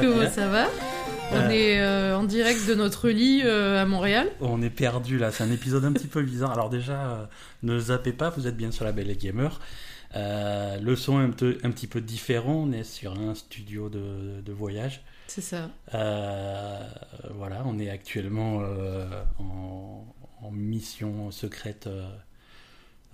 Comment 0.00 0.30
ça 0.30 0.48
va 0.48 0.66
On 1.32 1.50
est 1.50 1.80
euh, 1.80 2.16
en 2.16 2.24
direct 2.24 2.66
de 2.68 2.74
notre 2.74 3.08
lit 3.08 3.42
euh, 3.44 3.82
à 3.82 3.84
Montréal. 3.84 4.28
On 4.40 4.62
est 4.62 4.70
perdu 4.70 5.18
là, 5.18 5.30
c'est 5.30 5.44
un 5.44 5.50
épisode 5.52 5.84
un 5.84 5.92
petit 5.92 6.06
peu 6.06 6.22
bizarre. 6.22 6.52
Alors 6.52 6.70
déjà, 6.70 7.00
euh, 7.10 7.24
ne 7.62 7.78
zappez 7.78 8.12
pas, 8.12 8.30
vous 8.30 8.46
êtes 8.46 8.56
bien 8.56 8.70
sur 8.70 8.84
la 8.84 8.92
Belle 8.92 9.10
et 9.10 9.16
Gamer. 9.16 9.60
Le 10.14 10.94
son 10.96 11.20
est 11.20 11.24
un, 11.24 11.30
peu- 11.30 11.58
un 11.64 11.70
petit 11.70 11.86
peu 11.86 12.00
différent, 12.00 12.64
on 12.66 12.72
est 12.72 12.84
sur 12.84 13.12
un 13.18 13.34
studio 13.34 13.88
de, 13.88 14.40
de 14.40 14.52
voyage. 14.52 15.02
C'est 15.26 15.42
ça. 15.42 15.68
Voilà, 15.92 17.62
on 17.66 17.78
est 17.78 17.90
actuellement 17.90 18.62
en, 19.38 20.04
en 20.42 20.50
mission 20.50 21.30
secrète 21.30 21.88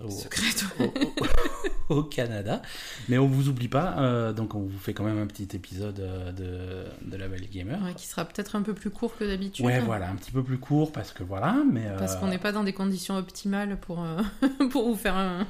au, 0.03 0.09
Secrète. 0.09 0.65
au- 0.79 0.83
au- 1.93 1.97
au 1.99 2.03
Canada. 2.03 2.61
Mais 3.09 3.17
on 3.17 3.27
vous 3.27 3.47
oublie 3.49 3.67
pas, 3.67 3.95
euh, 3.99 4.33
donc 4.33 4.55
on 4.55 4.61
vous 4.61 4.77
fait 4.79 4.93
quand 4.93 5.03
même 5.03 5.19
un 5.19 5.27
petit 5.27 5.47
épisode 5.55 5.99
euh, 5.99 6.31
de, 6.31 7.09
de 7.11 7.17
la 7.17 7.27
Belle 7.27 7.43
et 7.43 7.47
Gamer. 7.47 7.81
Ouais, 7.83 7.93
qui 7.95 8.07
sera 8.07 8.25
peut-être 8.25 8.55
un 8.55 8.61
peu 8.61 8.73
plus 8.73 8.89
court 8.89 9.15
que 9.17 9.23
d'habitude. 9.23 9.65
Ouais, 9.65 9.79
voilà, 9.79 10.09
un 10.09 10.15
petit 10.15 10.31
peu 10.31 10.43
plus 10.43 10.57
court 10.57 10.91
parce 10.91 11.11
que 11.11 11.23
voilà, 11.23 11.55
mais. 11.71 11.85
Parce 11.97 12.15
euh, 12.15 12.19
qu'on 12.19 12.27
n'est 12.27 12.37
pas 12.39 12.51
dans 12.51 12.63
des 12.63 12.73
conditions 12.73 13.15
optimales 13.17 13.77
pour, 13.79 14.03
pour 14.71 14.87
vous 14.89 14.95
faire 14.95 15.15
un, 15.15 15.45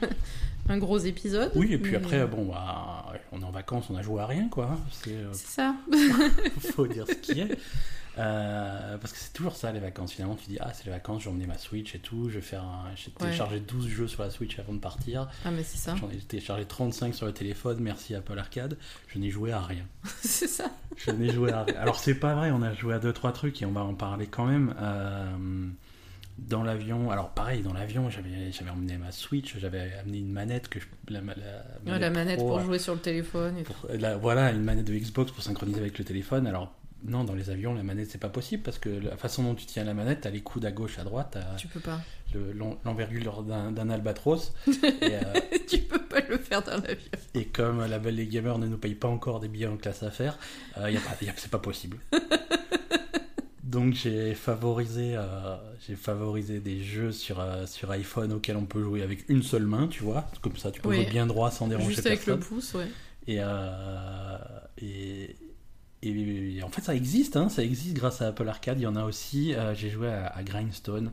un 0.69 0.77
gros 0.77 0.97
épisode. 0.97 1.51
Oui, 1.55 1.73
et 1.73 1.77
puis 1.77 1.91
Mais, 1.93 1.97
après, 1.97 2.25
bon, 2.27 2.45
bah, 2.45 3.05
on 3.31 3.41
est 3.41 3.45
en 3.45 3.51
vacances, 3.51 3.85
on 3.89 3.95
a 3.95 4.01
joué 4.01 4.21
à 4.21 4.25
rien, 4.27 4.49
quoi. 4.49 4.77
C'est, 4.91 5.15
C'est 5.31 5.47
ça. 5.47 5.75
faut 6.75 6.87
dire 6.87 7.05
ce 7.07 7.13
qui 7.13 7.39
est. 7.39 7.57
Euh, 8.17 8.97
parce 8.97 9.11
que 9.13 9.19
c'est 9.19 9.33
toujours 9.33 9.55
ça, 9.55 9.71
les 9.71 9.79
vacances. 9.79 10.13
Finalement, 10.13 10.35
tu 10.35 10.47
dis, 10.49 10.57
ah, 10.61 10.71
c'est 10.73 10.85
les 10.85 10.91
vacances, 10.91 11.21
je 11.23 11.25
vais 11.25 11.31
emmener 11.31 11.47
ma 11.47 11.57
Switch 11.57 11.95
et 11.95 11.99
tout, 11.99 12.29
je 12.29 12.35
vais 12.35 12.41
faire 12.41 12.63
un... 12.63 12.85
J'ai 12.95 13.07
Ouais. 13.09 13.13
téléchargé 13.27 13.59
12 13.59 13.87
jeux 13.89 14.07
sur 14.07 14.23
la 14.23 14.29
Switch 14.29 14.57
avant 14.59 14.73
de 14.73 14.79
partir. 14.79 15.27
Ah, 15.43 15.51
mais 15.51 15.63
c'est 15.63 15.77
ça. 15.77 15.95
J'en 15.95 16.09
ai 16.09 16.15
téléchargé 16.17 16.65
35 16.65 17.13
sur 17.13 17.25
le 17.25 17.33
téléphone, 17.33 17.77
merci 17.81 18.15
Apple 18.15 18.37
Arcade. 18.39 18.77
Je 19.07 19.19
n'ai 19.19 19.29
joué 19.31 19.51
à 19.51 19.59
rien. 19.61 19.85
c'est 20.21 20.47
ça. 20.47 20.71
Je 20.97 21.11
n'ai 21.11 21.31
joué 21.33 21.51
à 21.51 21.63
rien. 21.63 21.75
Alors, 21.77 21.99
c'est 21.99 22.15
pas 22.15 22.35
vrai, 22.35 22.51
on 22.51 22.61
a 22.61 22.73
joué 22.73 22.93
à 22.93 22.99
2-3 22.99 23.33
trucs 23.33 23.61
et 23.61 23.65
on 23.65 23.71
va 23.71 23.83
en 23.83 23.93
parler 23.95 24.27
quand 24.27 24.45
même. 24.45 24.73
Euh, 24.79 25.67
dans 26.37 26.63
l'avion, 26.63 27.11
alors 27.11 27.29
pareil, 27.29 27.61
dans 27.61 27.71
l'avion, 27.71 28.09
j'avais, 28.09 28.51
j'avais 28.51 28.69
emmené 28.69 28.97
ma 28.97 29.11
Switch, 29.13 29.57
j'avais 29.57 29.93
amené 30.01 30.17
une 30.19 30.31
manette 30.33 30.67
que 30.67 30.79
je. 30.81 30.85
La, 31.09 31.21
la, 31.21 31.33
Ouais, 31.93 31.97
la 31.99 32.09
manette 32.09 32.37
pro, 32.39 32.47
pour 32.49 32.57
euh, 32.59 32.63
jouer 32.63 32.79
sur 32.79 32.93
le 32.93 32.99
téléphone 32.99 33.57
et 33.57 33.63
tout. 33.63 33.71
pour- 33.73 33.89
la- 33.93 34.17
voilà, 34.17 34.51
une 34.51 34.63
manette 34.63 34.85
de 34.85 34.93
Xbox 34.93 35.31
pour 35.31 35.41
synchroniser 35.43 35.79
avec 35.79 35.97
le 35.97 36.03
téléphone. 36.03 36.45
Alors, 36.45 36.73
non, 37.07 37.23
dans 37.23 37.33
les 37.35 37.49
avions, 37.49 37.73
la 37.73 37.83
manette, 37.83 38.09
c'est 38.11 38.17
pas 38.17 38.29
possible 38.29 38.63
parce 38.63 38.79
que 38.79 38.89
la 38.89 39.15
façon 39.17 39.43
dont 39.43 39.55
tu 39.55 39.65
tiens 39.65 39.83
la 39.83 39.93
manette, 39.93 40.21
t'as 40.21 40.29
les 40.29 40.41
coudes 40.41 40.65
à 40.65 40.71
gauche, 40.71 40.97
à 40.99 41.03
droite, 41.03 41.29
t'as 41.31 41.55
Tu 41.55 41.67
peux 41.67 41.79
pas. 41.79 41.99
le- 42.33 42.51
l'en- 42.53 42.77
l'envergure 42.85 43.43
d'un 43.43 43.71
d'un 43.71 43.89
albatros. 43.89 44.53
et, 44.67 44.71
euh, 45.03 45.21
tu 45.67 45.79
peux 45.79 45.99
pas 46.01 46.21
le 46.21 46.37
faire 46.37 46.61
dans 46.63 46.77
l'avion. 46.77 47.09
et 47.33 47.45
comme 47.45 47.85
la 47.85 47.99
Belle 47.99 48.15
les 48.15 48.27
Gamers 48.27 48.57
ne 48.57 48.67
nous 48.67 48.77
paye 48.77 48.95
pas 48.95 49.07
encore 49.07 49.39
des 49.39 49.47
billets 49.47 49.67
en 49.67 49.77
classe 49.77 50.03
affaires, 50.03 50.37
euh, 50.77 50.95
c'est 51.37 51.51
pas 51.51 51.59
possible. 51.59 51.97
Donc 53.63 53.93
j'ai 53.93 54.35
favorisé, 54.35 55.15
euh, 55.17 55.57
j'ai 55.85 55.95
favorisé 55.95 56.59
des 56.59 56.81
jeux 56.83 57.11
sur, 57.11 57.39
euh, 57.41 57.65
sur 57.65 57.91
iPhone 57.91 58.31
auxquels 58.31 58.55
on 58.57 58.65
peut 58.65 58.81
jouer 58.81 59.01
avec 59.01 59.27
une 59.27 59.43
seule 59.43 59.65
main, 59.65 59.87
tu 59.87 60.03
vois. 60.03 60.29
Comme 60.41 60.55
ça, 60.55 60.71
tu 60.71 60.79
peux 60.81 60.89
Oui. 60.89 60.97
jouer 60.97 61.05
bien 61.07 61.25
droit 61.25 61.51
sans 61.51 61.67
déranger 61.67 61.87
Juste 61.95 62.05
avec 62.05 62.19
personne. 62.19 62.39
le 62.39 62.45
pouce, 62.45 62.73
ouais. 62.75 62.87
Et, 63.27 63.37
euh, 63.39 64.37
et, 64.77 65.35
et, 66.09 66.57
et 66.57 66.63
en 66.63 66.69
fait, 66.69 66.81
ça 66.81 66.95
existe, 66.95 67.37
hein, 67.37 67.49
ça 67.49 67.63
existe 67.63 67.95
grâce 67.95 68.21
à 68.21 68.27
Apple 68.27 68.47
Arcade. 68.47 68.79
Il 68.79 68.83
y 68.83 68.87
en 68.87 68.95
a 68.95 69.03
aussi. 69.03 69.53
euh, 69.53 69.73
J'ai 69.75 69.89
joué 69.89 70.07
à, 70.09 70.27
à 70.27 70.43
Grindstone, 70.43 71.11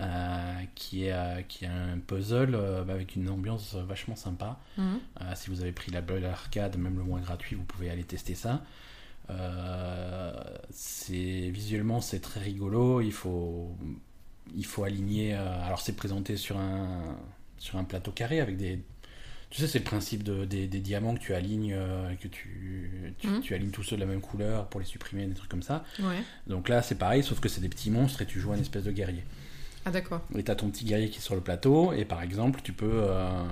euh, 0.00 0.54
qui, 0.74 1.04
est, 1.04 1.12
euh, 1.12 1.42
qui 1.42 1.64
est 1.64 1.68
un 1.68 1.98
puzzle 1.98 2.54
euh, 2.54 2.82
avec 2.82 3.14
une 3.16 3.28
ambiance 3.28 3.74
vachement 3.74 4.16
sympa. 4.16 4.58
Mhm. 4.78 4.98
Si 5.34 5.50
vous 5.50 5.60
avez 5.60 5.72
pris 5.72 5.92
l'Apple 5.92 6.24
Arcade, 6.24 6.76
même 6.78 6.96
le 6.96 7.04
mois 7.04 7.20
gratuit, 7.20 7.54
vous 7.56 7.64
pouvez 7.64 7.90
aller 7.90 8.04
tester 8.04 8.34
ça. 8.34 8.62
Visuellement 11.10 12.00
c'est 12.00 12.20
très 12.20 12.40
rigolo. 12.40 13.00
Il 13.00 13.12
faut 13.12 13.76
il 14.54 14.66
faut 14.66 14.84
aligner. 14.84 15.34
alors 15.34 15.80
c'est 15.80 15.94
présenté 15.96 16.36
sur 16.36 16.56
un 16.58 17.16
sur 17.58 17.78
un 17.78 17.84
plateau 17.84 18.10
carré 18.10 18.40
avec 18.40 18.56
des 18.56 18.82
tu 19.52 19.60
sais 19.60 19.68
c'est 19.68 19.78
le 19.78 19.84
principe 19.84 20.22
de, 20.24 20.44
des, 20.46 20.66
des 20.66 20.80
diamants 20.80 21.14
que 21.14 21.20
tu 21.20 21.34
alignes 21.34 21.74
euh, 21.76 22.12
que 22.16 22.26
tu 22.26 22.90
tu, 23.18 23.26
Mhm. 23.28 23.40
tu 23.42 23.54
alignes 23.54 23.70
tous 23.70 23.82
ceux 23.82 23.96
de 23.96 24.00
la 24.00 24.06
même 24.06 24.20
couleur 24.22 24.66
pour 24.68 24.80
les 24.80 24.86
supprimer 24.86 25.26
des 25.26 25.34
trucs 25.34 25.50
comme 25.50 25.62
ça. 25.62 25.84
Ouais. 26.00 26.22
Donc 26.46 26.68
là 26.68 26.80
c'est 26.82 26.94
pareil 26.96 27.22
sauf 27.22 27.38
que 27.38 27.48
c'est 27.48 27.60
des 27.60 27.68
petits 27.68 27.90
monstres 27.90 28.22
et 28.22 28.26
tu 28.26 28.40
joues 28.40 28.52
un 28.52 28.58
espèce 28.58 28.84
de 28.84 28.90
guerrier. 28.92 29.22
Ah, 29.84 29.90
d'accord. 29.90 30.22
Et 30.36 30.42
t'as 30.42 30.54
ton 30.54 30.70
petit 30.70 30.84
guerrier 30.84 31.10
qui 31.10 31.18
est 31.18 31.22
sur 31.22 31.34
le 31.34 31.40
plateau, 31.40 31.92
et 31.92 32.04
par 32.04 32.22
exemple, 32.22 32.60
tu 32.62 32.72
peux. 32.72 32.88
euh, 32.92 33.42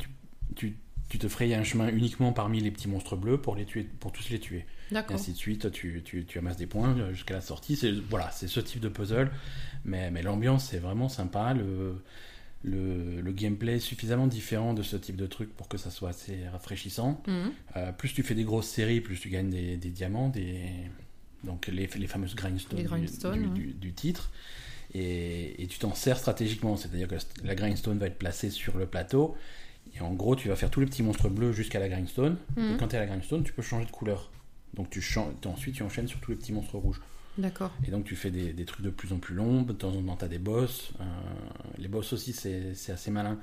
tu, 0.00 0.08
tu, 0.56 0.76
tu 1.10 1.18
te 1.18 1.28
frayes 1.28 1.54
un 1.54 1.62
chemin 1.62 1.88
uniquement 1.88 2.32
parmi 2.32 2.60
les 2.60 2.70
petits 2.70 2.88
monstres 2.88 3.16
bleus 3.16 3.36
pour, 3.38 3.54
les 3.54 3.66
tuer, 3.66 3.82
pour 4.00 4.12
tous 4.12 4.30
les 4.30 4.40
tuer. 4.40 4.64
Et 4.90 4.94
D'accord. 4.94 5.14
ainsi 5.16 5.32
de 5.32 5.36
suite, 5.36 5.70
tu, 5.70 6.00
tu, 6.06 6.24
tu 6.24 6.38
amasses 6.38 6.56
des 6.56 6.66
points 6.66 6.96
euh, 6.98 7.12
jusqu'à 7.12 7.34
la 7.34 7.42
sortie. 7.42 7.76
C'est, 7.76 7.92
voilà, 7.92 8.30
c'est 8.30 8.48
ce 8.48 8.60
type 8.60 8.80
de 8.80 8.88
puzzle, 8.88 9.30
mais, 9.84 10.10
mais 10.10 10.22
l'ambiance 10.22 10.64
c'est 10.70 10.78
vraiment 10.78 11.10
sympa. 11.10 11.52
Le, 11.52 12.02
le, 12.64 13.20
le 13.20 13.32
gameplay 13.32 13.74
est 13.76 13.80
suffisamment 13.80 14.26
différent 14.26 14.72
de 14.74 14.82
ce 14.82 14.96
type 14.96 15.16
de 15.16 15.26
truc 15.26 15.54
pour 15.56 15.68
que 15.68 15.78
ça 15.78 15.90
soit 15.90 16.10
assez 16.10 16.46
rafraîchissant. 16.48 17.20
Mhm. 17.26 17.52
Euh, 17.76 17.92
plus 17.92 18.12
tu 18.12 18.22
fais 18.22 18.34
des 18.34 18.44
grosses 18.44 18.68
séries, 18.68 19.00
plus 19.00 19.18
tu 19.18 19.28
gagnes 19.30 19.50
des, 19.50 19.76
des 19.76 19.90
diamants, 19.90 20.28
des... 20.28 20.60
donc 21.44 21.66
les, 21.66 21.86
les 21.88 22.06
fameuses 22.06 22.34
grindstones, 22.36 22.76
Les 22.78 22.84
du- 22.84 22.88
grindstones, 22.88 23.40
du, 23.42 23.46
ouais. 23.48 23.54
du- 23.68 23.72
du 23.74 23.92
titre. 23.92 24.30
Et, 24.94 25.62
et 25.62 25.66
tu 25.66 25.78
t'en 25.78 25.94
sers 25.94 26.18
stratégiquement, 26.18 26.76
c'est-à-dire 26.76 27.08
que 27.08 27.16
la 27.44 27.54
grindstone 27.54 27.98
va 27.98 28.06
être 28.06 28.18
placée 28.18 28.50
sur 28.50 28.76
le 28.76 28.86
plateau. 28.86 29.36
Et 29.96 30.00
en 30.00 30.12
gros, 30.12 30.36
tu 30.36 30.48
vas 30.48 30.56
faire 30.56 30.70
tous 30.70 30.80
les 30.80 30.86
petits 30.86 31.02
monstres 31.02 31.28
bleus 31.28 31.52
jusqu'à 31.52 31.80
la 31.80 31.88
grindstone. 31.88 32.36
Et 32.56 32.60
Mhm. 32.60 32.76
quand 32.78 32.88
tu 32.88 32.94
es 32.94 32.98
à 32.98 33.00
la 33.00 33.06
grindstone, 33.06 33.42
tu 33.42 33.52
peux 33.52 33.62
changer 33.62 33.86
de 33.86 33.90
couleur. 33.90 34.30
Donc 34.74 34.88
tu 34.90 35.02
changes, 35.02 35.34
ensuite 35.46 35.74
tu 35.74 35.82
enchaînes 35.82 36.08
sur 36.08 36.18
tous 36.20 36.30
les 36.30 36.36
petits 36.36 36.52
monstres 36.52 36.76
rouges. 36.78 37.00
D'accord. 37.38 37.72
Et 37.86 37.90
donc 37.90 38.04
tu 38.04 38.14
fais 38.16 38.30
des, 38.30 38.52
des 38.52 38.64
trucs 38.64 38.84
de 38.84 38.90
plus 38.90 39.12
en 39.12 39.18
plus 39.18 39.34
longs, 39.34 39.62
de 39.62 39.72
temps 39.72 39.94
en 39.94 40.02
temps 40.02 40.16
tu 40.16 40.24
as 40.24 40.28
des 40.28 40.38
boss. 40.38 40.92
Euh, 41.00 41.04
les 41.78 41.88
boss 41.88 42.12
aussi 42.12 42.32
c'est 42.32 42.74
assez 42.92 43.10
malin. 43.10 43.38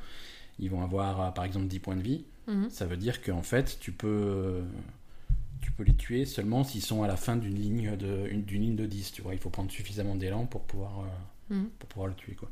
Ils 0.59 0.69
vont 0.69 0.83
avoir 0.83 1.21
euh, 1.21 1.31
par 1.31 1.45
exemple 1.45 1.67
10 1.67 1.79
points 1.79 1.95
de 1.95 2.01
vie. 2.01 2.25
Mhm. 2.47 2.69
Ça 2.69 2.85
veut 2.85 2.97
dire 2.97 3.21
qu'en 3.21 3.41
fait 3.41 3.77
tu 3.79 3.91
peux, 3.91 4.61
tu 5.61 5.71
peux 5.71 5.83
les 5.83 5.95
tuer 5.95 6.25
seulement 6.25 6.63
s'ils 6.63 6.83
sont 6.83 7.01
à 7.03 7.07
la 7.07 7.17
fin 7.17 7.35
d'une 7.35 7.55
ligne 7.55 7.95
de, 7.97 8.27
une- 8.29 8.45
ligne 8.45 8.75
de 8.75 8.85
10. 8.85 9.11
Tu 9.11 9.21
vois, 9.21 9.33
il 9.33 9.39
faut 9.39 9.49
prendre 9.49 9.71
suffisamment 9.71 10.15
d'élan 10.15 10.45
pour 10.45 10.61
pouvoir, 10.63 10.99
euh, 10.99 11.55
Mhm. 11.55 11.69
pour 11.79 11.89
pouvoir 11.89 12.07
le 12.09 12.13
tuer. 12.15 12.33
Quoi. 12.35 12.49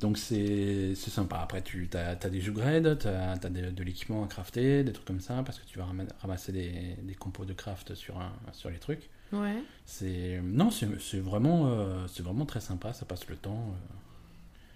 Donc 0.00 0.18
c'est 0.18 0.96
sympa. 0.96 1.36
Après 1.38 1.62
tu 1.62 1.88
as, 1.94 2.16
des 2.16 2.48
upgrades, 2.48 2.98
tu 2.98 3.06
as, 3.06 3.36
de, 3.36 3.70
de 3.70 3.82
l'équipement 3.84 4.24
à 4.24 4.26
crafter, 4.26 4.82
des 4.82 4.92
trucs 4.92 5.06
comme 5.06 5.20
ça, 5.20 5.42
parce 5.44 5.60
que 5.60 5.66
tu 5.66 5.78
vas 5.78 5.84
rama- 5.84 6.02
ramasser 6.20 6.50
des, 6.50 6.96
des 7.00 7.14
compos 7.14 7.44
de 7.44 7.52
craft 7.52 7.94
sur, 7.94 8.18
un- 8.20 8.32
sur 8.52 8.70
les 8.70 8.78
trucs. 8.78 9.08
Ouais. 9.32 9.62
C'est 9.86 10.40
non, 10.42 10.70
c'est 10.70 10.86
vraiment, 11.20 11.66
euh, 11.68 12.06
c'est 12.12 12.22
vraiment 12.22 12.46
très 12.46 12.60
sympa. 12.60 12.92
Ça 12.92 13.04
passe 13.04 13.26
le 13.28 13.36
temps. 13.36 13.66
euh, 13.70 13.94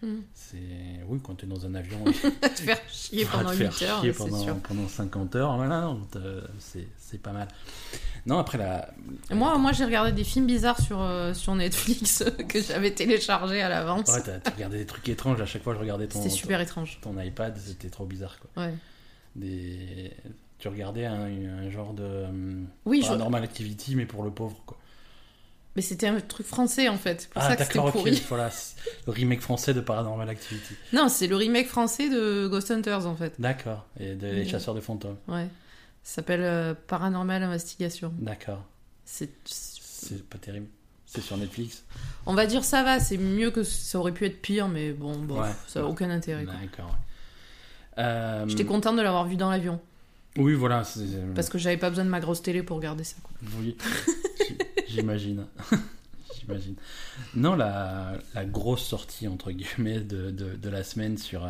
Mhm. 0.00 0.22
c'est 0.32 0.56
oui, 1.08 1.18
quand 1.20 1.34
tu 1.34 1.44
es 1.44 1.48
dans 1.48 1.66
un 1.66 1.74
avion, 1.74 1.98
te 2.40 2.60
faire 2.60 2.78
chier 2.88 3.24
pendant 3.32 3.50
te 3.50 3.56
faire 3.56 3.72
8 3.72 3.82
heures, 3.84 4.00
chier 4.00 4.12
pendant, 4.12 4.38
sûr. 4.44 4.56
pendant 4.60 4.86
50 4.86 5.34
heures. 5.34 5.56
Voilà, 5.56 5.92
euh, 6.14 6.40
c'est 6.60 7.20
pas 7.20 7.32
mal. 7.32 7.48
Non, 8.24 8.38
après 8.38 8.58
la. 8.58 8.94
Moi, 9.32 9.58
moi 9.58 9.72
j'ai 9.72 9.84
regardé 9.84 10.12
des 10.12 10.22
films 10.22 10.46
bizarres 10.46 10.80
sur, 10.80 11.00
euh, 11.00 11.34
sur 11.34 11.52
Netflix 11.56 12.22
que 12.48 12.62
j'avais 12.62 12.92
téléchargés 12.92 13.60
à 13.60 13.68
l'avance. 13.68 14.08
Ouais, 14.08 14.22
t'as 14.22 14.50
regardé 14.52 14.78
des 14.78 14.86
trucs 14.86 15.08
étranges. 15.08 15.40
À 15.40 15.46
chaque 15.46 15.64
fois, 15.64 15.74
je 15.74 15.80
regardais 15.80 16.06
ton, 16.06 16.18
C'était 16.22 16.32
super 16.34 16.60
étrange. 16.60 16.98
ton, 17.00 17.14
ton 17.14 17.20
iPad, 17.20 17.56
c'était 17.58 17.90
trop 17.90 18.06
bizarre 18.06 18.36
quoi. 18.38 18.64
Ouais. 18.66 18.74
Des... 19.34 20.12
Tu 20.58 20.68
regardais 20.68 21.06
un, 21.06 21.22
un 21.26 21.70
genre 21.70 21.94
de 21.94 22.24
hum, 22.28 22.66
Oui, 22.84 23.00
je- 23.02 23.06
Paranormal 23.06 23.42
Activity, 23.44 23.94
mais 23.94 24.06
pour 24.06 24.22
le 24.24 24.30
pauvre 24.30 24.60
quoi. 24.66 24.76
mais 25.76 25.82
c'était 25.82 26.08
un 26.08 26.18
truc 26.20 26.46
français 26.46 26.88
en 26.88 26.96
fait. 26.96 27.20
C'est 27.22 27.30
pour 27.30 27.40
Ah 27.42 27.48
ça 27.50 27.56
que 27.56 27.62
c'était 27.62 27.74
d'accord, 27.74 27.86
ok. 27.86 27.92
pourri. 27.92 28.22
Voilà, 28.28 28.50
le 29.06 29.12
remake 29.12 29.40
français 29.40 29.72
de 29.74 29.80
Paranormal 29.80 30.28
Activity. 30.28 30.74
Non, 30.92 31.08
c'est 31.08 31.28
le 31.28 31.36
remake 31.36 31.68
français 31.68 32.08
de 32.08 32.48
Ghost 32.48 32.70
Hunters 32.72 33.06
en 33.06 33.14
fait. 33.14 33.34
D'accord. 33.38 33.86
Et 34.00 34.14
de 34.14 34.26
Les 34.26 34.42
Mhm. 34.42 34.48
Chasseurs 34.48 34.74
de 34.74 34.80
fantômes. 34.80 35.16
Ouais. 35.28 35.46
Ça 36.02 36.16
s'appelle 36.16 36.42
euh, 36.42 36.74
Paranormal 36.86 37.42
Investigation. 37.42 38.12
D'accord. 38.18 38.64
C'est. 39.04 39.30
Pas 40.30 40.38
terrible. 40.38 40.66
C'est 41.06 41.20
sur 41.22 41.36
Netflix. 41.38 41.84
On 42.26 42.34
va 42.34 42.46
dire 42.46 42.64
ça 42.64 42.82
va, 42.82 42.98
c'est 43.00 43.16
mieux 43.16 43.50
que 43.50 43.62
ça 43.62 43.98
aurait 43.98 44.12
pu 44.12 44.26
être 44.26 44.42
pire, 44.42 44.68
mais 44.68 44.92
bon, 44.92 45.16
bon 45.18 45.40
Ouais. 45.40 45.48
ça 45.66 45.80
n'a 45.80 45.86
aucun 45.86 46.10
intérêt. 46.10 46.44
D'accord. 46.44 46.96
Euh, 47.98 48.44
J'étais 48.46 48.64
contente 48.64 48.96
de 48.96 49.02
l'avoir 49.02 49.26
vu 49.26 49.36
dans 49.36 49.50
l'avion, 49.50 49.80
Oui, 50.38 50.54
voilà. 50.54 50.82
parce 51.34 51.48
que 51.48 51.58
j'avais 51.58 51.76
pas 51.76 51.90
besoin 51.90 52.04
de 52.04 52.10
ma 52.10 52.20
grosse 52.20 52.42
télé 52.42 52.62
pour 52.62 52.76
regarder 52.78 53.04
ça. 53.04 53.16
quoi. 53.22 53.32
Oui, 53.58 53.76
j'imagine. 54.88 55.46
j'imagine. 56.38 56.76
Non, 57.34 57.54
la, 57.56 58.18
la 58.34 58.44
grosse 58.44 58.84
sortie, 58.84 59.28
entre 59.28 59.50
guillemets, 59.52 60.00
de, 60.00 60.30
de, 60.30 60.54
de 60.56 60.68
la 60.68 60.84
semaine 60.84 61.18
sur, 61.18 61.44
euh, 61.44 61.48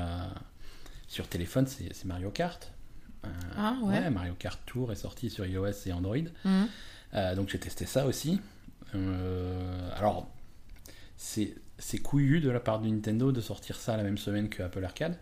sur 1.07 1.29
téléphone, 1.29 1.67
c'est 1.67 2.05
Mario 2.05 2.31
Kart. 2.31 2.73
Euh, 3.25 3.29
Ah, 3.57 3.77
ouais. 3.83 4.11
Mario 4.11 4.35
Kart 4.39 4.59
Tour 4.67 4.91
est 4.93 4.97
sorti 4.97 5.29
sur 5.31 5.45
iOS 5.47 5.87
et 5.87 5.93
Android. 5.93 6.17
Mhm. 6.45 6.69
Euh, 7.15 7.35
donc 7.35 7.49
j'ai 7.49 7.59
testé 7.59 7.87
ça 7.87 8.07
aussi. 8.07 8.41
Alors, 9.97 10.29
c'est 11.17 11.55
c'est 11.79 11.99
couillu 11.99 12.41
de 12.41 12.51
la 12.51 12.59
part 12.59 12.81
de 12.81 12.89
Nintendo 12.89 13.31
de 13.31 13.41
sortir 13.41 13.77
ça 13.77 13.97
la 13.97 14.03
même 14.03 14.19
semaine 14.19 14.49
que 14.49 14.63
Apple 14.63 14.83
Arcade. 14.85 15.17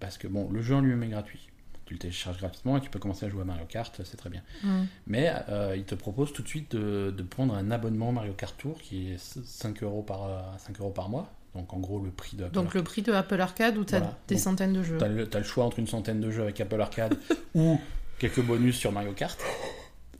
Parce 0.00 0.18
que 0.18 0.26
bon, 0.28 0.50
le 0.50 0.60
jeu 0.62 0.74
en 0.74 0.80
lui-même 0.80 1.02
est 1.04 1.08
gratuit. 1.08 1.48
Tu 1.86 1.94
le 1.94 1.98
télécharges 1.98 2.38
gratuitement 2.38 2.76
et 2.76 2.80
tu 2.80 2.90
peux 2.90 2.98
commencer 2.98 3.24
à 3.26 3.28
jouer 3.30 3.42
à 3.42 3.44
Mario 3.44 3.64
Kart, 3.68 4.00
c'est 4.04 4.16
très 4.16 4.28
bien. 4.28 4.42
Mm. 4.62 4.82
Mais 5.06 5.32
euh, 5.48 5.74
il 5.76 5.84
te 5.84 5.94
propose 5.94 6.32
tout 6.32 6.42
de 6.42 6.48
suite 6.48 6.76
de, 6.76 7.14
de 7.16 7.22
prendre 7.22 7.54
un 7.54 7.70
abonnement 7.70 8.12
Mario 8.12 8.32
Kart 8.34 8.56
Tour 8.58 8.78
qui 8.82 9.12
est 9.12 9.18
5 9.18 9.82
euros 9.82 10.02
par, 10.02 10.24
euh, 10.24 10.40
5 10.58 10.78
euros 10.80 10.90
par 10.90 11.08
mois. 11.08 11.30
Donc 11.54 11.72
en 11.72 11.78
gros 11.78 12.00
le 12.04 12.10
prix 12.10 12.36
de 12.36 12.44
Apple 12.44 12.54
Donc 12.54 12.74
le 12.74 12.82
prix 12.82 13.00
de 13.00 13.12
Apple 13.12 13.40
Arcade 13.40 13.78
où 13.78 13.84
t'as 13.84 13.98
Voilà. 14.00 14.18
des 14.28 14.34
Donc, 14.34 14.44
centaines 14.44 14.72
de 14.74 14.82
jeux. 14.82 14.98
Le, 15.08 15.26
t'as 15.26 15.38
le 15.38 15.44
choix 15.44 15.64
entre 15.64 15.78
une 15.78 15.86
centaine 15.86 16.20
de 16.20 16.30
jeux 16.30 16.42
avec 16.42 16.60
Apple 16.60 16.80
Arcade 16.80 17.16
ou 17.54 17.80
quelques 18.18 18.42
bonus 18.42 18.76
sur 18.76 18.92
Mario 18.92 19.12
Kart. 19.12 19.38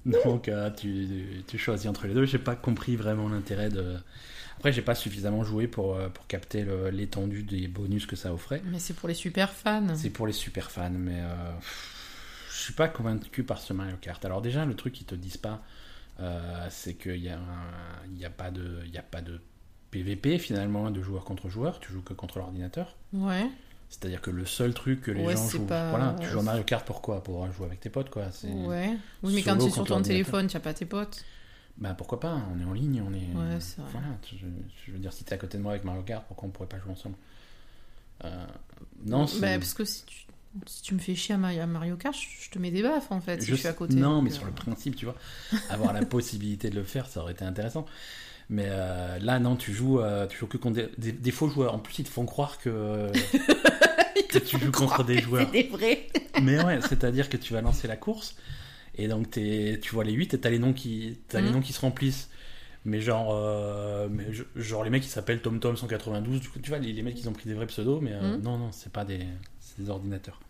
Donc 0.07 0.49
euh, 0.49 0.71
tu, 0.71 1.43
tu 1.49 1.59
choisis 1.59 1.89
entre 1.91 2.07
les 2.07 2.15
deux. 2.15 2.25
J'ai 2.27 2.39
pas 2.39 2.55
compris 2.55 2.97
vraiment 2.97 3.29
l'intérêt 3.29 3.69
de. 3.71 3.97
Après, 4.57 4.73
j'ai 4.73 4.83
pas 4.83 4.95
suffisamment 4.95 5.45
joué 5.45 5.67
pour, 5.69 5.95
euh, 5.97 6.09
pour 6.09 6.27
capter 6.27 6.65
l'étendue 6.93 7.43
des 7.43 7.69
bonus 7.69 8.07
que 8.07 8.17
ça 8.17 8.33
offrait. 8.33 8.63
Mais 8.67 8.79
c'est 8.79 8.95
pour 8.95 9.09
les 9.09 9.15
super 9.15 9.51
fans. 9.51 9.95
C'est 9.95 10.11
pour 10.11 10.27
les 10.27 10.33
super 10.33 10.71
fans, 10.71 10.91
mais 10.91 11.21
euh, 11.21 11.51
je 12.51 12.57
suis 12.63 12.73
pas 12.73 12.89
convaincu 12.89 13.45
par 13.45 13.59
ce 13.59 13.73
Mario 13.73 13.97
Kart. 14.01 14.25
Alors 14.25 14.43
déjà, 14.43 14.65
le 14.65 14.75
truc 14.75 14.95
qu'ils 14.95 15.07
te 15.07 15.15
disent 15.15 15.37
pas, 15.37 15.63
euh, 16.21 16.67
c'est 16.71 16.95
qu'il 16.95 17.17
y 17.23 17.29
a, 17.29 17.39
y 18.17 18.25
a 18.25 18.31
pas 18.31 18.51
de, 18.51 18.81
il 18.87 18.93
y 18.93 18.99
a 18.99 19.03
pas 19.03 19.21
de 19.21 19.41
PVP 19.91 20.39
finalement 20.39 20.91
de 20.91 21.03
joueur 21.03 21.25
contre 21.25 21.49
joueur. 21.49 21.79
Tu 21.79 21.93
joues 21.93 22.03
que 22.03 22.15
contre 22.15 22.39
l'ordinateur. 22.39 22.97
Ouais. 23.13 23.49
C'est-à-dire 23.89 24.21
que 24.21 24.31
le 24.31 24.45
seul 24.47 24.75
truc 24.75 25.03
que 25.03 25.11
les 25.13 25.25
Ouais, 25.25 25.37
gens 25.37 25.49
jouent, 25.49 25.67
pas- 25.67 25.91
voilà, 25.91 26.17
tu 26.21 26.27
joues 26.29 26.41
à 26.41 26.43
Mario 26.43 26.65
Kart 26.65 26.85
pourquoi? 26.85 27.23
Pour 27.23 27.51
jouer 27.53 27.67
avec 27.67 27.79
tes 27.81 27.89
potes, 27.91 28.11
quoi. 28.11 28.25
Ouais. 28.45 28.97
Oui, 29.23 29.33
mais 29.35 29.43
quand 29.43 29.57
tu 29.59 29.67
es 29.67 29.71
sur 29.71 29.85
ton 29.85 30.03
téléphone, 30.03 30.49
tu 30.49 30.57
n'as 30.57 30.61
pas 30.61 30.75
tes 30.75 30.87
potes. 30.87 31.25
Bah 31.79 31.95
pourquoi 31.95 32.21
pas 32.21 32.41
On 32.55 32.61
est 32.61 32.65
en 32.65 32.73
ligne, 32.73 33.03
on 33.07 33.13
est. 33.13 33.19
Ouais, 33.37 33.61
c'est 33.61 33.81
vrai. 33.81 33.91
Voilà, 33.93 34.09
je, 34.31 34.47
je 34.87 34.93
veux 34.93 34.99
dire, 34.99 35.13
si 35.13 35.25
t'es 35.25 35.35
à 35.35 35.39
côté 35.39 35.59
de 35.59 35.63
moi 35.63 35.73
avec 35.73 35.85
Mario 35.85 36.03
Kart, 36.03 36.25
pourquoi 36.27 36.49
on 36.49 36.51
pourrait 36.51 36.69
pas 36.69 36.79
jouer 36.79 36.93
ensemble? 36.93 37.17
Euh, 38.25 38.47
Non, 39.05 39.27
c'est. 39.27 39.41
Bah, 39.41 39.59
parce 39.59 39.75
que 39.75 39.85
si 39.85 40.05
tu, 40.07 40.27
si 40.67 40.83
tu 40.83 40.95
me 40.95 40.99
fais 40.99 41.15
chier 41.15 41.35
à 41.35 41.39
Mario, 41.39 41.97
Kart, 41.97 42.15
je 42.17 42.51
te 42.51 42.59
mets 42.59 42.71
des 42.71 42.83
baffes 42.83 43.13
en 43.13 43.21
fait 43.21 43.43
si 43.43 43.49
je, 43.49 43.55
suis 43.57 43.69
à 43.69 43.73
côté. 43.75 43.95
Non, 43.95 44.23
mais 44.23 44.31
euh, 44.31 44.35
sur 44.35 44.47
le 44.47 44.53
principe, 44.53 44.97
tu 44.97 45.05
vois, 45.05 45.17
avoir 45.71 45.93
la 45.93 46.05
possibilité 46.05 46.71
de 46.71 46.77
le 46.77 46.85
faire, 46.85 47.07
ça 47.09 47.21
aurait 47.21 47.33
été 47.33 47.45
intéressant. 47.45 47.85
Mais 48.49 48.67
euh, 48.69 49.19
là, 49.19 49.39
non, 49.41 49.57
tu 49.57 49.75
joues, 49.75 50.01
euh, 50.01 50.27
tu 50.29 50.39
joues 50.39 50.47
que 50.47 50.57
contre 50.57 50.77
des, 50.77 50.89
des- 50.99 51.13
des 51.13 51.31
faux 51.33 51.49
joueurs. 51.49 51.75
En 51.75 51.79
plus, 51.81 51.99
ils 51.99 52.05
te 52.05 52.09
font 52.11 52.25
croire 52.27 52.59
que, 52.59 53.11
que 54.29 54.39
tu 54.39 54.59
joues 54.59 54.71
contre 54.73 55.05
des 55.05 55.19
joueurs. 55.21 55.49
C'est 55.53 55.63
des 55.65 55.69
vrais. 55.69 56.07
Mais 56.43 56.63
ouais, 56.65 56.81
c'est-à-dire 56.81 57.29
que 57.29 57.37
tu 57.37 57.53
vas 57.53 57.61
lancer 57.61 57.89
la 57.89 57.97
course 57.97 58.37
et 58.97 59.09
donc 59.09 59.31
t'es- 59.31 59.79
tu 59.83 59.93
vois 59.95 60.05
les 60.05 60.13
8 60.13 60.35
et 60.35 60.41
t'as 60.41 60.51
les 60.51 60.59
noms 60.59 60.73
qui, 60.73 61.19
t'as 61.29 61.41
les 61.41 61.49
Mhm. 61.49 61.55
noms 61.57 61.61
qui 61.61 61.73
se 61.73 61.81
remplissent. 61.81 62.31
Mais 62.85 63.01
genre, 63.01 63.31
euh, 63.35 64.07
mais 64.09 64.33
je- 64.33 64.45
genre 64.55 64.85
les 64.85 64.91
mecs 64.91 65.03
qui 65.03 65.09
s'appellent 65.09 65.41
TomTom 65.43 65.77
192, 65.77 66.41
du 66.41 66.49
coup, 66.49 66.61
tu 66.61 66.69
vois, 66.71 66.79
les, 66.79 66.93
les 66.93 67.03
mecs 67.03 67.19
ils 67.21 67.29
ont 67.29 67.33
pris 67.33 67.49
des 67.49 67.55
vrais 67.55 67.67
pseudos, 67.67 68.01
mais 68.01 68.13
euh, 68.13 68.37
Mhm. 68.37 68.43
non, 68.43 68.59
non, 68.59 68.69
c'est 68.73 68.93
pas 68.93 69.05
des, 69.05 69.21
des 69.79 69.91
ordinateurs. 69.91 70.41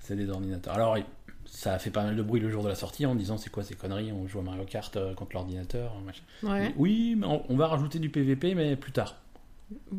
C'est 0.00 0.16
des 0.16 0.28
ordinateurs. 0.28 0.74
Alors, 0.74 0.98
ça 1.46 1.72
a 1.74 1.78
fait 1.78 1.90
pas 1.90 2.04
mal 2.04 2.14
de 2.16 2.22
bruit 2.22 2.40
le 2.40 2.50
jour 2.50 2.62
de 2.62 2.68
la 2.68 2.74
sortie 2.74 3.06
en 3.06 3.14
disant 3.14 3.38
c'est 3.38 3.50
quoi 3.50 3.62
ces 3.64 3.74
conneries, 3.74 4.12
on 4.12 4.26
joue 4.26 4.38
à 4.40 4.42
Mario 4.42 4.64
Kart 4.64 4.94
euh, 4.96 5.14
contre 5.14 5.34
l'ordinateur. 5.34 5.94
Ouais, 6.42 6.74
Oui, 6.76 7.14
mais 7.16 7.26
on, 7.26 7.42
on 7.50 7.56
va 7.56 7.68
rajouter 7.68 7.98
du 7.98 8.10
PVP, 8.10 8.54
mais 8.54 8.76
plus 8.76 8.92
tard. 8.92 9.16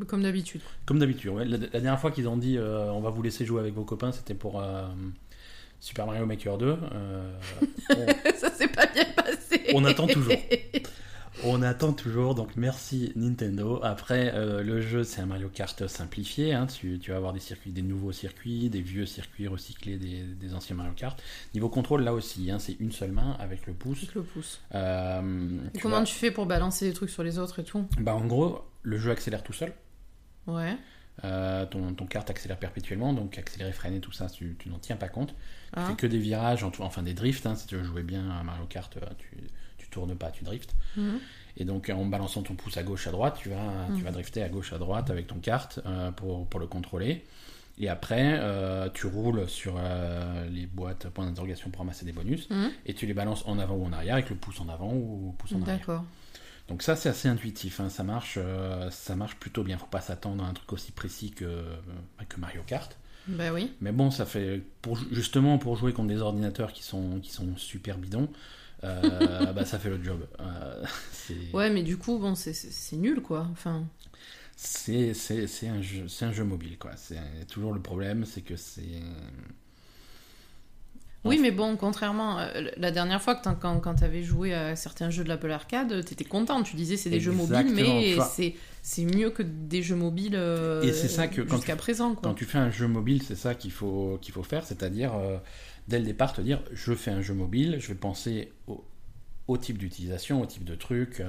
comme 0.07 0.21
d'habitude. 0.21 0.62
Comme 0.86 1.00
d'habitude. 1.00 1.31
La, 1.38 1.45
la 1.45 1.57
dernière 1.68 2.00
fois 2.00 2.12
qu'ils 2.12 2.27
ont 2.27 2.38
dit 2.38 2.57
euh, 2.57 2.92
on 2.92 3.00
va 3.01 3.09
vous 3.09 3.21
laisser 3.24 3.45
jouer 3.45 3.62
avec 3.62 3.74
vos 3.74 3.83
copains, 3.86 4.12
c'était 4.12 4.33
pour 4.36 4.62
Super 5.81 6.06
Mario 6.06 6.25
Maker 6.28 6.57
2. 6.60 6.78
Euh, 6.94 7.33
Ça 8.38 8.51
s'est 8.51 8.68
pas 8.68 8.86
bien 8.86 9.04
passé. 9.16 9.63
On 9.74 9.83
attend 9.83 10.06
toujours. 10.06 10.36
on, 11.44 11.63
attend 11.63 11.92
toujours, 11.92 12.36
donc 12.36 12.56
merci 12.56 13.12
Nintendo. 13.16 13.80
Après, 13.81 14.31
euh, 14.36 14.62
le 14.62 14.80
jeu, 14.80 15.04
c'est 15.04 15.22
un 15.22 15.25
Mario 15.25 15.50
Kart 15.50 15.88
simplifié. 15.88 16.54
hein. 16.54 16.68
Tu, 16.68 17.00
tu 17.00 17.10
vas 17.10 17.18
avoir 17.18 17.33
des 17.33 17.39
circuits, 17.39 17.72
des 17.72 17.81
nouveaux 17.81 18.12
circuits, 18.12 18.69
des 18.69 18.81
vieux 18.81 19.07
circuits 19.07 19.48
recyclés 19.48 19.98
des, 19.98 20.22
des 20.22 20.54
anciens 20.54 20.75
Mario 20.75 20.94
Kart. 20.95 21.19
Niveau 21.56 21.68
contrôle, 21.68 22.04
là 22.04 22.13
aussi, 22.13 22.51
hein, 22.51 22.60
c'est 22.60 22.80
une 22.80 22.92
seule 22.92 23.12
main 23.12 23.36
avec 23.39 23.66
le 23.66 23.74
pouce. 23.74 24.04
Avec 24.04 24.13
le 24.13 24.22
pouce. 24.22 24.62
Euh, 24.75 25.57
tu 25.74 25.81
comment 25.81 26.04
tu 26.04 26.13
fais 26.13 26.30
pour 26.30 26.45
balancer 26.45 26.88
des 26.88 26.94
trucs 26.94 27.10
sur 27.10 27.24
les 27.24 27.39
autres 27.39 27.57
et 27.60 27.63
tout? 27.63 27.88
Bah, 28.00 28.13
En 28.13 28.25
gros, 28.25 28.62
le 28.83 29.00
jeu 29.00 29.10
accélère 29.10 29.42
tout 29.42 29.54
seul. 29.54 29.74
Ouais. 30.45 30.78
Euh, 31.23 31.65
ton, 31.68 31.94
ton 31.94 32.06
kart 32.07 32.27
accélère 32.29 32.57
perpétuellement, 32.57 33.13
donc 33.13 33.38
accélérer, 33.38 33.71
freiner, 33.71 34.00
tout 34.00 34.12
ça, 34.12 34.27
tu, 34.27 34.56
tu 34.57 34.69
n'en 34.69 34.79
tiens 34.79 34.95
pas 34.95 35.07
compte. 35.09 35.29
Tu 35.29 35.35
Ah. 35.73 35.85
fais 35.88 35.95
que 35.95 36.07
des 36.07 36.18
virages, 36.18 36.63
en 36.63 36.71
tout- 36.71 36.81
enfin 36.83 37.03
des 37.03 37.13
drifts. 37.13 37.45
hein, 37.45 37.56
si 37.56 37.68
tu 37.68 37.75
veux 37.75 37.83
jouer 37.83 38.03
bien 38.03 38.29
à 38.31 38.44
Mario 38.44 38.65
Kart, 38.65 38.95
euh, 38.97 39.01
tu, 39.19 39.29
tu 39.77 39.88
tournes 39.89 40.15
pas, 40.15 40.31
tu 40.31 40.44
drifts. 40.44 40.73
Mhm. 40.97 41.19
Et 41.57 41.65
donc 41.65 41.91
en 41.94 42.06
balançant 42.06 42.41
ton 42.41 42.56
pouce 42.56 42.77
à 42.77 42.83
gauche, 42.83 43.06
à 43.07 43.12
droite, 43.12 43.38
tu 43.39 43.50
vas, 43.50 43.85
tu 43.88 43.94
Mhm. 43.94 44.01
vas 44.01 44.12
drifter 44.12 44.41
à 44.41 44.50
gauche, 44.50 44.73
à 44.73 44.77
droite 44.79 45.09
avec 45.12 45.27
ton 45.27 45.35
kart 45.39 45.79
euh, 45.85 46.12
pour, 46.12 46.47
pour 46.47 46.59
le 46.59 46.65
contrôler. 46.68 47.23
Et 47.77 47.88
après, 47.88 48.38
euh, 48.39 48.89
tu 48.94 49.07
roules 49.07 49.47
sur 49.47 49.75
euh, 49.77 50.47
les 50.50 50.65
boîtes 50.65 51.07
point 51.09 51.25
d'interrogation 51.25 51.69
pour 51.69 51.79
ramasser 51.81 52.06
des 52.06 52.12
bonus. 52.13 52.50
Mhm. 52.50 52.71
Et 52.85 52.94
tu 52.94 53.06
les 53.06 53.13
balances 53.13 53.44
en 53.47 53.59
avant 53.59 53.75
ou 53.75 53.85
en 53.85 53.94
arrière 53.94 54.15
avec 54.15 54.29
le 54.29 54.35
pouce 54.35 54.59
en 54.59 54.69
avant 54.69 54.91
ou 54.94 55.31
le 55.31 55.38
pouce 55.38 55.53
en 55.53 55.62
arrière. 55.62 55.77
D'accord. 55.79 56.03
Donc 56.71 56.83
ça 56.83 56.95
c'est 56.95 57.09
assez 57.09 57.27
intuitif, 57.27 57.81
hein, 57.81 57.89
ça 57.89 58.03
marche, 58.03 58.35
euh, 58.38 58.89
ça 58.91 59.18
marche 59.18 59.35
plutôt 59.35 59.62
bien. 59.62 59.77
Faut 59.77 59.88
pas 59.88 60.00
s'attendre 60.00 60.41
à 60.41 60.47
un 60.47 60.53
truc 60.53 60.71
aussi 60.71 60.94
précis 60.94 61.31
que, 61.31 61.44
euh, 61.44 61.75
que 62.29 62.39
Mario 62.39 62.62
Kart. 62.65 62.97
Bah 63.27 63.51
oui. 63.53 63.71
Mais 63.81 63.91
bon, 63.91 64.09
ça 64.09 64.25
fait 64.25 64.62
pour, 64.81 64.97
justement 65.12 65.57
pour 65.57 65.75
jouer 65.75 65.91
contre 65.91 66.07
des 66.07 66.21
ordinateurs 66.21 66.71
qui 66.71 66.83
sont 66.83 67.19
qui 67.19 67.31
sont 67.31 67.57
super 67.57 67.97
bidons, 67.97 68.29
euh, 68.85 69.51
bah 69.53 69.65
ça 69.65 69.79
fait 69.79 69.89
le 69.89 70.01
job. 70.01 70.25
Euh, 70.39 70.85
Ouais, 71.53 71.69
mais 71.69 71.83
du 71.83 71.97
coup, 71.97 72.18
bon, 72.19 72.35
c'est- 72.35 72.95
nul 72.95 73.21
quoi. 73.21 73.47
Enfin, 73.51 73.83
c'est 74.56 75.12
un 75.68 75.81
jeu 75.81 76.06
un 76.21 76.31
jeu 76.31 76.44
mobile 76.44 76.77
quoi. 76.77 76.91
C'est 76.95 77.18
toujours 77.47 77.73
le 77.73 77.81
problème, 77.81 78.25
c'est 78.25 78.41
que 78.41 78.56
c'est 78.56 79.01
Oui, 81.23 81.38
mais 81.39 81.51
bon, 81.51 81.75
contrairement, 81.77 82.39
euh, 82.39 82.69
la 82.77 82.89
dernière 82.91 83.21
fois 83.21 83.35
que 83.35 83.44
quand, 83.44 83.79
quand 83.79 83.94
t'avais 83.95 84.23
joué 84.23 84.53
à 84.56 84.75
certains 84.75 85.09
jeux 85.12 85.23
de 85.23 85.29
l'Apple 85.29 85.51
Arcade, 85.51 86.03
t'étais 86.03 86.23
content. 86.23 86.63
Tu 86.63 86.75
disais 86.75 86.97
c'est 86.97 87.12
des 87.12 87.19
jeux 87.19 87.31
mobiles, 87.31 87.68
tu 87.68 87.73
mais 87.73 88.15
c'est 88.31 88.56
c'est 88.81 89.06
mieux 89.06 89.29
que 89.29 89.44
des 89.44 89.83
jeux 89.83 89.95
mobiles 89.95 90.35
euh, 90.35 90.81
Et 90.81 90.91
c'est 90.94 91.07
ça 91.07 91.27
que 91.27 91.41
quand 91.41 91.57
jusqu'à 91.57 91.73
tu- 91.73 91.77
présent. 91.79 92.13
Quoi. 92.15 92.21
quand 92.29 92.33
tu 92.33 92.45
fais 92.45 92.57
un 92.57 92.71
jeu 92.71 92.88
mobile, 92.88 93.21
c'est 93.21 93.35
ça 93.35 93.53
qu'il 93.53 93.71
faut 93.71 94.18
qu'il 94.21 94.33
faut 94.33 94.41
faire, 94.41 94.65
c'est-à-dire 94.65 95.13
euh, 95.15 95.38
dès 95.88 96.00
le 96.00 96.06
départ 96.06 96.33
te 96.33 96.41
dire 96.41 96.62
je 96.73 96.94
fais 96.95 97.12
un 97.12 97.21
jeu 97.21 97.35
mobile, 97.35 97.77
je 97.79 97.88
vais 97.89 97.94
penser 97.95 98.51
au, 98.65 98.83
au 99.47 99.57
type 99.57 99.77
d'utilisation, 99.77 100.41
au 100.41 100.45
type 100.47 100.63
de 100.63 100.73
truc. 100.75 101.21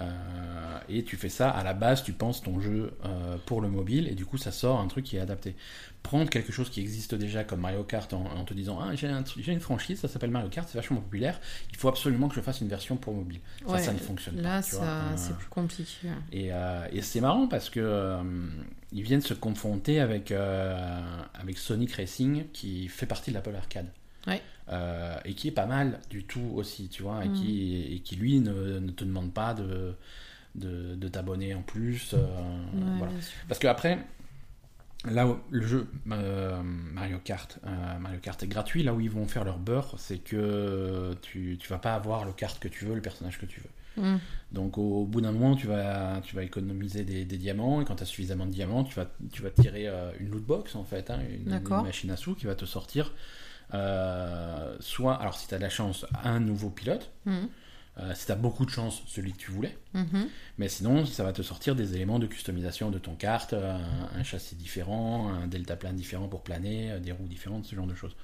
Euh, 0.00 0.78
et 0.88 1.04
tu 1.04 1.16
fais 1.16 1.28
ça 1.28 1.50
à 1.50 1.62
la 1.64 1.74
base, 1.74 2.02
tu 2.02 2.12
penses 2.12 2.42
ton 2.42 2.60
jeu 2.60 2.92
euh, 3.04 3.36
pour 3.46 3.60
le 3.60 3.68
mobile, 3.68 4.08
et 4.08 4.14
du 4.14 4.26
coup 4.26 4.38
ça 4.38 4.50
sort 4.52 4.80
un 4.80 4.86
truc 4.88 5.04
qui 5.04 5.16
est 5.16 5.20
adapté. 5.20 5.56
Prendre 6.02 6.30
quelque 6.30 6.52
chose 6.52 6.70
qui 6.70 6.80
existe 6.80 7.14
déjà 7.16 7.42
comme 7.42 7.60
Mario 7.60 7.82
Kart 7.82 8.12
en, 8.12 8.24
en 8.26 8.44
te 8.44 8.54
disant 8.54 8.78
ah, 8.80 8.94
j'ai 8.94 9.08
un 9.08 9.24
j'ai 9.38 9.52
une 9.52 9.60
franchise, 9.60 9.98
ça 10.00 10.08
s'appelle 10.08 10.30
Mario 10.30 10.48
Kart, 10.48 10.68
c'est 10.68 10.78
vachement 10.78 11.00
populaire, 11.00 11.40
il 11.70 11.76
faut 11.76 11.88
absolument 11.88 12.28
que 12.28 12.34
je 12.36 12.40
fasse 12.40 12.60
une 12.60 12.68
version 12.68 12.96
pour 12.96 13.14
mobile. 13.14 13.40
Ça, 13.66 13.72
Ouais, 13.72 13.82
ça 13.82 13.92
ne 13.92 13.98
fonctionne 13.98 14.40
Là, 14.40 14.56
pas. 14.56 14.62
ça, 14.62 14.82
Euh, 14.82 15.12
c'est 15.16 15.36
plus 15.36 15.48
compliqué. 15.48 16.08
et, 16.32 16.52
euh, 16.52 16.86
et 16.92 17.02
c'est 17.02 17.20
marrant 17.20 17.48
parce 17.48 17.70
que 17.70 18.18
ils 18.92 19.02
viennent 19.02 19.20
se 19.20 19.34
confronter 19.34 19.98
avec, 20.00 20.32
avec 20.32 21.58
Sonic 21.58 21.92
Racing 21.92 22.46
qui 22.52 22.88
fait 22.88 23.06
partie 23.06 23.30
de 23.30 23.34
l'Apple 23.36 23.54
Arcade. 23.56 23.88
Ouais. 24.26 24.42
Euh, 24.68 25.16
et 25.24 25.34
qui 25.34 25.48
est 25.48 25.52
pas 25.52 25.66
mal 25.66 26.00
du 26.10 26.24
tout 26.24 26.52
aussi, 26.56 26.88
tu 26.88 27.02
vois, 27.02 27.24
et, 27.24 27.28
Mhm. 27.28 27.34
qui, 27.34 27.94
et 27.94 28.00
qui 28.00 28.16
lui 28.16 28.40
ne, 28.40 28.78
ne 28.80 28.90
te 28.90 29.04
demande 29.04 29.32
pas 29.32 29.54
de, 29.54 29.94
de, 30.56 30.94
de 30.96 31.08
t'abonner 31.08 31.54
en 31.54 31.62
plus. 31.62 32.14
euh, 32.14 32.18
Ouais, 32.74 32.98
voilà. 32.98 33.12
Parce 33.48 33.60
que 33.60 33.68
après, 33.68 33.98
là 35.04 35.26
où 35.28 35.38
le 35.50 35.66
jeu 35.66 35.86
euh, 36.10 36.60
Mario 36.62 37.18
Kart, 37.22 37.58
Mario 38.00 38.18
Kart 38.20 38.42
est 38.42 38.48
gratuit, 38.48 38.82
là 38.82 38.92
où 38.92 39.00
ils 39.00 39.10
vont 39.10 39.26
faire 39.26 39.44
leur 39.44 39.58
beurre, 39.58 39.94
c'est 39.98 40.18
que 40.18 41.14
tu, 41.22 41.56
tu 41.60 41.68
vas 41.68 41.78
pas 41.78 41.94
avoir 41.94 42.24
le 42.24 42.32
kart 42.32 42.58
que 42.58 42.68
tu 42.68 42.84
veux, 42.86 42.94
le 42.94 43.02
personnage 43.02 43.38
que 43.38 43.46
tu 43.46 43.60
veux. 43.60 44.02
Mhm. 44.02 44.18
Donc 44.52 44.78
au, 44.78 45.04
bout 45.04 45.20
d'un 45.20 45.32
moment, 45.32 45.54
tu 45.54 45.66
vas, 45.66 46.20
tu 46.24 46.34
vas 46.36 46.42
économiser 46.42 47.04
des, 47.04 47.24
des 47.24 47.38
diamants, 47.38 47.80
et 47.80 47.84
quand 47.84 47.96
tu 47.96 48.02
as 48.02 48.06
suffisamment 48.06 48.46
de 48.46 48.50
diamants, 48.50 48.84
tu 48.84 48.94
vas, 48.94 49.06
tu 49.32 49.42
vas 49.42 49.50
tirer 49.50 49.86
euh, 49.88 50.10
une 50.20 50.28
loot 50.30 50.44
box 50.44 50.74
en 50.74 50.84
fait, 50.84 51.10
hein, 51.10 51.20
une, 51.30 51.60
machine 51.82 52.10
à 52.10 52.16
sous 52.16 52.34
qui 52.34 52.46
va 52.46 52.54
te 52.54 52.64
sortir. 52.64 53.12
Euh, 53.74 54.76
soit, 54.80 55.14
alors 55.14 55.36
si 55.36 55.48
tu 55.48 55.54
as 55.54 55.58
de 55.58 55.62
la 55.62 55.68
chance, 55.70 56.06
un 56.24 56.40
nouveau 56.40 56.70
pilote, 56.70 57.10
Mhm. 57.24 57.48
euh, 57.98 58.14
si 58.14 58.26
tu 58.26 58.32
as 58.32 58.36
beaucoup 58.36 58.64
de 58.64 58.70
chance, 58.70 59.02
celui 59.06 59.32
que 59.32 59.38
tu 59.38 59.50
voulais, 59.50 59.76
Mhm. 59.94 60.28
mais 60.58 60.68
sinon 60.68 61.04
ça 61.06 61.24
va 61.24 61.32
te 61.32 61.42
sortir 61.42 61.74
des 61.74 61.94
éléments 61.94 62.18
de 62.18 62.26
customisation 62.26 62.90
de 62.90 62.98
ton 62.98 63.14
kart, 63.14 63.52
euh, 63.52 63.76
un, 64.14 64.18
un 64.20 64.22
châssis 64.22 64.54
différent, 64.56 65.28
un 65.28 65.46
deltaplane 65.46 65.96
différent 65.96 66.28
pour 66.28 66.42
planer, 66.42 67.00
des 67.00 67.12
roues 67.12 67.26
différentes, 67.28 67.64
ce 67.64 67.74
genre 67.74 67.86
de 67.86 67.94
choses. 67.94 68.14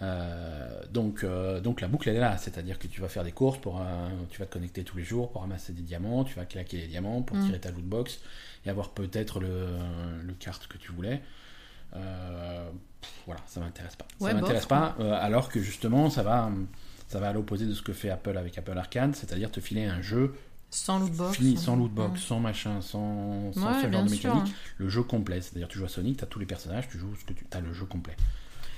Euh, 0.00 0.80
donc, 0.92 1.24
euh, 1.24 1.60
donc 1.60 1.80
la 1.80 1.88
boucle 1.88 2.08
elle 2.08 2.16
est 2.16 2.20
là, 2.20 2.36
c'est-à-dire 2.38 2.78
que 2.78 2.86
tu 2.86 3.00
vas 3.00 3.08
faire 3.08 3.24
des 3.24 3.32
courses, 3.32 3.58
pour, 3.58 3.80
euh, 3.80 3.84
tu 4.30 4.38
vas 4.38 4.46
te 4.46 4.52
connecter 4.52 4.84
tous 4.84 4.96
les 4.96 5.02
jours 5.02 5.32
pour 5.32 5.40
ramasser 5.40 5.72
des 5.72 5.82
diamants, 5.82 6.22
tu 6.22 6.36
vas 6.36 6.44
claquer 6.44 6.76
les 6.76 6.86
diamants 6.86 7.22
pour 7.22 7.36
Mm. 7.36 7.46
tirer 7.46 7.58
ta 7.58 7.70
loot 7.72 7.82
box 7.84 8.20
et 8.64 8.70
avoir 8.70 8.90
peut-être 8.90 9.40
le, 9.40 9.66
le 10.22 10.32
kart 10.34 10.64
que 10.68 10.78
tu 10.78 10.92
voulais. 10.92 11.20
Pff, 13.00 13.10
voilà, 13.26 13.40
ça 13.46 13.60
m'intéresse 13.60 13.96
pas. 13.96 14.06
Ouais, 14.20 14.30
ça 14.32 14.36
m'intéresse 14.40 14.66
pas, 14.66 14.96
euh, 15.00 15.12
alors 15.20 15.48
que 15.48 15.60
justement 15.60 16.10
ça 16.10 16.22
va, 16.22 16.50
ça 17.08 17.20
va 17.20 17.28
à 17.28 17.32
l'opposé 17.32 17.64
de 17.66 17.74
ce 17.74 17.82
que 17.82 17.92
fait 17.92 18.10
Apple 18.10 18.36
avec 18.36 18.58
Apple 18.58 18.76
Arcade, 18.76 19.14
c'est-à-dire 19.14 19.50
te 19.50 19.60
filer 19.60 19.84
un 19.84 20.02
jeu 20.02 20.34
Sans 20.70 20.98
loot 20.98 21.12
box. 21.12 21.36
fini, 21.36 21.56
sans 21.56 21.76
loot 21.76 21.92
box, 21.92 22.10
Mhm. 22.12 22.16
sans 22.26 22.40
machin, 22.40 22.80
sans, 22.82 23.52
sans 23.52 23.66
Ouais, 23.66 23.82
ce 23.82 23.90
genre 23.92 24.04
de 24.04 24.10
mécanique, 24.10 24.54
le 24.78 24.88
jeu 24.88 25.02
complet. 25.02 25.40
C'est-à-dire 25.40 25.68
tu 25.68 25.78
joues 25.78 25.84
à 25.84 25.88
Sonic, 25.88 26.18
tu 26.18 26.24
as 26.24 26.26
tous 26.26 26.38
les 26.40 26.46
personnages, 26.46 26.88
tu 26.88 26.98
joues 26.98 27.14
ce 27.18 27.24
que 27.24 27.32
tu 27.32 27.46
as 27.52 27.60
le 27.60 27.72
jeu 27.72 27.86
complet. 27.86 28.16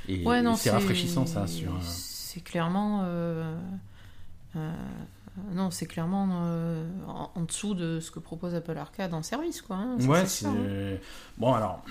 Et, 0.09 0.25
Ouais, 0.27 0.43
non, 0.43 0.55
et 0.55 0.57
c'est 0.57 0.71
rafraîchissant 0.71 1.27
ça 1.27 1.47
sur. 1.47 1.75
un- 1.75 1.81
C'est 1.81 2.41
clairement. 2.43 3.00
euh, 3.05 3.57
euh, 4.57 4.73
non, 5.53 5.71
c'est 5.71 5.87
clairement 5.87 6.29
euh, 6.45 6.89
en, 7.09 7.31
en 7.35 7.41
dessous 7.43 7.75
de 7.75 7.99
ce 8.00 8.11
que 8.11 8.19
propose 8.21 8.55
Apple 8.55 8.77
Arcade 8.77 9.15
en 9.15 9.23
service, 9.23 9.62
quoi. 9.62 9.77
hein, 9.77 9.97
Ouais, 10.07 10.27
c'est 10.27 10.47
hein. 10.47 10.99
Bon, 11.39 11.55
alors. 11.55 11.83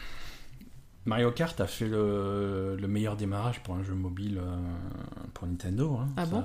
Mario 1.05 1.31
Kart 1.31 1.59
a 1.61 1.65
fait 1.67 1.87
le, 1.87 2.75
le 2.79 2.87
meilleur 2.87 3.15
démarrage 3.15 3.63
pour 3.63 3.73
un 3.75 3.83
jeu 3.83 3.93
mobile 3.93 4.37
euh, 4.41 4.55
pour 5.33 5.47
Nintendo. 5.47 5.97
hein. 6.01 6.07
Ah 6.17 6.25
Ça- 6.25 6.31
bon? 6.31 6.43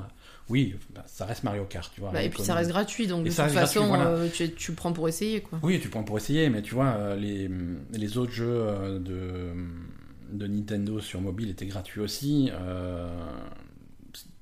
Oui, 0.49 0.77
bah, 0.95 1.03
ça 1.07 1.25
reste 1.27 1.43
Mario 1.45 1.65
Kart, 1.65 1.91
tu 1.93 2.01
vois. 2.01 2.11
Bah, 2.13 2.23
et 2.23 2.31
puis 2.31 2.43
ça 2.43 2.55
reste 2.55 2.71
gratuit, 2.71 3.07
donc 3.07 3.21
et 3.27 3.31
de 3.31 3.35
toute 3.35 3.37
façon, 3.37 3.89
gratuit, 3.89 3.89
voilà. 3.89 4.07
euh, 4.11 4.29
tu, 4.57 4.73
prends 4.73 4.93
pour 4.93 5.09
essayer, 5.09 5.41
quoi. 5.41 5.59
Oui, 5.63 5.81
tu 5.81 5.89
prends 5.89 6.05
pour 6.05 6.17
essayer, 6.19 6.49
mais 6.51 6.63
tu 6.63 6.75
vois, 6.75 6.89
euh, 6.97 7.17
les, 7.17 7.51
les 7.93 8.19
autres 8.19 8.33
jeux 8.33 9.01
de, 9.01 9.53
de 10.33 10.47
Nintendo 10.47 11.01
sur 11.01 11.21
mobile 11.21 11.51
étaient 11.51 11.67
gratuits 11.67 12.01
aussi. 12.01 12.51
euh, 12.53 13.09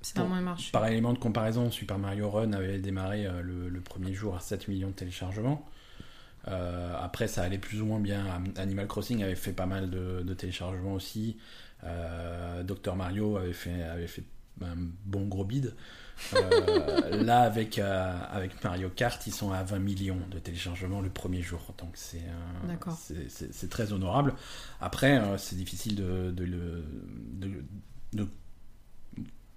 Ça 0.03 0.25
moins 0.25 0.41
marché. 0.41 0.71
par 0.73 0.87
élément 0.87 1.13
de 1.13 1.19
comparaison, 1.19 1.71
Super 1.71 1.99
Mario 1.99 2.29
Run 2.31 2.53
avait 2.53 2.79
démarré 2.79 3.29
le, 3.43 3.69
le 3.69 3.81
premier 3.81 4.13
jour 4.13 4.35
à 4.37 4.41
7 4.41 4.67
millions 4.69 4.89
de 4.89 4.95
téléchargements. 4.95 5.67
Euh, 6.49 6.95
après, 7.01 7.29
ça 7.29 7.43
allait 7.43 7.59
plus 7.59 7.81
ou 7.81 7.87
moins 7.87 8.01
bien. 8.01 8.25
Animal 8.57 8.87
Crossing 8.89 9.23
avait 9.23 9.35
fait 9.37 9.53
pas 9.53 9.67
mal 9.67 9.91
de, 9.91 10.23
de 10.23 10.35
téléchargements 10.35 10.95
aussi. 10.95 11.37
Euh, 11.85 12.63
Dr 12.63 12.97
Mario 12.97 13.37
avait 13.37 13.53
fait, 13.53 13.83
avait 13.83 14.07
fait 14.09 14.25
un 14.61 14.75
bon 15.07 15.27
gros 15.27 15.45
bide. 15.45 15.75
Euh, 16.35 17.23
là, 17.25 17.41
avec, 17.43 17.79
avec 17.79 18.63
Mario 18.63 18.89
Kart, 18.91 19.25
ils 19.27 19.33
sont 19.33 19.53
à 19.53 19.63
20 19.63 19.79
millions 19.79 20.19
de 20.31 20.39
téléchargements 20.39 21.01
le 21.01 21.11
premier 21.11 21.43
jour. 21.43 21.61
Donc, 21.79 21.91
c'est 21.97 22.21
très 23.71 23.93
honorable. 23.93 24.35
Après, 24.81 25.21
c'est 25.39 25.57
difficile 25.57 25.95
de, 25.97 26.31
de 26.33 26.45
le. 26.45 26.85
de- 27.35 27.65
de- 28.15 28.29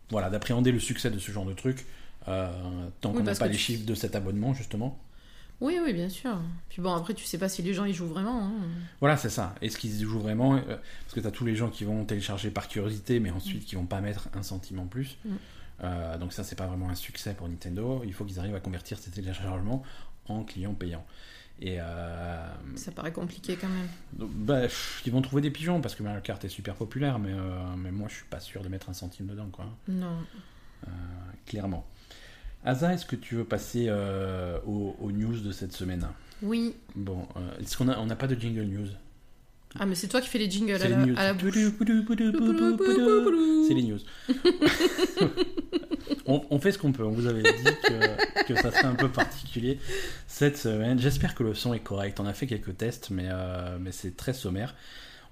voilà, 0.10 0.30
d'appréhender 0.30 0.72
le 0.72 0.80
succès 0.80 1.10
de 1.10 1.18
ce 1.20 1.32
genre 1.32 1.46
de 1.46 1.54
truc 1.54 1.86
tant 3.02 3.12
Oui, 3.12 3.18
qu'on 3.18 3.24
n'a 3.24 3.36
pas 3.36 3.48
les 3.48 3.58
chiffres 3.58 3.86
de 3.86 3.96
cet 3.96 4.16
abonnement, 4.16 4.54
justement. 4.54 5.00
Oui, 5.62 5.80
oui, 5.82 5.94
bien 5.94 6.10
sûr. 6.10 6.38
Puis 6.70 6.82
bon, 6.82 6.94
après, 6.94 7.14
tu 7.14 7.24
sais 7.24 7.38
pas 7.38 7.48
si 7.50 7.62
les 7.62 7.74
gens 7.74 7.86
y 7.86 7.94
jouent 7.94 8.08
vraiment. 8.08 8.44
hein. 8.46 8.52
Voilà, 9.00 9.16
c'est 9.18 9.30
ça. 9.30 9.56
Est-ce 9.62 9.78
qu'ils 9.78 10.02
y 10.02 10.04
jouent 10.04 10.20
vraiment 10.20 10.56
euh, 10.56 10.62
Parce 11.04 11.14
que 11.14 11.20
tu 11.22 11.28
as 11.28 11.32
tous 11.32 11.46
les 11.46 11.56
gens 11.56 11.70
qui 11.70 11.86
vont 11.86 12.04
télécharger 12.04 12.50
par 12.52 12.68
curiosité, 12.68 13.20
mais 13.20 13.32
ensuite 13.32 13.66
qui 13.66 13.76
vont 13.76 13.86
pas 13.86 14.02
mettre 14.02 14.28
un 14.34 14.44
centime 14.44 14.80
en 14.80 14.86
plus. 14.88 15.18
Mm. 15.26 15.30
Euh, 15.84 16.18
donc 16.18 16.34
ça, 16.34 16.44
c'est 16.44 16.56
pas 16.56 16.68
vraiment 16.68 16.90
un 16.90 16.96
succès 16.96 17.34
pour 17.34 17.48
Nintendo. 17.48 18.02
Il 18.06 18.14
faut 18.14 18.26
qu'ils 18.26 18.40
arrivent 18.40 18.56
à 18.56 18.60
convertir 18.60 18.98
ces 18.98 19.12
téléchargements 19.12 19.84
en 20.28 20.44
clients 20.44 20.74
payants. 20.74 21.06
Et 21.62 21.78
euh, 21.80 22.46
Ça 22.76 22.92
paraît 22.92 23.14
compliqué 23.14 23.56
quand 23.56 23.70
même. 23.70 23.88
donc, 24.12 24.32
bah, 24.34 24.64
pff, 24.64 25.02
ils 25.06 25.12
vont 25.14 25.22
trouver 25.22 25.42
des 25.42 25.52
pigeons 25.52 25.80
parce 25.80 25.96
que 25.96 26.04
Mario 26.04 26.20
Kart 26.20 26.44
est 26.44 26.50
super 26.50 26.76
populaire, 26.76 27.18
mais, 27.18 27.32
euh, 27.32 27.76
mais 27.78 27.92
moi, 27.92 28.10
je 28.10 28.16
suis 28.16 28.26
pas 28.26 28.42
sûr 28.42 28.62
de 28.62 28.68
mettre 28.68 28.90
un 28.90 28.94
centime 28.94 29.28
dedans, 29.28 29.48
quoi. 29.52 29.66
Non. 29.88 30.18
Clairement. 31.46 31.86
Asa, 32.66 32.94
est-ce 32.94 33.06
que 33.06 33.16
tu 33.16 33.36
veux 33.36 33.46
passer 33.46 33.86
euh, 33.90 34.58
aux, 34.66 34.96
aux 35.00 35.12
news 35.12 35.40
de 35.40 35.52
cette 35.52 35.72
semaine? 35.72 36.08
Oui. 36.42 36.76
Bon, 36.96 37.28
euh, 37.38 37.58
est-ce 37.62 37.78
qu'on 37.78 37.88
a, 37.88 37.98
on 38.00 38.08
n'a 38.08 38.16
pas 38.16 38.28
de 38.28 38.36
jingle 38.36 38.64
news? 38.64 38.88
Ah, 39.78 39.86
mais 39.86 39.96
c'est 39.96 40.08
toi 40.08 40.22
qui 40.22 40.30
fais 40.30 40.40
les 40.40 40.50
jingles 40.50 40.74
à 40.74 40.80
C'est 40.80 40.88
les 40.88 40.96
la, 40.96 41.06
news. 41.06 41.16
à 41.18 41.24
la 41.26 41.34
bouche. 41.34 41.54
C'est 43.68 43.74
les 43.74 43.84
news. 43.84 44.00
on, 46.26 46.46
on 46.50 46.60
fait 46.60 46.72
ce 46.72 46.78
qu'on 46.78 46.92
peut. 46.92 47.04
On 47.04 47.12
vous 47.12 47.28
avait 47.28 47.44
dit 47.44 47.50
que, 47.84 48.44
que 48.46 48.56
ça 48.56 48.72
serait 48.72 48.86
un 48.86 48.96
peu 48.96 49.10
particulier 49.10 49.80
cette 50.28 50.58
semaine. 50.58 50.98
J'espère 51.00 51.36
que 51.36 51.44
le 51.44 51.54
son 51.54 51.74
est 51.74 51.82
correct. 51.82 52.20
On 52.20 52.26
a 52.26 52.34
fait 52.34 52.48
quelques 52.48 52.78
tests, 52.78 53.10
mais, 53.10 53.28
euh, 53.30 53.78
mais 53.80 53.92
c'est 53.92 54.16
très 54.16 54.34
sommaire. 54.34 54.76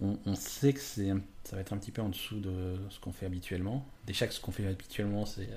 On, 0.02 0.18
on 0.26 0.36
sait 0.36 0.74
que 0.74 0.82
c'est, 0.82 1.14
ça 1.46 1.56
va 1.56 1.62
être 1.62 1.72
un 1.74 1.78
petit 1.78 1.92
peu 1.92 2.02
en 2.02 2.10
dessous 2.10 2.40
de 2.40 2.76
ce 2.90 3.00
qu'on 3.00 3.12
fait 3.14 3.26
habituellement. 3.26 3.88
Déjà 4.06 4.28
que 4.28 4.34
ce 4.34 4.42
qu'on 4.42 4.52
fait 4.52 4.68
habituellement, 4.68 5.26
c'est, 5.26 5.48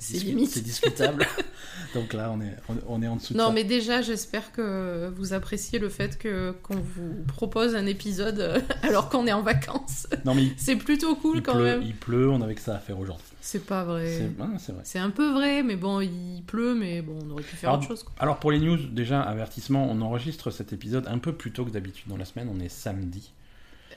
C'est 0.00 0.18
discu- 0.18 0.24
limite. 0.26 0.50
c'est 0.50 0.60
discutable. 0.62 1.26
Donc 1.94 2.12
là, 2.12 2.30
on 2.34 2.40
est, 2.40 2.54
on, 2.88 3.02
est 3.02 3.06
en 3.06 3.16
dessous 3.16 3.32
de 3.32 3.38
Non, 3.38 3.46
ça. 3.48 3.52
mais 3.52 3.64
déjà, 3.64 4.02
j'espère 4.02 4.52
que 4.52 5.08
vous 5.16 5.32
appréciez 5.32 5.78
le 5.78 5.88
fait 5.88 6.18
que 6.18 6.52
qu'on 6.62 6.76
vous 6.76 7.24
propose 7.28 7.74
un 7.74 7.86
épisode 7.86 8.40
euh, 8.40 8.60
alors 8.82 9.08
qu'on 9.08 9.26
est 9.26 9.32
en 9.32 9.42
vacances. 9.42 10.06
Non, 10.24 10.34
mais 10.34 10.48
C'est 10.56 10.76
plutôt 10.76 11.14
cool 11.16 11.42
quand 11.42 11.54
pleut, 11.54 11.64
même. 11.64 11.82
il 11.82 11.94
pleut, 11.94 12.28
on 12.30 12.40
avait 12.42 12.54
que 12.54 12.60
ça 12.60 12.74
à 12.76 12.78
faire 12.78 12.98
aujourd'hui. 12.98 13.24
C'est 13.40 13.64
pas 13.64 13.84
vrai. 13.84 14.30
C'est, 14.58 14.72
vrai. 14.72 14.82
C'est 14.84 14.98
un 14.98 15.10
peu 15.10 15.32
vrai, 15.32 15.62
mais 15.62 15.76
bon, 15.76 16.00
il 16.00 16.42
pleut, 16.46 16.74
mais 16.74 17.00
bon, 17.02 17.18
on 17.24 17.30
aurait 17.30 17.42
pu 17.44 17.56
faire 17.56 17.70
Alors, 17.70 17.80
autre 17.80 17.88
chose. 17.88 18.02
quoi. 18.02 18.12
Alors 18.18 18.38
pour 18.38 18.50
les 18.50 18.58
news, 18.58 18.76
déjà, 18.76 19.20
avertissement, 19.22 19.88
on 19.90 20.00
enregistre 20.02 20.50
cet 20.50 20.72
épisode 20.72 21.06
un 21.08 21.18
peu 21.18 21.32
plus 21.32 21.52
tôt 21.52 21.64
que 21.64 21.70
d'habitude 21.70 22.08
dans 22.08 22.16
la 22.16 22.24
semaine, 22.24 22.48
on 22.54 22.60
est 22.60 22.68
samedi. 22.68 23.32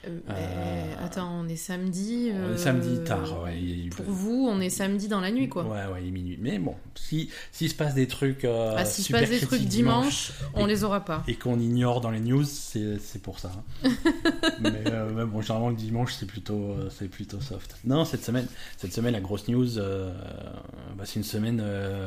Euh, 0.08 0.20
Euh, 0.29 1.06
Attends, 1.06 1.41
on 1.41 1.48
est 1.48 1.56
samedi. 1.56 2.29
On 2.34 2.38
euh, 2.38 2.56
est 2.56 2.58
samedi 2.58 3.03
tard, 3.03 3.44
ouais. 3.44 3.89
Pour 3.96 4.06
vous, 4.06 4.48
on 4.50 4.60
est 4.62 4.70
samedi 4.70 5.08
dans 5.08 5.20
la 5.22 5.32
nuit, 5.32 5.50
quoi. 5.50 5.63
Ouais, 5.63 5.86
ouais, 5.91 6.01
il 6.03 6.08
est 6.08 6.12
minuit. 6.12 6.38
Mais 6.41 6.60
bon, 6.60 6.75
si 6.96 7.29
s'il 7.51 7.70
se 7.70 7.75
passe 7.75 7.94
des 7.96 8.08
trucs 8.08 8.46
ah, 8.46 8.86
s'il 8.86 9.03
se 9.03 9.08
super 9.08 9.22
passe 9.22 9.29
des 9.29 9.39
trucs 9.39 9.62
dimanche, 9.63 10.32
on 10.53 10.65
et- 10.65 10.70
les 10.70 10.84
aura 10.84 11.03
pas. 11.06 11.24
et 11.27 11.36
qu'on 11.36 11.60
ignore 11.60 12.01
dans 12.01 12.12
les 12.12 12.20
news, 12.20 12.44
c'est 12.46 13.22
pour 13.22 13.39
ça. 13.39 13.51
hein. 13.84 13.89
mais, 14.62 15.25
bon, 15.25 15.41
généralement 15.41 15.70
le 15.70 15.75
dimanche 15.75 16.13
c'est 16.13 16.25
plutôt 16.27 16.75
c'est 16.89 17.08
plutôt 17.10 17.39
soft. 17.41 17.75
Non, 17.86 18.06
cette 18.06 18.24
semaine, 18.24 18.48
cette 18.77 18.94
semaine 18.94 19.13
la 19.13 19.22
grosse 19.22 19.48
news, 19.48 19.68
bah, 19.75 21.03
c'est 21.06 21.15
une 21.18 21.24
semaine 21.24 21.62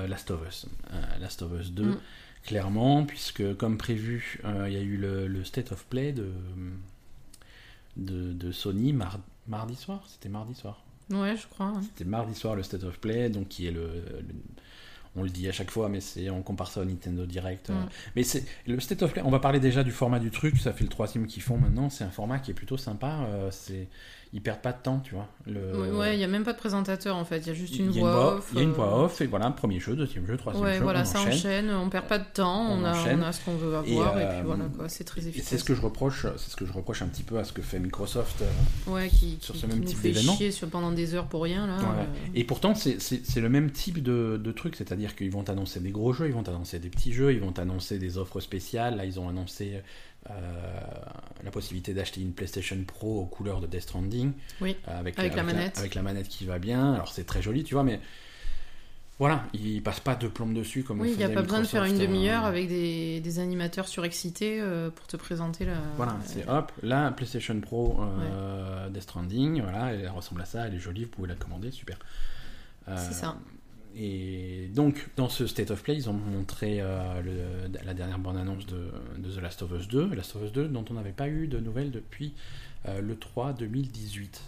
Last 0.08 0.30
of 0.30 0.40
Us, 0.48 0.66
Last 1.20 1.42
of 1.42 1.50
Us 1.60 1.70
2. 1.72 1.84
Mm. 1.84 1.96
Clairement, 2.44 3.04
puisque 3.04 3.54
comme 3.56 3.78
prévu, 3.78 4.40
euh, 4.44 4.64
il 4.66 4.74
y 4.74 4.76
a 4.76 4.80
eu 4.80 4.96
le, 4.96 5.28
le 5.28 5.44
State 5.44 5.70
of 5.70 5.84
Play 5.84 6.10
de, 6.10 6.26
de, 7.96 8.32
de 8.32 8.52
Sony 8.52 8.92
mar- 8.92 9.20
mardi 9.46 9.76
soir. 9.76 10.02
C'était 10.08 10.28
mardi 10.28 10.54
soir. 10.54 10.82
Ouais, 11.10 11.36
je 11.36 11.46
crois. 11.48 11.66
hein. 11.66 11.80
C'était 11.82 12.04
mardi 12.04 12.34
soir 12.34 12.54
le 12.56 12.62
State 12.62 12.84
of 12.84 12.98
Play, 12.98 13.28
donc 13.28 13.48
qui 13.48 13.66
est 13.66 13.70
le, 13.72 13.86
le- 13.86 14.34
on 15.14 15.22
le 15.22 15.28
dit 15.28 15.46
à 15.46 15.52
chaque 15.52 15.70
fois, 15.70 15.90
mais 15.90 16.00
c'est 16.00 16.30
on 16.30 16.42
compare 16.42 16.68
ça 16.70 16.80
au 16.80 16.84
Nintendo 16.86 17.26
Direct. 17.26 17.68
euh. 17.68 17.74
Mais 18.16 18.22
c'est 18.22 18.46
le 18.66 18.80
State 18.80 19.02
of 19.02 19.12
Play. 19.12 19.22
On 19.24 19.30
va 19.30 19.40
parler 19.40 19.60
déjà 19.60 19.84
du 19.84 19.90
format 19.90 20.18
du 20.18 20.30
truc. 20.30 20.56
Ça 20.58 20.72
fait 20.72 20.84
le 20.84 20.88
troisième 20.90 21.26
qu'ils 21.26 21.42
font 21.42 21.58
maintenant. 21.58 21.90
C'est 21.90 22.04
un 22.04 22.10
format 22.10 22.38
qui 22.38 22.50
est 22.50 22.54
plutôt 22.54 22.78
sympa. 22.78 23.18
euh, 23.26 23.50
c'est 23.50 23.88
ils 24.34 24.40
perdent 24.42 24.62
pas 24.62 24.72
de 24.72 24.80
temps, 24.82 24.98
tu 25.04 25.14
vois. 25.14 25.28
Le, 25.46 25.94
Ouais, 25.96 26.14
il 26.16 26.20
y 26.20 26.24
a 26.24 26.26
même 26.26 26.42
pas 26.44 26.54
de 26.54 26.58
présentateur 26.58 27.16
en 27.16 27.24
fait, 27.26 27.38
il 27.40 27.46
y 27.48 27.50
a 27.50 27.54
juste 27.54 27.76
une 27.78 27.90
il 27.90 27.96
y 27.96 27.98
a 27.98 28.00
voix 28.00 28.36
off. 28.36 28.48
Il 28.52 28.58
y 28.58 28.60
a 28.60 28.64
une 28.64 28.70
euh, 28.70 28.72
voix 28.72 29.04
off 29.04 29.20
et 29.20 29.26
voilà, 29.26 29.50
premier 29.50 29.78
jeu, 29.78 29.94
deuxième 29.94 30.26
jeu, 30.26 30.36
troisième 30.38 30.64
Ouais, 30.64 30.76
jeu. 30.78 30.82
voilà, 30.82 31.02
on 31.02 31.04
ça 31.04 31.20
enchaîne. 31.20 31.32
enchaîne, 31.34 31.70
on 31.70 31.90
perd 31.90 32.06
pas 32.06 32.18
de 32.18 32.24
temps, 32.32 32.66
On 32.70 32.80
on, 32.80 32.84
a, 32.84 32.94
on 33.14 33.22
a 33.22 33.32
ce 33.32 33.44
qu'on 33.44 33.56
veut 33.56 33.76
avoir, 33.76 34.16
et, 34.18 34.22
Et, 34.22 34.24
euh, 34.24 34.38
puis 34.38 34.46
voilà, 34.46 34.64
quoi, 34.74 34.88
c'est 34.88 35.04
très 35.04 35.26
efficace. 35.28 35.46
c'est 35.48 35.58
ce 35.58 35.64
que 35.64 35.74
je 35.74 35.82
reproche, 35.82 36.26
c'est 36.38 36.50
ce 36.50 36.56
que 36.56 36.64
je 36.64 36.72
reproche 36.72 37.02
un 37.02 37.08
petit 37.08 37.24
peu 37.24 37.38
à 37.38 37.44
ce 37.44 37.52
que 37.52 37.60
fait 37.60 37.78
Microsoft. 37.78 38.40
euh, 38.42 38.90
Ouais, 38.90 39.08
qui, 39.08 39.36
sur 39.42 39.54
ce 39.54 39.60
qui 39.60 39.66
même 39.66 39.84
type 39.84 40.00
d'événement. 40.00 40.34
chier 40.34 40.50
sur, 40.50 40.68
pendant 40.68 40.92
des 40.92 41.14
heures 41.14 41.26
pour 41.26 41.42
rien, 41.42 41.66
là. 41.66 41.76
Ouais. 41.76 41.82
euh, 41.98 42.04
Et 42.34 42.44
pourtant, 42.44 42.74
c'est- 42.74 42.98
le 43.40 43.48
même 43.50 43.70
type 43.70 44.02
de, 44.02 44.40
de 44.42 44.52
truc, 44.52 44.76
c'est-à-dire 44.76 45.14
qu'ils 45.14 45.30
vont 45.30 45.42
t'annoncer 45.42 45.80
des 45.80 45.90
gros 45.90 46.12
jeux, 46.14 46.28
ils 46.28 46.32
vont 46.34 46.42
t'annoncer 46.42 46.78
des 46.78 46.88
petits 46.88 47.12
jeux, 47.12 47.32
ils 47.34 47.40
vont 47.40 47.52
t'annoncer 47.52 47.98
des 47.98 48.16
offres 48.16 48.40
spéciales. 48.40 48.96
Là, 48.96 49.04
ils 49.04 49.20
ont 49.20 49.28
annoncé 49.28 49.72
euh, 49.74 49.80
la 50.28 51.50
possibilité 51.50 51.94
d'acheter 51.94 52.20
une 52.20 52.32
PlayStation 52.32 52.76
Pro 52.86 53.20
aux 53.22 53.26
couleurs 53.26 53.60
de 53.60 53.66
Death 53.66 53.82
Stranding. 53.82 54.32
Oui, 54.60 54.76
euh, 54.88 55.00
avec, 55.00 55.18
avec 55.18 55.34
la 55.34 55.42
manette. 55.42 55.78
avec 55.78 55.94
la 55.94 56.02
manette 56.02 56.28
qui 56.28 56.46
va 56.46 56.58
bien. 56.58 56.94
Alors, 56.94 57.12
c'est 57.12 57.24
très 57.24 57.42
joli, 57.42 57.64
tu 57.64 57.74
vois, 57.74 57.82
mais 57.82 58.00
voilà, 59.18 59.44
ils 59.52 59.82
passent 59.82 60.00
pas 60.00 60.14
de 60.14 60.26
plombe 60.26 60.54
dessus 60.54 60.82
comme 60.82 61.00
Oui, 61.00 61.10
il 61.12 61.16
n'y 61.16 61.24
a 61.24 61.28
pas 61.28 61.42
besoin 61.42 61.60
de 61.60 61.66
faire 61.66 61.84
une 61.84 61.92
Microsoft, 61.92 62.12
demi-heure 62.12 62.44
euh, 62.44 62.48
avec 62.48 62.68
des, 62.68 63.20
des 63.20 63.38
animateurs 63.38 63.86
surexcités 63.86 64.60
euh, 64.60 64.90
pour 64.90 65.06
te 65.06 65.16
présenter 65.16 65.64
la. 65.64 65.76
Voilà, 65.96 66.16
c'est 66.24 66.48
hop, 66.48 66.72
la 66.82 67.10
PlayStation 67.12 67.60
Pro 67.60 68.00
euh, 68.00 68.88
Death 68.88 69.02
Stranding, 69.02 69.62
voilà, 69.62 69.92
elle 69.92 70.08
ressemble 70.08 70.42
à 70.42 70.44
ça, 70.44 70.66
elle 70.66 70.74
est 70.74 70.80
jolie, 70.80 71.04
vous 71.04 71.10
pouvez 71.10 71.28
la 71.28 71.34
commander, 71.34 71.70
super. 71.70 71.98
Euh, 72.88 72.96
C'est 72.96 73.14
ça. 73.14 73.36
Et 73.96 74.70
donc, 74.74 75.08
dans 75.16 75.28
ce 75.28 75.46
State 75.46 75.70
of 75.70 75.82
Play, 75.82 75.96
ils 75.96 76.08
ont 76.08 76.14
montré 76.14 76.78
euh, 76.80 77.20
le- 77.20 77.78
la 77.84 77.94
dernière 77.94 78.18
bande-annonce 78.18 78.64
de, 78.66 78.90
de 79.18 79.30
The 79.30 79.40
Last 79.40 79.62
of 79.62 79.70
Us 79.72 79.88
2, 79.88 80.14
Last 80.14 80.34
of 80.36 80.42
Us 80.44 80.52
2 80.52 80.68
dont 80.68 80.84
on 80.90 80.94
n'avait 80.94 81.12
pas 81.12 81.28
eu 81.28 81.46
de 81.46 81.58
nouvelles 81.58 81.90
depuis 81.90 82.32
euh, 82.88 83.00
le 83.00 83.16
3 83.16 83.52
2018. 83.52 84.40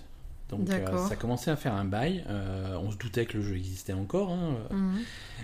Donc 0.50 0.68
euh, 0.70 1.08
ça 1.08 1.16
commençait 1.16 1.50
à 1.50 1.56
faire 1.56 1.74
un 1.74 1.84
bail, 1.86 2.24
on 2.28 2.90
se 2.90 2.96
doutait 2.98 3.24
que 3.26 3.38
le 3.38 3.42
jeu 3.42 3.56
existait 3.56 3.94
encore, 3.94 4.30
hein, 4.30 4.56
Mhm. 4.70 4.98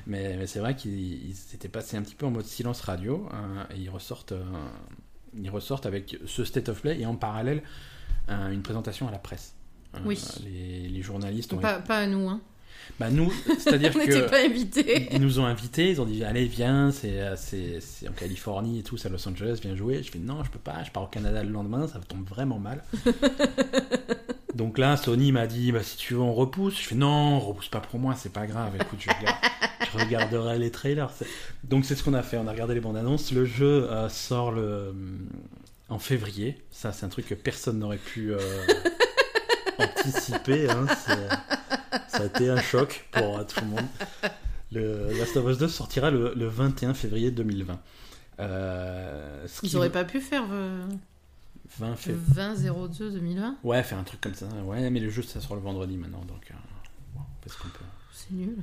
mais, 0.07 0.37
mais 0.37 0.47
c'est 0.47 0.61
vrai 0.61 0.76
qu'ils 0.76 1.28
ils 1.30 1.35
s'étaient 1.35 1.69
passés 1.71 1.97
un 1.97 2.02
petit 2.02 2.14
peu 2.14 2.26
en 2.26 2.30
mode 2.30 2.45
silence 2.45 2.83
radio, 2.83 3.26
hein, 3.33 3.66
et 3.75 3.78
ils 3.78 3.88
ressortent, 3.88 4.35
ils 5.37 5.49
ressortent 5.50 5.87
avec 5.87 6.19
ce 6.26 6.45
State 6.45 6.69
of 6.69 6.83
Play 6.83 7.00
et 7.00 7.07
en 7.07 7.16
parallèle 7.16 7.62
un- 8.28 8.50
une 8.52 8.62
présentation 8.62 9.09
à 9.09 9.11
la 9.11 9.19
presse. 9.19 9.54
Oui. 10.04 10.23
les, 10.45 10.88
les 10.88 11.02
journalistes 11.02 11.52
ont 11.54 11.59
Pas, 11.59 11.80
pas 11.80 11.99
à 12.00 12.07
nous, 12.07 12.28
hein. 12.28 12.40
Bah 12.99 13.11
nous, 13.11 13.32
c'est-à-dire 13.59 13.97
n'était 13.97 14.20
que 14.23 14.28
pas 14.28 14.44
invités. 14.44 15.09
ils 15.12 15.20
nous 15.20 15.38
ont 15.40 15.44
invités, 15.47 15.90
ils 15.90 16.00
ont 16.00 16.04
dit 16.06 16.25
allez 16.25 16.47
viens, 16.47 16.90
c'est 16.90 17.20
euh, 17.20 17.35
c'est 17.37 18.09
en 18.09 18.12
Californie 18.12 18.80
et 18.80 18.82
tout, 18.82 18.97
c'est 18.97 19.09
à 19.09 19.11
Los 19.11 19.26
Angeles, 19.28 19.59
viens 19.62 19.76
jouer. 19.76 20.02
Je 20.02 20.11
fais 20.11 20.18
non, 20.18 20.42
je 20.44 20.50
peux 20.50 20.59
pas, 20.59 20.82
je 20.85 20.90
pars 20.90 21.04
au 21.04 21.06
Canada 21.06 21.42
le 21.42 21.50
lendemain, 21.50 21.87
ça 21.88 22.00
tombe 22.06 22.26
vraiment 22.28 22.59
mal. 22.59 22.82
Donc 24.54 24.78
là, 24.78 24.97
Sony 24.97 25.32
m'a 25.32 25.47
dit 25.47 25.73
bah 25.73 25.82
si 25.82 25.97
tu 25.97 26.14
veux 26.14 26.20
on 26.20 26.35
repousse. 26.35 26.76
Je 26.80 26.87
fais 26.88 26.94
non, 26.94 27.37
on 27.37 27.40
repousse 27.40 27.68
pas 27.68 27.80
pour 27.80 27.99
moi, 28.00 28.14
c'est 28.16 28.32
pas 28.32 28.47
grave. 28.47 28.73
Écoute, 28.80 28.99
je, 29.00 29.09
regarde- 29.09 29.37
je 29.92 29.99
regarderai 30.04 30.59
les 30.59 30.70
trailers. 30.70 31.11
Donc 31.64 31.85
c'est 31.85 31.94
ce 31.94 32.02
qu'on 32.02 32.14
a 32.14 32.23
fait, 32.23 32.37
on 32.37 32.47
a 32.47 32.52
regardé 32.52 32.75
les 32.75 32.80
bandes 32.80 32.97
annonces. 32.97 33.32
Le 33.32 33.44
jeu 33.44 33.88
euh, 33.90 34.09
sort 34.09 34.50
le 34.50 34.92
en 35.88 35.99
février. 35.99 36.59
Ça, 36.70 36.92
c'est 36.92 37.04
un 37.06 37.09
truc 37.09 37.26
que 37.26 37.35
personne 37.35 37.78
n'aurait 37.78 37.97
pu 37.97 38.32
euh, 38.32 38.38
anticipé. 39.78 40.68
Hein, 40.70 40.87
ça 42.21 42.25
a 42.25 42.39
été 42.39 42.50
un 42.50 42.61
choc 42.61 43.07
pour 43.12 43.47
tout 43.47 43.61
le 43.61 43.67
monde. 43.67 43.85
Le 44.73 45.12
Last 45.19 45.37
of 45.37 45.49
Us 45.50 45.59
2 45.59 45.69
sortira 45.69 46.11
le, 46.11 46.33
le 46.35 46.47
21 46.47 46.95
février 46.95 47.31
2020. 47.31 47.81
Euh, 48.41 49.47
ce 49.47 49.61
Ils 49.67 49.71
qui- 49.71 49.77
auraient 49.77 49.91
pas 49.91 50.05
pu 50.05 50.21
faire 50.21 50.45
euh, 50.50 50.87
20 51.79 51.95
fév- 51.95 52.17
20-02 52.33 53.12
2020 53.12 53.57
Ouais, 53.65 53.83
faire 53.83 53.99
un 53.99 54.05
truc 54.05 54.21
comme 54.21 54.35
ça. 54.35 54.47
Ouais, 54.65 54.89
mais 54.91 55.00
le 55.00 55.11
jeu, 55.11 55.23
ça 55.23 55.41
sort 55.41 55.57
le 55.57 55.62
vendredi 55.62 55.97
maintenant, 55.97 56.25
donc. 56.27 56.50
euh, 56.50 56.55
bon, 57.15 57.21
parce 57.43 57.57
qu'on 57.57 57.69
peut. 57.69 57.85
C'est 58.12 58.33
nul. 58.33 58.57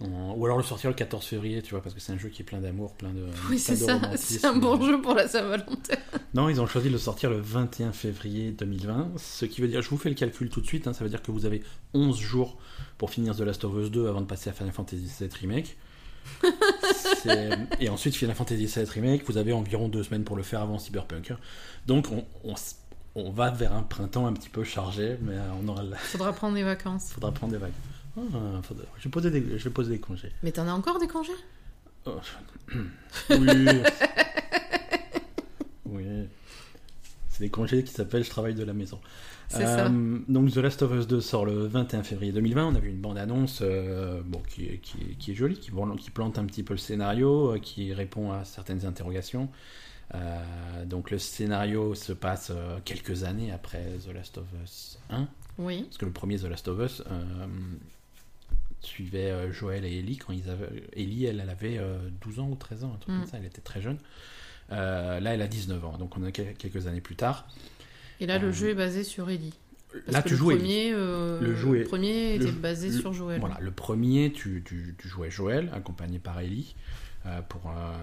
On- 0.00 0.32
Ou 0.34 0.44
alors 0.46 0.56
le 0.56 0.62
sortir 0.64 0.88
le 0.90 0.94
14 0.96 1.24
février, 1.26 1.60
tu 1.62 1.70
vois, 1.72 1.82
parce 1.82 1.94
que 1.94 2.00
c'est 2.00 2.12
un 2.12 2.18
jeu 2.18 2.28
qui 2.30 2.40
est 2.42 2.44
plein 2.44 2.60
d'amour, 2.60 2.94
plein 2.94 3.10
de. 3.10 3.26
Oui, 3.50 3.58
c'est 3.58 3.76
ça. 3.76 4.00
C'est 4.16 4.44
un 4.46 4.56
bon 4.56 4.80
jeu 4.82 5.00
pour 5.02 5.14
la 5.14 5.28
Saint-Valentin. 5.28 5.94
Non, 6.34 6.48
ils 6.48 6.60
ont 6.60 6.66
choisi 6.66 6.86
de 6.86 6.92
le 6.92 6.98
sortir 6.98 7.28
le 7.28 7.40
21 7.40 7.90
février 7.92 8.52
2020, 8.52 9.14
ce 9.18 9.44
qui 9.46 9.60
veut 9.60 9.66
dire, 9.66 9.82
je 9.82 9.90
vous 9.90 9.96
fais 9.98 10.08
le 10.10 10.14
calcul 10.14 10.48
tout 10.48 10.60
de 10.60 10.66
suite, 10.66 10.86
hein, 10.86 10.92
ça 10.92 11.02
veut 11.02 11.10
dire 11.10 11.22
que 11.22 11.32
vous 11.32 11.44
avez 11.44 11.60
11 11.92 12.16
jours 12.20 12.56
pour 12.98 13.10
finir 13.10 13.34
The 13.36 13.40
Last 13.40 13.64
of 13.64 13.74
Us 13.76 13.90
2 13.90 14.06
avant 14.08 14.20
de 14.20 14.26
passer 14.26 14.48
à 14.48 14.52
Final 14.52 14.72
Fantasy 14.72 15.10
VII 15.18 15.28
Remake. 15.40 15.76
Et 17.80 17.88
ensuite, 17.88 18.14
Final 18.14 18.36
Fantasy 18.36 18.66
VII 18.66 18.84
Remake, 18.84 19.24
vous 19.26 19.36
avez 19.38 19.52
environ 19.52 19.88
deux 19.88 20.02
semaines 20.04 20.24
pour 20.24 20.36
le 20.36 20.42
faire 20.42 20.60
avant 20.60 20.78
Cyberpunk. 20.78 21.32
Donc, 21.86 22.06
on, 22.12 22.54
on 23.16 23.30
va 23.32 23.50
vers 23.50 23.72
un 23.74 23.82
printemps 23.82 24.26
un 24.26 24.32
petit 24.32 24.48
peu 24.48 24.62
chargé, 24.64 25.16
mais 25.22 25.34
euh, 25.34 25.40
on 25.62 25.68
aura, 25.68 25.82
Faudra 25.96 26.32
prendre 26.32 26.54
des 26.54 26.62
vacances. 26.62 27.10
faudra 27.12 27.32
prendre 27.32 27.52
des 27.52 27.58
vagues. 27.58 27.72
Ah, 28.16 28.60
Je, 28.98 29.04
vais 29.04 29.10
poser 29.10 29.30
des, 29.30 29.58
je 29.58 29.64
vais 29.64 29.70
poser 29.70 29.92
des 29.92 30.00
congés. 30.00 30.32
Mais 30.42 30.52
t'en 30.52 30.66
as 30.66 30.72
encore 30.72 30.98
des 30.98 31.06
congés? 31.08 31.32
Oh, 32.06 32.16
je- 32.68 32.76
Oui. 33.36 33.46
oui. 35.86 36.04
C'est 37.28 37.44
des 37.44 37.50
congés 37.50 37.84
qui 37.84 37.92
s'appellent 37.92 38.24
Je 38.24 38.30
travaille 38.30 38.54
de 38.54 38.64
la 38.64 38.72
maison. 38.72 39.00
C'est 39.48 39.64
Euh, 39.64 39.76
ça. 39.86 39.88
Donc 40.28 40.50
The 40.52 40.56
Last 40.58 40.82
of 40.82 40.92
Us 40.92 41.06
2 41.06 41.20
sort 41.20 41.44
le 41.44 41.66
21 41.66 42.02
février 42.02 42.32
2020. 42.32 42.66
On 42.66 42.74
a 42.74 42.78
vu 42.78 42.90
une 42.90 43.00
bande-annonce 43.00 43.60
euh, 43.62 44.20
bon, 44.24 44.40
qui, 44.48 44.66
est, 44.66 44.78
qui, 44.78 44.98
est, 44.98 45.14
qui 45.18 45.32
est 45.32 45.34
jolie, 45.34 45.58
qui, 45.58 45.70
qui 46.00 46.10
plante 46.10 46.38
un 46.38 46.44
petit 46.44 46.62
peu 46.62 46.74
le 46.74 46.78
scénario, 46.78 47.54
euh, 47.54 47.58
qui 47.58 47.92
répond 47.92 48.32
à 48.32 48.44
certaines 48.44 48.84
interrogations. 48.86 49.48
Euh, 50.14 50.84
donc 50.86 51.10
le 51.10 51.18
scénario 51.18 51.94
se 51.94 52.12
passe 52.12 52.50
euh, 52.54 52.78
quelques 52.84 53.22
années 53.24 53.52
après 53.52 53.84
The 54.06 54.12
Last 54.12 54.38
of 54.38 54.44
Us 54.62 54.98
1. 55.10 55.28
Oui. 55.58 55.82
Parce 55.84 55.98
que 55.98 56.06
le 56.06 56.12
premier 56.12 56.36
The 56.38 56.44
Last 56.44 56.68
of 56.68 56.80
Us 56.80 57.02
euh, 57.10 57.46
suivait 58.80 59.30
euh, 59.30 59.52
Joël 59.52 59.84
et 59.84 59.98
Ellie 59.98 60.16
quand 60.16 60.32
ils 60.32 60.48
avaient. 60.50 60.68
Ellie, 60.94 61.24
elle, 61.26 61.40
elle 61.40 61.50
avait 61.50 61.78
euh, 61.78 61.98
12 62.22 62.40
ans 62.40 62.48
ou 62.48 62.54
13 62.56 62.84
ans, 62.84 62.92
un 62.94 62.98
truc 62.98 63.14
Mm. 63.14 63.18
comme 63.20 63.28
ça, 63.28 63.36
elle 63.38 63.46
était 63.46 63.60
très 63.60 63.80
jeune. 63.82 63.98
Euh, 64.72 65.20
là, 65.20 65.34
elle 65.34 65.42
a 65.42 65.48
19 65.48 65.84
ans, 65.84 65.98
donc 65.98 66.16
on 66.16 66.22
a 66.24 66.30
quel- 66.32 66.54
quelques 66.54 66.86
années 66.86 67.00
plus 67.00 67.16
tard. 67.16 67.46
Et 68.20 68.26
là, 68.26 68.38
le 68.38 68.48
Euh, 68.48 68.52
jeu 68.52 68.68
est 68.70 68.74
basé 68.74 69.02
sur 69.04 69.28
Ellie. 69.30 69.54
Parce 69.92 70.12
là, 70.12 70.22
que 70.22 70.28
tu 70.28 70.34
le 70.34 70.40
premier, 70.40 70.92
euh, 70.94 71.40
Le 71.40 71.80
est- 71.80 71.82
premier 71.84 72.38
le- 72.38 72.44
était 72.46 72.52
basé 72.52 72.90
le- 72.90 72.98
sur 73.00 73.12
Joël. 73.12 73.40
Voilà, 73.40 73.58
le 73.60 73.72
premier, 73.72 74.30
tu, 74.32 74.62
tu, 74.64 74.94
tu 74.96 75.08
jouais 75.08 75.30
Joël, 75.30 75.68
accompagné 75.74 76.20
par 76.20 76.38
Ellie, 76.38 76.76
euh, 77.26 77.42
pour 77.42 77.60
euh, 77.68 77.94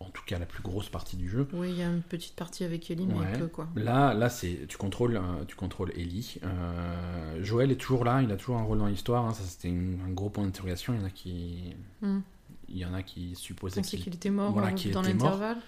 en 0.00 0.10
tout 0.10 0.22
cas 0.26 0.38
la 0.38 0.46
plus 0.46 0.62
grosse 0.62 0.88
partie 0.88 1.16
du 1.16 1.28
jeu. 1.28 1.46
Oui, 1.52 1.70
il 1.70 1.78
y 1.78 1.82
a 1.82 1.86
une 1.88 2.02
petite 2.02 2.34
partie 2.34 2.64
avec 2.64 2.90
Ellie, 2.90 3.06
mais 3.06 3.14
Ouais. 3.14 3.38
peu 3.38 3.46
quoi. 3.46 3.68
Là, 3.76 4.12
là 4.14 4.28
c'est 4.28 4.66
tu 4.68 4.76
contrôles, 4.76 5.16
euh, 5.16 5.44
tu 5.46 5.54
contrôles 5.56 5.92
Ellie. 5.96 6.38
Joël 7.42 7.70
est 7.70 7.76
toujours 7.76 8.04
là, 8.04 8.22
il 8.22 8.30
a 8.32 8.36
toujours 8.36 8.56
un 8.58 8.62
rôle 8.62 8.78
dans 8.78 8.86
l'histoire. 8.86 9.24
hein, 9.24 9.32
ça, 9.34 9.42
c'était 9.44 9.68
un 9.68 10.10
gros 10.12 10.30
point 10.30 10.44
d'interrogation. 10.44 10.94
Il 10.94 11.00
y 11.00 11.02
en 11.02 11.06
a 11.06 11.10
qui, 11.10 11.74
Hmm. 12.02 12.20
il 12.68 12.78
y 12.78 12.84
en 12.84 12.94
a 12.94 13.02
qui 13.02 13.34
supposaient 13.36 13.82
qu'il 13.82 14.14
était 14.14 14.30
mort 14.30 14.52
voilà, 14.52 14.72
qu'il 14.72 14.90
dans 14.92 15.02
l'intervalle. 15.02 15.58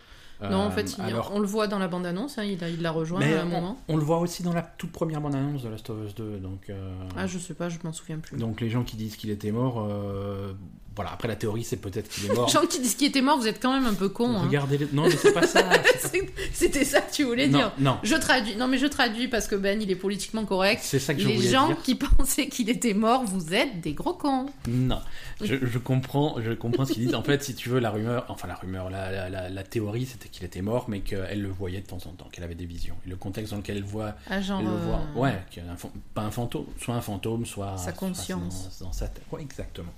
non, 0.42 0.56
en 0.58 0.70
fait, 0.72 0.96
il- 0.98 1.02
alors, 1.04 1.30
on 1.34 1.38
le 1.38 1.46
voit 1.46 1.68
dans 1.68 1.78
la 1.78 1.86
bande-annonce, 1.86 2.36
hein, 2.38 2.42
il, 2.44 2.60
il 2.68 2.82
l'a 2.82 2.90
rejoint 2.90 3.20
mais 3.20 3.34
à 3.34 3.42
un 3.42 3.46
on, 3.46 3.48
moment. 3.50 3.78
on 3.86 3.96
le 3.96 4.02
voit 4.02 4.18
aussi 4.18 4.42
dans 4.42 4.52
la 4.52 4.62
toute 4.62 4.90
première 4.90 5.20
bande-annonce 5.20 5.62
de 5.62 5.68
Last 5.68 5.88
of 5.90 6.04
Us 6.04 6.14
2. 6.16 6.38
Donc, 6.38 6.68
euh, 6.68 6.94
Ah, 7.16 7.28
je 7.28 7.38
sais 7.38 7.54
pas, 7.54 7.68
je 7.68 7.78
m'en 7.84 7.92
souviens 7.92 8.18
plus. 8.18 8.36
donc 8.36 8.60
les 8.60 8.68
gens 8.68 8.82
qui 8.82 8.96
disent 8.96 9.16
qu'il 9.16 9.30
était 9.30 9.52
mort, 9.52 9.86
euh, 9.88 10.52
voilà. 10.94 11.12
Après 11.12 11.28
la 11.28 11.36
théorie, 11.36 11.64
c'est 11.64 11.76
peut-être 11.76 12.08
qu'il 12.08 12.26
est 12.30 12.34
mort. 12.34 12.46
Les 12.48 12.52
gens 12.52 12.66
qui 12.66 12.80
disent 12.80 12.94
qu'il 12.94 13.08
était 13.08 13.22
mort, 13.22 13.38
vous 13.38 13.46
êtes 13.46 13.60
quand 13.62 13.72
même 13.72 13.86
un 13.86 13.94
peu 13.94 14.08
con. 14.08 14.36
hein. 14.36 14.42
Regardez, 14.44 14.78
les... 14.78 14.88
non, 14.92 15.04
mais 15.04 15.16
c'est 15.16 15.32
pas 15.32 15.46
ça. 15.46 15.62
C'était 16.52 16.84
ça 16.84 17.00
que 17.00 17.12
tu 17.12 17.24
voulais 17.24 17.48
non, 17.48 17.58
dire. 17.58 17.72
non, 17.78 17.98
Je 18.02 18.14
traduis. 18.16 18.56
Non, 18.56 18.68
mais 18.68 18.78
je 18.78 18.86
traduis 18.86 19.28
parce 19.28 19.46
que 19.46 19.54
Ben, 19.56 19.80
il 19.80 19.90
est 19.90 19.96
politiquement 19.96 20.44
correct. 20.44 20.80
c'est 20.82 20.98
ça 20.98 21.14
que 21.14 21.20
je 21.20 21.28
Les 21.28 21.36
voulais 21.36 21.48
gens 21.48 21.68
dire. 21.68 21.82
qui 21.82 21.94
pensaient 22.16 22.48
qu'il 22.48 22.68
était 22.70 22.94
mort, 22.94 23.24
vous 23.24 23.54
êtes 23.54 23.80
des 23.80 23.92
gros 23.94 24.14
cons. 24.14 24.46
Non, 24.68 25.00
je, 25.40 25.54
je 25.62 25.78
comprends, 25.78 26.36
je 26.40 26.52
comprends 26.52 26.84
ce 26.84 26.92
qu'ils 26.92 27.06
disent. 27.06 27.14
En 27.14 27.22
fait, 27.22 27.42
si 27.42 27.54
tu 27.54 27.68
veux, 27.68 27.78
la 27.80 27.90
rumeur, 27.90 28.26
enfin 28.28 28.48
la 28.48 28.54
rumeur, 28.54 28.90
la, 28.90 29.10
la, 29.10 29.28
la- 29.30 29.48
la 29.50 29.62
théorie, 29.62 30.06
c'était 30.06 30.28
qu'il 30.28 30.44
était 30.44 30.62
mort, 30.62 30.86
mais 30.88 31.00
qu'elle 31.00 31.40
le 31.42 31.48
voyait 31.48 31.80
de 31.80 31.86
temps 31.86 31.96
en 32.06 32.10
temps, 32.12 32.28
qu'elle 32.30 32.44
avait 32.44 32.54
des 32.54 32.66
visions. 32.66 32.94
Et 33.06 33.10
le 33.10 33.16
contexte 33.16 33.52
dans 33.52 33.58
lequel 33.58 33.76
elle 33.78 33.84
voit, 33.84 34.14
Ah, 34.28 34.40
genre. 34.40 34.60
elle 34.60 34.66
le 34.66 34.72
voit, 34.72 35.00
euh, 35.16 35.20
ouais, 35.20 35.42
un 35.58 35.76
pas 36.14 36.22
un 36.22 36.30
fantôme, 36.30 36.66
soit 36.80 36.94
un 36.94 37.00
fantôme, 37.00 37.46
soit 37.46 37.76
Sa 37.76 37.84
soit 37.84 37.92
conscience. 37.92 38.78
dans, 38.80 38.86
dans 38.86 38.92
sa 38.92 39.08
tête. 39.08 39.22
Ouais, 39.32 39.42
exactement. 39.42 39.92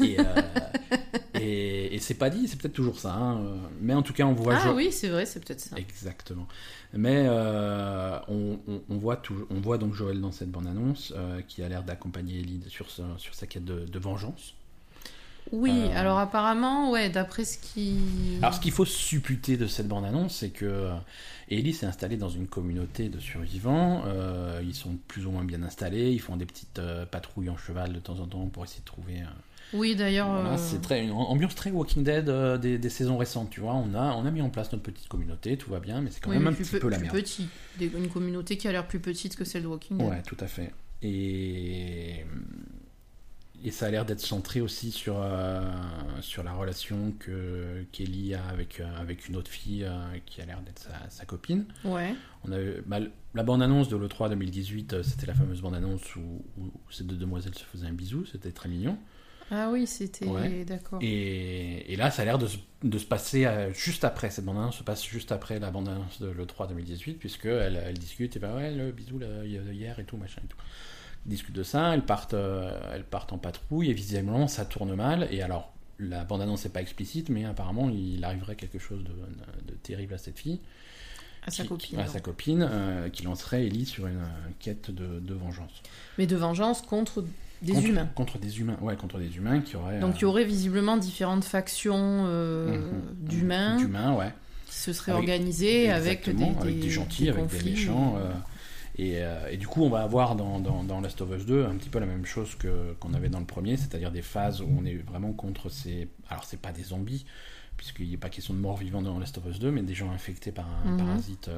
Et, 0.00 0.18
euh, 0.18 0.24
et, 1.34 1.94
et 1.94 1.98
c'est 1.98 2.14
pas 2.14 2.30
dit, 2.30 2.46
c'est 2.48 2.56
peut-être 2.60 2.74
toujours 2.74 2.98
ça. 2.98 3.12
hein, 3.14 3.38
euh, 3.40 3.56
Mais 3.80 3.94
en 3.94 4.02
tout 4.02 4.12
cas, 4.12 4.24
on 4.24 4.32
voit. 4.34 4.54
Ah 4.56 4.72
oui, 4.72 4.92
c'est 4.92 5.08
vrai, 5.08 5.26
c'est 5.26 5.44
peut-être 5.44 5.60
ça. 5.60 5.76
Exactement. 5.76 6.46
Mais 6.94 7.24
euh, 7.26 8.18
on, 8.28 8.58
on- 8.68 8.82
on 8.90 8.96
voit 8.98 9.22
on 9.50 9.60
voit 9.60 9.78
donc 9.78 9.94
Joël 9.94 10.20
dans 10.20 10.32
cette 10.32 10.50
bande-annonce 10.50 11.12
euh, 11.16 11.40
qui 11.48 11.62
a 11.62 11.68
l'air 11.68 11.82
d'accompagner 11.84 12.40
Ellie 12.40 12.60
sur, 12.68 12.90
sa- 12.90 13.04
sur 13.18 13.34
sa 13.34 13.46
quête 13.46 13.64
de- 13.64 13.86
de 13.86 13.98
vengeance. 13.98 14.54
Oui, 15.50 15.72
Euh, 15.72 15.98
alors 16.00 16.18
apparemment, 16.18 16.92
ouais, 16.92 17.10
d'après 17.10 17.44
ce 17.44 17.58
qui. 17.58 17.96
Alors, 18.42 18.54
ce 18.54 18.60
qu'il 18.60 18.70
faut 18.70 18.84
supputer 18.84 19.56
de 19.56 19.66
cette 19.66 19.88
bande-annonce, 19.88 20.36
c'est 20.36 20.50
que 20.50 20.64
euh, 20.66 20.92
Ellie 21.50 21.72
s'est 21.74 21.86
installée 21.86 22.16
dans 22.16 22.28
une 22.28 22.46
communauté 22.46 23.08
de 23.08 23.18
survivants. 23.18 24.02
euh, 24.06 24.60
ils 24.62 24.74
sont 24.74 24.96
plus 25.08 25.26
ou 25.26 25.32
moins 25.32 25.42
bien 25.44 25.62
installés. 25.64 26.12
Ils 26.12 26.20
font 26.20 26.36
des 26.36 26.46
petites 26.46 26.78
euh, 26.78 27.06
patrouilles 27.06 27.50
en 27.50 27.56
cheval 27.56 27.92
de 27.92 27.98
temps 27.98 28.20
en 28.20 28.26
temps 28.26 28.46
pour 28.46 28.62
essayer 28.64 28.80
de 28.80 28.84
trouver. 28.84 29.22
Oui, 29.74 29.94
d'ailleurs. 29.96 30.28
voilà, 30.30 30.54
euh, 30.54 30.56
c'est 30.58 30.80
très 30.80 31.02
une 31.02 31.12
ambiance 31.12 31.54
très 31.54 31.70
Walking 31.70 32.04
Dead 32.04 32.28
euh, 32.28 32.58
des, 32.58 32.78
des 32.78 32.90
saisons 32.90 33.16
récentes. 33.16 33.50
Tu 33.50 33.60
vois, 33.60 33.74
on 33.74 33.94
a 33.94 34.12
on 34.14 34.26
a 34.26 34.30
mis 34.30 34.42
en 34.42 34.50
place 34.50 34.70
notre 34.72 34.84
petite 34.84 35.08
communauté, 35.08 35.56
tout 35.56 35.70
va 35.70 35.80
bien, 35.80 36.00
mais 36.00 36.10
c'est 36.10 36.20
quand 36.20 36.30
oui, 36.30 36.36
même 36.38 36.48
un 36.48 36.52
petit 36.52 36.70
pe- 36.70 36.78
peu 36.78 36.88
la 36.88 36.96
plus 36.98 37.04
merde. 37.06 37.16
petit. 37.16 37.48
Une 37.80 38.08
communauté 38.08 38.56
qui 38.56 38.68
a 38.68 38.72
l'air 38.72 38.86
plus 38.86 39.00
petite 39.00 39.34
que 39.36 39.44
celle 39.44 39.62
de 39.62 39.68
Walking 39.68 39.98
Dead. 39.98 40.06
Ouais, 40.08 40.22
tout 40.22 40.36
à 40.40 40.46
fait. 40.46 40.72
Et, 41.02 42.24
et 43.64 43.70
ça 43.70 43.86
a 43.86 43.90
l'air 43.90 44.04
d'être 44.04 44.20
centré 44.20 44.60
aussi 44.60 44.90
sur, 44.90 45.14
euh, 45.18 45.60
sur 46.20 46.42
la 46.42 46.52
relation 46.52 47.12
que 47.18 47.84
qu'Ellie 47.92 48.34
a 48.34 48.44
avec, 48.48 48.80
euh, 48.80 48.86
avec 49.00 49.28
une 49.28 49.36
autre 49.36 49.50
fille 49.50 49.84
euh, 49.84 49.90
qui 50.26 50.40
a 50.42 50.46
l'air 50.46 50.60
d'être 50.62 50.80
sa, 50.80 51.08
sa 51.10 51.24
copine. 51.24 51.64
Ouais. 51.84 52.14
On 52.44 52.52
a 52.52 52.60
eu- 52.60 52.82
bah, 52.86 52.98
la 53.34 53.42
bande-annonce 53.44 53.88
de 53.88 53.96
l'E3 53.96 54.30
2018, 54.30 54.92
euh, 54.94 55.02
c'était 55.02 55.26
la 55.26 55.34
fameuse 55.34 55.60
bande-annonce 55.62 56.16
où, 56.16 56.42
où 56.58 56.70
ces 56.90 57.04
deux 57.04 57.16
demoiselles 57.16 57.54
se 57.54 57.64
faisaient 57.64 57.86
un 57.86 57.92
bisou, 57.92 58.24
c'était 58.26 58.50
très 58.52 58.68
mignon. 58.68 58.98
Ah 59.54 59.68
oui, 59.70 59.86
c'était. 59.86 60.24
Ouais. 60.26 60.64
D'accord. 60.64 60.98
Et, 61.02 61.92
et 61.92 61.96
là, 61.96 62.10
ça 62.10 62.22
a 62.22 62.24
l'air 62.24 62.38
de, 62.38 62.46
se- 62.46 62.56
de 62.82 62.98
se 62.98 63.04
passer 63.04 63.44
euh, 63.44 63.70
juste 63.74 64.02
après. 64.02 64.30
Cette 64.30 64.46
bande-annonce 64.46 64.78
se 64.78 64.82
passe 64.82 65.04
juste 65.04 65.30
après 65.30 65.58
la 65.58 65.70
bande-annonce 65.70 66.22
de 66.22 66.28
l'E3 66.30 66.68
2018, 66.68 67.14
puisque 67.14 67.44
elle, 67.44 67.76
elle 67.84 67.98
discute, 67.98 68.34
et 68.36 68.38
ben 68.38 68.56
ouais, 68.56 68.70
le 68.72 68.92
bisou 68.92 69.18
là, 69.18 69.44
hier 69.44 69.98
et 69.98 70.04
tout, 70.04 70.16
machin 70.16 70.40
et 70.42 70.48
tout. 70.48 70.56
Ils 71.26 71.30
discutent 71.30 71.54
de 71.54 71.62
ça, 71.62 71.92
elles 71.94 72.04
partent, 72.06 72.32
euh, 72.34 72.72
elles 72.94 73.04
partent 73.04 73.32
en 73.34 73.38
patrouille, 73.38 73.90
et 73.90 73.92
visiblement, 73.92 74.48
ça 74.48 74.64
tourne 74.64 74.94
mal. 74.94 75.28
Et 75.30 75.42
alors, 75.42 75.72
la 75.98 76.24
bande-annonce 76.24 76.64
n'est 76.64 76.70
pas 76.70 76.80
explicite, 76.80 77.28
mais 77.28 77.44
apparemment, 77.44 77.90
il 77.90 78.24
arriverait 78.24 78.56
quelque 78.56 78.78
chose 78.78 79.04
de, 79.04 79.10
de 79.70 79.76
terrible 79.82 80.14
à 80.14 80.18
cette 80.18 80.38
fille. 80.38 80.60
À 81.44 81.50
sa 81.50 81.64
qui- 81.64 81.68
copine. 81.68 81.98
À 81.98 82.06
sa 82.06 82.20
copine, 82.20 82.66
euh, 82.70 83.08
qui 83.10 83.24
lancerait 83.24 83.66
Ellie 83.66 83.84
sur 83.84 84.06
une 84.06 84.16
euh, 84.16 84.48
quête 84.60 84.90
de, 84.90 85.20
de 85.20 85.34
vengeance. 85.34 85.82
Mais 86.16 86.26
de 86.26 86.36
vengeance 86.36 86.82
contre 86.82 87.24
des 87.62 87.72
contre, 87.72 87.86
humains. 87.88 88.08
Contre 88.14 88.38
des 88.38 88.60
humains, 88.60 88.76
ouais, 88.80 88.96
contre 88.96 89.18
des 89.18 89.36
humains 89.36 89.60
qui 89.60 89.76
auraient. 89.76 90.00
Donc 90.00 90.14
euh, 90.14 90.18
il 90.18 90.22
y 90.22 90.24
aurait 90.24 90.44
visiblement 90.44 90.96
différentes 90.96 91.44
factions 91.44 92.24
euh, 92.26 92.76
mhm, 92.78 93.02
d'humains 93.28 93.76
D'humains, 93.78 94.14
ouais. 94.16 94.32
qui 94.66 94.74
se 94.76 94.92
seraient 94.92 95.12
Avec- 95.12 95.28
organisés 95.28 95.90
avec 95.90 96.28
des, 96.28 96.44
avec 96.44 96.80
des 96.80 96.90
gentils, 96.90 97.28
avec 97.28 97.42
conflits. 97.44 97.64
des 97.64 97.70
méchants. 97.70 98.16
euh, 98.18 98.32
et, 98.98 99.22
euh, 99.22 99.48
et 99.50 99.56
du 99.56 99.66
coup, 99.66 99.82
on 99.84 99.88
va 99.88 100.00
avoir 100.02 100.36
dans, 100.36 100.60
dans, 100.60 100.84
dans 100.84 101.00
Last 101.00 101.20
of 101.22 101.30
Us 101.34 101.46
2 101.46 101.64
un 101.64 101.76
petit 101.76 101.88
peu 101.88 101.98
la 101.98 102.04
même 102.04 102.26
chose 102.26 102.54
que 102.56 102.92
qu'on 103.00 103.14
avait 103.14 103.30
dans 103.30 103.40
le 103.40 103.46
premier, 103.46 103.78
c'est-à-dire 103.78 104.10
des 104.12 104.20
phases 104.20 104.60
où 104.60 104.68
on 104.78 104.84
est 104.84 104.96
vraiment 104.96 105.32
contre 105.32 105.70
ces. 105.70 106.08
Alors, 106.28 106.44
c'est 106.44 106.60
pas 106.60 106.72
des 106.72 106.82
zombies, 106.82 107.24
puisqu'il 107.78 108.10
n'est 108.10 108.18
pas 108.18 108.28
question 108.28 108.52
de 108.52 108.58
morts 108.58 108.76
vivants 108.76 109.00
dans 109.00 109.18
Last 109.18 109.38
of 109.38 109.46
Us 109.46 109.58
2, 109.60 109.70
mais 109.70 109.80
des 109.82 109.94
gens 109.94 110.10
infectés 110.10 110.52
par 110.52 110.66
un 110.84 110.90
Mhm. 110.90 110.96
parasite, 110.98 111.48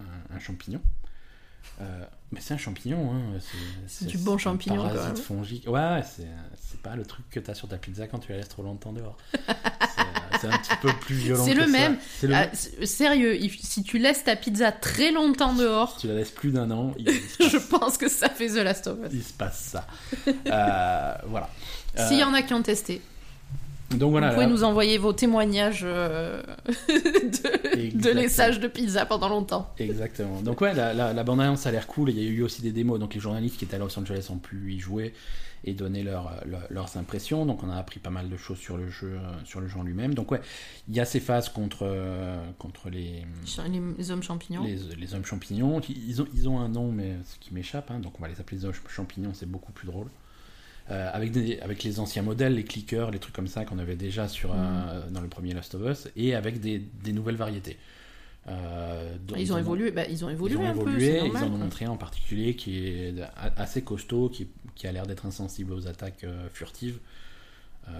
un, 0.00 0.34
un 0.34 0.38
champignon. 0.40 0.80
Euh, 1.80 2.04
mais 2.32 2.40
c'est 2.40 2.54
un 2.54 2.58
champignon, 2.58 3.12
hein. 3.14 3.38
C'est 3.86 4.06
du 4.06 4.18
bon 4.18 4.36
champignon, 4.36 4.82
parasite 4.88 5.18
fongique. 5.22 5.68
Ouais, 5.68 6.02
c'est 6.04 6.82
pas 6.82 6.96
le 6.96 7.04
truc 7.04 7.28
que 7.30 7.40
t'as 7.40 7.54
sur 7.54 7.68
ta 7.68 7.76
pizza 7.78 8.06
quand 8.06 8.18
tu 8.18 8.32
la 8.32 8.38
laisses 8.38 8.48
trop 8.48 8.62
longtemps 8.62 8.92
dehors. 8.92 9.16
C'est- 10.40 10.46
un 10.46 10.56
petit 10.58 10.76
peu 10.80 10.92
plus 11.00 11.16
violent. 11.16 11.44
C'est 11.44 11.54
le 11.54 11.62
ça. 11.64 11.68
même. 11.68 11.98
Le 12.22 12.32
Ah, 12.34 12.46
sérieux, 12.86 13.36
si 13.60 13.82
tu 13.82 13.98
laisses 13.98 14.22
ta 14.22 14.36
pizza 14.36 14.70
très 14.70 15.10
longtemps 15.10 15.52
dehors, 15.52 15.96
tu 15.96 16.06
la 16.06 16.14
laisses 16.14 16.30
plus 16.30 16.52
d'un 16.52 16.70
an, 16.70 16.94
il, 16.96 17.08
il 17.40 17.48
je 17.50 17.56
pense 17.56 17.98
que 17.98 18.08
ça 18.08 18.28
fait 18.28 18.46
The 18.48 18.58
Last 18.62 18.86
of 18.86 18.98
Us. 19.04 19.10
il 19.12 19.22
se 19.24 19.32
passe 19.32 19.58
ça. 19.58 19.86
Euh, 20.46 21.14
voilà. 21.26 21.50
S'il 22.06 22.18
y 22.18 22.22
Euh, 22.22 22.26
en 22.26 22.34
a 22.34 22.42
qui 22.42 22.54
ont 22.54 22.62
testé. 22.62 23.00
Donc 23.96 24.10
voilà. 24.10 24.28
Vous 24.28 24.34
pouvez 24.34 24.46
là- 24.46 24.52
nous 24.52 24.64
envoyer 24.64 24.98
vos 24.98 25.12
témoignages 25.12 25.82
euh, 25.84 26.42
de, 26.88 27.96
de 27.98 28.10
laissage 28.10 28.60
de 28.60 28.68
pizza 28.68 29.06
pendant 29.06 29.28
longtemps. 29.28 29.72
Exactement. 29.78 30.40
Donc 30.42 30.60
ouais, 30.60 30.74
la, 30.74 30.92
la, 30.94 31.12
la 31.12 31.24
bande-annonce 31.24 31.66
a 31.66 31.70
l'air 31.70 31.86
cool. 31.86 32.10
Il 32.10 32.20
y 32.22 32.26
a 32.26 32.30
eu 32.30 32.42
aussi 32.42 32.62
des 32.62 32.72
démos, 32.72 32.98
donc 32.98 33.14
les 33.14 33.20
journalistes 33.20 33.56
qui 33.58 33.64
étaient 33.64 33.76
à 33.76 33.78
Los 33.78 33.98
Angeles 33.98 34.28
ont 34.30 34.36
pu 34.38 34.72
y 34.74 34.78
jouer 34.78 35.14
et 35.64 35.72
donner 35.74 36.02
leur, 36.04 36.32
leur- 36.46 36.66
leurs 36.70 36.96
impressions. 36.98 37.46
Donc 37.46 37.62
on 37.62 37.70
a 37.70 37.76
appris 37.76 37.98
pas 37.98 38.10
mal 38.10 38.28
de 38.28 38.36
choses 38.36 38.58
sur 38.58 38.76
le 38.76 38.88
jeu, 38.90 39.12
euh, 39.14 39.20
sur 39.44 39.60
le 39.60 39.68
jeu 39.68 39.78
en 39.78 39.82
lui-même. 39.82 40.14
Donc 40.14 40.30
ouais, 40.32 40.40
il 40.88 40.94
y 40.94 41.00
a 41.00 41.04
ces 41.04 41.18
phases 41.20 41.48
contre, 41.48 41.78
euh, 41.82 42.38
contre 42.58 42.90
les, 42.90 43.24
Les, 43.44 43.88
les 43.96 44.10
hommes 44.10 44.22
champignons. 44.22 44.62
les, 44.64 44.78
les 44.98 45.14
hommes 45.14 45.24
champignons. 45.24 45.80
Ils 45.88 46.20
ont, 46.22 46.26
ils 46.34 46.48
ont 46.48 46.60
un 46.60 46.68
nom, 46.68 46.92
mais 46.92 47.14
ce 47.24 47.38
qui 47.38 47.54
m'échappe. 47.54 47.90
hein. 47.90 48.00
donc 48.00 48.12
on 48.18 48.22
va 48.22 48.28
les 48.28 48.38
appeler 48.40 48.58
les 48.58 48.64
hommes 48.66 48.74
champignons, 48.88 49.32
c'est 49.34 49.48
beaucoup 49.50 49.72
plus 49.72 49.86
drôle. 49.86 50.08
Euh, 50.90 51.10
avec, 51.12 51.32
des, 51.32 51.60
avec 51.60 51.82
les 51.82 52.00
anciens 52.00 52.22
modèles, 52.22 52.54
les 52.54 52.64
clickers, 52.64 53.10
les 53.10 53.18
trucs 53.18 53.34
comme 53.34 53.46
ça 53.46 53.66
qu'on 53.66 53.78
avait 53.78 53.94
déjà 53.94 54.26
sur, 54.26 54.52
euh, 54.54 55.02
dans 55.10 55.20
le 55.20 55.28
premier 55.28 55.52
Last 55.52 55.74
of 55.74 55.82
Us, 55.82 56.08
et 56.16 56.34
avec 56.34 56.60
des, 56.60 56.78
des 56.78 57.12
nouvelles 57.12 57.36
variétés. 57.36 57.76
Euh, 58.48 59.14
Ils 59.36 59.52
ont 59.52 59.58
évolué, 59.58 59.90
bah, 59.90 60.06
ils 60.08 60.24
ont 60.24 60.30
évolué 60.30 60.54
ils 60.54 60.58
ont 60.58 60.66
un 60.66 60.72
peu, 60.72 60.98
ils 60.98 61.36
en 61.36 61.52
ont 61.52 61.58
montré 61.58 61.84
un 61.84 61.90
en 61.90 61.98
particulier 61.98 62.56
qui 62.56 62.86
est 62.86 63.14
assez 63.58 63.82
costaud, 63.82 64.30
qui, 64.30 64.48
qui 64.74 64.86
a 64.86 64.92
l'air 64.92 65.06
d'être 65.06 65.26
insensible 65.26 65.74
aux 65.74 65.86
attaques 65.86 66.24
furtives. 66.54 66.98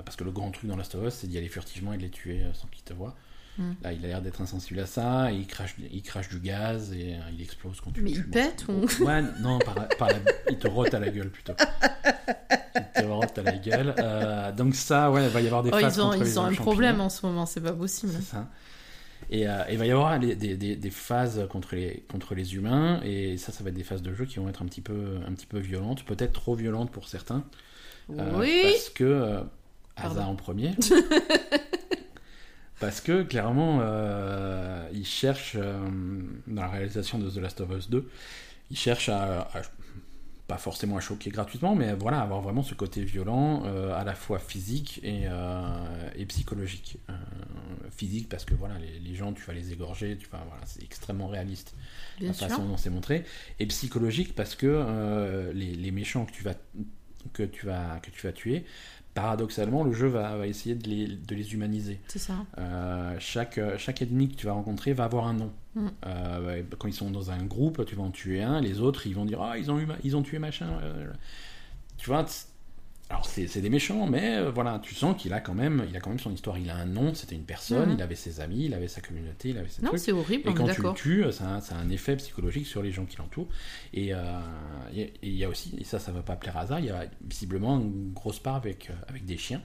Parce 0.05 0.17
que 0.17 0.25
le 0.25 0.31
grand 0.31 0.51
truc 0.51 0.69
dans 0.69 0.77
Last 0.77 0.95
of 0.95 1.07
Us, 1.07 1.15
c'est 1.15 1.27
d'y 1.27 1.37
aller 1.37 1.49
furtivement 1.49 1.93
et 1.93 1.99
de 1.99 2.03
les 2.03 2.11
tuer 2.11 2.41
sans 2.55 2.69
qu'ils 2.69 2.85
te 2.85 2.95
voient. 2.95 3.15
Mm. 3.59 3.73
Là, 3.83 3.93
il 3.93 4.05
a 4.05 4.09
l'air 4.09 4.23
d'être 4.23 4.41
insensible 4.41 4.79
à 4.81 4.87
ça, 4.87 5.33
et 5.33 5.37
il 5.37 5.47
crache, 5.47 5.75
il 5.93 6.03
crache 6.03 6.29
du 6.29 6.39
gaz 6.39 6.93
et 6.93 7.15
euh, 7.15 7.19
il 7.33 7.43
explose 7.43 7.81
quand 7.81 7.91
tu 7.91 8.03
Mais 8.03 8.13
il 8.13 8.25
pète 8.29 8.65
ou? 8.69 8.87
Ouais, 9.05 9.23
non, 9.41 9.59
par, 9.59 9.75
par 9.99 10.09
la- 10.09 10.21
il 10.51 10.59
te 10.59 10.69
rote 10.69 10.95
à 10.95 11.01
la 11.01 11.09
gueule 11.11 11.31
plutôt. 11.31 11.55
Il 12.77 13.03
te 13.03 13.07
rote 13.07 13.37
à 13.39 13.43
la 13.43 13.57
gueule. 13.57 13.95
Euh, 13.99 14.53
donc 14.53 14.75
ça, 14.77 15.11
ouais, 15.11 15.25
il 15.25 15.31
va 15.31 15.41
y 15.41 15.47
avoir 15.47 15.63
des 15.65 15.71
Oh, 15.73 15.79
phases 15.79 15.97
ils 15.97 16.01
ont, 16.01 16.11
contre 16.11 16.23
les 16.25 16.31
ils 16.31 16.39
ont 16.39 16.45
un 16.45 16.55
problème 16.55 17.01
en 17.01 17.09
ce 17.09 17.27
moment, 17.27 17.47
c'est 17.47 17.61
pas 17.61 17.73
possible. 17.73 18.13
C'est 18.17 18.23
ça. 18.23 18.49
Et 19.31 19.49
euh, 19.49 19.63
il 19.71 19.77
va 19.77 19.87
y 19.87 19.91
avoir 19.91 20.19
des, 20.21 20.35
des- 20.37 20.77
des 20.77 20.91
phases 20.91 21.47
contre 21.51 21.75
les, 21.75 22.05
contre 22.11 22.35
les 22.37 22.55
humains, 22.55 23.01
et 23.05 23.37
ça, 23.39 23.51
ça 23.53 23.63
va 23.65 23.71
être 23.71 23.77
des 23.77 23.83
phases 23.83 24.03
de 24.03 24.15
jeu 24.15 24.25
qui 24.25 24.39
vont 24.39 24.49
être 24.49 24.63
un 24.63 24.67
petit 24.67 24.81
peu, 24.81 25.19
un 25.27 25.33
petit 25.33 25.47
peu 25.47 25.59
violentes, 25.59 26.05
peut-être 26.05 26.33
trop 26.33 26.55
violentes 26.55 26.91
pour 26.93 27.09
certains. 27.09 27.43
oui, 28.09 28.61
Parce 28.63 28.91
que. 28.91 29.41
Asa 29.97 30.25
en 30.27 30.37
premier. 30.37 30.71
parce 32.79 33.01
que 33.01 33.23
clairement, 33.23 33.81
euh, 33.83 34.89
ils 34.93 35.07
cherchent, 35.07 35.57
euh, 35.57 35.89
dans 36.47 36.63
la 36.63 36.69
réalisation 36.69 37.19
de 37.19 37.29
The 37.31 37.37
Last 37.39 37.61
of 37.61 37.71
Us 37.77 37.91
2, 37.91 38.09
ils 38.71 38.77
cherchent 38.79 39.09
à, 39.09 39.43
à- 39.43 39.63
pas 40.47 40.59
forcément 40.59 40.97
à 40.97 41.01
choquer 41.01 41.31
gratuitement, 41.31 41.75
mais 41.75 41.95
voilà, 41.95 42.21
avoir 42.21 42.41
vraiment 42.41 42.63
ce 42.63 42.75
côté 42.75 43.05
violent, 43.05 43.65
euh, 43.67 43.95
à 43.95 44.05
la 44.05 44.15
fois 44.15 44.39
physique 44.39 45.01
et, 45.03 45.23
euh, 45.27 46.11
et 46.17 46.27
psychologique. 46.27 46.99
Euh, 47.11 47.15
physique 47.97 48.29
parce 48.29 48.45
que 48.45 48.55
voilà, 48.55 48.79
les, 48.79 49.01
les 49.01 49.15
gens, 49.15 49.33
tu 49.33 49.43
vas 49.45 49.53
les 49.55 49.73
égorger, 49.73 50.17
tu 50.19 50.29
vas, 50.31 50.45
voilà, 50.49 50.63
c'est 50.67 50.83
extrêmement 50.83 51.29
réaliste 51.29 51.75
bien 52.19 52.29
la 52.29 52.35
sûr. 52.35 52.47
façon 52.49 52.67
dont 52.67 52.77
c'est 52.77 52.91
montré, 52.91 53.25
et 53.59 53.67
psychologique 53.67 54.35
parce 54.35 54.55
que 54.55 55.53
les, 55.55 55.75
les 55.75 55.91
méchants 55.91 56.27
que 56.27 56.33
tu 56.33 56.43
vas 56.45 56.55
que 57.33 57.43
tu 57.43 57.67
vas 57.67 57.99
que 58.03 58.11
tu 58.11 58.27
vas 58.27 58.33
tuer, 58.33 58.65
paradoxalement, 59.21 59.85
le 59.85 59.93
jeu 59.93 60.07
va, 60.07 60.37
va 60.37 60.47
essayer 60.47 60.75
de 60.75 60.89
les, 60.89 61.07
de 61.07 61.35
les 61.35 61.55
humaniser. 61.55 62.01
C'est 62.09 62.19
ça. 62.19 62.35
Euh, 62.59 63.17
chaque, 63.19 63.61
chaque 63.79 64.03
ennemi 64.03 64.29
que 64.29 64.37
tu 64.37 64.47
vas 64.47 64.53
rencontrer 64.53 64.93
va 64.93 65.05
avoir 65.05 65.27
un 65.27 65.35
nom. 65.35 65.53
Mm. 65.75 65.87
Euh, 66.07 66.63
quand 66.79 66.89
ils 66.89 66.95
sont 66.95 67.11
dans 67.11 67.31
un 67.31 67.45
groupe, 67.45 67.85
tu 67.87 67.95
vas 67.95 68.03
en 68.03 68.11
tuer 68.11 68.43
un, 68.43 68.61
les 68.61 68.81
autres 68.81 69.07
ils 69.07 69.15
vont 69.15 69.25
dire 69.25 69.41
ah 69.43 69.59
ils 69.59 69.71
ont 69.71 69.79
eu 69.79 69.87
ils 70.05 70.17
ont 70.17 70.23
tué 70.23 70.39
machin. 70.39 70.69
euh, 70.83 71.07
tu 71.97 72.11
vois. 72.11 72.25
Alors 73.11 73.25
c'est 73.25 73.47
c'est 73.47 73.63
des 73.63 73.71
méchants, 73.71 74.07
mais 74.07 74.37
euh, 74.37 74.51
voilà, 74.51 74.81
tu 74.83 74.95
sens 74.95 75.17
qu'il 75.21 75.33
a 75.33 75.41
quand 75.41 75.55
même 75.55 75.87
il 75.89 75.97
a 75.97 76.01
quand 76.01 76.11
même 76.11 76.19
son 76.19 76.31
histoire. 76.33 76.59
Il 76.59 76.69
a 76.69 76.77
un 76.77 76.85
nom, 76.85 77.15
c'était 77.15 77.35
une 77.37 77.45
personne, 77.45 77.89
Mhm. 77.89 77.95
il 77.97 78.03
avait 78.03 78.15
ses 78.15 78.41
amis, 78.41 78.67
il 78.67 78.75
avait 78.75 78.87
sa 78.89 79.01
communauté, 79.01 79.49
il 79.49 79.57
avait 79.59 79.69
ses 79.71 79.81
Non, 79.81 79.89
trucs. 79.89 80.01
c'est 80.01 80.13
horrible, 80.13 80.51
Et 80.51 80.55
quand 80.55 80.69
tu 80.69 80.83
le 80.83 80.93
tues, 80.93 81.25
ça 81.33 81.57
a, 81.57 81.61
ça 81.63 81.77
a 81.77 81.79
un 81.79 81.89
effet 81.89 82.17
psychologique 82.17 82.67
sur 82.67 82.83
les 82.83 82.93
gens 82.93 83.07
qui 83.07 83.17
l'entourent. 83.17 83.49
Et 83.95 84.13
euh, 84.13 84.21
il 84.93 85.35
y 85.35 85.43
a 85.45 85.49
aussi, 85.49 85.75
et 85.79 85.85
ça, 85.85 85.99
ça 85.99 86.13
va 86.13 86.21
pas 86.23 86.37
plaire 86.37 86.57
à 86.59 86.61
hasard, 86.61 86.81
il 86.81 86.87
y 86.87 86.91
a 86.91 87.07
visiblement 87.27 87.79
une 87.81 88.13
grosse 88.13 88.41
part 88.41 88.57
avec, 88.57 88.91
euh, 88.91 88.95
avec 89.09 89.25
des 89.25 89.39
chiens. 89.39 89.63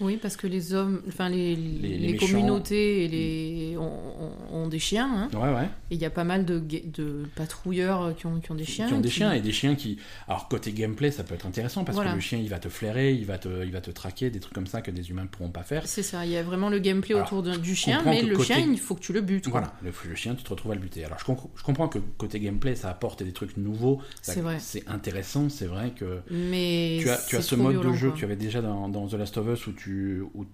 Oui, 0.00 0.18
parce 0.20 0.36
que 0.36 0.46
les 0.46 0.72
hommes, 0.74 1.02
enfin 1.08 1.28
les, 1.28 1.54
les, 1.56 2.16
communautés 2.16 3.04
et 3.04 3.08
les, 3.08 3.76
ont, 3.76 4.68
des 4.68 4.78
chiens. 4.78 5.10
hein. 5.32 5.38
Ouais, 5.38 5.52
ouais. 5.54 5.68
Et 5.90 5.94
il 5.96 6.00
y 6.00 6.04
a 6.04 6.10
pas 6.10 6.24
mal 6.24 6.44
de, 6.44 6.58
de 6.58 7.24
patrouilleurs 7.34 8.14
qui 8.16 8.26
ont, 8.26 8.38
qui 8.40 8.50
ont 8.50 8.54
des 8.54 8.64
chiens. 8.64 8.86
qui 8.88 8.94
ont 8.94 9.00
des 9.00 9.10
chiens 9.10 9.32
et 9.32 9.40
des 9.40 9.52
chiens 9.52 9.74
qui. 9.74 9.98
Alors, 10.28 10.48
côté 10.48 10.72
gameplay, 10.72 11.10
ça 11.10 11.24
peut 11.24 11.34
être 11.34 11.46
intéressant 11.46 11.84
parce 11.84 11.96
Voilà. 11.96 12.10
que 12.12 12.16
le 12.16 12.20
chien, 12.20 12.38
il 12.38 12.48
va 12.48 12.58
te 12.58 12.68
flairer, 12.68 13.12
il 13.12 13.26
va 13.26 13.38
te, 13.38 13.48
il 13.64 13.72
va 13.72 13.80
te 13.80 13.90
traquer, 13.90 14.30
des 14.30 14.40
trucs 14.40 14.54
comme 14.54 14.66
ça 14.66 14.80
que 14.82 14.90
des 14.90 15.10
humains 15.10 15.22
ne 15.24 15.28
pourront 15.28 15.50
pas 15.50 15.62
faire. 15.62 15.86
C'est 15.86 16.02
ça, 16.02 16.24
il 16.24 16.32
y 16.32 16.36
a 16.36 16.42
vraiment 16.42 16.68
le 16.68 16.78
gameplay 16.78 17.14
Alors, 17.14 17.26
autour 17.26 17.42
de- 17.42 17.56
du 17.56 17.74
chien, 17.74 18.02
mais 18.04 18.22
le 18.22 18.36
côté- 18.36 18.54
chien, 18.54 18.58
il 18.70 18.78
faut 18.78 18.94
que 18.94 19.00
tu 19.00 19.12
le 19.12 19.20
butes. 19.20 19.44
quoi. 19.48 19.60
Voilà, 19.60 19.74
le, 19.82 19.92
le 20.08 20.14
chien, 20.16 20.34
tu 20.34 20.42
te 20.44 20.48
retrouves 20.50 20.72
à 20.72 20.74
le 20.74 20.80
buter. 20.80 21.04
Alors, 21.04 21.18
je, 21.18 21.24
je 21.56 21.62
comprends 21.62 21.88
que 21.88 21.98
côté 21.98 22.40
gameplay, 22.40 22.74
ça 22.74 22.90
apporte 22.90 23.22
des 23.22 23.32
trucs 23.32 23.56
nouveaux. 23.56 24.00
C'est 24.22 24.40
vrai. 24.40 24.56
C'est 24.60 24.86
intéressant, 24.88 25.48
c'est 25.48 25.66
vrai 25.66 25.90
que. 25.90 26.20
Mais 26.30 26.98
tu 27.00 27.10
as, 27.10 27.18
tu 27.28 27.36
as 27.36 27.42
ce 27.42 27.54
mode 27.54 27.72
violent, 27.72 27.90
de 27.90 27.96
jeu 27.96 28.08
quoi. 28.08 28.14
que 28.14 28.18
tu 28.20 28.24
avais 28.24 28.36
déjà 28.36 28.62
dans, 28.62 28.88
dans 28.88 29.06
The 29.06 29.14
Last 29.14 29.36
of 29.38 29.46
Us 29.52 29.66
où 29.66 29.72
tu, 29.72 29.89
où, 30.34 30.46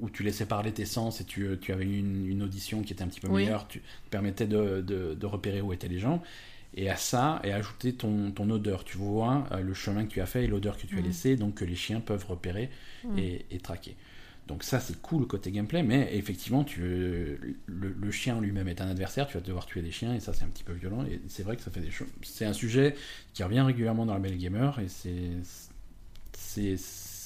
où 0.00 0.10
tu 0.10 0.22
laissais 0.22 0.46
parler 0.46 0.72
tes 0.72 0.84
sens 0.86 1.20
et 1.20 1.24
tu, 1.24 1.46
tu 1.60 1.72
avais 1.72 1.84
une, 1.84 2.26
une 2.26 2.42
audition 2.42 2.82
qui 2.82 2.92
était 2.92 3.02
un 3.02 3.08
petit 3.08 3.20
peu 3.20 3.28
Oui. 3.28 3.42
meilleure, 3.44 3.68
tu 3.68 3.80
te 3.80 4.10
permettais 4.10 4.46
de, 4.46 4.80
de, 4.80 5.14
de 5.14 5.26
repérer 5.26 5.60
où 5.60 5.72
étaient 5.72 5.88
les 5.88 5.98
gens. 5.98 6.22
Et 6.76 6.88
à 6.88 6.96
ça, 6.96 7.40
et 7.42 7.52
ajouter 7.52 7.92
ton, 7.94 8.30
ton 8.30 8.48
odeur. 8.50 8.84
Tu 8.84 8.96
vois 8.96 9.44
euh, 9.52 9.60
le 9.60 9.74
chemin 9.74 10.04
que 10.04 10.10
tu 10.12 10.20
as 10.20 10.26
fait 10.26 10.44
et 10.44 10.46
l'odeur 10.46 10.76
que 10.78 10.86
tu 10.86 10.94
as 10.94 11.00
Mhm. 11.00 11.06
laissée, 11.06 11.36
donc 11.36 11.54
que 11.56 11.64
les 11.64 11.74
chiens 11.74 12.00
peuvent 12.00 12.24
repérer 12.26 12.70
Mhm. 13.04 13.18
et, 13.18 13.46
et 13.50 13.58
traquer. 13.58 13.96
Donc 14.46 14.62
ça, 14.64 14.80
c'est 14.80 15.00
cool 15.02 15.26
côté 15.26 15.50
gameplay, 15.52 15.82
mais 15.82 16.10
effectivement, 16.16 16.64
tu, 16.64 16.80
le, 16.80 17.94
le 18.00 18.10
chien 18.10 18.36
en 18.36 18.40
lui-même 18.40 18.68
est 18.68 18.80
un 18.80 18.88
adversaire, 18.88 19.26
tu 19.28 19.34
vas 19.34 19.40
devoir 19.42 19.66
tuer 19.66 19.82
des 19.82 19.90
chiens, 19.92 20.14
et 20.14 20.20
ça, 20.20 20.32
c'est 20.32 20.44
un 20.44 20.48
petit 20.48 20.64
peu 20.64 20.72
violent. 20.72 21.04
Et 21.04 21.20
c'est 21.28 21.42
vrai 21.42 21.56
que 21.56 21.62
ça 21.62 21.70
fait 21.70 21.80
des 21.80 21.90
choses. 21.90 22.08
C'est 22.22 22.46
un 22.46 22.52
sujet 22.52 22.94
qui 23.34 23.42
revient 23.44 23.60
régulièrement 23.60 24.06
dans 24.06 24.14
la 24.14 24.20
Belle 24.20 24.38
Gamer, 24.38 24.78
et 24.80 24.88
c'est 24.88 26.76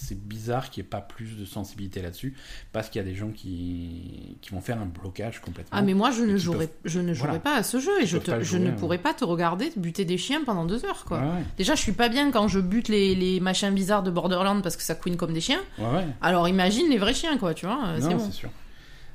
c'est 0.05 0.19
bizarre 0.29 0.71
qu'il 0.71 0.83
n'y 0.83 0.87
ait 0.87 0.91
pas 0.91 1.01
plus 1.01 1.37
de 1.39 1.45
sensibilité 1.45 2.03
là-dessus, 2.03 2.35
parce 2.73 2.89
qu'il 2.91 3.01
y 3.01 3.05
a 3.05 3.09
des 3.09 3.15
gens 3.15 3.31
qui, 3.31 4.37
qui 4.43 4.51
vont 4.51 4.61
faire 4.61 4.81
un 4.81 4.87
blocage 4.87 5.41
complètement. 5.41 5.77
Ah 5.79 5.83
mais 5.83 5.95
moi 5.95 6.11
je 6.11 6.23
ne 6.23 6.37
jouerai, 6.37 6.69
je 6.85 7.01
ne 7.01 7.15
jouerai 7.15 7.29
Voilà. 7.29 7.41
pas 7.41 7.57
à 7.57 7.63
ce 7.63 7.79
jeu 7.81 7.93
et 8.03 8.07
je, 8.07 8.19
te- 8.19 8.31
ne 8.31 8.69
hein. 8.71 8.75
pourrai 8.79 8.99
pas 8.99 9.15
te 9.15 9.25
regarder 9.25 9.73
buter 9.77 10.05
des 10.05 10.19
chiens 10.19 10.45
pendant 10.45 10.65
deux 10.65 10.85
heures 10.85 11.05
quoi. 11.05 11.19
Ouais, 11.21 11.25
ouais, 11.27 11.45
Déjà 11.57 11.75
je 11.75 11.81
suis 11.81 11.93
pas 11.93 12.09
bien 12.09 12.31
quand 12.31 12.49
je 12.49 12.61
bute 12.61 12.89
les, 12.89 13.15
les 13.15 13.41
machins 13.41 13.73
bizarres 13.75 14.03
de 14.03 14.11
Borderlands 14.11 14.61
parce 14.61 14.77
que 14.77 14.83
ça 14.83 14.95
couine 14.95 15.17
comme 15.17 15.33
des 15.33 15.41
chiens. 15.41 15.61
ouais, 15.79 15.85
ouais. 15.87 16.07
Alors 16.21 16.49
imagine 16.49 16.89
les 16.91 16.99
vrais 16.99 17.15
chiens 17.15 17.39
quoi, 17.39 17.55
tu 17.55 17.67
vois, 17.67 17.85
euh, 17.87 17.99
c'est 18.01 18.09
Non, 18.11 18.17
bon. 18.17 18.25
c'est 18.27 18.33
sûr. 18.33 18.51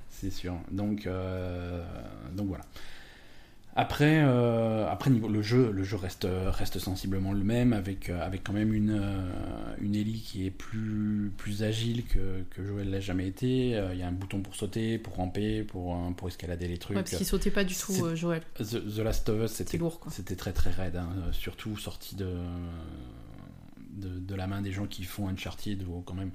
C'est 0.09 0.31
sûr. 0.31 0.55
Donc, 0.71 1.07
euh, 1.07 1.81
donc 2.35 2.47
voilà. 2.47 2.65
Après, 3.81 4.21
euh, 4.25 4.85
après 4.89 5.09
niveau, 5.09 5.29
le 5.29 5.41
jeu, 5.41 5.71
le 5.71 5.83
jeu 5.83 5.95
reste, 5.95 6.27
reste 6.29 6.79
sensiblement 6.79 7.31
le 7.31 7.45
même, 7.45 7.71
avec, 7.71 8.09
euh, 8.09 8.21
avec 8.21 8.43
quand 8.43 8.51
même 8.51 8.73
une, 8.73 8.89
euh, 8.91 9.75
une 9.79 9.95
Ellie 9.95 10.19
qui 10.19 10.45
est 10.45 10.51
plus, 10.51 11.31
plus 11.37 11.63
agile 11.63 12.03
que, 12.05 12.43
que 12.49 12.61
Joël 12.61 12.89
l'a 12.89 12.99
jamais 12.99 13.25
été. 13.25 13.77
Euh, 13.77 13.93
Il 13.93 13.99
y 14.01 14.03
a 14.03 14.07
un 14.09 14.11
bouton 14.11 14.41
pour 14.41 14.53
sauter, 14.53 14.97
pour 14.97 15.15
ramper, 15.15 15.63
pour, 15.63 15.97
pour 16.17 16.27
escalader 16.27 16.67
les 16.67 16.77
trucs. 16.77 16.97
Ouais, 16.97 17.03
parce 17.03 17.15
qu'il 17.15 17.25
sautait 17.25 17.51
pas 17.51 17.63
du 17.63 17.73
tout 17.73 17.93
euh, 18.03 18.15
Joël. 18.15 18.41
The, 18.57 18.85
The 18.95 18.99
Last 18.99 19.29
of 19.29 19.45
Us, 19.45 19.51
c'était 19.53 19.79
c'était 20.09 20.35
très 20.35 20.51
très 20.51 20.71
raide, 20.71 20.97
hein, 20.97 21.07
surtout 21.31 21.77
sorti 21.77 22.17
de, 22.17 22.33
de, 23.93 24.19
de 24.19 24.35
la 24.35 24.47
main 24.47 24.61
des 24.61 24.73
gens 24.73 24.87
qui 24.87 25.05
font 25.05 25.29
Uncharted 25.29 25.83
ou 25.87 26.01
quand 26.05 26.15
même 26.15 26.31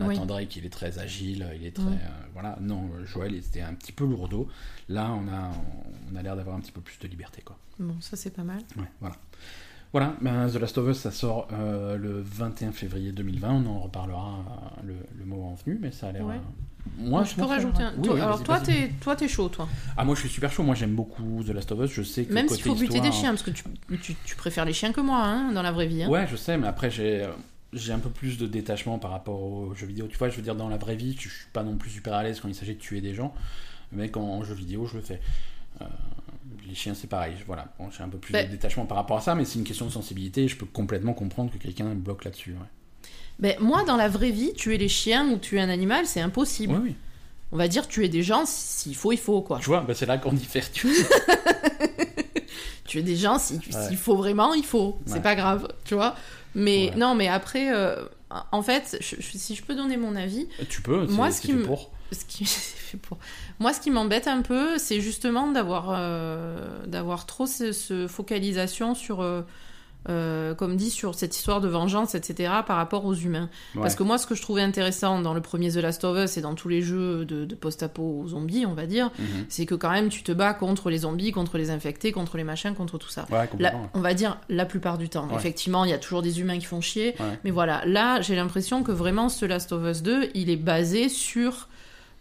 Oui. 0.00 0.08
Nathan 0.08 0.26
Drake 0.26 0.56
il 0.56 0.66
est 0.66 0.70
très 0.70 0.98
agile, 0.98 1.46
il 1.54 1.66
est 1.66 1.72
très 1.76 1.84
Mm. 1.84 1.92
euh, 1.92 2.26
voilà 2.32 2.56
non 2.60 2.90
euh, 2.98 3.04
Joël 3.04 3.34
c'était 3.42 3.60
un 3.60 3.74
petit 3.74 3.92
peu 3.92 4.04
lourdeau. 4.04 4.48
Là 4.88 5.10
on 5.12 5.28
a 5.28 5.50
on 6.12 6.16
a 6.16 6.22
l'air 6.22 6.34
d'avoir 6.36 6.56
un 6.56 6.60
petit 6.60 6.72
peu 6.72 6.80
plus 6.80 6.98
de 6.98 7.06
liberté 7.08 7.42
quoi. 7.44 7.56
Bon 7.78 7.94
ça 8.00 8.16
c'est 8.16 8.30
pas 8.34 8.42
mal. 8.42 8.58
Ouais, 8.76 8.84
voilà. 9.00 9.16
Voilà, 9.92 10.14
ben, 10.22 10.48
The 10.48 10.54
Last 10.54 10.78
of 10.78 10.88
Us, 10.88 10.96
ça 11.00 11.10
sort 11.10 11.48
euh, 11.52 11.98
le 11.98 12.22
21 12.22 12.72
février 12.72 13.12
2020. 13.12 13.50
On 13.52 13.66
en 13.66 13.78
reparlera 13.80 14.38
euh, 14.78 14.86
le, 14.86 14.94
le 15.18 15.24
moment 15.26 15.54
venu, 15.66 15.78
mais 15.82 15.90
ça 15.92 16.08
a 16.08 16.12
l'air. 16.12 16.24
Ouais. 16.24 16.40
Moi, 16.96 17.24
je 17.24 17.34
peux 17.34 17.42
rajouter 17.44 17.82
un. 17.82 17.92
Oui, 17.98 18.02
toi- 18.02 18.14
oui, 18.14 18.20
alors 18.22 18.42
toi 18.42 18.58
t'es 18.58 18.90
toi 19.02 19.14
t'es 19.16 19.28
chaud 19.28 19.50
toi. 19.50 19.68
Ah, 19.98 20.04
moi, 20.06 20.14
je 20.14 20.20
suis 20.20 20.30
super 20.30 20.50
chaud. 20.50 20.62
Moi, 20.62 20.74
j'aime 20.76 20.94
beaucoup 20.94 21.44
The 21.46 21.50
Last 21.50 21.70
of 21.72 21.80
Us. 21.84 21.90
Je 21.92 22.02
sais 22.04 22.24
que 22.24 22.32
Même 22.32 22.48
s'il 22.48 22.62
faut 22.62 22.74
buter 22.74 23.00
des 23.00 23.12
chiens 23.12 23.32
parce 23.32 23.42
que 23.42 23.50
tu, 23.50 23.64
tu, 24.00 24.14
tu 24.24 24.34
préfères 24.34 24.64
les 24.64 24.72
chiens 24.72 24.92
que 24.94 25.02
moi 25.02 25.18
hein, 25.22 25.52
dans 25.52 25.60
la 25.62 25.72
vraie 25.72 25.86
vie. 25.86 26.02
hein. 26.04 26.08
Ouais, 26.08 26.26
je 26.26 26.36
sais, 26.36 26.56
mais 26.56 26.68
après, 26.68 26.90
j'ai. 26.90 27.28
J'ai 27.72 27.92
un 27.92 27.98
peu 27.98 28.10
plus 28.10 28.36
de 28.38 28.46
détachement 28.46 28.98
par 28.98 29.10
rapport 29.12 29.42
aux 29.42 29.74
jeux 29.74 29.86
vidéo. 29.86 30.06
Tu 30.06 30.18
vois, 30.18 30.28
je 30.28 30.36
veux 30.36 30.42
dire, 30.42 30.54
dans 30.54 30.68
la 30.68 30.76
vraie 30.76 30.96
vie, 30.96 31.14
je 31.18 31.28
suis 31.28 31.46
pas 31.52 31.62
non 31.62 31.76
plus 31.76 31.88
super 31.90 32.12
à 32.14 32.22
l'aise 32.22 32.38
quand 32.40 32.48
il 32.48 32.54
s'agit 32.54 32.74
de 32.74 32.78
tuer 32.80 33.00
des 33.00 33.14
gens. 33.14 33.32
Mais 33.92 34.10
quand 34.10 34.20
en 34.22 34.42
jeu 34.44 34.54
vidéo, 34.54 34.86
je 34.86 34.96
le 34.96 35.02
fais. 35.02 35.20
Euh, 35.80 35.84
les 36.68 36.74
chiens, 36.74 36.94
c'est 36.94 37.06
pareil. 37.06 37.34
Voilà. 37.46 37.72
Bon, 37.78 37.90
j'ai 37.90 38.02
un 38.02 38.08
peu 38.08 38.18
plus 38.18 38.32
de 38.34 38.42
détachement 38.42 38.84
par 38.84 38.98
rapport 38.98 39.16
à 39.16 39.20
ça, 39.22 39.34
mais 39.34 39.44
c'est 39.46 39.58
une 39.58 39.64
question 39.64 39.86
de 39.86 39.90
sensibilité. 39.90 40.48
Je 40.48 40.56
peux 40.56 40.66
complètement 40.66 41.14
comprendre 41.14 41.50
que 41.50 41.56
quelqu'un 41.58 41.94
bloque 41.94 42.24
là-dessus. 42.24 42.52
Ouais. 42.52 42.66
Ben, 43.38 43.56
moi 43.58 43.82
dans 43.84 43.96
la 43.96 44.08
vraie 44.08 44.30
vie 44.30 44.52
tuer 44.52 44.76
les 44.76 44.88
chiens 44.90 45.26
ou 45.30 45.38
tuer 45.38 45.58
un 45.60 45.70
animal 45.70 46.04
c'est 46.06 46.20
impossible. 46.20 46.74
Oui, 46.74 46.80
oui. 46.90 46.94
On 47.50 47.56
va 47.56 47.66
dire 47.68 47.88
tuer 47.88 48.08
des 48.10 48.22
gens 48.22 48.44
s'il 48.46 48.94
faut 48.94 49.10
il 49.12 49.18
faut 49.18 49.40
quoi. 49.40 49.58
Tu 49.60 49.66
vois, 49.66 49.80
bah, 49.80 49.94
c'est 49.94 50.04
là 50.06 50.18
qu'on 50.18 50.32
diffère. 50.34 50.70
Tu 50.70 50.86
vois. 50.88 51.06
tuer 52.84 53.02
des 53.02 53.16
gens 53.16 53.38
si- 53.38 53.58
s'il 53.62 53.74
Ouais. 53.74 53.96
faut 53.96 54.16
vraiment 54.16 54.52
il 54.54 54.64
faut 54.64 54.98
c'est 55.06 55.14
Ouais. 55.14 55.20
pas 55.20 55.34
grave 55.34 55.68
tu 55.84 55.94
vois 55.94 56.14
mais 56.54 56.90
Ouais. 56.90 56.96
non 56.96 57.14
mais 57.14 57.28
après 57.28 57.74
euh, 57.74 57.96
en 58.50 58.62
fait, 58.62 58.96
je- 59.00 59.16
je- 59.20 59.36
si 59.38 59.54
je 59.54 59.62
peux 59.62 59.74
donner 59.74 59.96
mon 59.98 60.16
avis, 60.16 60.48
Tu 60.70 60.80
peux, 60.80 61.06
Moi, 61.06 61.30
ce 61.30 61.40
qui 61.42 61.52
pour. 61.54 61.90
ce 62.12 62.96
pour- 62.96 63.18
Moi, 63.58 63.72
ce 63.74 63.80
qui 63.80 63.90
m'embête 63.90 64.26
un 64.26 64.40
peu, 64.42 64.78
c'est 64.78 65.00
justement 65.00 65.48
d'avoir 65.52 65.88
euh, 65.94 66.84
d'avoir 66.86 67.26
trop 67.26 67.46
ce, 67.46 67.72
ce 67.72 68.06
focalisation 68.06 68.94
sur, 68.94 69.20
euh, 70.08 70.54
comme 70.54 70.76
dit, 70.76 70.90
sur 70.90 71.14
cette 71.14 71.36
histoire 71.36 71.60
de 71.60 71.68
vengeance, 71.68 72.14
etc., 72.14 72.52
par 72.66 72.76
rapport 72.76 73.04
aux 73.04 73.14
humains. 73.14 73.48
Parce 73.74 73.94
que 73.94 74.02
moi, 74.02 74.18
ce 74.18 74.26
que 74.26 74.34
je 74.34 74.42
trouvais 74.42 74.62
intéressant 74.62 75.20
dans 75.20 75.32
le 75.34 75.40
premier 75.40 75.70
The 75.70 75.76
Last 75.76 76.02
of 76.04 76.18
Us 76.18 76.36
et 76.36 76.40
dans 76.40 76.54
tous 76.54 76.68
les 76.68 76.82
jeux 76.82 77.24
de, 77.24 77.44
de 77.44 77.54
post-apo 77.54 78.02
aux 78.24 78.28
zombies, 78.28 78.66
on 78.66 78.74
va 78.74 78.86
dire, 78.86 79.10
Mhm. 79.18 79.46
c'est 79.48 79.64
que 79.66 79.74
quand 79.76 79.90
même, 79.90 80.08
tu 80.08 80.22
te 80.22 80.32
bats 80.32 80.54
contre 80.54 80.90
les 80.90 80.98
zombies, 80.98 81.30
contre 81.32 81.56
les 81.58 81.70
infectés, 81.70 82.10
contre 82.12 82.36
les 82.36 82.44
machins, 82.44 82.74
contre 82.74 82.98
tout 82.98 83.08
ça. 83.10 83.26
Ouais, 83.30 83.38
La- 83.38 83.46
complètement. 83.46 83.90
on 83.94 84.00
va 84.00 84.14
dire 84.14 84.38
la 84.48 84.64
plupart 84.66 84.98
du 84.98 85.08
temps. 85.08 85.28
Ouais. 85.28 85.36
Effectivement, 85.36 85.84
il 85.84 85.90
y 85.90 85.94
a 85.94 85.98
toujours 85.98 86.22
des 86.22 86.40
humains 86.40 86.58
qui 86.58 86.66
font 86.66 86.80
chier. 86.80 87.14
Mais 87.44 87.50
voilà, 87.50 87.82
là, 87.86 88.20
j'ai 88.20 88.34
l'impression 88.34 88.82
que 88.82 88.92
vraiment 88.92 89.28
ce 89.28 89.44
Last 89.46 89.72
of 89.72 89.84
Us 89.88 90.02
2, 90.02 90.30
il 90.34 90.50
est 90.50 90.56
basé 90.56 91.08
sur 91.08 91.68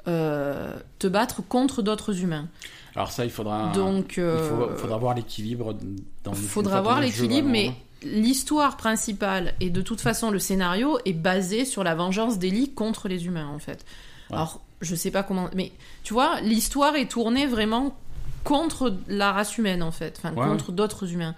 euh, 0.07 0.73
te 0.99 1.07
battre 1.07 1.41
contre 1.47 1.81
d'autres 1.81 2.21
humains. 2.23 2.47
Alors 2.95 3.11
ça, 3.11 3.23
il 3.25 3.31
faudra. 3.31 3.71
Donc, 3.73 4.15
il 4.17 4.23
euh, 4.23 4.69
faut- 4.69 4.77
faudra 4.77 4.97
voir 4.97 5.13
l'équilibre 5.15 5.75
une 5.81 6.35
faudra 6.35 6.81
voir 6.81 6.99
l'équilibre, 7.01 7.47
mais 7.49 7.71
l'histoire 8.03 8.77
principale 8.77 9.53
et 9.59 9.69
de 9.69 9.81
toute 9.81 10.01
façon 10.01 10.31
le 10.31 10.39
scénario 10.39 10.97
est 11.05 11.13
basé 11.13 11.65
sur 11.65 11.83
la 11.83 11.95
vengeance 11.95 12.37
d'Ellie 12.39 12.73
contre 12.73 13.07
les 13.07 13.25
humains 13.25 13.47
en 13.47 13.59
fait. 13.59 13.85
Ouais. 14.29 14.35
Alors, 14.37 14.61
je 14.81 14.95
sais 14.95 15.11
pas 15.11 15.23
comment, 15.23 15.49
mais 15.55 15.71
tu 16.03 16.13
vois, 16.13 16.41
l'histoire 16.41 16.95
est 16.95 17.05
tournée 17.09 17.45
vraiment 17.47 17.95
contre 18.43 18.95
la 19.07 19.31
race 19.31 19.57
humaine 19.57 19.83
en 19.83 19.91
fait, 19.91 20.15
enfin 20.17 20.33
Ouais, 20.35 20.47
contre 20.47 20.71
d'autres 20.71 21.11
humains. 21.13 21.35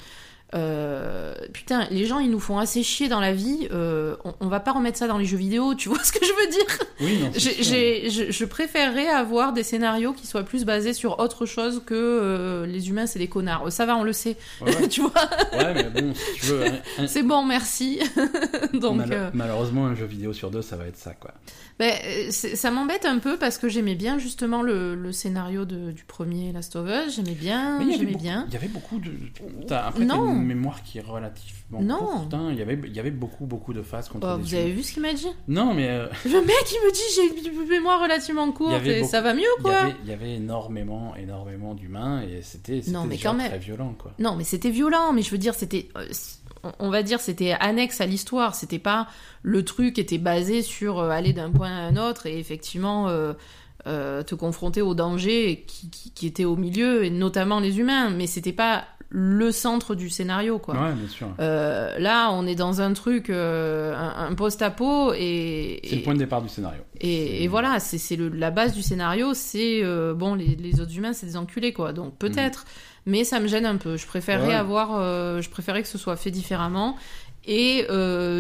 Euh, 0.56 1.34
putain, 1.51 1.88
les 1.89 2.06
gens 2.06 2.19
ils 2.19 2.29
nous 2.29 2.39
font 2.39 2.60
assez 2.60 2.84
chier 2.84 3.08
dans 3.08 3.19
la 3.19 3.34
vie. 3.34 3.67
euh, 3.71 4.15
on, 4.23 4.36
on 4.39 4.47
va 4.47 4.60
pas 4.60 4.71
remettre 4.71 4.99
ça 4.99 5.08
dans 5.08 5.17
les 5.17 5.25
jeux 5.25 5.38
vidéo, 5.38 5.73
tu 5.73 5.89
vois 5.89 6.03
ce 6.03 6.12
que 6.12 6.23
je 6.23 6.32
veux 6.32 6.51
dire? 6.51 6.77
Oui, 7.01 7.17
non, 7.23 7.32
je, 7.36 8.32
je 8.32 8.45
préférerais 8.45 9.08
avoir 9.08 9.53
des 9.53 9.63
scénarios 9.63 10.13
qui 10.13 10.27
soient 10.27 10.43
plus 10.43 10.63
basés 10.63 10.93
sur 10.93 11.17
autre 11.19 11.47
chose 11.47 11.82
que 11.86 11.95
euh, 11.95 12.65
les 12.67 12.89
humains 12.89 13.08
c'est 13.08 13.17
des 13.17 13.27
connards. 13.27 13.71
Ça 13.71 13.88
va, 13.88 13.97
on 13.97 14.03
le 14.03 14.13
sait, 14.13 14.38
Ouais, 14.62 14.88
tu 14.89 15.01
vois? 15.01 15.12
Ouais, 15.53 15.73
mais 15.73 15.84
bon, 16.01 16.13
si 16.13 16.39
tu 16.39 16.45
veux. 16.45 16.65
un- 16.99 17.08
C'est 17.08 17.23
bon, 17.23 17.43
merci. 17.43 17.99
Donc, 18.73 18.97
mal- 18.97 19.32
Malheureusement, 19.34 19.88
un 19.88 19.95
jeu 19.95 20.06
vidéo 20.06 20.34
sur 20.34 20.51
deux, 20.51 20.62
ça 20.62 20.75
va 20.75 20.86
être 20.86 20.97
ça, 20.97 21.13
quoi. 21.15 21.34
ben, 21.79 21.91
euh, 22.06 22.27
c'est- 22.29 22.56
ça 22.56 22.69
m'embête 22.69 23.06
un 23.06 23.17
peu 23.17 23.38
parce 23.38 23.58
que 23.58 23.69
j'aimais 23.69 23.95
bien 23.95 24.19
justement 24.19 24.62
le, 24.62 24.93
le 24.93 25.12
scénario 25.12 25.65
de- 25.65 25.91
du 25.91 26.03
premier 26.03 26.51
Last 26.51 26.75
of 26.75 26.88
Us. 26.88 27.15
J'aimais 27.15 27.32
bien, 27.32 27.79
Mais 27.84 27.97
j'aimais 27.97 28.13
bien. 28.15 28.45
Il 28.49 28.53
y 28.53 28.58
avait 28.58 28.67
beaucoup 28.67 28.99
de. 28.99 29.10
Après, 29.73 30.06
Non. 30.06 30.42
Mémoire 30.43 30.84
qui 30.84 30.97
est 30.97 31.01
relativement 31.01 31.82
Non. 31.82 31.97
courte. 31.97 32.34
hein. 32.34 32.49
Il 32.51 32.58
y 32.58 32.62
avait, 32.62 32.79
il 32.86 32.93
y 32.93 32.99
avait 32.99 33.12
beaucoup, 33.12 33.45
beaucoup 33.45 33.73
de 33.73 33.82
phases 33.82 34.10
contre 34.10 34.27
Oh, 34.32 34.38
vous 34.39 34.53
avez 34.53 34.71
vu 34.71 34.84
ce 34.84 34.93
qu'il 34.93 35.01
m'a 35.01 35.13
dit? 35.13 35.27
Non, 35.47 35.73
mais 35.73 35.89
euh, 35.89 36.08
Le 36.25 36.41
mec 36.45 36.56
il 36.71 36.79
me 36.86 36.91
dit 36.91 37.41
j'ai 37.49 37.49
une 37.62 37.67
mémoire 37.67 38.01
relativement 38.01 38.51
courte 38.51 38.86
et 38.86 38.99
beaucoup- 38.99 39.12
ça 39.12 39.21
va 39.21 39.34
mieux 39.34 39.41
il 39.58 39.62
y, 39.62 39.63
quoi. 39.63 39.75
avait, 39.75 39.95
il 40.03 40.10
y 40.10 40.13
avait 40.13 40.34
énormément, 40.36 41.15
énormément 41.15 41.73
d'humains 41.73 42.21
et 42.21 42.41
c'était 42.41 42.82
c'était 42.82 42.91
Non, 42.91 43.03
mais 43.06 43.15
déjà 43.15 43.29
quand 43.32 43.36
même. 43.38 43.49
très 43.49 43.60
violent, 43.60 43.95
quoi. 43.97 44.12
Non, 44.19 44.36
mais 44.36 44.43
c'était 44.43 44.69
violent, 44.69 45.13
mais 45.13 45.21
je 45.21 45.32
veux 45.32 45.38
dire, 45.38 45.56
c'était. 45.56 45.89
euh, 45.97 46.06
on- 46.79 46.89
va 46.89 47.03
dire, 47.03 47.19
c'était 47.19 47.51
annexe 47.60 47.99
à 48.01 48.06
l'histoire. 48.06 48.56
C'était 48.56 48.79
pas. 48.79 49.08
Le 49.41 49.65
truc 49.65 49.99
était 49.99 50.17
basé 50.17 50.62
sur 50.62 50.99
euh, 50.99 51.10
aller 51.10 51.34
d'un 51.34 51.49
point 51.51 51.69
à 51.69 51.82
un 51.82 51.97
autre 51.97 52.25
et 52.25 52.39
effectivement 52.39 53.10
euh, 53.10 53.34
euh, 53.86 54.23
te 54.23 54.34
confronter 54.34 54.82
aux 54.82 54.95
dangers 54.95 55.65
qui, 55.67 55.89
qui, 55.89 56.12
qui 56.12 56.25
étaient 56.27 56.45
au 56.45 56.56
milieu, 56.56 57.03
et 57.03 57.10
notamment 57.10 57.60
les 57.60 57.79
humains. 57.79 58.10
Mais 58.12 58.27
c'était 58.27 58.53
pas 58.53 58.86
le 59.15 59.52
centre 59.52 59.93
du 59.93 60.10
scénario, 60.10 60.58
quoi. 60.58 60.73
Ouais, 60.73 60.91
bien 60.93 61.08
sûr. 61.08 61.28
Euh, 61.39 61.99
là, 61.99 62.32
on 62.32 62.47
est 62.47 62.56
dans 62.56 62.82
un 62.82 62.93
truc, 62.93 63.30
euh, 63.30 63.93
un, 63.95 64.30
un 64.30 64.34
post-apo 64.34 65.13
et. 65.13 65.80
C'est 65.84 65.97
le 65.97 66.02
point 66.02 66.15
de 66.15 66.19
départ 66.19 66.41
du 66.41 66.49
scénario. 66.49 66.82
et, 66.99 67.43
et 67.43 67.47
voilà, 67.47 67.80
c'est 67.80 68.17
la 68.17 68.49
base 68.49 68.73
du 68.73 68.82
scénario, 68.82 69.36
c'est 69.36 69.82
euh, 69.84 70.15
bon, 70.15 70.34
les, 70.34 70.56
les 70.56 70.82
autres 70.82 70.97
humains, 70.97 71.13
c'est 71.13 71.28
des 71.28 71.38
enculés, 71.38 71.73
quoi. 71.73 71.93
Donc 71.93 72.17
peut-être, 72.17 72.65
mais 73.06 73.23
ça 73.23 73.39
me 73.39 73.47
gêne 73.47 73.67
un 73.67 73.78
peu. 73.78 73.97
Je 73.97 74.08
préférerais 74.08 74.47
Ouais. 74.47 74.54
avoir, 74.56 74.99
je 75.41 75.49
préférais 75.49 75.84
que 75.84 75.88
ce 75.89 75.99
soit 75.99 76.15
fait 76.15 76.32
différemment. 76.32 76.95
Et 77.45 77.86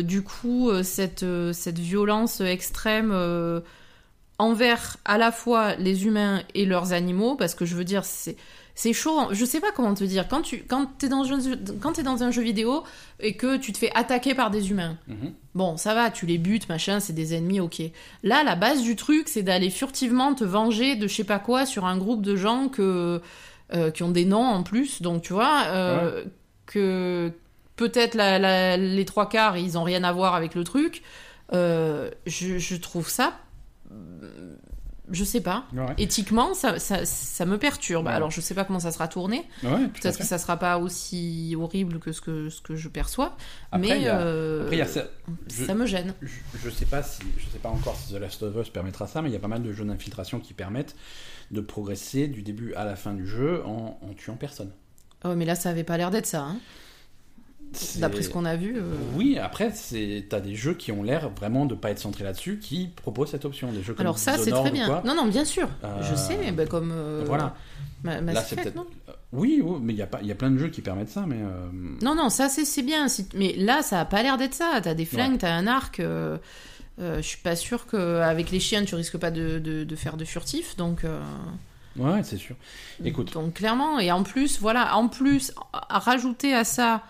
du 0.03 0.23
coup, 0.23 0.71
cette, 0.81 1.25
cette 1.51 1.77
violence 1.77 2.41
extrême 2.41 3.13
envers 4.39 4.97
à 5.05 5.17
la 5.17 5.31
fois 5.31 5.75
les 5.75 6.05
humains 6.05 6.41
et 6.55 6.65
leurs 6.65 6.93
animaux, 6.93 7.35
parce 7.35 7.53
que 7.55 7.65
je 7.65 7.75
veux 7.75 7.83
dire, 7.83 8.05
c'est. 8.05 8.35
C'est 8.75 8.93
chaud, 8.93 9.19
hein. 9.19 9.27
je 9.31 9.45
sais 9.45 9.59
pas 9.59 9.71
comment 9.71 9.93
te 9.93 10.03
dire. 10.03 10.27
Quand 10.27 10.41
tu 10.41 10.63
quand 10.67 10.87
t'es 10.97 11.07
dans, 11.07 11.23
un 11.31 11.39
jeu- 11.39 11.59
quand 11.79 11.93
t'es 11.93 12.01
dans 12.03 12.23
un 12.23 12.31
jeu 12.31 12.41
vidéo 12.41 12.83
et 13.19 13.35
que 13.37 13.57
tu 13.57 13.71
te 13.71 13.77
fais 13.77 13.91
attaquer 13.93 14.33
par 14.33 14.49
des 14.49 14.71
humains, 14.71 14.97
Mhm. 15.07 15.33
Bon, 15.53 15.77
ça 15.77 15.93
va, 15.93 16.09
tu 16.09 16.25
les 16.25 16.39
butes, 16.39 16.67
machin, 16.69 16.99
c'est 16.99 17.13
des 17.13 17.35
ennemis, 17.35 17.59
ok. 17.59 17.79
Là, 18.23 18.43
la 18.43 18.55
base 18.55 18.81
du 18.81 18.95
truc, 18.95 19.27
c'est 19.27 19.43
d'aller 19.43 19.69
furtivement 19.69 20.33
te 20.33 20.43
venger 20.43 20.95
de 20.95 21.07
je 21.07 21.13
sais 21.13 21.23
pas 21.23 21.37
quoi 21.37 21.67
sur 21.67 21.85
un 21.85 21.95
groupe 21.97 22.23
de 22.23 22.35
gens 22.35 22.69
que, 22.69 23.21
euh, 23.75 23.91
qui 23.91 24.01
ont 24.01 24.09
des 24.09 24.25
noms 24.25 24.43
en 24.47 24.63
plus. 24.63 25.03
Donc, 25.03 25.21
tu 25.21 25.33
vois, 25.33 25.65
euh, 25.67 26.23
que 26.65 27.31
peut-être 27.75 28.15
les 28.17 29.05
trois 29.05 29.29
quarts, 29.29 29.55
ils 29.57 29.77
ont 29.77 29.83
rien 29.83 30.03
à 30.03 30.11
voir 30.11 30.33
avec 30.33 30.55
le 30.55 30.63
truc. 30.63 31.03
Euh, 31.53 32.09
je, 32.25 32.57
je 32.57 32.75
trouve 32.75 33.07
ça. 33.09 33.37
Je 35.11 35.23
sais 35.25 35.41
pas. 35.41 35.65
Ouais, 35.73 35.93
Éthiquement, 35.97 36.53
ça, 36.53 36.79
ça, 36.79 37.05
ça 37.05 37.45
me 37.45 37.57
perturbe. 37.57 38.05
Ouais. 38.07 38.13
Alors, 38.13 38.31
je 38.31 38.39
sais 38.39 38.53
pas 38.55 38.63
comment 38.63 38.79
ça 38.79 38.91
sera 38.91 39.07
tourné. 39.09 39.45
ouais, 39.63 39.87
Peut-être 39.89 40.17
que 40.17 40.23
ça 40.23 40.37
sera 40.37 40.57
pas 40.57 40.77
aussi 40.77 41.55
horrible 41.59 41.99
que 41.99 42.11
ce 42.13 42.21
que, 42.21 42.49
ce 42.49 42.61
que 42.61 42.75
je 42.77 42.87
perçois. 42.87 43.35
Après, 43.71 43.99
mais 43.99 44.07
a- 44.07 44.19
euh, 44.21 44.63
Après, 44.63 44.85
ça- 44.85 45.07
je- 45.49 45.65
ça 45.65 45.75
me 45.75 45.85
gêne. 45.85 46.13
Je, 46.21 46.29
je 46.63 46.69
sais 46.69 46.85
pas 46.85 47.03
si 47.03 47.21
je 47.37 47.43
sais 47.51 47.59
pas 47.59 47.69
encore 47.69 47.97
si 47.97 48.13
The 48.13 48.17
Last 48.17 48.41
of 48.43 48.55
Us 48.55 48.69
permettra 48.69 49.05
ça, 49.07 49.21
mais 49.21 49.29
il 49.29 49.33
y 49.33 49.35
a 49.35 49.39
pas 49.39 49.47
mal 49.49 49.61
de 49.61 49.73
jeux 49.73 49.83
d'infiltration 49.85 50.39
qui 50.39 50.53
permettent 50.53 50.95
de 51.51 51.59
progresser 51.59 52.27
du 52.29 52.41
début 52.41 52.73
à 52.75 52.85
la 52.85 52.95
fin 52.95 53.13
du 53.13 53.27
jeu 53.27 53.61
en, 53.65 53.99
en 54.01 54.13
tuant 54.13 54.35
personne. 54.37 54.71
Oh, 55.25 55.35
mais 55.35 55.45
là, 55.45 55.55
ça 55.55 55.69
avait 55.69 55.83
pas 55.83 55.97
l'air 55.97 56.11
d'être 56.11 56.25
ça. 56.25 56.41
hein. 56.43 56.57
D'après 57.97 58.21
ce 58.21 58.29
qu'on 58.29 58.45
a 58.45 58.55
vu. 58.55 58.75
euh, 58.77 58.81
Oui, 59.15 59.37
après, 59.39 59.71
c'est 59.73 60.25
t'as 60.29 60.39
des 60.39 60.55
jeux 60.55 60.73
qui 60.73 60.91
ont 60.91 61.03
l'air 61.03 61.29
vraiment 61.29 61.65
de 61.65 61.75
pas 61.75 61.91
être 61.91 61.99
centrés 61.99 62.23
là-dessus, 62.23 62.59
qui 62.59 62.89
proposent 62.95 63.31
cette 63.31 63.45
option. 63.45 63.71
Des 63.71 63.81
jeux 63.83 63.93
comme 63.93 64.01
Alors, 64.05 64.17
ça, 64.17 64.37
c'est 64.37 64.51
très 64.51 64.71
bien. 64.71 64.87
quoi. 64.87 65.01
Non, 65.05 65.15
non, 65.15 65.25
bien 65.25 65.45
sûr. 65.45 65.67
Euh, 65.83 66.01
Je 66.01 66.15
sais, 66.15 66.51
bah, 66.51 66.65
comme. 66.65 66.91
euh, 66.93 67.23
Voilà. 67.25 67.55
Ma- 68.03 68.19
Mass 68.21 68.35
Là, 68.35 68.41
c'est 68.41 68.55
Effect, 68.55 68.73
peut-être. 68.73 68.75
non 68.75 69.13
Oui, 69.31 69.61
oui, 69.63 69.77
mais 69.81 69.93
il 69.93 69.97
y 69.97 70.01
a 70.01 70.07
pas, 70.07 70.19
il 70.21 70.27
y 70.27 70.31
a 70.31 70.35
plein 70.35 70.51
de 70.51 70.57
jeux 70.57 70.67
qui 70.69 70.81
permettent 70.81 71.09
ça, 71.09 71.25
mais. 71.27 71.37
Non, 72.01 72.15
non, 72.15 72.29
ça, 72.29 72.49
c'est 72.49 72.81
bien. 72.83 73.07
Mais 73.35 73.53
là, 73.57 73.81
ça 73.81 73.99
a 74.01 74.05
pas 74.05 74.21
l'air 74.23 74.37
d'être 74.37 74.53
ça. 74.53 74.79
T'as 74.83 74.93
des 74.93 75.05
flingues, 75.05 75.33
Ouais. 75.33 75.37
t'as 75.39 75.53
un 75.53 75.67
arc. 75.67 76.01
je 76.99 77.21
suis 77.21 77.39
pas 77.39 77.55
sûr 77.55 77.87
qu'avec 77.87 78.51
les 78.51 78.59
chiens, 78.59 78.83
tu 78.85 78.95
risques 78.95 79.17
pas 79.17 79.31
de, 79.31 79.57
de- 79.59 79.83
de 79.83 79.95
faire 79.95 80.17
de 80.17 80.25
furtif. 80.25 80.75
Donc. 80.77 81.03
Ouais, 81.95 82.23
c'est 82.23 82.37
sûr. 82.37 82.55
Écoute. 83.05 83.33
Donc 83.33 83.53
clairement, 83.53 83.99
et 83.99 84.11
en 84.11 84.23
plus, 84.23 84.59
voilà, 84.59 84.97
en 84.97 85.07
plus, 85.07 85.51
à 85.71 85.99
rajouter 85.99 86.53
à 86.53 86.63
ça, 86.63 87.03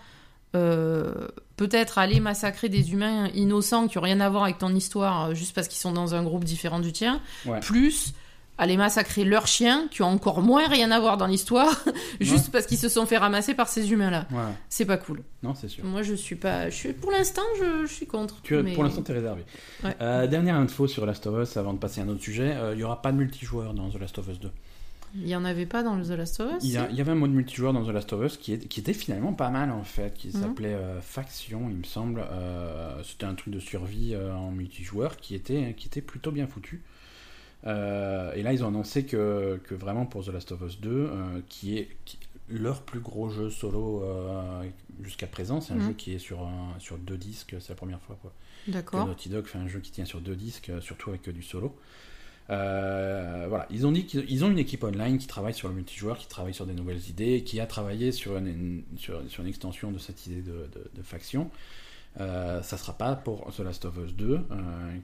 euh, 0.54 1.12
peut-être 1.56 1.98
aller 1.98 2.20
massacrer 2.20 2.68
des 2.68 2.92
humains 2.92 3.28
innocents 3.34 3.86
qui 3.88 3.98
ont 3.98 4.02
rien 4.02 4.20
à 4.20 4.28
voir 4.28 4.44
avec 4.44 4.58
ton 4.58 4.74
histoire, 4.74 5.26
euh, 5.30 5.34
juste 5.34 5.54
parce 5.54 5.68
qu'ils 5.68 5.80
sont 5.80 5.92
dans 5.92 6.14
un 6.14 6.22
groupe 6.22 6.44
différent 6.44 6.80
du 6.80 6.92
tien, 6.92 7.20
Ouais. 7.46 7.60
plus 7.60 8.14
aller 8.56 8.76
massacrer 8.76 9.24
leurs 9.24 9.48
chiens 9.48 9.88
qui 9.90 10.02
ont 10.02 10.06
encore 10.12 10.40
moins 10.40 10.68
rien 10.68 10.92
à 10.92 11.00
voir 11.00 11.16
dans 11.16 11.26
l'histoire, 11.26 11.74
juste 12.20 12.52
parce 12.52 12.66
qu'ils 12.66 12.78
se 12.78 12.88
sont 12.88 13.04
fait 13.04 13.18
ramasser 13.18 13.52
par 13.54 13.66
ces 13.68 13.90
humains-là. 13.90 14.26
Ouais, 14.30 14.52
C'est 14.68 14.84
pas 14.84 14.96
cool. 14.96 15.22
non, 15.42 15.54
c'est 15.56 15.66
sûr. 15.66 15.84
Moi, 15.84 16.02
je 16.02 16.14
suis 16.14 16.36
pas, 16.36 16.70
je 16.70 16.74
suis, 16.76 16.92
pour 16.92 17.10
l'instant, 17.10 17.42
je, 17.58 17.84
je 17.86 17.92
suis 17.92 18.06
contre. 18.06 18.40
Tu 18.42 18.56
as- 18.56 18.62
mais- 18.62 18.74
Pour 18.74 18.84
l'instant, 18.84 19.02
tu 19.02 19.10
es 19.10 19.14
réservé. 19.14 19.44
Ouais. 19.82 19.96
Euh, 20.00 20.28
dernière 20.28 20.54
info 20.54 20.86
sur 20.86 21.04
Last 21.04 21.26
of 21.26 21.42
Us 21.42 21.56
avant 21.56 21.72
de 21.72 21.78
passer 21.78 22.00
à 22.00 22.04
un 22.04 22.08
autre 22.10 22.22
sujet. 22.22 22.52
euh, 22.54 22.74
Il 22.74 22.80
y 22.80 22.84
aura 22.84 23.02
pas 23.02 23.10
de 23.10 23.16
multijoueur 23.16 23.74
dans 23.74 23.90
The 23.90 23.98
Last 23.98 24.18
of 24.18 24.28
Us 24.28 24.38
2. 24.38 24.48
Il 25.14 25.28
y 25.28 25.36
en 25.36 25.44
avait 25.44 25.66
pas 25.66 25.82
dans 25.82 26.00
The 26.00 26.08
Last 26.10 26.40
of 26.40 26.52
Us? 26.56 26.64
Il 26.64 26.70
y, 26.70 26.76
a- 26.76 26.88
il 26.90 26.96
y 26.96 27.00
avait 27.00 27.12
un 27.12 27.16
mode 27.16 27.30
multijoueur 27.32 27.72
dans 27.72 27.84
The 27.84 27.88
Last 27.90 28.12
of 28.12 28.24
Us 28.24 28.36
qui, 28.36 28.52
est- 28.54 28.66
qui 28.68 28.80
était 28.80 28.92
finalement 28.94 29.32
pas 29.32 29.50
mal 29.50 29.70
en 29.70 29.84
fait, 29.84 30.12
qui 30.14 30.28
Mhm. 30.28 30.32
s'appelait 30.42 30.74
euh, 30.74 31.00
Faction, 31.00 31.68
il 31.70 31.76
me 31.76 31.84
semble. 31.84 32.24
Euh, 32.32 33.02
C'était 33.04 33.26
un 33.26 33.34
truc 33.34 33.52
de 33.54 33.60
survie 33.60 34.14
euh, 34.14 34.34
en 34.34 34.50
multijoueur 34.50 35.16
qui 35.16 35.34
était, 35.34 35.74
qui 35.76 35.86
était 35.88 36.00
plutôt 36.02 36.30
bien 36.32 36.46
foutu. 36.46 36.82
Et 37.66 38.42
là, 38.42 38.52
ils 38.52 38.62
ont 38.62 38.68
annoncé 38.68 39.06
que, 39.06 39.58
que 39.64 39.74
vraiment 39.74 40.04
pour 40.04 40.22
The 40.24 40.28
Last 40.28 40.52
of 40.52 40.60
Us 40.62 40.80
2, 40.80 40.90
euh, 40.90 41.40
qui 41.48 41.78
est 41.78 41.88
qui- 42.04 42.18
leur 42.50 42.82
plus 42.82 43.00
gros 43.00 43.30
jeu 43.30 43.48
solo 43.48 44.02
jusqu'à 45.02 45.26
présent, 45.26 45.62
c'est 45.62 45.72
un 45.72 45.76
Mhm. 45.76 45.86
jeu 45.88 45.92
qui 45.94 46.12
est 46.12 46.18
sur, 46.18 46.42
un- 46.42 46.74
sur 46.78 46.98
deux 46.98 47.16
disques, 47.16 47.56
c'est 47.60 47.70
la 47.70 47.74
première 47.74 48.00
fois 48.02 48.18
quoi, 48.20 48.32
D'accord. 48.68 49.06
Naughty 49.06 49.30
Dog 49.30 49.46
fait 49.46 49.56
un 49.58 49.66
jeu 49.66 49.80
qui 49.80 49.90
tient 49.90 50.04
sur 50.04 50.20
deux 50.20 50.36
disques, 50.36 50.70
surtout 50.82 51.08
avec 51.10 51.26
du 51.30 51.42
solo. 51.42 51.74
Euh, 52.50 53.46
voilà, 53.48 53.66
ils 53.70 53.86
ont 53.86 53.92
dit 53.92 54.04
qu'ils 54.04 54.30
ils 54.30 54.44
ont 54.44 54.50
une 54.50 54.58
équipe 54.58 54.84
online 54.84 55.18
qui 55.18 55.26
travaille 55.26 55.54
sur 55.54 55.68
le 55.68 55.74
multijoueur, 55.74 56.18
qui 56.18 56.28
travaille 56.28 56.54
sur 56.54 56.66
des 56.66 56.74
nouvelles 56.74 57.08
idées, 57.08 57.42
qui 57.42 57.60
a 57.60 57.66
travaillé 57.66 58.12
sur 58.12 58.36
une, 58.36 58.82
sur, 58.96 59.22
une 59.38 59.46
extension 59.46 59.90
de 59.90 59.98
cette 59.98 60.26
idée 60.26 60.42
de, 60.42 61.02
faction. 61.02 61.50
Euh, 62.20 62.62
ça 62.62 62.76
sera 62.76 62.92
pas 62.92 63.16
pour 63.16 63.52
The 63.54 63.60
Last 63.60 63.84
of 63.86 63.96
Us 63.98 64.14
2, 64.14 64.34
euh, 64.34 64.40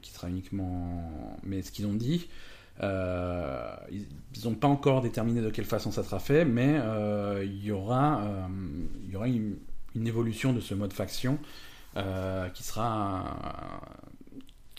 qui 0.02 0.12
sera 0.12 0.28
uniquement. 0.28 1.10
Mais 1.42 1.62
ce 1.62 1.72
qu'ils 1.72 1.86
ont 1.86 1.94
dit, 1.94 2.28
euh, 2.82 3.74
ils 3.90 4.06
n'ont 4.44 4.54
pas 4.54 4.68
encore 4.68 5.00
déterminé 5.00 5.40
de 5.40 5.50
quelle 5.50 5.64
façon 5.64 5.90
ça 5.90 6.04
sera 6.04 6.18
fait, 6.18 6.44
mais 6.44 6.78
il 7.42 7.64
y 7.64 7.72
aura, 7.72 8.22
il 9.06 9.12
y 9.12 9.16
aura 9.16 9.28
une, 9.28 9.56
évolution 9.94 10.52
de 10.52 10.60
ce 10.60 10.74
mode 10.74 10.92
faction 10.92 11.38
qui 11.94 12.62
sera 12.62 13.80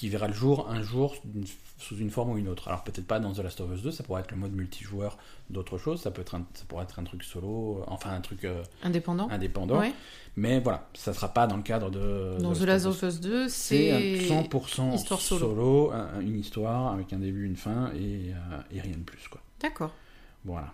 qui 0.02 0.10
verra 0.10 0.28
le 0.28 0.34
jour 0.34 0.68
un 0.68 0.82
jour 0.82 1.16
sous 1.78 1.96
une 1.96 2.10
forme 2.10 2.32
ou 2.32 2.38
une 2.40 2.48
autre. 2.48 2.70
Alors 2.70 2.84
peut-être 2.84 3.06
pas 3.06 3.20
dans 3.20 3.34
The 3.34 3.38
Last 3.38 3.62
of 3.62 3.72
Us 3.72 3.84
2, 3.84 3.92
ça 3.92 4.04
pourrait 4.04 4.22
être 4.22 4.32
le 4.32 4.38
mode 4.38 4.52
multijoueur 4.52 5.16
d'autre 5.52 5.78
chose, 5.78 6.02
ça 6.02 6.10
peut 6.10 6.22
être 6.22 6.34
un, 6.34 6.44
ça 6.56 6.64
pourrait 6.68 6.86
être 6.86 6.98
un 6.98 7.04
truc 7.04 7.24
solo, 7.24 7.84
enfin 7.86 8.10
un 8.10 8.22
truc 8.22 8.46
euh, 8.46 8.64
indépendant. 8.82 9.30
Indépendant. 9.30 9.80
Mais 10.38 10.60
voilà, 10.60 10.90
ça 10.96 11.14
sera 11.14 11.32
pas 11.32 11.46
dans 11.46 11.56
le 11.56 11.62
cadre 11.62 11.92
de. 11.92 12.36
Dans 12.40 12.54
The, 12.54 12.62
Last 12.62 12.88
of 12.88 13.00
Us 13.04 13.20
2, 13.20 13.48
c'est 13.48 14.18
100% 14.28 14.96
histoire 14.96 15.22
solo, 15.22 15.94
une 16.20 16.40
histoire 16.40 16.94
avec 16.94 17.14
un 17.14 17.20
début, 17.20 17.46
une 17.46 17.56
fin 17.56 17.92
et, 17.94 18.34
euh, 18.34 18.62
et 18.72 18.82
rien 18.82 18.98
de 18.98 19.04
plus 19.04 19.28
quoi. 19.28 19.40
D'accord. 19.60 19.94
Voilà. 20.46 20.74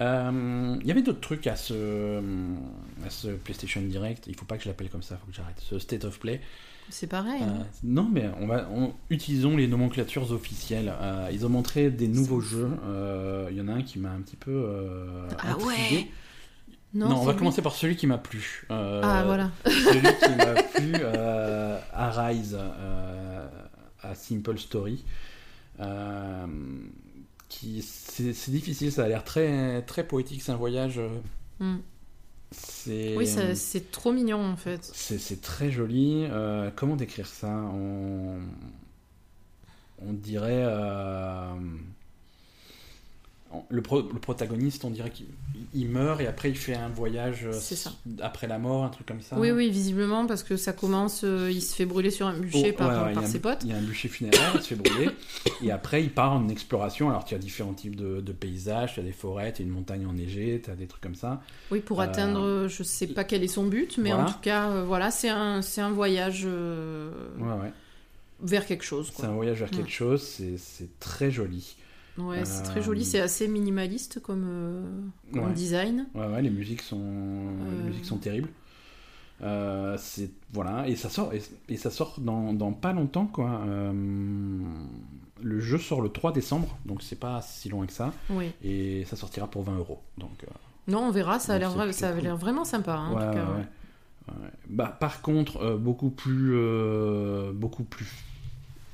Euh, 0.00 0.78
il 0.80 0.86
y 0.86 0.90
avait 0.90 1.02
d'autres 1.02 1.20
trucs 1.20 1.46
à 1.46 1.56
ce, 1.56 2.22
à 3.04 3.10
ce 3.10 3.28
PlayStation 3.28 3.82
Direct. 3.82 4.24
Il 4.26 4.36
faut 4.36 4.46
pas 4.46 4.56
que 4.56 4.62
je 4.62 4.68
l'appelle 4.68 4.88
comme 4.88 5.02
ça, 5.02 5.16
il 5.16 5.18
faut 5.18 5.26
que 5.26 5.36
j'arrête. 5.36 5.60
Ce 5.60 5.78
State 5.78 6.06
of 6.06 6.18
Play. 6.18 6.40
C'est 6.90 7.06
pareil. 7.06 7.42
Euh, 7.42 7.62
non, 7.82 8.08
mais 8.12 8.30
on 8.40 8.46
va, 8.46 8.68
utilisons 9.10 9.56
les 9.56 9.66
nomenclatures 9.66 10.30
officielles. 10.32 10.92
Euh, 11.00 11.28
ils 11.32 11.46
ont 11.46 11.48
montré 11.48 11.90
des 11.90 12.08
nouveaux 12.08 12.40
jeux. 12.40 12.70
Il 13.50 13.56
y 13.56 13.60
en 13.60 13.68
a 13.68 13.72
un 13.72 13.82
qui 13.82 13.98
m'a 13.98 14.10
un 14.10 14.20
petit 14.20 14.36
peu. 14.36 14.66
ah 15.38 15.56
ouais. 15.58 16.08
Non, 16.92 17.20
on 17.20 17.24
va 17.24 17.34
commencer 17.34 17.62
par 17.62 17.74
celui 17.74 17.96
qui 17.96 18.06
m'a 18.06 18.18
plu. 18.18 18.66
ah 18.68 19.22
voilà. 19.24 19.50
celui 19.64 20.00
qui 20.00 20.36
m'a 20.36 20.62
plu, 20.74 20.94
Arise, 21.92 22.58
à 24.02 24.14
Simple 24.14 24.58
Story 24.58 25.04
qui 27.50 27.82
c'est 27.82 28.50
difficile, 28.50 28.90
ça 28.90 29.04
a 29.04 29.08
l'air 29.08 29.24
très 29.24 29.82
très 29.82 30.06
poétique, 30.06 30.40
c'est 30.40 30.52
un 30.52 30.56
voyage. 30.56 30.98
Euh. 30.98 31.08
C'est 31.60 31.99
oui, 32.86 33.26
c'est 33.54 33.90
trop 33.90 34.12
mignon 34.12 34.44
en 34.44 34.56
fait. 34.56 34.90
C'est 34.94 35.40
très 35.40 35.70
joli. 35.70 36.26
Euh, 36.30 36.70
comment 36.74 36.96
décrire 36.96 37.26
ça? 37.26 37.48
On, 37.48 38.40
on 40.02 40.12
dirait. 40.12 40.64
Euh, 40.64 41.54
le, 43.68 43.82
protagoniste, 43.82 44.84
on 44.84 44.90
dirait 44.90 45.10
qu'il 45.10 45.88
meurt 45.88 46.20
et 46.20 46.26
après 46.26 46.50
il 46.50 46.56
fait 46.56 46.74
un 46.74 46.88
voyage 46.88 47.44
euh, 47.44 48.20
après 48.22 48.46
la 48.46 48.58
mort, 48.58 48.84
un 48.84 48.88
truc 48.88 49.06
comme 49.06 49.20
ça. 49.20 49.38
Oui, 49.38 49.50
oui, 49.50 49.70
visiblement, 49.70 50.26
parce 50.26 50.42
que 50.42 50.56
ça 50.56 50.72
commence, 50.72 51.22
euh, 51.24 51.50
il 51.50 51.60
se 51.60 51.74
fait 51.74 51.84
brûler 51.84 52.10
sur 52.10 52.26
un 52.26 52.38
bûcher 52.38 52.72
oh, 52.74 52.78
par, 52.78 53.26
ses 53.26 53.40
potes. 53.40 53.60
Il 53.64 53.70
y 53.70 53.72
a 53.72 53.76
un 53.76 53.82
bûcher 53.82 54.08
funéraire, 54.08 54.52
il 54.54 54.62
se 54.62 54.68
fait 54.68 54.74
brûler. 54.76 55.10
et 55.62 55.72
après, 55.72 56.02
il 56.02 56.10
part 56.10 56.32
en 56.32 56.48
exploration. 56.48 57.10
Alors, 57.10 57.24
tu 57.24 57.34
as 57.34 57.38
différents 57.38 57.74
types 57.74 57.96
de, 57.96 58.32
paysages, 58.32 58.94
tu 58.94 59.00
as 59.00 59.02
des 59.02 59.12
forêts, 59.12 59.52
tu 59.52 59.62
as 59.62 59.64
une 59.64 59.72
montagne 59.72 60.06
enneigée, 60.06 60.60
tu 60.64 60.70
as 60.70 60.76
des 60.76 60.86
trucs 60.86 61.02
comme 61.02 61.16
ça. 61.16 61.42
Oui, 61.70 61.80
pour 61.80 62.00
euh, 62.00 62.04
atteindre, 62.04 62.68
je 62.68 62.82
sais 62.82 63.08
pas 63.08 63.24
quel 63.24 63.42
est 63.42 63.48
son 63.48 63.64
but, 63.64 63.98
mais 63.98 64.12
en 64.12 64.26
tout 64.26 64.40
cas, 64.40 64.82
voilà, 64.82 65.10
c'est 65.10 65.28
un, 65.28 65.60
un 65.60 65.90
voyage 65.90 66.46
vers 68.42 68.64
quelque 68.64 68.84
chose. 68.84 69.12
C'est 69.14 69.24
un 69.24 69.32
voyage 69.32 69.58
vers 69.58 69.70
quelque 69.70 69.90
chose, 69.90 70.22
c'est 70.22 71.00
très 71.00 71.30
joli. 71.30 71.76
Ouais, 72.20 72.44
c'est 72.44 72.62
très 72.62 72.82
joli, 72.82 73.04
c'est 73.04 73.20
assez 73.20 73.48
minimaliste 73.48 74.20
comme, 74.20 74.46
euh, 74.46 75.52
design. 75.52 76.06
Ouais, 76.14 76.26
ouais, 76.26 76.42
les 76.42 76.50
musiques 76.50 76.82
sont, 76.82 77.00
les 77.78 77.88
musiques 77.88 78.04
sont 78.04 78.16
euh. 78.16 78.20
terribles. 78.20 78.48
Euh, 79.42 79.96
c'est 79.98 80.30
voilà 80.52 80.86
et 80.86 80.96
ça 80.96 81.08
sort 81.08 81.32
et, 81.32 81.76
ça 81.78 81.90
sort 81.90 82.16
dans, 82.20 82.52
dans, 82.52 82.74
pas 82.74 82.92
longtemps 82.92 83.24
quoi. 83.24 83.62
le 83.64 85.60
jeu 85.60 85.78
sort 85.78 86.02
le 86.02 86.10
3 86.10 86.32
décembre, 86.32 86.76
donc 86.84 87.02
c'est 87.02 87.18
pas 87.18 87.40
si 87.40 87.68
loin 87.70 87.86
que 87.86 87.92
ça. 87.92 88.12
Oui. 88.28 88.52
Et 88.62 89.04
ça 89.06 89.16
sortira 89.16 89.46
pour 89.48 89.62
20 89.62 89.78
euros. 89.78 90.02
Donc. 90.18 90.44
non, 90.88 91.04
on 91.04 91.10
verra. 91.10 91.38
Ça 91.38 91.54
a 91.54 91.58
l'air 91.58 91.72
ça 91.94 92.08
avait 92.08 92.20
l'air 92.20 92.36
vraiment 92.36 92.64
sympa. 92.64 92.94
Hein, 92.94 93.10
en 93.10 93.14
tout 93.14 93.38
cas, 93.38 93.46
Bah, 94.68 94.96
par 95.00 95.22
contre, 95.22 95.76
beaucoup 95.76 96.10
plus 96.10 96.54
beaucoup 97.54 97.84
plus 97.84 98.08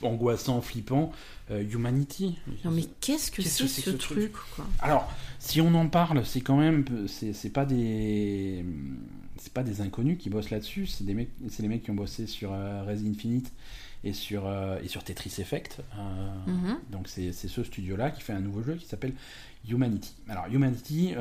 angoissant, 0.03 0.61
flippant, 0.61 1.13
euh, 1.51 1.63
Humanity. 1.63 2.39
Non 2.65 2.71
mais 2.71 2.85
qu'est-ce 3.01 3.31
que 3.31 3.43
c'est 3.43 3.65
-ce, 3.65 3.69
ce, 3.69 3.91
truc, 3.91 4.33
Alors, 4.81 5.11
si 5.39 5.61
on 5.61 5.75
en 5.75 5.89
parle, 5.89 6.25
c'est 6.25 6.41
quand 6.41 6.57
même, 6.57 6.85
c'est 7.09 7.53
pas 7.53 7.65
des, 7.65 8.65
c'est 9.39 9.53
pas 9.53 9.63
des 9.63 9.81
inconnus 9.81 10.19
qui 10.19 10.31
bossent 10.31 10.51
là-dessus. 10.51 10.87
C'est 10.87 11.05
des 11.05 11.15
mecs, 11.15 11.31
c'est 11.49 11.63
les 11.63 11.69
mecs 11.69 11.83
qui 11.83 11.91
ont 11.91 11.95
bossé 11.95 12.27
sur 12.27 12.53
euh, 12.53 12.85
Resident 12.85 13.13
Infinite 13.13 13.53
et 14.05 14.13
sur 14.13 14.47
euh, 14.47 14.79
et 14.83 14.89
sur 14.89 15.03
Tetris 15.05 15.35
Effect. 15.39 15.81
Mhm. 16.47 16.79
Donc 16.91 17.09
c'est 17.09 17.33
ce 17.33 17.63
studio-là 17.63 18.11
qui 18.11 18.23
fait 18.23 18.33
un 18.33 18.41
nouveau 18.41 18.63
jeu 18.63 18.75
qui 18.75 18.87
s'appelle 18.87 19.15
Humanity. 19.69 20.15
Alors 20.29 20.47
Humanity, 20.53 21.15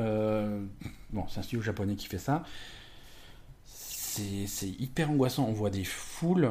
bon, 1.12 1.24
c'est 1.28 1.40
un 1.40 1.42
studio 1.42 1.62
japonais 1.62 1.96
qui 1.96 2.06
fait 2.06 2.18
ça. 2.18 2.44
C'est 3.64 4.68
hyper 4.68 5.10
angoissant. 5.10 5.44
On 5.46 5.52
voit 5.52 5.70
des 5.70 5.84
foules. 5.84 6.50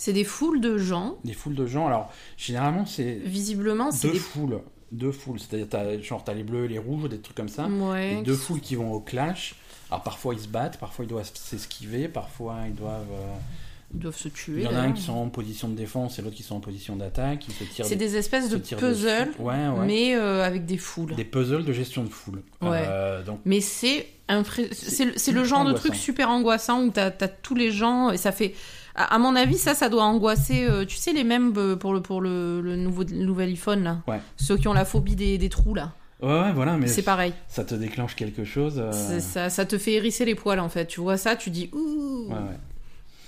C'est 0.00 0.14
des 0.14 0.24
foules 0.24 0.62
de 0.62 0.78
gens. 0.78 1.18
Des 1.24 1.34
foules 1.34 1.54
de 1.54 1.66
gens. 1.66 1.86
Alors, 1.86 2.10
généralement, 2.38 2.86
c'est. 2.86 3.20
Visiblement, 3.22 3.90
c'est. 3.90 4.08
Deux 4.08 4.18
foules. 4.18 4.62
Deux 4.92 5.12
foules. 5.12 5.38
C'est-à-dire, 5.38 5.66
t'as, 5.68 6.00
genre, 6.00 6.24
t'as 6.24 6.32
les 6.32 6.42
bleus 6.42 6.64
et 6.64 6.68
les 6.68 6.78
rouges, 6.78 7.10
des 7.10 7.18
trucs 7.18 7.36
comme 7.36 7.50
ça. 7.50 7.66
Ouais. 7.66 8.22
deux 8.22 8.34
foules 8.34 8.60
qui 8.60 8.76
vont 8.76 8.94
au 8.94 9.00
clash. 9.00 9.56
Alors, 9.90 10.02
parfois, 10.02 10.32
ils 10.32 10.40
se 10.40 10.48
battent, 10.48 10.80
parfois, 10.80 11.04
ils 11.04 11.08
doivent 11.08 11.30
s'esquiver, 11.34 12.08
parfois, 12.08 12.60
ils 12.66 12.74
doivent. 12.74 13.12
Euh, 13.12 13.36
ils 13.92 14.00
doivent 14.00 14.16
se 14.16 14.28
tuer. 14.28 14.62
Il 14.62 14.64
y 14.64 14.68
en 14.68 14.74
a 14.74 14.80
un 14.80 14.92
qui 14.92 15.02
sont 15.02 15.12
en 15.12 15.28
position 15.28 15.68
de 15.68 15.74
défense 15.74 16.18
et 16.18 16.22
l'autre 16.22 16.36
qui 16.36 16.44
sont 16.44 16.54
en 16.54 16.60
position 16.60 16.96
d'attaque. 16.96 17.44
C'est 17.82 17.96
des, 17.96 18.16
espèces 18.16 18.48
de 18.48 18.56
puzzles, 18.56 19.32
ouais, 19.38 19.68
ouais. 19.68 19.86
mais 19.86 20.16
euh, 20.16 20.42
avec 20.42 20.64
des 20.64 20.78
foules. 20.78 21.14
Des 21.14 21.24
puzzles 21.24 21.66
de 21.66 21.72
gestion 21.74 22.04
de 22.04 22.08
foule. 22.08 22.42
Ouais. 22.62 22.84
Euh, 22.86 23.22
donc... 23.22 23.40
Mais 23.44 23.60
c'est 23.60 24.06
c'est 24.72 25.32
le 25.32 25.44
genre 25.44 25.64
de 25.64 25.72
truc 25.72 25.94
super 25.94 26.30
angoissant 26.30 26.84
où 26.84 26.90
t'as 26.90 27.08
as 27.08 27.28
tous 27.28 27.54
les 27.54 27.70
gens 27.70 28.10
et 28.10 28.16
ça 28.16 28.32
fait 28.32 28.54
à, 29.04 29.18
mon 29.18 29.36
avis, 29.36 29.58
ça, 29.58 29.74
ça 29.74 29.88
doit 29.88 30.04
angoisser, 30.04 30.64
euh, 30.64 30.84
tu 30.84 30.96
sais, 30.96 31.12
les 31.12 31.24
mêmes 31.24 31.52
euh, 31.56 31.76
pour 31.76 31.92
le, 31.92 32.00
pour 32.00 32.20
le, 32.20 32.60
le 32.60 32.76
nouveau, 32.76 33.04
nouvel 33.04 33.50
iPhone, 33.50 33.82
là. 33.82 34.02
Ouais. 34.06 34.20
Ceux 34.36 34.56
qui 34.56 34.68
ont 34.68 34.72
la 34.72 34.84
phobie 34.84 35.16
des, 35.16 35.38
des 35.38 35.48
trous, 35.48 35.74
là. 35.74 35.92
Ouais, 36.22 36.28
ouais, 36.28 36.52
voilà, 36.52 36.76
mais. 36.76 36.86
C'est 36.86 37.02
pareil. 37.02 37.32
Ça 37.48 37.64
te 37.64 37.74
déclenche 37.74 38.14
quelque 38.14 38.44
chose. 38.44 38.74
Euh. 38.78 39.20
Ça, 39.20 39.48
ça 39.50 39.64
te 39.64 39.78
fait 39.78 39.94
hérisser 39.94 40.24
les 40.24 40.34
poils, 40.34 40.60
en 40.60 40.68
fait. 40.68 40.86
Tu 40.86 41.00
vois 41.00 41.16
ça, 41.16 41.36
tu 41.36 41.50
dis 41.50 41.70
ouh. 41.72 42.26
Ouais, 42.28 42.34
ouais. 42.34 42.58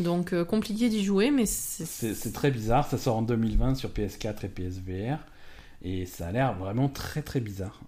Donc, 0.00 0.34
compliqué 0.44 0.88
d'y 0.88 1.04
jouer, 1.04 1.30
mais 1.30 1.46
c'est. 1.46 2.14
C'est 2.14 2.32
très 2.32 2.50
bizarre. 2.50 2.86
Ça 2.88 2.98
sort 2.98 3.16
en 3.16 3.22
2020 3.22 3.76
sur 3.76 3.90
PS4 3.90 4.44
et 4.44 4.48
PSVR. 4.48 5.18
Et 5.84 6.06
ça 6.06 6.28
a 6.28 6.32
l'air 6.32 6.54
vraiment 6.54 6.88
très 6.88 7.22
très 7.22 7.40
bizarre. 7.40 7.80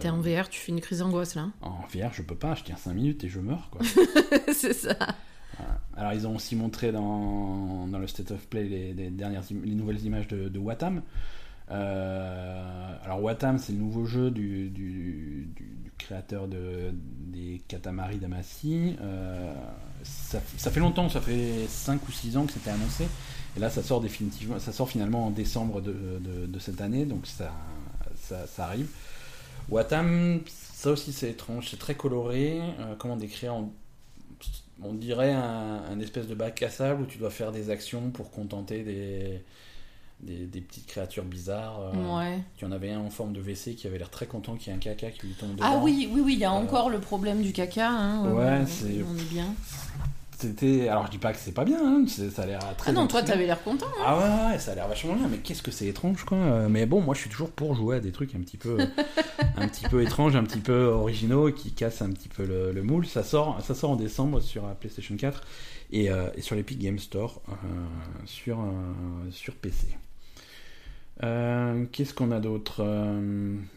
T'es 0.00 0.08
en 0.08 0.20
VR, 0.20 0.48
tu 0.48 0.60
fais 0.60 0.72
une 0.72 0.80
crise 0.80 0.98
d'angoisse 0.98 1.36
là 1.36 1.48
En 1.62 1.78
VR, 1.92 2.12
je 2.12 2.22
peux 2.22 2.34
pas, 2.34 2.56
je 2.56 2.64
tiens 2.64 2.76
5 2.76 2.92
minutes 2.92 3.22
et 3.22 3.28
je 3.28 3.38
meurs 3.38 3.68
quoi. 3.70 3.82
c'est 4.52 4.72
ça. 4.72 4.96
Alors 5.96 6.12
ils 6.12 6.26
ont 6.26 6.36
aussi 6.36 6.54
montré 6.56 6.92
dans, 6.92 7.88
le 7.90 8.06
State 8.06 8.30
of 8.30 8.46
Play 8.46 8.94
les, 8.94 9.10
nouvelles 9.74 10.04
images 10.04 10.28
de, 10.28 10.58
Watam. 10.58 11.02
Euh, 11.70 12.94
alors 13.04 13.22
Watam 13.22 13.58
c'est 13.58 13.72
le 13.72 13.78
nouveau 13.78 14.06
jeu 14.06 14.30
du, 14.30 15.50
créateur 15.98 16.46
de, 16.46 16.92
des 16.92 17.60
Katamari 17.66 18.18
Damacy. 18.18 18.96
Euh, 19.00 19.54
ça, 20.04 20.40
fait 20.40 20.80
longtemps, 20.80 21.08
ça 21.08 21.20
fait 21.20 21.66
5 21.66 22.08
ou 22.08 22.12
6 22.12 22.36
ans 22.36 22.46
que 22.46 22.52
c'était 22.52 22.70
annoncé. 22.70 23.08
Et 23.56 23.60
là 23.60 23.68
ça 23.68 23.82
sort 23.82 24.00
définitivement, 24.00 24.58
ça 24.60 24.72
sort 24.72 24.88
finalement 24.88 25.26
en 25.26 25.30
décembre 25.30 25.80
de, 25.80 26.58
cette 26.60 26.80
année, 26.80 27.04
donc 27.04 27.26
ça, 27.26 27.52
arrive. 28.58 28.88
Watam, 29.68 30.40
ça 30.46 30.90
aussi 30.90 31.12
c'est 31.12 31.30
étrange, 31.30 31.68
c'est 31.70 31.78
très 31.78 31.94
coloré. 31.94 32.60
Euh, 32.78 32.94
comment 32.96 33.16
décrire 33.16 33.54
en 33.54 33.72
on 34.82 34.92
dirait 34.92 35.32
un, 35.32 35.98
espèce 36.00 36.26
de 36.26 36.34
bac 36.34 36.62
à 36.62 36.70
sable 36.70 37.02
où 37.02 37.06
tu 37.06 37.18
dois 37.18 37.30
faire 37.30 37.52
des 37.52 37.70
actions 37.70 38.10
pour 38.10 38.30
contenter 38.30 38.82
des, 38.82 39.42
des, 40.20 40.60
petites 40.60 40.86
créatures 40.86 41.24
bizarres. 41.24 41.92
Euh, 41.94 42.18
ouais. 42.18 42.38
Tu 42.56 42.64
en 42.64 42.72
avais 42.72 42.92
un 42.92 43.00
en 43.00 43.10
forme 43.10 43.32
de 43.32 43.40
WC 43.40 43.74
qui 43.74 43.86
avait 43.86 43.98
l'air 43.98 44.10
très 44.10 44.26
content 44.26 44.56
qu'il 44.56 44.68
y 44.68 44.70
ait 44.70 44.76
un 44.76 44.80
caca 44.80 45.10
qui 45.10 45.26
lui 45.26 45.34
tombe 45.34 45.52
dedans. 45.52 45.64
Ah 45.66 45.80
oui, 45.82 46.08
oui, 46.12 46.20
oui, 46.24 46.32
il 46.34 46.38
y 46.38 46.44
a 46.44 46.52
euh, 46.52 46.56
encore 46.56 46.90
le 46.90 47.00
problème 47.00 47.42
du 47.42 47.52
caca. 47.52 47.90
Hein, 47.90 48.32
ouais, 48.32 48.66
c'est. 48.66 49.02
On 49.02 49.16
est 49.16 49.30
bien. 49.30 49.54
C'était. 50.38 50.88
Alors 50.88 51.06
je 51.06 51.10
dis 51.10 51.18
pas 51.18 51.32
que 51.32 51.38
c'est 51.38 51.52
pas 51.52 51.64
bien, 51.64 51.80
hein, 51.84 52.04
ça 52.06 52.42
a 52.42 52.46
l'air 52.46 52.60
très. 52.76 52.90
Ah 52.90 52.92
non, 52.92 53.08
toi 53.08 53.22
t'avais 53.22 53.44
l'air 53.44 53.60
content. 53.60 53.86
Hein. 53.98 54.04
Ah 54.06 54.50
ouais, 54.52 54.58
ça 54.60 54.70
a 54.70 54.74
l'air 54.76 54.86
vachement 54.86 55.14
bien, 55.14 55.26
mais 55.28 55.38
qu'est-ce 55.38 55.62
que 55.62 55.72
c'est 55.72 55.86
étrange 55.86 56.22
quoi. 56.24 56.68
Mais 56.68 56.86
bon, 56.86 57.00
moi 57.00 57.14
je 57.16 57.22
suis 57.22 57.30
toujours 57.30 57.50
pour 57.50 57.74
jouer 57.74 57.96
à 57.96 58.00
des 58.00 58.12
trucs 58.12 58.36
un 58.36 58.40
petit 58.40 58.56
peu, 58.56 58.78
un 59.56 59.66
petit 59.66 59.88
peu 59.88 60.00
étranges, 60.00 60.36
un 60.36 60.44
petit 60.44 60.60
peu 60.60 60.84
originaux, 60.84 61.50
qui 61.50 61.72
cassent 61.72 62.02
un 62.02 62.10
petit 62.10 62.28
peu 62.28 62.44
le, 62.44 62.82
moule. 62.84 63.04
Ça 63.04 63.24
sort, 63.24 63.60
ça 63.62 63.74
sort 63.74 63.90
en 63.90 63.96
décembre 63.96 64.40
sur 64.40 64.62
PlayStation 64.76 65.16
4 65.16 65.42
et, 65.90 66.10
euh, 66.10 66.28
et 66.36 66.40
sur 66.40 66.54
l'Epic 66.54 66.78
Game 66.78 67.00
Store 67.00 67.42
euh, 67.48 67.54
sur, 68.24 68.60
euh, 68.60 68.64
sur 69.30 69.54
PC. 69.54 69.88
Qu'est-ce 71.90 72.14
qu'on 72.14 72.30
a 72.30 72.38
d'autre 72.38 72.84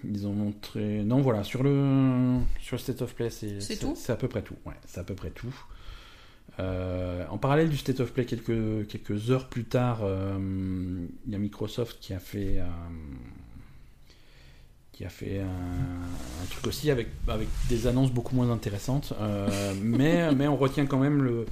Ils 0.04 0.28
ont 0.28 0.34
montré. 0.34 1.02
Non, 1.04 1.22
voilà, 1.22 1.44
sur 1.44 1.64
le, 1.64 2.38
sur 2.62 2.80
State 2.80 3.02
of 3.02 3.16
Play, 3.16 3.32
c'est 3.32 4.10
à 4.10 4.16
peu 4.16 4.28
près 4.28 4.44
tout. 4.44 4.54
Ouais, 4.66 4.76
c'est 4.86 5.00
à 5.00 5.04
peu 5.04 5.16
près 5.16 5.32
tout. 5.32 5.54
Euh, 6.60 7.26
en 7.30 7.38
parallèle 7.38 7.70
du 7.70 7.78
State 7.78 8.00
of 8.00 8.12
Play, 8.12 8.26
quelques, 8.26 8.88
quelques 8.88 9.32
heures 9.32 9.48
plus 9.48 9.64
tard, 9.64 10.00
euh, 10.04 10.38
il 11.26 11.32
y 11.32 11.36
a 11.36 11.40
Microsoft 11.40 11.98
qui 12.02 12.14
a 12.14 12.20
fait, 12.20 12.58
euh, 12.58 12.66
qui 14.92 15.06
a 15.06 15.10
fait 15.10 15.40
un, 15.40 16.46
truc 16.50 16.68
aussi 16.68 16.92
avec, 16.92 17.08
avec 17.28 17.48
des 17.70 17.88
annonces 17.88 18.12
beaucoup 18.12 18.36
moins 18.36 18.52
intéressantes. 18.52 19.14
mais, 19.82 20.34
mais 20.36 20.48
on 20.48 20.58
retient 20.58 20.86
quand 20.86 21.00
même 21.00 21.24
le, 21.24 21.46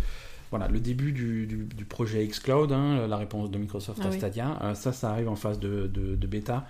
voilà, 0.52 0.68
le 0.68 0.80
début 0.80 1.12
du, 1.12 1.48
du, 1.48 1.64
du 1.64 1.86
projet 1.86 2.26
xCloud, 2.28 2.72
hein, 2.72 3.08
la 3.08 3.18
réponse 3.18 3.50
de 3.50 3.58
Microsoft 3.58 4.00
Ah 4.04 4.08
à 4.08 4.12
oui. 4.12 4.18
Stadia, 4.18 4.74
ça, 4.76 4.92
ça 4.92 5.12
arrive 5.12 5.30
en 5.30 5.36
phase 5.36 5.60
de, 5.60 5.88
de, 5.88 6.16
de 6.16 6.28
bêta 6.28 6.68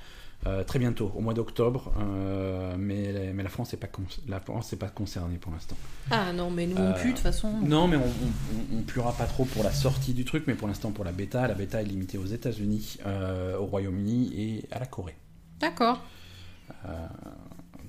euh, 0.47 0.63
très 0.63 0.79
bientôt, 0.79 1.11
au 1.15 1.21
mois 1.21 1.33
d'octobre, 1.33 1.91
euh, 1.99 2.75
mais, 2.79 3.31
mais 3.33 3.43
la 3.43 3.49
France 3.49 3.73
n'est 3.73 3.79
pas, 3.79 3.89
la 4.27 4.39
France 4.39 4.73
pas 4.79 4.87
concernée 4.87 5.37
pour 5.37 5.51
l'instant. 5.51 5.75
Ah 6.11 6.31
non, 6.31 6.49
mais 6.49 6.65
nous 6.65 6.77
Euh, 6.77 6.91
on 6.91 6.93
pue 7.01 7.07
de 7.09 7.13
toute 7.13 7.19
façon. 7.19 7.51
Non, 7.61 7.87
mais 7.87 7.97
on, 7.97 8.03
on, 8.03 8.77
on- 8.77 8.81
pleura 8.83 9.11
pas 9.13 9.25
trop 9.25 9.43
pour 9.45 9.63
la 9.63 9.71
sortie 9.73 10.13
du 10.13 10.23
truc, 10.25 10.45
mais 10.47 10.53
pour 10.55 10.67
l'instant 10.69 10.91
pour 10.91 11.03
la 11.03 11.11
bêta, 11.11 11.45
la 11.47 11.55
bêta 11.55 11.81
est 11.81 11.85
limitée 11.85 12.17
aux 12.17 12.25
États-Unis, 12.25 12.97
euh, 13.05 13.57
au 13.57 13.65
Royaume-Uni 13.65 14.31
et 14.35 14.65
à 14.71 14.79
la 14.79 14.85
Corée. 14.85 15.15
D'accord. 15.59 16.01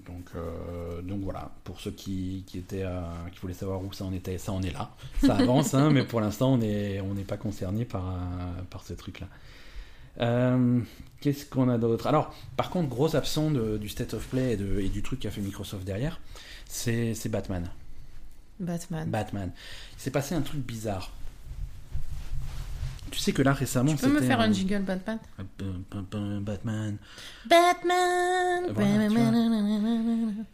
Donc, 0.07 0.31
euh, 0.35 1.03
donc 1.03 1.21
voilà, 1.21 1.51
pour 1.63 1.81
ceux 1.81 1.93
qui, 1.93 2.43
qui 2.47 2.59
étaient, 2.59 2.83
euh, 2.83 3.01
qui 3.33 3.39
voulaient 3.39 3.55
savoir 3.55 3.81
où 3.85 3.93
ça 3.93 4.05
en 4.05 4.13
était, 4.13 4.39
ça 4.39 4.51
en 4.53 4.61
est 4.63 4.73
là. 4.73 4.91
Ça 5.25 5.37
avance, 5.39 5.73
hein, 5.75 5.91
mais 5.91 6.03
pour 6.05 6.21
l'instant 6.21 6.55
on 6.55 6.59
n'est 6.59 7.01
on 7.01 7.15
n'est 7.15 7.23
pas 7.25 7.37
concerné 7.37 7.85
par, 7.85 8.09
euh, 8.09 8.63
par 8.71 8.83
ce 8.83 8.93
truc-là. 8.95 9.29
Qu'est-ce 11.21 11.45
qu'on 11.45 11.69
a 11.69 11.77
d'autre? 11.79 12.07
Alors, 12.07 12.35
par 12.57 12.71
contre, 12.71 12.89
gros 12.89 13.15
absent 13.15 13.51
de- 13.51 13.77
du 13.79 13.89
State 13.89 14.15
of 14.15 14.27
Play 14.29 14.53
et, 14.53 14.57
de- 14.57 14.81
et 14.81 14.89
du 14.89 15.03
truc 15.03 15.21
qu'a 15.21 15.31
fait 15.31 15.41
Microsoft 15.43 15.85
derrière, 15.85 16.19
c'est 16.67 17.15
Batman. 17.29 17.69
Batman. 18.59 19.09
Batman. 19.09 19.51
Il 19.99 20.01
s'est 20.03 20.11
passé 20.11 20.35
un 20.35 20.41
truc 20.43 20.61
bizarre. 20.61 21.11
Tu 23.11 23.19
sais 23.19 23.33
que 23.33 23.43
là 23.43 23.53
récemment, 23.53 23.91
tu 23.97 23.97
peux 24.07 24.13
me 24.13 24.21
faire 24.21 24.39
un 24.41 24.53
jingle 24.53 24.83
Batman? 24.83 25.19
Batman. 25.59 26.99
Batman 27.49 28.67
Voilà, 28.73 29.09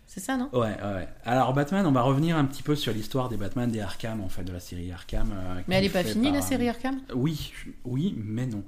C'est 0.07 0.21
ça, 0.21 0.37
non? 0.39 0.49
Ouais, 0.55 0.75
ouais. 0.83 1.09
Alors 1.25 1.53
Batman, 1.53 1.85
on 1.87 1.93
va 1.93 2.01
revenir 2.03 2.37
un 2.39 2.45
petit 2.47 2.63
peu 2.63 2.75
sur 2.75 2.95
l'histoire 2.95 3.29
des 3.29 3.37
Batman 3.37 3.71
des 3.71 3.81
Arkham, 3.81 4.23
en 4.23 4.29
fait, 4.31 4.43
de 4.45 4.53
la 4.53 4.61
série 4.61 4.91
Arkham. 4.91 5.33
euh, 5.33 5.61
Mais 5.69 5.77
elle 5.77 5.83
qui 5.83 5.87
est 5.91 6.03
pas 6.03 6.09
finie 6.09 6.29
par- 6.29 6.35
la 6.37 6.43
série 6.43 6.69
Arkham? 6.71 7.01
Oui, 7.15 7.53
oui, 7.85 8.15
mais 8.17 8.47
non. 8.47 8.65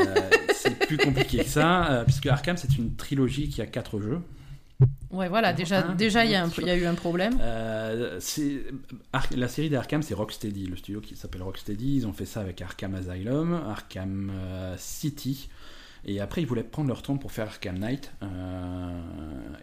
Euh, 0.00 0.30
c'est 0.54 0.78
plus 0.86 0.96
compliqué 0.98 1.38
que 1.38 1.44
ça, 1.48 1.90
euh, 1.90 2.04
puisque 2.04 2.26
Arkham, 2.26 2.56
c'est 2.56 2.76
une 2.78 2.94
trilogie 2.96 3.48
qui 3.48 3.60
a 3.62 3.66
quatre 3.66 4.00
jeux. 4.00 4.20
Ouais, 5.10 5.28
voilà, 5.28 5.52
déjà, 5.54 5.82
déjà 5.82 6.24
il 6.26 6.30
y, 6.32 6.34
a 6.34 6.44
y 6.44 6.78
eu 6.80 6.84
un 6.86 6.94
problème. 6.94 7.38
Euh, 7.40 8.20
la 9.34 9.48
série 9.48 9.70
d'Arkham, 9.70 10.02
c'est 10.02 10.12
Rocksteady, 10.14 10.66
le 10.66 10.76
studio 10.76 11.00
qui 11.00 11.16
s'appelle 11.16 11.42
Rocksteady. 11.42 11.96
Ils 11.96 12.06
ont 12.06 12.12
fait 12.12 12.26
ça 12.26 12.40
avec 12.40 12.60
Arkham 12.60 12.94
Asylum, 12.94 13.54
Arkham 13.54 14.30
euh, 14.34 14.74
City. 14.76 15.48
Et 16.04 16.20
après, 16.20 16.42
ils 16.42 16.46
voulaient 16.46 16.62
prendre 16.62 16.88
leur 16.88 17.02
temps 17.02 17.16
pour 17.16 17.32
faire 17.32 17.46
Arkham 17.46 17.78
Knight. 17.78 18.12
euh, 18.22 19.00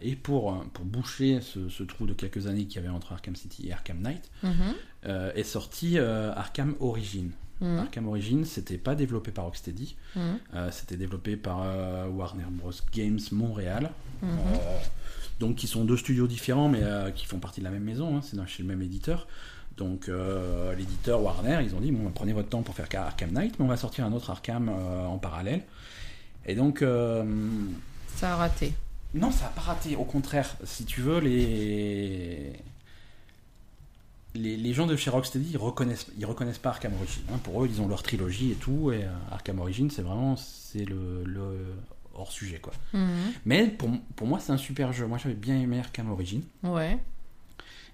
et 0.01 0.16
pour, 0.16 0.64
pour 0.74 0.84
boucher 0.84 1.39
ce, 1.41 1.70
ce 1.70 1.84
trou 1.84 2.07
de 2.07 2.14
quelques 2.14 2.47
années 2.47 2.66
qu'il 2.66 2.82
y 2.82 2.86
avait 2.86 2.93
entre 2.93 3.14
Arkham 3.14 3.36
City 3.36 3.68
et 3.68 3.74
Arkham 3.74 3.99
Knight, 4.01 4.32
Mhm, 4.41 4.74
est 5.36 5.43
sorti 5.43 5.99
Arkham 5.99 6.76
Origin. 6.80 7.30
Mhm, 7.64 7.80
Arkham 7.80 8.07
Origin, 8.07 8.45
c'était 8.45 8.78
pas 8.78 8.93
développé 8.93 9.32
par 9.32 9.45
Rocksteady, 9.45 9.95
mhm, 10.16 10.22
euh, 10.53 10.70
c'était 10.72 10.97
développé 10.97 11.36
par 11.36 11.61
euh, 11.64 12.07
Warner 12.07 12.43
Bros. 12.51 12.72
Games 12.93 13.20
Montréal. 13.32 13.91
mhm. 14.22 14.30
Euh, 14.30 14.78
donc 15.39 15.55
qui 15.55 15.66
sont 15.68 15.84
deux 15.84 15.97
studios 15.97 16.28
différents 16.28 16.70
mais 16.70 16.84
qui 17.16 17.26
font 17.26 17.39
partie 17.39 17.59
de 17.59 17.66
la 17.66 17.72
même 17.72 17.84
maison, 17.84 18.16
hein, 18.18 18.22
c'est 18.22 18.38
chez 18.47 18.61
le 18.61 18.70
même 18.70 18.82
éditeur. 18.82 19.28
Donc 19.78 20.09
l'éditeur 20.78 21.22
Warner, 21.24 21.59
ils 21.66 21.74
ont 21.76 21.82
dit 21.82 21.91
bon 21.91 22.11
prenez 22.11 22.34
votre 22.34 22.49
temps 22.49 22.61
pour 22.61 22.76
faire 22.76 22.88
Arkham 23.01 23.32
Knight, 23.32 23.57
mais 23.57 23.66
on 23.66 23.68
va 23.68 23.76
sortir 23.76 24.05
un 24.05 24.14
autre 24.14 24.30
Arkham 24.30 24.70
en 24.70 25.18
parallèle. 25.18 25.64
Et 26.45 26.55
donc 26.55 26.86
Ça 28.16 28.34
a 28.34 28.36
raté. 28.36 28.74
non, 29.16 29.32
ça 29.32 29.47
a 29.47 29.49
pas 29.49 29.61
raté. 29.61 29.95
Au 29.95 30.05
contraire, 30.05 30.55
si 30.64 30.86
tu 30.86 31.01
veux, 31.01 31.20
les 31.20 32.53
les, 34.36 34.57
les 34.57 34.73
gens 34.73 34.88
de 34.88 34.95
chez 34.95 35.09
Rocksteady, 35.09 35.51
ils 35.51 35.57
reconnaissent, 35.57 36.07
ils 36.17 36.25
reconnaissent 36.25 36.57
pas 36.57 36.69
Arkham 36.69 36.93
Origin. 36.99 37.21
hein. 37.34 37.39
Pour 37.43 37.63
eux, 37.63 37.69
ils 37.71 37.81
ont 37.81 37.88
leur 37.88 38.03
trilogie 38.03 38.51
et 38.51 38.55
tout, 38.55 38.91
et 38.91 39.03
euh, 39.03 39.07
Arkham 39.31 39.59
Origin, 39.59 39.89
c'est 39.89 40.01
vraiment 40.01 40.36
c'est 40.38 40.86
le, 40.86 41.23
le 41.25 41.43
hors 42.15 42.31
sujet 42.31 42.57
quoi. 42.59 42.73
Mhm, 42.93 43.07
Mais 43.45 43.67
pour, 43.67 43.89
pour 44.15 44.27
moi, 44.27 44.39
c'est 44.39 44.51
un 44.51 44.57
super 44.57 44.91
jeu. 44.93 45.05
Moi, 45.07 45.17
j'avais 45.17 45.36
bien 45.36 45.59
aimé 45.59 45.79
Arkham 45.79 46.11
Origin. 46.11 46.41
Ouais. 46.63 46.97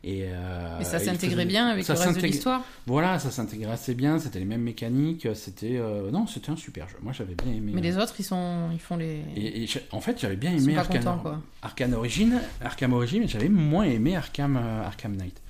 Et, 0.02 0.28
euh, 0.30 0.80
Et 0.80 0.86
ça 0.86 0.98
s'intégrait 0.98 1.36
faisait- 1.36 1.46
bien 1.46 1.68
avec 1.68 1.84
ça 1.84 1.94
le 1.94 2.00
reste 2.00 2.22
de 2.22 2.26
l'histoire 2.26 2.64
Voilà, 2.88 3.20
ça 3.20 3.32
s'intégrait 3.32 3.74
assez 3.74 3.94
bien. 3.96 4.18
C'était 4.18 4.40
les 4.40 4.46
mêmes 4.46 4.62
mécaniques. 4.62 5.28
C'était 5.36 5.76
euh, 5.76 6.10
non, 6.10 6.26
c'était 6.26 6.52
un 6.52 6.56
super 6.56 6.88
jeu. 6.88 6.96
Moi, 7.02 7.12
j'avais 7.12 7.36
bien 7.36 7.52
aimé. 7.52 7.74
Mais 7.76 7.82
les 7.82 7.98
autres, 7.98 8.14
ils 8.18 8.24
sont, 8.24 8.70
ils 8.72 8.80
font 8.80 8.96
les. 8.96 9.24
Et, 9.36 9.68
en 9.92 10.00
fait, 10.00 10.18
j'avais 10.22 10.38
bien 10.38 10.54
aimé 10.56 10.78
Arkham, 10.78 11.04
contents. 11.04 11.42
Arkham 11.62 11.94
Origin, 11.96 12.40
Arkham 12.62 12.94
Origin, 12.94 13.20
mais 13.20 13.28
j'avais 13.28 13.50
moins 13.50 13.84
aimé 13.84 14.16
Arkham, 14.16 14.56
Arkham 14.56 15.18
Knight. 15.18 15.42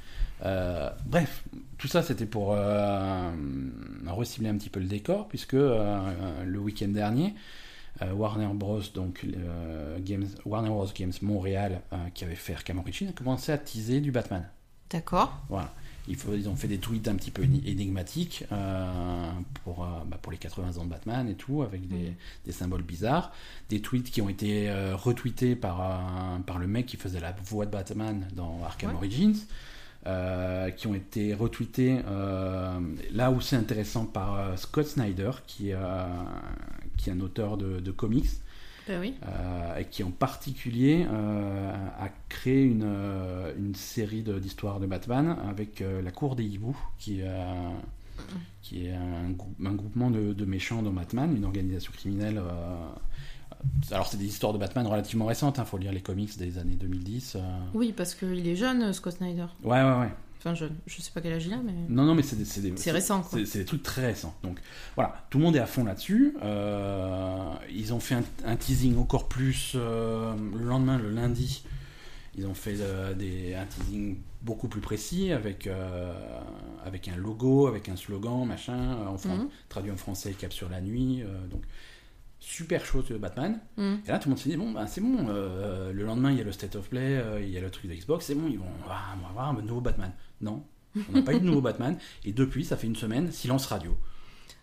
Euh, 0.45 0.89
bref, 1.05 1.43
tout 1.77 1.87
ça 1.87 2.01
c'était 2.01 2.25
pour 2.25 2.53
euh, 2.53 3.31
recibler 4.07 4.49
un 4.49 4.57
petit 4.57 4.69
peu 4.69 4.79
le 4.79 4.85
décor, 4.87 5.27
puisque 5.27 5.53
euh, 5.55 6.43
le 6.45 6.59
week-end 6.59 6.87
dernier, 6.89 7.33
euh, 8.01 8.13
Warner 8.13 8.47
Bros. 8.53 8.81
donc 8.93 9.25
Games, 9.99 10.27
Warner 10.45 10.69
Bros. 10.69 10.87
Games 10.95 11.11
Montréal, 11.21 11.81
qui 12.13 12.23
avait 12.23 12.35
fait 12.35 12.53
Arkham 12.53 12.79
Origin, 12.79 13.09
a 13.09 13.11
commencé 13.11 13.51
à 13.51 13.57
teaser 13.57 13.99
du 14.01 14.11
Batman. 14.11 14.47
D'accord. 14.89 15.37
Voilà. 15.49 15.73
Faut- 16.17 16.33
ils 16.33 16.49
ont 16.49 16.55
fait 16.55 16.67
des 16.67 16.79
tweets 16.79 17.07
un 17.07 17.13
petit 17.13 17.29
peu 17.29 17.43
éni- 17.43 17.61
énigmatiques 17.67 18.43
pour, 19.63 19.85
bah, 20.07 20.17
pour 20.19 20.31
les 20.31 20.39
80 20.39 20.77
ans 20.79 20.85
de 20.85 20.89
Batman 20.89 21.29
et 21.29 21.35
tout, 21.35 21.61
avec 21.61 21.87
des, 21.87 22.09
Mm. 22.09 22.15
des 22.45 22.51
symboles 22.51 22.81
bizarres. 22.81 23.31
Des 23.69 23.79
tweets 23.79 24.09
qui 24.09 24.19
ont 24.19 24.29
été 24.29 24.71
retweetés 24.93 25.55
par, 25.55 26.39
le 26.59 26.65
mec 26.67 26.87
qui 26.87 26.97
faisait 26.97 27.19
la 27.19 27.33
voix 27.43 27.67
de 27.67 27.71
Batman 27.71 28.27
dans 28.33 28.59
Arkham 28.63 28.89
Ouais. 28.89 28.95
Origins. 28.95 29.35
Euh, 30.07 30.69
qui 30.71 30.87
ont 30.87 30.95
été 30.95 31.33
retweetés 31.33 31.99
euh, 32.07 32.79
là 33.11 33.31
où 33.31 33.41
c'est 33.41 33.57
intéressant 33.57 34.05
par 34.05 34.35
euh, 34.39 34.55
Scott 34.55 34.87
Snyder 34.87 35.31
qui, 35.45 35.71
est, 35.71 35.77
qui 36.97 37.09
est 37.09 37.13
un 37.13 37.19
auteur 37.19 37.57
de, 37.57 37.79
de 37.79 37.91
comics 37.91 38.29
Ben 38.87 39.01
oui. 39.01 39.13
et 39.77 39.85
qui 39.85 40.03
en 40.03 40.11
particulier 40.11 41.05
a 41.05 42.09
créé 42.29 42.63
une, 42.63 42.87
une 43.57 43.75
série 43.75 44.23
d'histoires 44.23 44.79
de, 44.79 44.87
Batman 44.87 45.35
avec 45.49 45.83
la 46.03 46.11
Cour 46.11 46.35
des 46.35 46.45
Hiboux, 46.45 46.77
qui, 46.97 47.21
qui 48.61 48.87
est 48.87 48.93
un, 48.93 49.29
grou- 49.31 49.53
un 49.65 49.73
groupement 49.73 50.09
de, 50.11 50.33
de 50.33 50.45
méchants 50.45 50.81
dans 50.81 50.91
Batman, 50.93 51.35
une 51.35 51.45
organisation 51.45 51.91
criminelle. 51.93 52.41
Euh, 53.53 53.95
alors 53.95 54.07
c'est 54.07 54.17
des 54.17 54.25
histoires 54.25 54.53
de 54.53 54.57
Batman 54.57 54.85
relativement 54.87 55.25
récentes, 55.25 55.57
il 55.59 55.65
faut 55.65 55.77
lire 55.77 55.91
les 55.91 56.01
comics 56.01 56.37
des 56.37 56.57
années 56.57 56.75
2010. 56.75 57.35
euh. 57.35 57.39
Oui, 57.73 57.93
parce 57.95 58.15
qu'il 58.15 58.47
est 58.47 58.55
jeune, 58.55 58.91
Scott 58.93 59.13
Snyder. 59.17 59.45
Ouais, 59.63 59.81
ouais, 59.83 59.99
ouais. 59.99 60.09
Enfin, 60.37 60.55
jeune. 60.55 60.75
Je 60.87 61.01
sais 61.01 61.11
pas 61.11 61.19
quel 61.19 61.33
âge 61.33 61.45
il 61.47 61.53
a, 61.53 61.57
mais. 61.57 61.73
Non, 61.89 62.03
non, 62.05 62.15
mais 62.15 62.21
c'est 62.23 62.37
des, 62.37 62.45
c'est 62.45 62.61
des- 62.61 62.91
récent, 62.91 63.21
quoi. 63.21 63.39
c'est- 63.45 63.59
des 63.59 63.65
trucs 63.65 63.83
très 63.83 64.05
récents. 64.05 64.33
Donc 64.41 64.57
voilà, 64.95 65.25
tout 65.29 65.37
le 65.37 65.43
monde 65.43 65.55
est 65.57 65.59
à 65.59 65.65
fond 65.65 65.83
là-dessus. 65.83 66.37
Euh, 66.43 67.53
ils 67.73 67.93
ont 67.93 67.99
fait 67.99 68.15
un, 68.15 68.23
un 68.45 68.55
teasing 68.55 68.97
encore 68.97 69.27
plus 69.27 69.73
euh, 69.75 70.33
le 70.57 70.63
lendemain, 70.65 70.97
le 70.97 71.09
lundi. 71.09 71.63
Ils 72.37 72.45
ont 72.47 72.53
fait 72.53 72.75
euh, 72.79 73.13
des, 73.13 73.53
un 73.55 73.65
teasing 73.65 74.17
beaucoup 74.41 74.69
plus 74.69 74.79
précis 74.79 75.33
avec, 75.33 75.67
euh, 75.67 76.13
avec 76.85 77.09
un 77.09 77.17
logo, 77.17 77.67
avec 77.67 77.89
un 77.89 77.97
slogan, 77.97 78.45
machin, 78.45 78.77
euh, 78.77 79.07
en 79.07 79.13
Mhm. 79.27 79.49
traduit 79.67 79.91
en 79.91 79.97
français, 79.97 80.31
cap 80.31 80.53
sur 80.53 80.69
la 80.69 80.79
nuit. 80.79 81.21
euh, 81.21 81.47
donc 81.47 81.63
super 82.39 82.85
chose 82.85 83.07
de 83.09 83.17
Batman. 83.17 83.59
Mhm. 83.77 84.01
Et 84.05 84.09
là, 84.11 84.19
tout 84.19 84.29
le 84.29 84.35
monde 84.35 84.39
s'est 84.39 84.49
dit, 84.49 84.57
bon, 84.57 84.71
bah, 84.71 84.87
c'est 84.87 85.01
bon, 85.01 85.27
euh, 85.29 85.91
le 85.91 86.03
lendemain, 86.03 86.31
il 86.31 86.37
y 86.37 86.41
a 86.41 86.43
le 86.43 86.51
State 86.51 86.75
of 86.75 86.89
Play, 86.89 87.17
euh, 87.17 87.41
il 87.41 87.49
y 87.49 87.57
a 87.57 87.61
le 87.61 87.69
truc 87.69 87.89
de 87.89 87.95
Xbox, 87.95 88.25
c'est 88.25 88.35
bon, 88.35 88.47
ils 88.49 88.57
vont, 88.59 88.65
ah, 88.89 89.15
on 89.17 89.23
va 89.23 89.29
avoir 89.29 89.49
un 89.49 89.61
nouveau 89.61 89.81
Batman. 89.81 90.11
Non, 90.41 90.63
on 90.95 91.11
n'a 91.17 91.21
pas 91.21 91.33
eu 91.33 91.39
de 91.39 91.45
nouveau 91.45 91.61
Batman. 91.61 91.97
Et 92.25 92.31
depuis, 92.31 92.63
ça 92.65 92.77
fait 92.77 92.87
une 92.87 92.95
semaine, 92.95 93.31
silence 93.31 93.65
radio. 93.67 93.97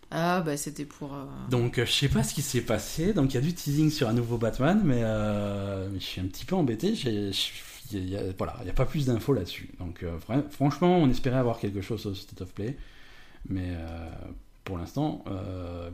Ah, 0.09 0.39
bah 0.41 0.55
c'était 0.55 0.85
pour. 0.85 1.13
euh, 1.13 1.25
Donc, 1.49 1.79
je 1.83 1.91
sais 1.91 2.07
pas 2.07 2.23
ce 2.23 2.33
qui 2.33 2.41
s'est 2.41 2.61
passé. 2.61 3.13
Donc, 3.13 3.33
il 3.33 3.35
y 3.35 3.37
a 3.37 3.41
du 3.41 3.53
teasing 3.53 3.89
sur 3.91 4.07
un 4.07 4.13
nouveau 4.13 4.37
Batman, 4.37 4.81
mais, 4.83 5.01
je 5.01 5.99
suis 5.99 6.21
un 6.21 6.25
petit 6.27 6.45
peu 6.45 6.55
embêté. 6.55 6.95
J'ai- 6.95 7.31
je- 7.33 7.51
il 7.91 8.09
y 8.09 8.15
a- 8.17 8.21
voilà, 8.37 8.55
il 8.61 8.63
n'y 8.65 8.69
a 8.69 8.73
pas 8.73 8.85
plus 8.85 9.05
d'infos 9.05 9.33
là-dessus. 9.33 9.69
Donc, 9.79 10.03
franchement, 10.49 10.97
on 10.97 11.09
espérait 11.09 11.37
avoir 11.37 11.59
quelque 11.59 11.81
chose 11.81 12.05
au 12.05 12.13
State 12.15 12.41
of 12.41 12.53
Play. 12.53 12.77
Mais 13.49 13.75
pour 14.63 14.77
l'instant, 14.77 15.23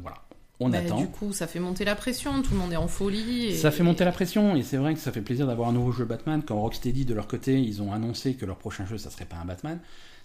voilà, 0.02 0.18
on 0.60 0.70
bah, 0.70 0.80
attend. 0.80 1.00
Du 1.00 1.08
coup, 1.08 1.34
ça 1.34 1.48
fait 1.48 1.60
monter 1.60 1.84
la 1.86 1.96
pression, 1.96 2.42
tout 2.42 2.52
le 2.54 2.60
monde 2.60 2.72
est 2.74 2.78
en 2.78 2.88
folie. 2.88 3.48
Et... 3.48 3.56
Ça 3.56 3.72
fait 3.72 3.84
monter 3.84 4.06
la 4.06 4.12
pression 4.12 4.56
et 4.56 4.64
c'est 4.64 4.78
vrai 4.78 4.94
que 4.94 5.00
ça 5.00 5.12
fait 5.12 5.22
plaisir 5.22 5.48
d'avoir 5.48 5.70
un 5.70 5.74
nouveau 5.74 5.92
jeu 5.92 6.06
Batman. 6.06 6.42
Quand 6.46 6.60
Rocksteady 6.60 7.06
de 7.06 7.14
leur 7.14 7.28
côté, 7.28 7.60
ils 7.60 7.82
ont 7.82 7.92
annoncé 7.92 8.36
que 8.36 8.46
leur 8.46 8.58
prochain 8.58 8.86
jeu 8.86 8.98
ça 8.98 9.10
serait 9.10 9.26
pas 9.26 9.38
un 9.38 9.46
Batman. 9.46 9.80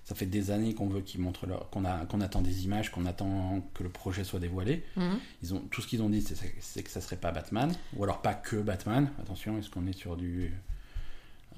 Ça 0.05 0.15
fait 0.15 0.27
des 0.27 0.51
années 0.51 0.73
qu'on 0.75 0.87
veut 0.87 1.03
qu'ils 1.03 1.21
montrent 1.21 1.47
leur, 1.47 1.69
qu'on 1.69 1.85
a, 1.85 2.07
qu'on 2.07 2.23
attend 2.23 2.41
des 2.41 2.65
images, 2.65 2.91
qu'on 2.91 3.05
attend 3.05 3.63
que 3.75 3.83
le 3.83 3.91
projet 3.91 4.25
soit 4.25 4.41
dévoilé. 4.41 4.83
Mhm. 4.97 5.19
Ils 5.43 5.55
ont 5.55 5.61
tout 5.71 5.83
ce 5.83 5.87
qu'ils 5.87 6.03
ont 6.03 6.09
dit, 6.09 6.23
c'est, 6.23 6.83
que 6.83 6.91
ça 6.91 7.03
serait 7.03 7.17
pas 7.17 7.31
Batman 7.31 7.71
ou 7.95 8.05
alors 8.05 8.23
pas 8.23 8.33
que 8.33 8.57
Batman. 8.57 9.11
Attention, 9.21 9.59
est-ce 9.59 9.69
qu'on 9.69 9.87
est 9.87 9.93
sur 9.93 10.17
du 10.17 10.55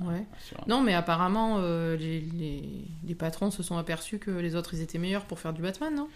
Ouais. 0.01 0.25
sur 0.49 0.59
un- 0.59 0.65
Non, 0.67 0.83
mais 0.83 0.95
apparemment, 0.95 1.57
euh, 1.59 1.97
les, 1.97 2.21
les, 2.21 2.85
les 3.05 3.15
patrons 3.15 3.51
se 3.51 3.63
sont 3.63 3.77
aperçus 3.77 4.19
que 4.19 4.31
les 4.31 4.57
autres, 4.57 4.75
ils 4.75 4.81
étaient 4.81 4.99
meilleurs 4.99 5.27
pour 5.27 5.39
faire 5.39 5.53
du 5.53 5.61
Batman, 5.63 5.95
non? 5.95 6.09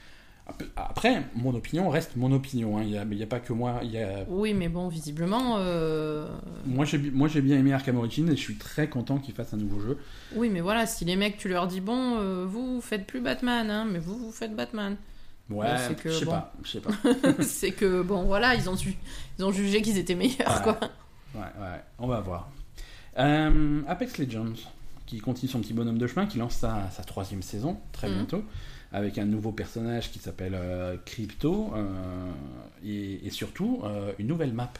Après, 0.77 1.25
mon 1.35 1.55
opinion 1.55 1.89
reste 1.89 2.17
mon 2.17 2.31
opinion. 2.33 2.77
hein. 2.79 2.83
Il 2.83 2.89
n'y 2.91 2.99
a, 2.99 3.05
il 3.11 3.17
y 3.17 3.23
a 3.23 3.27
pas 3.27 3.41
que 3.41 3.53
moi. 3.55 3.81
Il 3.83 3.91
y 3.91 3.99
a... 3.99 4.25
Oui, 4.29 4.53
mais 4.53 4.69
bon, 4.69 4.89
visiblement. 4.89 5.57
euh, 5.59 6.29
Moi, 6.67 6.85
j'ai 6.85 6.99
bien 7.41 7.59
aimé 7.59 7.73
Arkham 7.73 7.97
Origins 7.97 8.29
et 8.29 8.37
je 8.37 8.41
suis 8.43 8.57
très 8.57 8.89
content 8.89 9.19
qu'ils 9.19 9.35
fassent 9.35 9.55
un 9.55 9.59
nouveau 9.59 9.81
jeu. 9.81 9.99
Oui, 10.37 10.51
mais 10.51 10.61
voilà, 10.61 10.87
si 10.87 11.05
les 11.07 11.17
mecs, 11.17 11.39
tu 11.39 11.49
leur 11.49 11.67
dis, 11.67 11.81
bon, 11.81 12.19
euh, 12.19 12.45
vous, 12.47 12.75
vous 12.77 12.81
faites 12.83 13.07
plus 13.07 13.21
Batman, 13.23 13.71
hein, 13.71 13.87
mais 13.91 13.99
vous, 13.99 14.19
vous 14.19 14.33
faites 14.33 14.55
Batman. 14.55 14.97
Ouais, 15.51 15.67
je 16.05 16.11
sais 16.11 16.25
bon. 16.27 16.31
pas. 16.33 16.53
Je 16.63 16.71
sais 16.71 16.81
pas. 16.81 16.93
c'est 17.43 17.73
que, 17.73 18.03
bon, 18.03 18.25
voilà, 18.25 18.55
ils 18.55 18.69
ont, 18.69 18.77
su... 18.77 18.95
ils 19.39 19.45
ont 19.45 19.53
jugé 19.53 19.81
qu'ils 19.83 19.97
étaient 19.99 20.15
meilleurs, 20.15 20.57
Ouais. 20.59 20.63
quoi. 20.63 20.79
Ouais, 21.35 21.41
ouais, 21.41 21.81
on 21.99 22.07
va 22.07 22.21
voir. 22.21 22.51
Euh, 23.19 23.81
Apex 23.89 24.19
Legends, 24.19 24.53
qui 25.07 25.19
continue 25.21 25.51
son 25.51 25.61
petit 25.61 25.73
bonhomme 25.73 25.99
de 25.99 26.07
chemin, 26.07 26.27
qui 26.27 26.39
lance 26.39 26.55
sa, 26.57 26.91
sa 26.91 27.03
troisième 27.03 27.43
saison 27.43 27.79
très 27.93 28.09
Mhm. 28.09 28.15
bientôt, 28.17 28.45
avec 28.95 29.19
un 29.19 29.25
nouveau 29.27 29.53
personnage 29.53 30.11
qui 30.13 30.19
s'appelle 30.21 30.55
euh, 30.55 30.97
Crypto, 31.05 31.73
euh, 31.75 32.31
et, 32.85 33.27
et 33.27 33.31
surtout 33.31 33.81
euh, 33.85 34.13
une 34.19 34.29
nouvelle 34.29 34.53
map. 34.55 34.73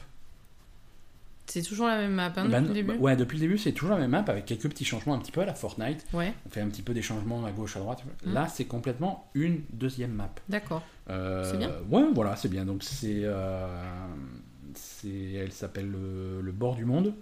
C'est 1.47 1.61
toujours 1.61 1.87
la 1.87 1.97
même 1.97 2.13
map, 2.13 2.33
hein, 2.37 2.47
Bah, 2.49 2.59
depuis 2.61 2.67
le 2.69 2.73
début? 2.73 2.93
ouais, 2.97 3.15
depuis 3.15 3.35
le 3.37 3.41
début, 3.41 3.57
c'est 3.59 3.71
toujours 3.71 3.93
la 3.93 3.99
même 4.01 4.09
map 4.11 4.23
avec 4.27 4.45
quelques 4.45 4.67
petits 4.69 4.83
changements 4.85 5.13
un 5.13 5.19
petit 5.19 5.31
peu 5.31 5.41
à 5.41 5.45
la 5.45 5.53
Fortnite. 5.53 6.03
Ouais, 6.13 6.33
On 6.45 6.49
fait 6.49 6.61
un 6.61 6.67
petit 6.69 6.81
peu 6.81 6.93
des 6.95 7.03
changements 7.03 7.45
à 7.45 7.51
gauche, 7.51 7.75
à 7.77 7.79
droite. 7.81 8.03
Mhm. 8.25 8.33
Là, 8.33 8.47
c'est 8.47 8.65
complètement 8.65 9.29
une 9.35 9.61
deuxième 9.71 10.11
map. 10.13 10.33
d'accord. 10.49 10.81
Euh, 11.09 11.43
C'est 11.51 11.57
bien. 11.57 11.71
Ouais, 11.91 12.03
voilà, 12.15 12.35
c'est 12.35 12.49
bien. 12.49 12.65
Donc 12.65 12.83
c'est, 12.83 13.21
euh, 13.23 13.67
c'est, 14.73 15.33
elle 15.33 15.51
s'appelle 15.51 15.91
le, 15.91 16.41
le 16.41 16.51
bord 16.51 16.75
du 16.75 16.85
monde. 16.85 17.13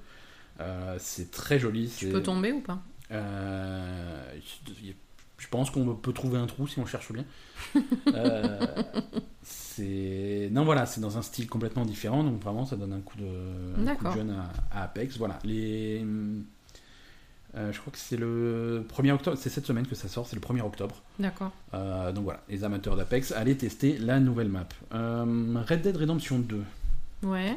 Euh, 0.61 0.95
c'est 0.99 1.31
très 1.31 1.59
joli. 1.59 1.91
Tu 1.97 2.07
peux 2.09 2.21
tomber 2.23 2.53
ou 2.53 2.61
pas? 2.61 2.79
Je 5.43 5.49
pense 5.49 5.69
qu'on 5.71 5.93
peut 5.93 6.13
trouver 6.13 6.37
un 6.37 6.45
trou 6.45 6.67
si 6.67 6.79
on 6.79 6.85
cherche 6.85 7.11
bien. 7.11 7.25
Euh, 8.13 8.59
c'est 9.41 10.49
non 10.51 10.63
voilà, 10.65 10.85
c'est 10.85 11.01
dans 11.01 11.17
un 11.17 11.23
style 11.23 11.47
complètement 11.47 11.83
différent, 11.83 12.23
donc 12.23 12.41
vraiment 12.41 12.65
ça 12.65 12.75
donne 12.75 12.93
un 12.93 12.99
coup 12.99 13.17
de, 13.17 13.25
un 13.25 13.73
coup 13.73 13.79
de 13.81 13.85
D'accord. 13.85 14.13
jeune 14.13 14.29
à, 14.29 14.51
à 14.71 14.83
Apex. 14.83 15.17
Voilà, 15.17 15.39
les, 15.43 16.05
euh, 17.55 17.71
je 17.71 17.79
crois 17.79 17.91
que 17.91 17.97
c'est 17.97 18.17
le 18.17 18.85
1er 18.95 19.11
octobre, 19.13 19.37
c'est 19.37 19.49
cette 19.49 19.65
semaine 19.65 19.87
que 19.87 19.95
ça 19.95 20.07
sort, 20.07 20.27
c'est 20.27 20.35
le 20.35 20.41
1er 20.41 20.61
octobre. 20.61 21.01
D'accord. 21.17 21.51
Euh, 21.73 22.11
donc 22.11 22.25
voilà, 22.25 22.41
les 22.49 22.63
amateurs 22.63 22.95
d'Apex, 22.95 23.31
allez 23.31 23.57
tester 23.57 23.97
la 23.97 24.19
nouvelle 24.19 24.49
map. 24.49 24.67
Red 24.91 25.81
Dead 25.81 25.97
Redemption 25.97 26.39
2. 26.39 26.63
Ouais. 27.23 27.55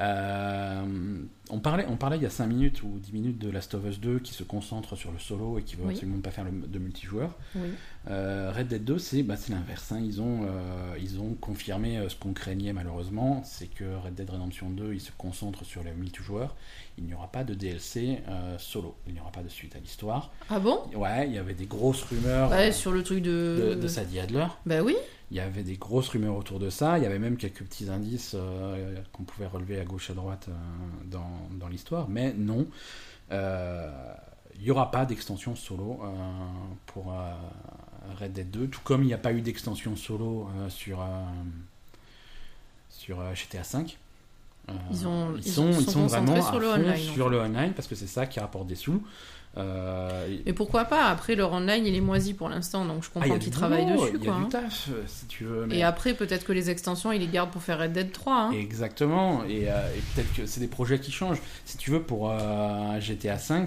Euh, 0.00 1.22
on, 1.50 1.60
parlait, 1.60 1.86
on 1.88 1.96
parlait 1.96 2.16
il 2.16 2.22
y 2.22 2.26
a 2.26 2.30
5 2.30 2.46
minutes 2.46 2.82
ou 2.82 2.98
10 2.98 3.12
minutes 3.12 3.38
de 3.38 3.48
Last 3.50 3.74
of 3.74 3.84
Us 3.86 4.00
2 4.00 4.18
qui 4.18 4.34
se 4.34 4.42
concentre 4.42 4.96
sur 4.96 5.12
le 5.12 5.18
solo 5.18 5.58
et 5.58 5.62
qui 5.62 5.76
veut 5.76 5.84
Oui. 5.86 5.92
absolument 5.94 6.20
pas 6.20 6.30
faire 6.32 6.44
le- 6.44 6.66
de 6.66 6.78
multijoueur. 6.78 7.36
Oui. 7.54 7.68
Euh, 8.10 8.52
Red 8.54 8.68
Dead 8.68 8.84
2, 8.84 8.98
c'est 8.98 9.22
bah, 9.22 9.36
l'inverse. 9.48 9.92
hein. 9.92 10.00
Ils, 10.04 10.20
ont, 10.20 10.46
euh, 10.48 10.96
ils 11.00 11.20
ont 11.20 11.34
confirmé 11.34 12.00
ce 12.08 12.16
qu'on 12.16 12.32
craignait 12.32 12.72
malheureusement 12.72 13.42
c'est 13.44 13.68
que 13.68 13.84
Red 14.04 14.14
Dead 14.14 14.28
Redemption 14.28 14.68
2 14.70 14.94
il 14.94 15.00
se 15.00 15.12
concentre 15.16 15.64
sur 15.64 15.84
le 15.84 15.92
multijoueur. 15.94 16.56
Il 16.96 17.04
n'y 17.04 17.14
aura 17.14 17.26
pas 17.26 17.42
de 17.42 17.54
DLC 17.54 18.20
euh, 18.28 18.56
solo. 18.58 18.94
Il 19.08 19.14
n'y 19.14 19.20
aura 19.20 19.32
pas 19.32 19.42
de 19.42 19.48
suite 19.48 19.74
à 19.74 19.80
l'histoire. 19.80 20.30
Ah 20.48 20.60
bon? 20.60 20.80
Ouais, 20.94 21.26
il 21.26 21.34
y 21.34 21.38
avait 21.38 21.54
des 21.54 21.66
grosses 21.66 22.02
rumeurs 22.04 22.50
Ouais, 22.50 22.68
euh, 22.68 22.72
sur 22.72 22.92
le 22.92 23.02
truc 23.02 23.20
de, 23.20 23.74
de. 23.74 23.80
de 23.80 23.88
Sadie 23.88 24.20
Adler. 24.20 24.46
Bah 24.64 24.80
oui. 24.82 24.94
Il 25.32 25.36
y 25.36 25.40
avait 25.40 25.64
des 25.64 25.76
grosses 25.76 26.08
rumeurs 26.10 26.36
autour 26.36 26.60
de 26.60 26.70
ça. 26.70 26.96
Il 26.98 27.02
y 27.02 27.06
avait 27.06 27.18
même 27.18 27.36
quelques 27.36 27.64
petits 27.64 27.90
indices 27.90 28.34
euh, 28.38 28.94
qu'on 29.12 29.24
pouvait 29.24 29.46
relever 29.48 29.80
à 29.80 29.84
gauche 29.84 30.08
à 30.10 30.14
droite 30.14 30.46
euh, 30.48 30.52
dans, 31.06 31.30
dans 31.58 31.66
l'histoire. 31.66 32.08
Mais 32.08 32.32
non, 32.32 32.66
il 33.32 34.62
n'y 34.62 34.70
aura 34.70 34.92
pas 34.92 35.04
d'extension 35.04 35.56
solo 35.56 36.00
pour 36.86 37.12
Red 38.20 38.32
Dead 38.32 38.50
2. 38.52 38.68
Tout 38.68 38.80
comme 38.84 39.02
il 39.02 39.06
n'y 39.06 39.14
a 39.14 39.18
pas 39.18 39.32
eu 39.32 39.40
d'extension 39.40 39.96
solo 39.96 40.48
sur, 40.68 41.04
sur 42.88 43.34
GTA 43.34 43.64
5. 43.64 43.98
Euh, 44.68 44.72
Ils 44.90 45.06
ont- 45.06 45.34
ils 45.36 45.46
ils 45.46 45.52
sont, 45.52 45.70
ils 45.72 45.90
sont 45.90 46.06
vraiment 46.06 46.40
sur 46.42 46.54
à 46.54 46.58
le 46.58 46.66
fond 46.66 46.72
online, 46.74 46.90
en 46.92 47.12
sur 47.14 47.28
le 47.28 47.38
online 47.38 47.72
parce 47.74 47.86
que 47.88 47.94
c'est 47.94 48.06
ça 48.06 48.26
qui 48.26 48.40
rapporte 48.40 48.66
des 48.66 48.74
sous. 48.76 49.02
Euh, 49.56 50.26
et- 50.28 50.42
Mais 50.46 50.52
pourquoi 50.52 50.84
pas? 50.84 51.04
Après, 51.04 51.36
leur 51.36 51.52
online, 51.52 51.86
il 51.86 51.94
est 51.94 52.00
moisi 52.00 52.34
pour 52.34 52.48
l'instant, 52.48 52.84
donc 52.84 53.04
je 53.04 53.08
Ah, 53.14 53.20
comprends 53.20 53.38
qu'ils 53.38 53.52
travaillent 53.52 53.86
dessus, 53.86 54.08
Il 54.14 54.24
y 54.24 54.28
a 54.28 54.30
quoi. 54.32 54.38
du 54.40 54.44
hein. 54.44 54.48
taf, 54.50 54.88
si 55.06 55.26
tu 55.26 55.44
veux. 55.44 55.66
mais- 55.66 55.76
Et 55.78 55.82
après, 55.84 56.14
peut-être 56.14 56.44
que 56.44 56.52
les 56.52 56.70
extensions, 56.70 57.12
ils 57.12 57.20
les 57.20 57.28
gardent 57.28 57.50
pour 57.50 57.62
faire 57.62 57.78
Red 57.78 57.92
Dead 57.92 58.10
3. 58.10 58.34
Hein. 58.48 58.50
Exactement, 58.52 59.44
et, 59.44 59.70
euh, 59.70 59.78
et 59.96 60.00
peut-être 60.14 60.34
que 60.34 60.46
c'est 60.46 60.58
des 60.60 60.66
projets 60.66 60.98
qui 60.98 61.12
changent. 61.12 61.40
Si 61.66 61.76
tu 61.78 61.92
veux, 61.92 62.02
pour 62.02 62.30
euh, 62.32 62.98
GTA 62.98 63.36
V, 63.36 63.64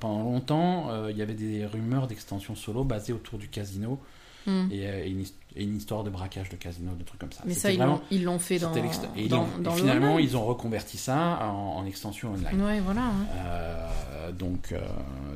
pendant 0.00 0.22
longtemps, 0.22 0.90
il 1.10 1.16
y 1.18 1.22
avait 1.22 1.34
des 1.34 1.66
rumeurs 1.66 2.06
d'extension 2.06 2.54
solo 2.54 2.82
basées 2.84 3.12
autour 3.12 3.38
du 3.38 3.48
casino 3.48 3.98
Hmm. 4.46 4.68
et, 4.70 4.78
et 4.84 5.08
une, 5.10 5.20
his- 5.20 5.34
et 5.58 5.64
une 5.64 5.76
histoire 5.76 6.04
de 6.04 6.10
braquage 6.10 6.48
de 6.48 6.56
casino, 6.56 6.92
de 6.98 7.02
trucs 7.04 7.20
comme 7.20 7.32
ça. 7.32 7.42
Mais 7.44 7.52
ça, 7.52 7.70
ils 7.70 7.76
vraiment- 7.78 8.00
l'ont- 8.12 8.38
fait 8.38 8.58
dans, 8.58 8.72
et 9.16 9.26
dans, 9.28 9.46
dans 9.60 9.72
finalement, 9.72 10.18
ils 10.18 10.36
ont 10.36 10.44
reconverti 10.46 10.96
ça 10.96 11.40
en, 11.42 11.78
en 11.78 11.84
extension 11.84 12.32
online. 12.32 12.62
Ouais, 12.62 12.80
voilà. 12.80 13.02
hein. 13.06 13.26
Euh, 13.36 14.32
donc, 14.32 14.72
euh, 14.72 14.80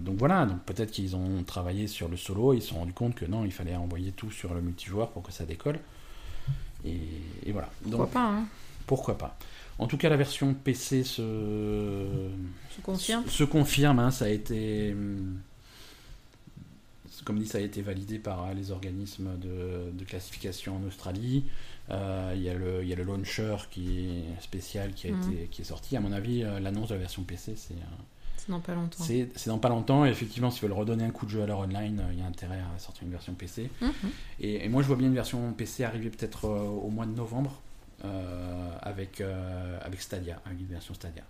donc 0.01 0.17
voilà, 0.17 0.47
donc 0.47 0.61
peut-être 0.61 0.93
qu'ils 0.93 1.17
ont 1.17 1.43
travaillé 1.45 1.89
sur 1.89 2.09
le 2.09 2.17
solo, 2.17 2.55
ils 2.55 2.63
se 2.63 2.69
sont 2.69 2.77
rendus 2.79 2.93
compte 2.93 3.15
que 3.17 3.25
non, 3.27 3.45
il 3.45 3.51
fallait 3.53 3.75
envoyer 3.77 4.13
tout 4.13 4.31
sur 4.31 4.55
le 4.55 4.61
multijoueur 4.63 5.09
pour 5.11 5.23
que 5.23 5.33
ça 5.33 5.45
décolle. 5.45 5.81
Et, 6.85 6.99
et 7.45 7.53
voilà. 7.53 7.69
Pourquoi 7.83 8.07
pas 8.11 8.27
hein. 8.29 8.45
pourquoi 8.87 9.19
pas 9.19 9.37
En 9.79 9.87
tout 9.87 9.97
cas, 9.97 10.09
la 10.09 10.17
version 10.17 10.55
PC 10.55 11.05
se, 11.05 12.07
confirme. 12.83 13.25
se 13.27 13.45
confirme. 13.45 13.99
hein, 13.99 14.11
ça 14.11 14.27
a 14.27 14.29
été, 14.29 14.95
comme 17.25 17.39
dit, 17.39 17.47
ça 17.47 17.59
a 17.59 17.61
été 17.61 17.83
validé 17.83 18.19
par 18.19 18.45
euh, 18.45 18.55
les 18.55 18.71
organismes 18.71 19.39
de, 19.39 19.91
de 19.93 20.05
classification 20.05 20.77
en 20.77 20.83
Australie. 20.87 21.45
Euh, 21.91 22.33
Il 22.37 22.43
y, 22.43 22.49
a 22.49 22.55
le- 22.55 22.83
il 22.83 22.89
y 22.89 22.93
a 22.93 22.97
le 22.97 23.03
launcher 23.05 23.57
qui 23.71 24.09
est 24.09 24.43
spécial 24.43 24.93
qui, 24.95 25.09
a 25.09 25.11
Mhm. 25.13 25.23
été, 25.33 25.47
qui 25.49 25.63
est 25.63 25.65
sorti. 25.65 25.97
À 25.97 26.01
mon 26.01 26.13
avis, 26.13 26.43
euh, 26.45 26.61
l'annonce 26.61 26.89
de 26.89 26.95
la 26.95 27.01
version 27.01 27.23
PC, 27.25 27.55
c'est 27.57 27.75
C'est 28.37 28.51
dans 28.51 28.61
pas 28.61 28.75
longtemps. 28.75 29.05
c'est 29.05 29.29
dans 29.47 29.59
pas 29.59 29.69
longtemps. 29.69 30.05
Et 30.07 30.11
effectivement, 30.11 30.51
s'ils 30.51 30.63
veulent 30.63 30.73
redonner 30.79 31.05
un 31.05 31.11
coup 31.11 31.27
de 31.27 31.31
jeu 31.31 31.43
à 31.43 31.47
leur 31.47 31.59
online, 31.61 32.01
euh, 32.01 32.13
il 32.13 32.19
y 32.21 32.23
a 32.23 32.27
intérêt 32.27 32.61
à 32.75 32.79
sortir 32.79 33.05
une 33.05 33.11
version 33.11 33.35
PC. 33.35 33.71
Mhm. 33.81 33.93
Et, 34.41 34.65
et 34.65 34.69
moi, 34.69 34.83
je 34.83 34.87
vois 34.89 34.97
bien 34.97 35.09
une 35.09 35.15
version 35.15 35.53
PC 35.53 35.85
arriver 35.85 36.11
peut-être 36.11 36.47
euh, 36.47 36.67
au 36.69 36.89
mois 36.91 37.07
de 37.07 37.13
novembre 37.15 37.61
euh, 38.05 38.69
avec, 38.83 39.21
avec 39.85 40.01
Stadia, 40.01 40.41
avec 40.47 40.59
une 40.61 40.67
version 40.67 40.95
Stadia. 40.95 41.23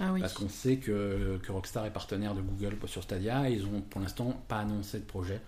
Ah 0.00 0.12
oui. 0.12 0.20
Parce 0.20 0.32
qu'on 0.32 0.48
sait 0.48 0.76
que, 0.76 1.38
que 1.42 1.52
Rockstar 1.52 1.84
est 1.86 1.92
partenaire 1.92 2.34
de 2.34 2.40
Google 2.40 2.76
sur 2.86 3.02
Stadia 3.02 3.48
et 3.50 3.52
ils 3.52 3.66
ont 3.66 3.82
pour 3.82 4.00
l'instant 4.00 4.40
pas 4.48 4.60
annoncé 4.60 4.98
de 4.98 5.04
projet. 5.04 5.40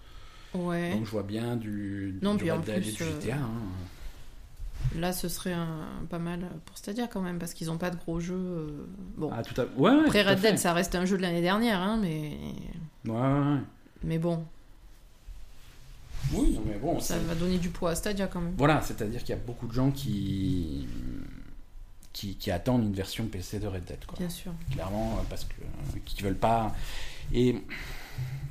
Ouais. 0.55 0.93
Donc 0.93 1.07
je 1.07 1.11
vois 1.11 1.23
bien 1.23 1.57
du, 1.57 2.19
Non, 2.21 2.35
du 2.35 2.41
puis 2.41 2.51
en 2.51 2.61
plus, 2.61 2.81
du 2.81 3.03
euh, 3.03 3.21
GTA. 3.21 3.37
hein. 3.37 3.51
Là, 4.97 5.13
ce 5.13 5.29
serait 5.29 5.53
un, 5.55 5.87
pas 6.11 6.19
mal 6.19 6.41
pour 6.67 6.77
Stadia 6.77 7.07
quand 7.07 7.23
même, 7.23 7.39
parce 7.39 7.55
qu'ils 7.55 7.69
n'ont 7.69 7.79
pas 7.79 7.89
de 7.91 7.97
gros 7.97 8.21
jeux. 8.21 8.35
euh, 8.35 8.87
Bon. 9.17 9.31
Ah, 9.33 9.43
tout 9.43 9.59
à... 9.61 9.65
ouais, 9.65 9.91
ouais, 9.91 10.01
Après, 10.05 10.23
tout 10.25 10.29
Red. 10.31 10.41
Dead, 10.41 10.59
ça 10.59 10.73
reste 10.75 10.95
un 10.97 11.07
jeu 11.07 11.17
de 11.17 11.23
l'année 11.23 11.41
dernière, 11.41 11.81
hein, 11.81 11.99
mais... 12.03 12.37
Ouais, 13.07 13.13
ouais, 13.13 13.21
ouais. 13.21 13.59
mais 14.05 14.19
bon, 14.19 14.45
Oui, 16.35 16.59
mais 16.67 16.79
bon, 16.79 16.99
ça 17.01 17.19
va 17.19 17.35
donner 17.35 17.59
du 17.59 17.69
poids 17.71 17.91
à 17.91 17.95
Stadia 17.95 18.27
quand 18.27 18.41
même. 18.41 18.55
Voilà, 18.59 18.81
c'est-à-dire 18.83 19.21
qu'il 19.21 19.31
y 19.31 19.39
a 19.39 19.41
beaucoup 19.43 19.67
de 19.67 19.73
gens 19.73 19.91
qui... 19.91 20.87
qui, 22.13 22.37
qui 22.37 22.51
attendent 22.51 22.85
une 22.85 22.93
version 22.95 23.27
PC 23.27 23.59
de 23.59 23.67
Red 23.67 23.85
Dead. 23.85 24.05
Quoi. 24.05 24.19
Bien 24.19 24.29
sûr. 24.29 24.53
clairement, 24.71 25.17
euh, 25.19 25.23
parce 25.31 25.45
que 25.45 25.55
euh, 25.63 25.99
qui 26.05 26.23
veulent 26.23 26.35
pas. 26.37 26.75
Et, 27.33 27.57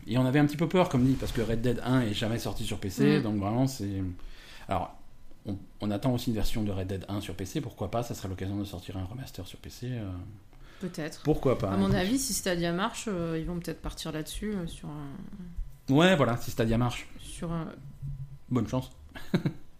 et 0.08 0.18
on 0.18 0.26
avait 0.26 0.40
un 0.40 0.46
petit 0.46 0.58
peu 0.58 0.68
peur, 0.68 0.90
comme 0.90 1.06
dit, 1.06 1.14
parce 1.14 1.32
que 1.32 1.42
Red 1.42 1.62
Dead 1.62 1.80
1 1.84 2.02
est 2.02 2.14
jamais 2.14 2.40
sorti 2.40 2.64
sur 2.66 2.80
PC, 2.80 3.20
Mm. 3.20 3.24
donc 3.24 3.38
vraiment 3.40 3.68
c'est. 3.68 4.02
Alors, 4.68 4.96
on, 5.46 5.58
on 5.82 5.92
attend 5.92 6.14
aussi 6.14 6.30
une 6.30 6.36
version 6.36 6.64
de 6.64 6.72
Red 6.72 6.88
Dead 6.88 7.06
1 7.08 7.22
sur 7.22 7.36
PC, 7.36 7.62
pourquoi 7.62 7.90
pas? 7.92 8.04
Ça 8.04 8.14
serait 8.16 8.30
l'occasion 8.30 8.58
de 8.58 8.64
sortir 8.64 8.98
un 8.98 9.06
remaster 9.06 9.46
sur 9.48 9.60
PC. 9.60 9.88
euh, 9.92 10.12
Peut-être. 10.80 11.22
pourquoi 11.24 11.58
pas 11.60 11.70
À 11.72 11.78
mon 11.78 11.86
écoute. 11.90 11.96
avis, 11.98 12.18
si 12.18 12.34
Stadia 12.34 12.72
marche, 12.72 13.06
euh, 13.08 13.38
ils 13.40 13.46
vont 13.46 13.60
peut-être 13.60 13.82
partir 13.82 14.12
là-dessus, 14.12 14.54
euh, 14.54 14.66
sur 14.68 14.88
un... 14.90 15.94
Ouais, 15.94 16.16
voilà, 16.16 16.38
si 16.38 16.50
Stadia 16.52 16.78
marche, 16.80 17.08
Sur 17.20 17.52
un... 17.52 17.68
bonne 18.50 18.68
chance. 18.68 18.90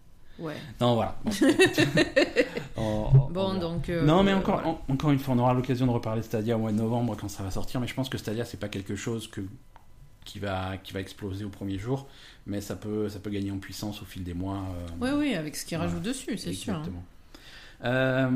Ouais. 0.42 0.56
Non, 0.80 0.96
voilà. 0.96 1.18
Bon, 1.24 1.32
On- 2.78 3.30
on 3.36 3.54
donc... 3.60 3.90
euh, 3.90 4.04
Non, 4.06 4.24
mais 4.24 4.34
encore, 4.34 4.56
voilà. 4.62 4.70
en- 4.70 4.82
encore 4.94 5.12
une 5.12 5.20
fois, 5.20 5.34
on 5.36 5.40
aura 5.40 5.54
l'occasion 5.54 5.86
de 5.86 5.92
reparler 5.92 6.22
de 6.22 6.26
Stadia 6.26 6.56
au 6.56 6.60
mois 6.60 6.72
de 6.72 6.78
novembre 6.78 7.16
quand 7.20 7.30
ça 7.30 7.44
va 7.44 7.52
sortir. 7.52 7.80
Mais 7.80 7.88
je 7.88 7.94
pense 7.94 8.10
que 8.10 8.18
Stadia, 8.18 8.44
c'est 8.46 8.60
pas 8.60 8.70
quelque 8.70 8.96
chose 8.96 9.28
que, 9.28 9.42
qui, 10.26 10.40
va, 10.40 10.78
qui 10.78 10.94
va 10.94 11.00
exploser 11.00 11.46
au 11.46 11.50
premier 11.50 11.78
jour. 11.78 12.08
Mais 12.48 12.60
ça 12.62 12.76
peut, 12.76 13.08
ça 13.10 13.20
peut 13.20 13.30
gagner 13.30 13.52
en 13.52 13.60
puissance 13.60 14.02
au 14.02 14.06
fil 14.06 14.24
des 14.24 14.34
mois. 14.34 14.58
euh, 14.58 14.88
Oui, 15.00 15.10
oui, 15.30 15.36
avec 15.36 15.56
ce 15.56 15.66
qu'ils 15.66 15.78
Voilà. 15.78 15.92
rajoutent 15.92 16.06
dessus, 16.08 16.38
c'est 16.38 16.54
sûr. 16.54 16.74
hein. 16.74 16.78
exactement. 16.80 17.04
Euh, 17.84 18.30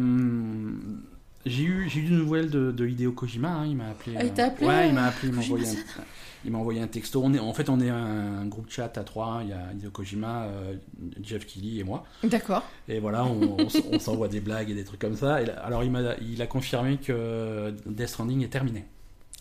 j'ai 1.45 1.63
eu, 1.63 1.89
j'ai 1.89 1.99
eu 2.01 2.03
des 2.09 2.15
nouvelles 2.15 2.49
de, 2.49 2.71
de 2.71 2.87
Hideo 2.87 3.11
Kojima. 3.11 3.49
hein, 3.49 3.65
il 3.67 3.75
m'a 3.75 3.89
appelé. 3.89 4.15
Ah, 4.17 4.23
il 4.23 4.29
euh, 4.31 4.33
t'a 4.33 4.45
appelé, 4.45 4.67
Ouais, 4.67 4.87
il 4.87 4.91
euh, 4.91 4.93
m'a 4.93 5.05
appelé. 5.07 5.29
Il 5.29 5.35
m'a 5.35 5.41
Kojima 5.41 5.57
envoyé, 5.59 5.79
un, 5.79 6.03
il 6.45 6.51
m'a 6.51 6.59
envoyé 6.59 6.79
un 6.79 6.87
texto. 6.87 7.21
On 7.23 7.33
est, 7.33 7.39
en 7.39 7.53
fait, 7.53 7.69
on 7.69 7.79
est 7.79 7.89
un, 7.89 8.45
groupe 8.45 8.69
chat 8.69 8.97
à 8.97 9.03
trois. 9.03 9.39
Il 9.41 9.49
y 9.49 9.53
a 9.53 9.71
Hideo 9.73 9.89
Kojima, 9.89 10.43
euh, 10.43 10.75
Jeff 11.21 11.45
Keighley 11.45 11.79
et 11.79 11.83
moi. 11.83 12.05
D'accord. 12.23 12.63
Et 12.87 12.99
voilà, 12.99 13.25
on, 13.25 13.99
s'envoie 13.99 14.27
des 14.27 14.41
blagues 14.41 14.69
et 14.69 14.75
des 14.75 14.83
trucs 14.83 15.01
comme 15.01 15.15
ça. 15.15 15.41
Et 15.41 15.49
alors, 15.49 15.83
il, 15.83 15.91
m'a, 15.91 16.15
il 16.21 16.41
a 16.41 16.47
confirmé 16.47 16.97
que 16.97 17.73
Death 17.87 18.09
Stranding 18.09 18.43
est 18.43 18.49
terminé. 18.49 18.85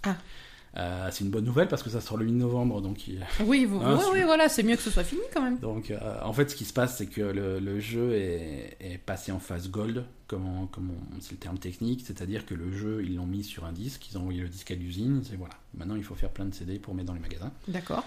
Ah. 0.03 0.17
Euh, 0.77 1.09
c'est 1.12 1.22
une 1.25 1.31
bonne 1.31 1.45
nouvelle 1.45 1.68
parce 1.68 1.85
que 1.85 1.91
ça 1.91 2.01
sort 2.01 2.16
le 2.16 2.25
8 2.25 2.33
novembre, 2.33 2.81
donc 2.81 3.07
il... 3.07 3.25
Oui, 3.47 3.64
vous... 3.68 3.81
C'est- 3.81 4.11
ouais, 4.11 4.25
voilà, 4.25 4.49
c'est 4.49 4.64
mieux 4.64 4.75
que 4.75 4.83
ce 4.83 4.91
soit 4.91 5.05
fini 5.05 5.20
quand 5.33 5.41
même. 5.43 5.59
donc 5.59 5.93
euh, 5.93 5.99
en 6.25 6.33
fait 6.33 6.51
ce 6.51 6.57
qui 6.57 6.64
se 6.64 6.72
passe 6.72 6.99
c'est 6.99 7.07
que 7.07 7.20
le, 7.20 7.61
le 7.61 7.79
jeu 7.79 8.12
est, 8.14 8.77
est 8.81 8.99
passé 8.99 9.31
en 9.31 9.39
phase 9.39 9.70
gold, 9.70 10.05
comme, 10.27 10.45
on- 10.49 10.66
comme 10.66 10.91
on- 10.91 11.20
c'est 11.20 11.31
le 11.33 11.37
terme 11.39 11.59
technique, 11.59 12.03
c'est-à-dire 12.05 12.45
que 12.45 12.55
le 12.55 12.72
jeu 12.72 13.03
ils 13.05 13.14
l'ont 13.14 13.27
mis 13.27 13.45
sur 13.45 13.64
un 13.64 13.72
disque, 13.72 14.11
ils 14.11 14.18
ont 14.18 14.22
envoyé 14.22 14.41
le 14.43 14.49
disque 14.49 14.72
à 14.72 14.75
l'usine, 14.75 15.22
c'est 15.22 15.37
voilà. 15.37 15.55
Maintenant 15.79 15.95
il 15.95 16.03
faut 16.03 16.16
faire 16.16 16.31
plein 16.31 16.47
de 16.47 16.55
CD 16.55 16.81
pour 16.81 16.93
mettre 16.95 17.07
dans 17.07 17.14
les 17.14 17.20
magasins. 17.20 17.53
D'accord. 17.68 18.05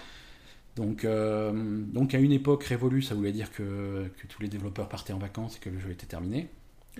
Donc, 0.76 1.04
euh, 1.04 1.52
donc 1.92 2.14
à 2.14 2.18
une 2.18 2.30
époque 2.32 2.62
révolue, 2.64 3.02
ça 3.02 3.14
voulait 3.16 3.32
dire 3.32 3.50
que, 3.50 4.08
que 4.16 4.26
tous 4.28 4.40
les 4.42 4.48
développeurs 4.48 4.88
partaient 4.88 5.12
en 5.12 5.18
vacances 5.18 5.56
et 5.56 5.58
que 5.58 5.70
le 5.70 5.80
jeu 5.80 5.90
était 5.90 6.06
terminé. 6.06 6.48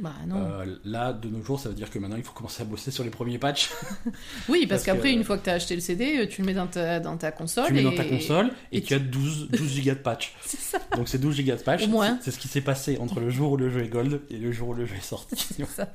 Bah 0.01 0.13
non. 0.27 0.37
Euh, 0.37 0.77
là, 0.85 1.13
de 1.13 1.29
nos 1.29 1.43
jours, 1.43 1.59
ça 1.61 1.69
veut 1.69 1.75
dire 1.75 1.91
que 1.91 1.99
maintenant 1.99 2.17
il 2.17 2.23
faut 2.23 2.33
commencer 2.33 2.63
à 2.63 2.65
bosser 2.65 2.91
sur 2.91 3.05
les 3.05 3.11
premiers 3.11 3.39
patchs. 3.39 3.71
oui, 4.49 4.67
parce, 4.67 4.69
parce 4.69 4.85
qu'après, 4.85 5.11
que- 5.13 5.17
une 5.19 5.25
fois 5.25 5.39
que 5.39 5.45
tu 5.45 5.51
as 5.51 5.55
acheté 5.55 5.75
le 5.75 5.81
CD, 5.81 6.19
euh, 6.19 6.27
tu 6.29 6.43
le 6.43 6.47
mets 6.47 6.55
dans 6.55 6.67
ta, 6.67 7.01
dans 7.01 7.17
ta 7.17 7.33
console. 7.33 7.67
tu 7.67 7.73
le 7.73 7.79
mets 7.79 7.85
dans 7.85 7.95
ta 7.97 8.05
console 8.05 8.51
et, 8.73 8.79
et 8.79 8.83
tu 8.83 8.95
as 8.95 8.99
12, 8.99 9.49
12 9.51 9.69
gigas 9.71 9.95
de 9.95 10.01
patch. 10.01 10.35
C'est 10.45 10.61
ça. 10.61 10.79
Donc 10.97 11.09
c'est 11.09 11.19
12 11.19 11.35
gigas 11.37 11.57
de 11.57 11.63
patch. 11.63 11.85
Au 11.85 11.89
moins. 11.89 12.19
C'est 12.23 12.31
ce 12.31 12.39
qui 12.39 12.49
s'est 12.49 12.61
passé 12.61 12.99
entre 12.99 13.21
le 13.21 13.31
jour 13.31 13.53
où 13.53 13.57
le 13.57 13.71
jeu 13.71 13.83
est 13.85 13.89
gold 13.89 14.21
et 14.31 14.39
le 14.39 14.53
jour 14.53 14.69
où 14.71 14.75
le 14.75 14.87
jeu 14.87 14.95
est 14.97 15.01
sorti. 15.05 15.37
Ça. 15.69 15.93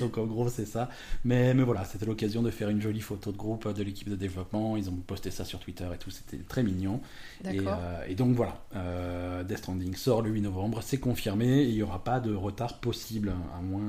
Donc 0.00 0.18
en 0.18 0.24
gros 0.26 0.48
c'est 0.48 0.66
ça. 0.66 0.88
Mais, 1.24 1.54
mais 1.54 1.62
voilà, 1.62 1.84
c'était 1.84 2.06
l'occasion 2.06 2.42
de 2.42 2.50
faire 2.50 2.68
une 2.68 2.80
jolie 2.80 3.00
photo 3.00 3.32
de 3.32 3.36
groupe 3.36 3.72
de 3.72 3.82
l'équipe 3.82 4.08
de 4.08 4.16
développement. 4.16 4.76
Ils 4.76 4.88
ont 4.88 4.96
posté 4.96 5.30
ça 5.30 5.44
sur 5.44 5.58
Twitter 5.60 5.86
et 5.94 5.98
tout, 5.98 6.10
c'était 6.10 6.42
très 6.48 6.62
mignon. 6.62 7.00
Et, 7.44 7.56
D'accord. 7.58 7.78
euh, 7.80 8.04
et 8.08 8.14
donc 8.14 8.34
voilà, 8.34 8.62
euh, 8.76 9.42
Death 9.44 9.58
Stranding 9.58 9.94
sort 9.94 10.22
le 10.22 10.30
8 10.30 10.40
novembre, 10.42 10.80
c'est 10.82 10.98
confirmé, 10.98 11.62
il 11.62 11.74
n'y 11.74 11.82
aura 11.82 12.02
pas 12.04 12.20
de 12.20 12.34
retard 12.34 12.78
possible, 12.80 13.32
à 13.56 13.60
moins 13.60 13.82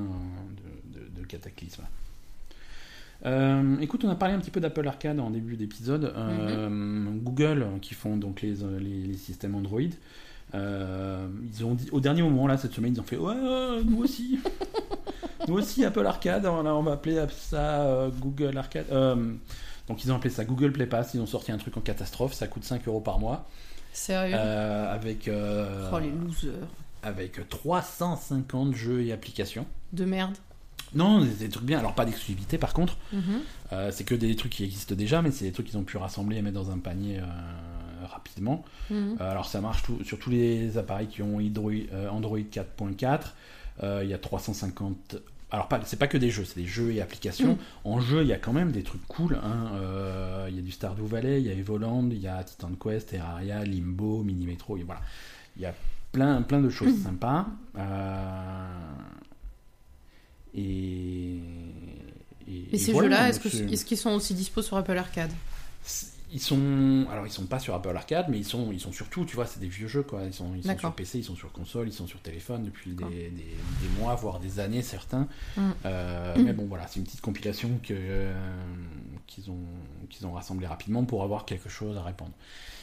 de, 0.92 0.98
de- 1.00 1.20
de 1.20 1.26
cataclysme. 1.26 1.82
Euh, 3.24 3.76
écoute, 3.80 4.04
on 4.04 4.08
a 4.10 4.16
parlé 4.16 4.34
un 4.34 4.40
petit 4.40 4.50
peu 4.50 4.60
d'Apple 4.60 4.86
Arcade 4.86 5.20
en 5.20 5.30
début 5.30 5.56
d'épisode. 5.56 6.12
Euh, 6.16 6.68
Mhm. 6.68 7.20
Google, 7.22 7.66
qui 7.80 7.94
font 7.94 8.16
donc 8.16 8.42
les, 8.42 8.54
les, 8.80 9.06
les 9.06 9.16
systèmes 9.16 9.54
Android, 9.54 9.80
euh, 10.54 11.28
ils 11.44 11.64
ont 11.64 11.74
dit, 11.74 11.88
au 11.92 12.00
dernier 12.00 12.22
moment, 12.22 12.46
là, 12.46 12.56
cette 12.58 12.72
semaine, 12.72 12.94
ils 12.94 13.00
ont 13.00 13.04
fait 13.04 13.16
Ouais, 13.16 13.34
nous 13.84 14.02
aussi 14.02 14.38
Nous 15.48 15.54
aussi, 15.54 15.84
Apple 15.84 16.06
Arcade, 16.06 16.46
on, 16.46 16.64
on 16.66 16.82
va 16.82 16.92
appeler 16.92 17.18
ça 17.30 18.08
Google 18.20 18.56
Arcade. 18.58 18.86
Donc, 19.88 20.04
ils 20.04 20.12
ont 20.12 20.16
appelé 20.16 20.30
ça 20.30 20.44
Google 20.44 20.72
Play 20.72 20.86
Pass, 20.86 21.14
ils 21.14 21.20
ont 21.20 21.26
sorti 21.26 21.50
un 21.52 21.58
truc 21.58 21.76
en 21.76 21.80
catastrophe, 21.80 22.32
ça 22.34 22.46
coûte 22.46 22.64
5 22.64 22.86
euros 22.86 23.00
par 23.00 23.18
mois. 23.18 23.48
Sérieux? 23.92 24.36
Avec, 24.36 25.28
Oh, 25.92 25.98
les 25.98 26.10
losers. 26.10 26.52
Avec 27.02 27.48
350 27.48 28.74
jeux 28.74 29.02
et 29.04 29.12
applications. 29.12 29.66
De 29.92 30.04
merde. 30.04 30.36
Non, 30.94 31.20
des, 31.22 31.28
des 31.30 31.48
trucs 31.48 31.64
bien. 31.64 31.78
Alors, 31.78 31.94
pas 31.94 32.04
d'exclusivité 32.04 32.58
par 32.58 32.74
contre. 32.74 32.96
Mhm. 33.12 33.22
Euh, 33.72 33.90
c'est 33.92 34.04
que 34.04 34.14
des 34.14 34.36
trucs 34.36 34.52
qui 34.52 34.64
existent 34.64 34.94
déjà, 34.94 35.22
mais 35.22 35.30
c'est 35.30 35.44
des 35.46 35.52
trucs 35.52 35.66
qu'ils 35.66 35.78
ont 35.78 35.84
pu 35.84 35.96
rassembler 35.96 36.36
et 36.36 36.42
mettre 36.42 36.54
dans 36.62 36.70
un 36.70 36.78
panier 36.78 37.18
euh, 37.20 38.06
rapidement. 38.06 38.64
Mhm. 38.90 39.16
Euh, 39.20 39.30
alors, 39.30 39.46
ça 39.46 39.60
marche 39.60 39.82
tout- 39.84 40.04
sur 40.04 40.18
tous 40.18 40.30
les 40.30 40.76
appareils 40.78 41.08
qui 41.08 41.22
ont 41.22 41.38
Android, 41.38 41.72
euh, 41.92 42.08
Android 42.10 42.38
4.4. 42.38 43.34
Euh, 43.82 44.00
Il 44.04 44.10
y 44.10 44.14
a 44.14 44.18
350. 44.18 45.16
Alors, 45.50 45.68
c'est 45.84 45.98
pas 45.98 46.06
que 46.08 46.16
des 46.18 46.30
jeux, 46.30 46.44
c'est 46.44 46.60
des 46.60 46.66
jeux 46.66 46.92
et 46.92 47.00
applications. 47.02 47.54
Mm. 47.54 47.58
En 47.88 48.00
jeu, 48.00 48.22
il 48.22 48.28
y 48.28 48.32
a 48.32 48.38
quand 48.38 48.52
même 48.54 48.72
des 48.72 48.82
trucs 48.82 49.06
cool. 49.06 49.38
hein. 49.42 49.70
Euh, 49.74 50.46
Il 50.50 50.56
y 50.56 50.58
a 50.58 50.62
du 50.62 50.70
Stardew 50.70 51.06
Valley, 51.06 51.40
il 51.40 51.46
y 51.46 51.50
a 51.50 51.54
Evoland, 51.54 52.08
il 52.10 52.18
y 52.20 52.28
a 52.28 52.42
Titan 52.44 52.70
Quest, 52.78 53.10
Terraria, 53.10 53.64
Limbo, 53.64 54.22
Mini 54.22 54.46
Metro. 54.46 54.76
Et 54.76 54.82
voilà. 54.82 55.00
Il 55.56 55.62
y 55.62 55.66
a 55.66 55.74
plein, 56.12 56.42
plein 56.42 56.60
de 56.60 56.68
choses 56.70 56.92
Mm. 56.98 57.02
sympas. 57.02 57.46
Euh, 57.78 58.66
et, 60.54 61.38
Et 62.72 62.78
ces 62.78 62.92
voilà, 62.92 63.30
jeux-là, 63.32 63.50
est-ce 63.72 63.84
qu'ils 63.84 63.96
sont 63.96 64.10
aussi 64.10 64.34
dispo 64.34 64.62
sur 64.62 64.76
Apple 64.76 64.96
Arcade? 64.96 65.32
Ils 66.34 66.40
sont 66.40 67.04
alors 67.10 67.26
ils 67.26 67.30
sont 67.32 67.44
pas 67.44 67.58
sur 67.58 67.74
Apple 67.74 67.94
Arcade 67.94 68.24
mais 68.30 68.38
ils 68.38 68.44
sont 68.46 68.72
ils 68.72 68.80
sont 68.80 68.90
surtout 68.92 69.26
tu 69.26 69.34
vois 69.36 69.44
c'est 69.44 69.60
des 69.60 69.66
vieux 69.68 69.86
jeux 69.86 70.02
quoi 70.02 70.22
ils 70.24 70.32
sont 70.32 70.54
ils 70.54 70.62
sont 70.64 70.78
sur 70.78 70.94
PC 70.94 71.18
ils 71.18 71.24
sont 71.24 71.36
sur 71.36 71.52
console 71.52 71.88
ils 71.88 71.92
sont 71.92 72.06
sur 72.06 72.20
téléphone 72.20 72.62
depuis 72.64 72.92
des, 72.92 73.04
des, 73.04 73.28
des 73.30 73.88
mois 74.00 74.14
voire 74.14 74.40
des 74.40 74.58
années 74.58 74.80
certains 74.80 75.28
Mm. 75.58 75.60
Euh, 75.84 76.34
Mm. 76.38 76.42
mais 76.44 76.52
bon 76.54 76.64
voilà 76.64 76.86
c'est 76.88 77.00
une 77.00 77.04
petite 77.04 77.20
compilation 77.20 77.68
que 77.82 77.92
euh, 77.92 78.32
qu'ils 79.26 79.50
ont 79.50 79.58
qu'ils 80.08 80.26
ont 80.26 80.32
rassemblé 80.32 80.66
rapidement 80.66 81.04
pour 81.04 81.22
avoir 81.22 81.44
quelque 81.44 81.68
chose 81.68 81.98
à 81.98 82.02
répondre 82.02 82.32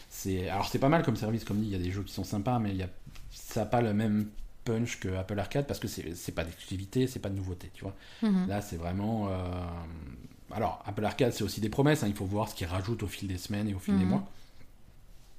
c'est 0.10 0.48
alors 0.48 0.68
c'est 0.68 0.78
pas 0.78 0.90
mal 0.90 1.02
comme 1.02 1.16
service 1.16 1.44
comme 1.44 1.58
dit 1.60 1.66
il 1.70 1.72
y 1.72 1.76
a 1.76 1.80
des 1.80 1.90
jeux 1.90 2.04
qui 2.04 2.14
sont 2.14 2.24
sympas 2.24 2.60
mais 2.60 2.70
il 2.70 2.78
y 2.78 2.84
a 2.84 2.90
ça 3.32 3.62
a 3.64 3.66
pas 3.66 3.82
le 3.82 3.94
même 3.94 4.28
punch 4.66 5.00
que 5.00 5.10
Apple 5.16 5.40
Arcade 5.40 5.66
parce 5.68 5.80
que 5.80 5.88
c'est 5.88 6.32
pas 6.34 6.44
d'exclusivité 6.44 7.08
c'est 7.08 7.20
pas 7.20 7.30
de 7.30 7.36
nouveauté 7.36 7.72
tu 7.74 7.84
vois 7.84 7.96
Mhm. 8.22 8.48
Là, 8.48 8.62
c'est 8.62 8.76
vraiment. 8.78 9.28
euh, 9.30 9.32
Alors, 10.52 10.82
Apple 10.86 11.06
Arcade, 11.06 11.32
c'est 11.32 11.44
aussi 11.44 11.62
des 11.62 11.70
promesses. 11.70 12.04
hein, 12.04 12.08
Il 12.08 12.16
faut 12.16 12.26
voir 12.26 12.50
ce 12.50 12.56
qu'ils 12.56 12.68
rajoutent 12.68 13.04
au 13.04 13.08
fil 13.08 13.28
des 13.28 13.38
semaines 13.38 13.70
et 13.70 13.74
au 13.76 13.80
fil 13.80 13.98
des 13.98 14.04
Mhm. 14.04 14.10
mois. 14.10 14.28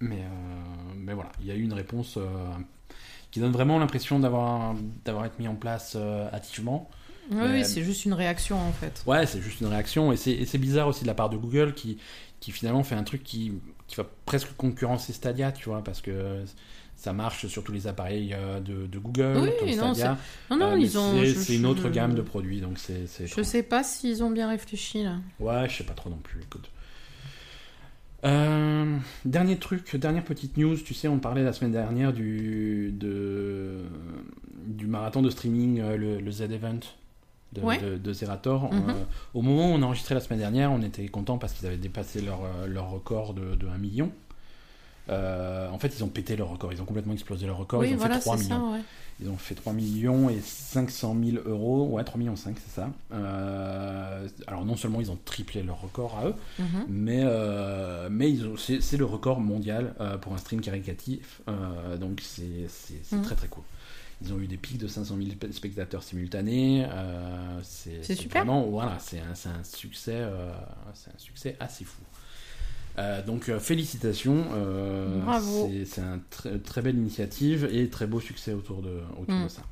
Mais, 0.01 0.20
euh, 0.20 0.93
mais 0.97 1.12
voilà, 1.14 1.30
il 1.41 1.47
y 1.47 1.51
a 1.51 1.55
eu 1.55 1.62
une 1.62 1.72
réponse 1.74 2.14
euh, 2.16 2.26
qui 3.30 3.41
donne 3.41 3.53
vraiment 3.53 3.78
l'impression 3.78 4.18
d'avoir 4.18 4.74
d'avoir 5.05 5.26
été 5.26 5.34
mis 5.41 5.49
en 5.49 5.55
place 5.57 5.97
hâtivement. 6.32 6.88
Oui, 7.30 7.36
Mais- 7.38 7.53
oui, 7.61 7.64
c'est 7.64 7.82
juste 7.82 8.05
une 8.07 8.14
réaction 8.14 8.59
en 8.59 8.72
fait. 8.72 9.03
Ouais, 9.07 9.26
c'est 9.26 9.41
juste 9.43 9.61
une 9.61 9.66
réaction. 9.68 10.11
Et 10.12 10.16
c'est 10.16 10.32
et 10.32 10.47
c'est 10.47 10.59
bizarre 10.59 10.88
aussi 10.88 11.03
de 11.03 11.07
la 11.07 11.14
part 11.14 11.28
de 11.28 11.36
Google 11.36 11.74
qui, 11.74 11.99
qui 12.41 12.51
finalement 12.51 12.82
fait 12.82 12.95
un 12.97 13.05
truc 13.05 13.22
qui, 13.22 13.53
qui 13.88 13.97
va 13.97 14.05
presque 14.24 14.57
concurrencer 14.57 15.12
Stadia, 15.12 15.53
tu 15.53 15.68
vois, 15.68 15.84
parce 15.84 16.01
que 16.01 16.45
ça 17.01 17.14
marche 17.14 17.46
sur 17.46 17.64
tous 17.64 17.72
les 17.72 17.86
appareils 17.86 18.34
euh, 18.34 18.61
de, 18.61 18.86
de 18.86 18.98
Google, 18.98 19.38
Oui, 19.42 19.48
comme 19.59 19.68
non, 19.70 19.94
Stadia. 19.94 20.18
Non, 20.51 20.57
non, 20.59 20.66
Euh, 20.66 20.76
mais 20.76 20.82
ils 20.82 20.98
ont. 20.98 21.12
c'est- 21.24 21.34
C'est 21.34 21.57
une 21.57 21.62
je- 21.62 21.66
autre 21.68 21.88
gamme 21.88 22.14
de 22.14 22.20
produits, 22.20 22.61
donc 22.61 22.78
c'est. 22.78 23.07
Je 23.18 23.24
étrange. 23.24 23.44
sais 23.44 23.62
pas 23.62 23.82
s'ils 23.82 24.22
ont 24.22 24.30
bien 24.30 24.48
réfléchi 24.51 25.03
là. 25.03 25.16
Ouais, 25.38 25.66
je 25.68 25.78
sais 25.78 25.84
pas 25.84 25.94
trop 25.94 26.11
non 26.11 26.18
plus, 26.22 26.40
écoute. 26.42 26.68
Euh, 28.24 28.96
dernier 29.24 29.57
truc, 29.57 29.96
dernière 29.96 30.24
petite 30.24 30.59
news, 30.59 30.76
tu 30.76 30.92
sais, 30.92 31.09
on 31.09 31.18
parlait 31.18 31.42
la 31.42 31.55
semaine 31.55 31.72
dernière 31.72 32.12
du, 32.12 32.92
de, 32.92 33.78
du 34.66 34.86
marathon 34.86 35.22
de 35.22 35.30
streaming, 35.30 35.80
euh, 35.80 35.96
le, 35.96 36.20
le 36.20 36.30
Z-Event 36.30 36.80
de, 37.55 37.61
Ouais. 37.62 37.78
de, 37.80 37.96
de 37.96 38.12
Zerator. 38.12 38.70
Mhm. 38.72 38.90
Euh, 38.90 38.92
au 39.32 39.40
moment 39.40 39.70
où 39.70 39.74
on 39.74 39.82
a 39.82 39.86
enregistré 39.86 40.14
la 40.14 40.20
semaine 40.20 40.38
dernière, 40.38 40.70
on 40.70 40.82
était 40.82 41.09
content 41.09 41.38
parce 41.38 41.55
qu'ils 41.55 41.66
avaient 41.66 41.78
dépassé 41.78 42.20
leur, 42.20 42.40
euh, 42.44 42.66
leur 42.66 42.90
record 42.90 43.32
de, 43.32 43.55
de 43.55 43.66
1 43.66 43.78
million. 43.78 44.12
Euh, 45.11 45.68
en 45.70 45.78
fait, 45.78 45.92
ils 45.96 46.04
ont 46.04 46.08
pété 46.08 46.36
leur 46.36 46.48
record, 46.48 46.72
ils 46.72 46.80
ont 46.80 46.84
complètement 46.84 47.12
explosé 47.12 47.46
leur 47.46 47.56
record, 47.58 47.80
oui, 47.80 47.88
ils 47.90 47.94
ont 47.94 47.98
voilà, 47.98 48.14
fait 48.16 48.20
3 48.20 48.36
c'est 48.36 48.44
millions. 48.44 48.70
ça, 48.70 48.76
ouais. 48.76 48.80
Ils 49.22 49.28
ont 49.28 49.36
fait 49.36 49.54
3 49.54 49.72
millions 49.74 50.30
et 50.30 50.40
500 50.40 51.14
000 51.22 51.42
euros. 51.46 51.88
Ouais, 51.90 52.04
3 52.04 52.18
millions 52.18 52.36
5, 52.36 52.56
c'est 52.64 52.74
ça. 52.80 52.90
Euh, 53.12 54.28
alors, 54.46 54.64
non 54.64 54.76
seulement 54.76 55.00
ils 55.00 55.11
ont 55.11 55.18
triplé 55.24 55.62
leur 55.62 55.80
record 55.80 56.16
à 56.18 56.26
eux, 56.28 56.34
Mhm. 56.58 56.84
mais, 56.88 57.20
euh, 57.24 58.08
mais 58.11 58.32
c'est 58.80 58.96
le 58.96 59.04
record 59.04 59.40
mondial 59.40 59.94
euh, 60.00 60.16
pour 60.16 60.32
un 60.32 60.38
stream 60.38 60.61
caricatif. 60.61 61.42
Donc, 62.00 62.20
c'est 62.22 62.68
Mhm. 63.12 63.22
très 63.22 63.34
très 63.34 63.48
cool. 63.48 63.64
Ils 64.22 64.32
ont 64.34 64.38
eu 64.38 64.46
des 64.46 64.56
pics 64.58 64.78
de 64.78 64.86
500 64.86 65.16
000 65.16 65.28
spe- 65.30 65.52
spectateurs 65.52 66.02
simultanés. 66.02 66.86
c'est 67.62 68.02
super. 68.14 68.42
Vraiment, 68.44 68.62
voilà, 68.68 68.98
c'est 69.00 69.18
un, 69.20 69.34
c'est 69.34 69.48
un 69.48 69.64
succès, 69.64 70.22
c'est 70.94 71.11
un 71.11 71.18
succès 71.18 71.56
assez 71.61 71.84
fou. 71.84 72.00
Euh, 73.01 73.22
donc 73.22 73.48
euh, 73.48 73.59
félicitations, 73.59 74.44
euh, 74.53 75.20
Bravo. 75.22 75.70
c'est- 75.86 76.01
une 76.01 76.20
très, 76.28 76.59
très 76.59 76.82
belle 76.82 76.96
initiative 76.96 77.68
et 77.72 77.88
très 77.88 78.07
beau 78.07 78.20
succès 78.20 78.53
autour 78.53 78.82
de, 78.82 79.01
autour 79.20 79.34
Mm. 79.34 79.44
de 79.44 79.48
ça. 79.48 79.62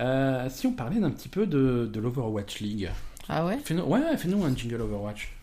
Euh, 0.00 0.48
si 0.50 0.66
on 0.66 0.72
parlait 0.72 0.98
d'un 0.98 1.10
petit 1.10 1.28
peu 1.28 1.46
de, 1.46 1.88
de 1.92 2.00
l'Overwatch 2.00 2.60
League, 2.60 2.90
Ah 3.28 3.46
ouais? 3.46 3.58
Fais-nous 3.64 3.84
ouais, 3.84 4.16
fais-nous 4.16 4.44
un 4.44 4.54
jingle 4.56 4.80
Overwatch. 4.82 5.33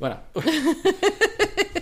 Voilà. 0.00 0.22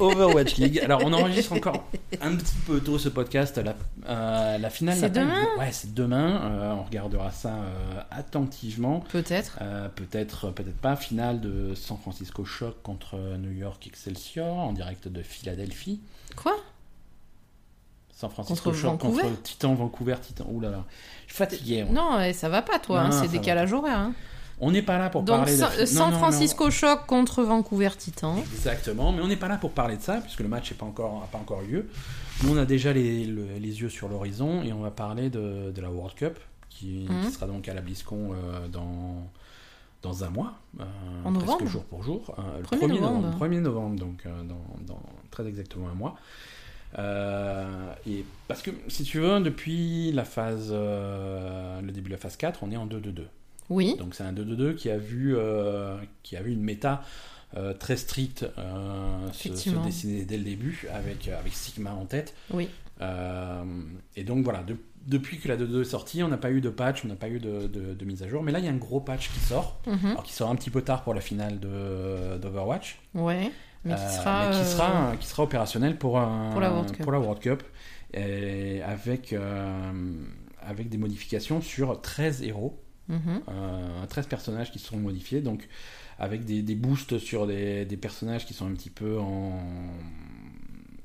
Overwatch 0.01 0.57
League. 0.57 0.78
Alors, 0.82 1.03
on 1.05 1.12
enregistre 1.12 1.53
encore 1.53 1.84
un 2.22 2.34
petit 2.36 2.55
peu 2.66 2.80
tôt 2.80 2.99
ce 2.99 3.09
podcast. 3.09 3.59
La, 3.59 3.74
euh, 4.09 4.59
la 4.59 4.70
finale. 4.70 4.97
C'est 4.99 5.11
demain 5.11 5.47
Ouais, 5.59 5.72
c'est 5.72 5.93
demain. 5.95 6.41
Euh, 6.43 6.72
on 6.72 6.82
regardera 6.84 7.30
ça 7.30 7.51
euh, 7.51 8.01
attentivement. 8.11 9.01
Peut-être. 9.11 9.59
Euh, 9.61 9.88
peut-être, 9.88 10.51
peut-être 10.51 10.76
pas. 10.78 10.97
Finale 10.97 11.41
de 11.41 11.74
San 11.74 11.99
Francisco 11.99 12.45
Shock 12.45 12.82
contre 12.82 13.16
New 13.38 13.53
York 13.53 13.86
Excelsior 13.86 14.57
en 14.59 14.72
direct 14.72 15.09
de 15.09 15.22
Philadelphie. 15.22 16.01
Quoi? 16.36 16.57
San 18.14 18.30
Francisco 18.30 18.70
Contre 18.70 18.78
Shock 18.82 18.91
Vancouver? 19.03 19.22
Contre 19.22 19.43
Titan 19.43 19.74
Vancouver. 19.74 20.16
Titan. 20.20 20.47
Ouh 20.51 20.61
là 20.61 20.70
là. 20.70 20.84
Je 21.26 21.32
suis 21.34 21.38
fatigué. 21.38 21.84
moi. 21.84 21.93
Non, 21.95 22.20
eh, 22.20 22.32
ça 22.32 22.49
va 22.49 22.62
pas 22.62 22.78
toi, 22.78 23.03
Non, 23.05 23.09
hein, 23.14 23.20
c'est 23.22 23.28
décalage 23.28 23.72
horaire. 23.72 23.99
hein. 23.99 24.14
On 24.62 24.70
n'est 24.70 24.82
pas 24.82 24.98
là 24.98 25.08
pour 25.11 25.22
Donc 25.22 25.36
parler 25.38 25.52
de. 25.56 25.86
San 25.86 26.06
Non, 26.06 26.11
non, 26.12 26.18
Francisco 26.18 26.70
Shock 26.70 27.06
contre 27.06 27.42
Vancouver 27.42 27.90
Titan. 27.96 28.36
Exactement, 28.52 29.11
mais 29.12 29.22
on 29.22 29.28
n'est 29.28 29.36
pas 29.36 29.48
là 29.48 29.56
pour 29.56 29.72
parler 29.72 29.96
de 29.96 30.02
ça, 30.02 30.18
puisque 30.20 30.40
le 30.40 30.48
match 30.48 30.70
n'a 30.72 30.76
pas 30.76 30.86
encore, 30.86 31.26
pas 31.32 31.38
encore 31.38 31.62
eu 31.62 31.66
lieu. 31.68 31.88
Nous, 32.42 32.52
on 32.54 32.56
a 32.58 32.64
déjà 32.66 32.92
les, 32.92 33.24
le- 33.24 33.46
les 33.58 33.80
yeux 33.80 33.88
sur 33.88 34.08
l'horizon, 34.08 34.62
et 34.62 34.72
on 34.72 34.80
va 34.80 34.90
parler 34.90 35.30
de, 35.30 35.70
de 35.70 35.80
la 35.80 35.90
World 35.90 36.14
Cup, 36.14 36.38
qui, 36.68 37.06
Mhm. 37.08 37.26
qui 37.26 37.30
sera 37.32 37.46
donc 37.46 37.68
à 37.68 37.74
la 37.74 37.80
BlizzCon 37.80 38.32
euh, 38.34 38.68
dans, 38.68 39.26
dans 40.02 40.24
un 40.24 40.30
mois, 40.30 40.54
euh, 40.78 40.84
En 41.24 41.32
presque 41.32 41.46
novembre 41.48 41.66
jour 41.66 41.84
pour 41.84 42.02
jour. 42.02 42.34
euh, 42.38 42.58
le 42.58 42.64
1er 42.64 42.86
1er 42.86 43.00
novembre. 43.00 43.36
1er 43.40 43.61
novembre, 43.61 43.96
donc 43.98 44.24
dans, 44.46 44.84
dans 44.94 45.02
très 45.30 45.46
exactement 45.46 45.88
un 45.88 45.94
mois. 45.94 46.16
Et 48.06 48.24
parce 48.48 48.62
que, 48.62 48.70
si 48.88 49.04
tu 49.04 49.20
veux, 49.20 49.40
depuis 49.40 50.12
la 50.12 50.24
phase, 50.24 50.70
le 50.72 51.90
début 51.92 52.08
de 52.08 52.14
la 52.14 52.20
phase 52.20 52.36
4, 52.36 52.61
on 52.62 52.70
est 52.70 52.76
en 52.76 52.86
2-2-2. 52.86 53.24
Oui. 53.70 53.96
Donc 53.98 54.14
c'est 54.14 54.24
un 54.24 54.32
2-2-2 54.32 54.74
qui 54.74 54.90
a 54.90 54.98
vu 54.98 55.34
euh, 55.36 55.96
qui 56.22 56.36
a 56.36 56.42
vu 56.42 56.52
une 56.52 56.62
méta 56.62 57.02
euh, 57.56 57.72
très 57.72 57.96
stricte 57.96 58.44
euh, 58.58 59.32
se, 59.32 59.48
dessiner 59.84 60.24
dès 60.24 60.36
le 60.36 60.44
début 60.44 60.86
avec 60.92 61.28
avec 61.28 61.52
Sigma 61.54 61.92
en 61.92 62.04
tête. 62.04 62.34
Oui. 62.52 62.68
Et 64.16 64.24
donc 64.24 64.44
voilà, 64.44 64.62
de- 64.62 64.76
depuis 65.06 65.38
que 65.38 65.48
la 65.48 65.56
2-2 65.56 65.80
est 65.80 65.84
sortie, 65.84 66.22
on 66.22 66.28
n'a 66.28 66.36
pas 66.36 66.50
eu 66.50 66.60
de 66.60 66.68
patch, 66.68 67.04
on 67.04 67.08
n'a 67.08 67.14
pas 67.16 67.28
eu 67.28 67.38
de, 67.40 67.66
de- 67.66 67.94
de 67.94 68.04
mise 68.04 68.22
à 68.22 68.28
jour. 68.28 68.42
Mais 68.42 68.52
là, 68.52 68.58
il 68.58 68.64
y 68.66 68.68
a 68.68 68.70
un 68.70 68.76
gros 68.76 69.00
patch 69.00 69.30
qui 69.32 69.40
sort, 69.40 69.80
Mhm. 69.86 70.10
alors 70.10 70.22
qui 70.22 70.32
sort 70.34 70.50
un 70.50 70.56
petit 70.56 70.68
peu 70.70 70.82
tard 70.82 71.02
pour 71.02 71.14
la 71.14 71.20
finale 71.22 71.58
d'Overwatch, 71.58 72.98
Ouais. 73.14 73.50
Mais 73.84 73.94
qui 73.94 74.00
Euh, 74.02 74.08
sera. 74.10 74.48
mais 74.50 74.54
qui 74.56 74.60
euh, 74.60 74.64
sera, 74.64 75.16
qui 75.18 75.26
sera 75.26 75.42
opérationnel 75.42 75.96
pour, 75.96 76.18
un- 76.18 76.50
Pour 76.50 76.60
la 76.60 76.70
World 76.70 76.90
Cup. 76.92 77.02
pour 77.02 77.12
la 77.12 77.18
World 77.20 77.40
Cup, 77.40 77.62
et 78.12 78.82
avec, 78.82 79.32
euh, 79.32 80.12
avec 80.60 80.90
des 80.90 80.98
modifications 80.98 81.62
sur 81.62 81.98
13 82.02 82.42
héros, 82.42 82.78
mhm. 83.11 83.42
euh, 83.48 84.06
13 84.06 84.26
personnages 84.26 84.70
qui 84.72 84.78
seront 84.78 84.98
modifiés, 84.98 85.40
donc 85.42 85.68
avec 86.18 86.44
des, 86.44 86.62
des 86.62 86.74
boosts 86.74 87.18
sur 87.18 87.46
des, 87.46 87.84
des 87.84 87.96
personnages 87.96 88.46
qui 88.46 88.54
sont 88.54 88.66
un 88.66 88.72
petit 88.72 88.90
peu 88.90 89.18
en 89.18 89.61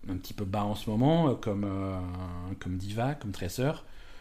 un 0.08 0.18
petit 0.18 0.34
peu 0.34 0.46
bas 0.46 0.64
en 0.64 0.76
ce 0.76 0.90
moment, 0.90 1.30
euh, 1.30 1.34
comme, 1.34 1.64
euh, 1.66 1.98
comme 2.60 2.78
Diva, 2.78 3.16
comme 3.16 3.32
Tracer, 3.32 3.72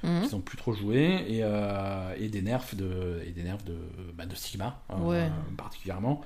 Mhm. 0.03 0.23
qui 0.23 0.29
sont 0.29 0.41
plus 0.41 0.57
trop 0.59 0.73
joués, 0.75 1.25
et, 1.29 1.41
euh, 1.43 2.15
et 2.19 2.29
des 2.29 2.43
nerfs 2.43 2.75
de, 2.75 3.23
et 3.27 3.31
des 3.31 3.43
nerfs 3.43 3.63
de, 3.65 3.77
bah, 4.15 4.27
de 4.27 4.35
Sigma, 4.35 4.83
euh, 4.91 5.29
particulièrement, 5.57 6.21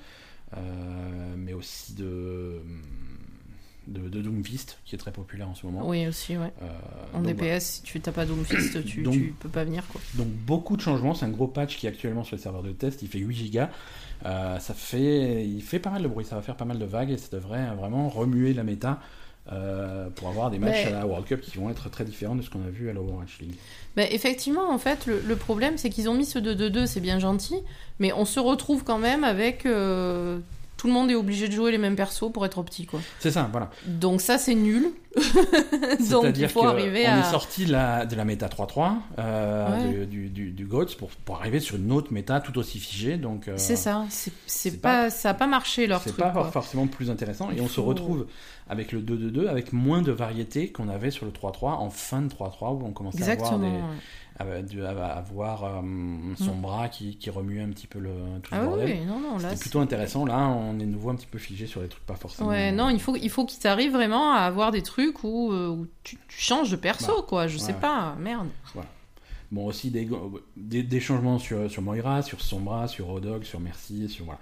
euh, 0.57 1.35
mais 1.37 1.53
aussi 1.53 1.95
de, 1.95 2.61
de, 3.89 4.09
de 4.09 4.23
Doomfist, 4.23 4.79
qui 4.85 4.95
est 4.95 4.99
très 4.99 5.11
populaire 5.13 5.49
en 5.49 5.55
ce 5.55 5.67
moment. 5.67 5.81
Oui, 5.89 6.07
aussi, 6.07 6.37
ouais. 6.37 6.53
Euh, 6.63 6.67
En 7.15 7.21
donc, 7.23 7.37
DPS, 7.37 7.65
si 7.65 7.83
tu 7.83 8.01
t'as 8.01 8.13
pas 8.13 8.27
Doomfist, 8.27 8.85
tu, 8.87 9.03
Donc- 9.03 9.15
tu 9.15 9.35
peux 9.41 9.49
pas 9.49 9.65
venir, 9.65 9.83
quoi. 9.89 10.01
Donc 10.15 10.29
beaucoup 10.29 10.77
de 10.77 10.83
changements, 10.83 11.15
c'est 11.15 11.25
un 11.27 11.31
gros 11.31 11.47
patch 11.49 11.77
qui 11.79 11.87
est 11.87 11.91
actuellement 11.91 12.25
sur 12.25 12.37
le 12.37 12.43
serveur 12.43 12.63
de 12.63 12.73
test, 12.73 13.03
il 13.03 13.09
fait 13.09 13.19
8 13.19 13.35
gigas. 13.35 13.71
Euh, 14.27 14.59
ça 14.59 14.75
fait, 14.75 15.47
il 15.47 15.63
fait 15.63 15.79
pas 15.79 15.91
mal 15.91 16.03
de 16.03 16.09
bruit, 16.09 16.25
ça 16.25 16.37
va 16.37 16.43
faire 16.43 16.57
pas 16.57 16.65
mal 16.65 16.79
de 16.79 16.85
vagues 16.85 17.11
et 17.11 17.17
ça 17.17 17.29
devrait 17.33 17.67
vraiment 17.77 18.09
remuer 18.09 18.53
la 18.53 18.65
méta 18.65 19.01
euh, 19.53 20.11
pour 20.11 20.29
avoir 20.29 20.51
des 20.51 20.59
matchs 20.59 20.85
Mais- 20.85 20.93
à 20.93 20.99
la 21.01 21.07
World 21.07 21.27
Cup 21.27 21.41
qui 21.41 21.57
vont 21.57 21.71
être 21.71 21.89
très 21.91 22.05
différents 22.05 22.35
de 22.35 22.43
ce 22.43 22.51
qu'on 22.51 22.63
a 22.67 22.69
vu 22.69 22.91
à 22.91 22.93
la 22.93 23.01
Overwatch 23.01 23.39
League. 23.41 23.55
Bah, 23.97 24.03
effectivement, 24.11 24.71
en 24.71 24.79
fait, 24.79 25.07
le, 25.07 25.21
le 25.27 25.37
problème, 25.37 25.79
c'est 25.79 25.89
qu'ils 25.89 26.09
ont 26.09 26.15
mis 26.15 26.27
ce 26.27 26.39
2-2-2, 26.39 26.87
c'est 26.87 27.01
bien 27.01 27.19
gentil, 27.19 27.57
mais 27.99 28.13
on 28.13 28.25
se 28.27 28.41
retrouve 28.41 28.85
quand 28.85 28.99
même 28.99 29.25
avec. 29.25 29.65
euh, 29.67 30.39
tout 30.79 30.87
le 30.87 30.93
monde 30.95 31.11
est 31.11 31.15
obligé 31.15 31.49
de 31.49 31.53
jouer 31.53 31.71
les 31.71 31.77
mêmes 31.79 31.97
persos 31.97 32.33
pour 32.33 32.47
être 32.47 32.57
opti, 32.57 32.87
quoi. 32.87 33.01
C'est 33.19 33.31
ça, 33.33 33.49
voilà. 33.53 33.69
Donc 33.87 34.23
ça, 34.23 34.39
c'est 34.39 34.55
nul. 34.55 34.91
Donc 35.17 35.27
il 36.01 36.05
C'est-à-dire 36.07 36.51
faut 36.51 36.65
arriver 36.65 37.03
est 37.03 37.07
à. 37.07 37.23
sorti 37.25 37.67
de 37.67 37.73
la, 37.73 38.07
de 38.07 38.15
la 38.17 38.25
méta 38.25 38.47
3-3 38.47 38.93
euh, 39.19 39.69
Ouais. 40.01 40.07
du, 40.07 40.29
du, 40.29 40.51
du 40.51 40.65
GOATS 40.67 40.95
pour, 40.95 41.11
pour 41.11 41.37
arriver 41.41 41.61
sur 41.61 41.77
une 41.77 41.93
autre 41.93 42.13
méta 42.13 42.41
tout 42.41 42.57
aussi 42.59 42.79
figée. 42.79 43.17
Donc, 43.17 43.49
euh, 43.49 43.55
C'est 43.57 43.77
ça, 43.77 44.05
c'est 44.11 44.33
c'est 44.47 44.81
pas, 44.81 45.11
ça 45.11 45.31
a 45.31 45.35
pas 45.35 45.47
marché 45.47 45.87
leur 45.87 46.01
C'est 46.03 46.17
pas 46.17 46.31
quoi. 46.31 46.51
forcément 46.51 46.87
plus 46.87 47.11
intéressant. 47.11 47.51
Et 47.51 47.57
Il 47.57 47.63
on 47.63 47.69
se 47.69 47.81
retrouve 47.81 48.27
avec 48.71 48.93
le 48.93 49.01
2-2-2 49.01 49.49
avec 49.49 49.73
moins 49.73 50.03
de 50.03 50.13
variété 50.13 50.71
qu'on 50.71 50.89
avait 50.89 51.11
sur 51.11 51.25
le 51.27 51.33
3-3 51.33 51.71
en 51.79 51.91
fin 51.91 52.21
de 52.23 52.29
3-3 52.29 52.75
où 52.81 52.85
on 52.87 52.93
commençait 52.93 53.19
à 53.23 53.33
avoir, 53.33 53.53
Exactement. 53.55 53.59
des, 53.71 53.79
à, 53.79 53.81
du- 54.63 54.85
à- 54.85 54.91
à 54.91 55.21
voir 55.23 55.65
euh, 55.65 55.81
son 56.37 56.57
bras 56.57 56.89
qui, 56.89 57.17
qui 57.17 57.31
remue 57.31 57.61
un 57.61 57.69
petit 57.71 57.87
peu 57.87 57.99
le, 57.99 58.11
tout 58.43 58.55
le 58.55 58.61
Ah 58.61 58.65
bordel. 58.65 58.99
oui, 59.01 59.07
non, 59.07 59.19
non, 59.21 59.33
là. 59.35 59.41
C'était 59.41 59.57
c'est- 59.57 59.61
plutôt 59.63 59.81
intéressant. 59.81 60.25
Là, 60.27 60.49
on 60.49 60.75
est 60.77 60.85
de 60.85 60.91
nouveau 60.91 61.11
un 61.11 61.15
petit 61.17 61.27
peu 61.27 61.39
figé 61.39 61.67
sur 61.67 61.81
des 61.81 61.89
trucs 61.89 62.05
pas 62.07 62.15
forcément. 62.17 62.49
Ouais, 62.51 62.71
non, 62.73 62.89
il 62.89 63.01
faut, 63.01 63.17
il 63.17 63.29
faut 63.31 63.45
qu'ils 63.45 63.67
arrivent 63.67 63.93
vraiment 63.93 64.33
à 64.33 64.39
avoir 64.41 64.71
des 64.71 64.83
trucs 64.83 65.25
où, 65.25 65.53
euh, 65.53 65.69
où 65.69 65.87
tu, 66.05 66.17
tu 66.29 66.41
changes 66.41 66.71
de 66.71 66.77
perso, 66.77 67.17
Bah, 67.19 67.25
quoi. 67.29 67.47
Je 67.49 67.59
sais 67.59 67.73
ouais. 67.73 67.81
pas, 67.81 68.15
merde. 68.19 68.49
Bon, 69.51 69.65
aussi 69.67 69.91
des, 69.91 70.07
des, 70.57 70.83
des 70.83 71.01
changements 71.01 71.39
sur, 71.39 71.71
sur 71.71 71.81
Moira, 71.81 72.21
sur 72.23 72.41
Sombra, 72.43 72.87
sur 72.87 73.09
Odog, 73.09 73.45
sur 73.45 73.61
Mercy, 73.61 74.09
sur 74.11 74.27
voilà. 74.27 74.41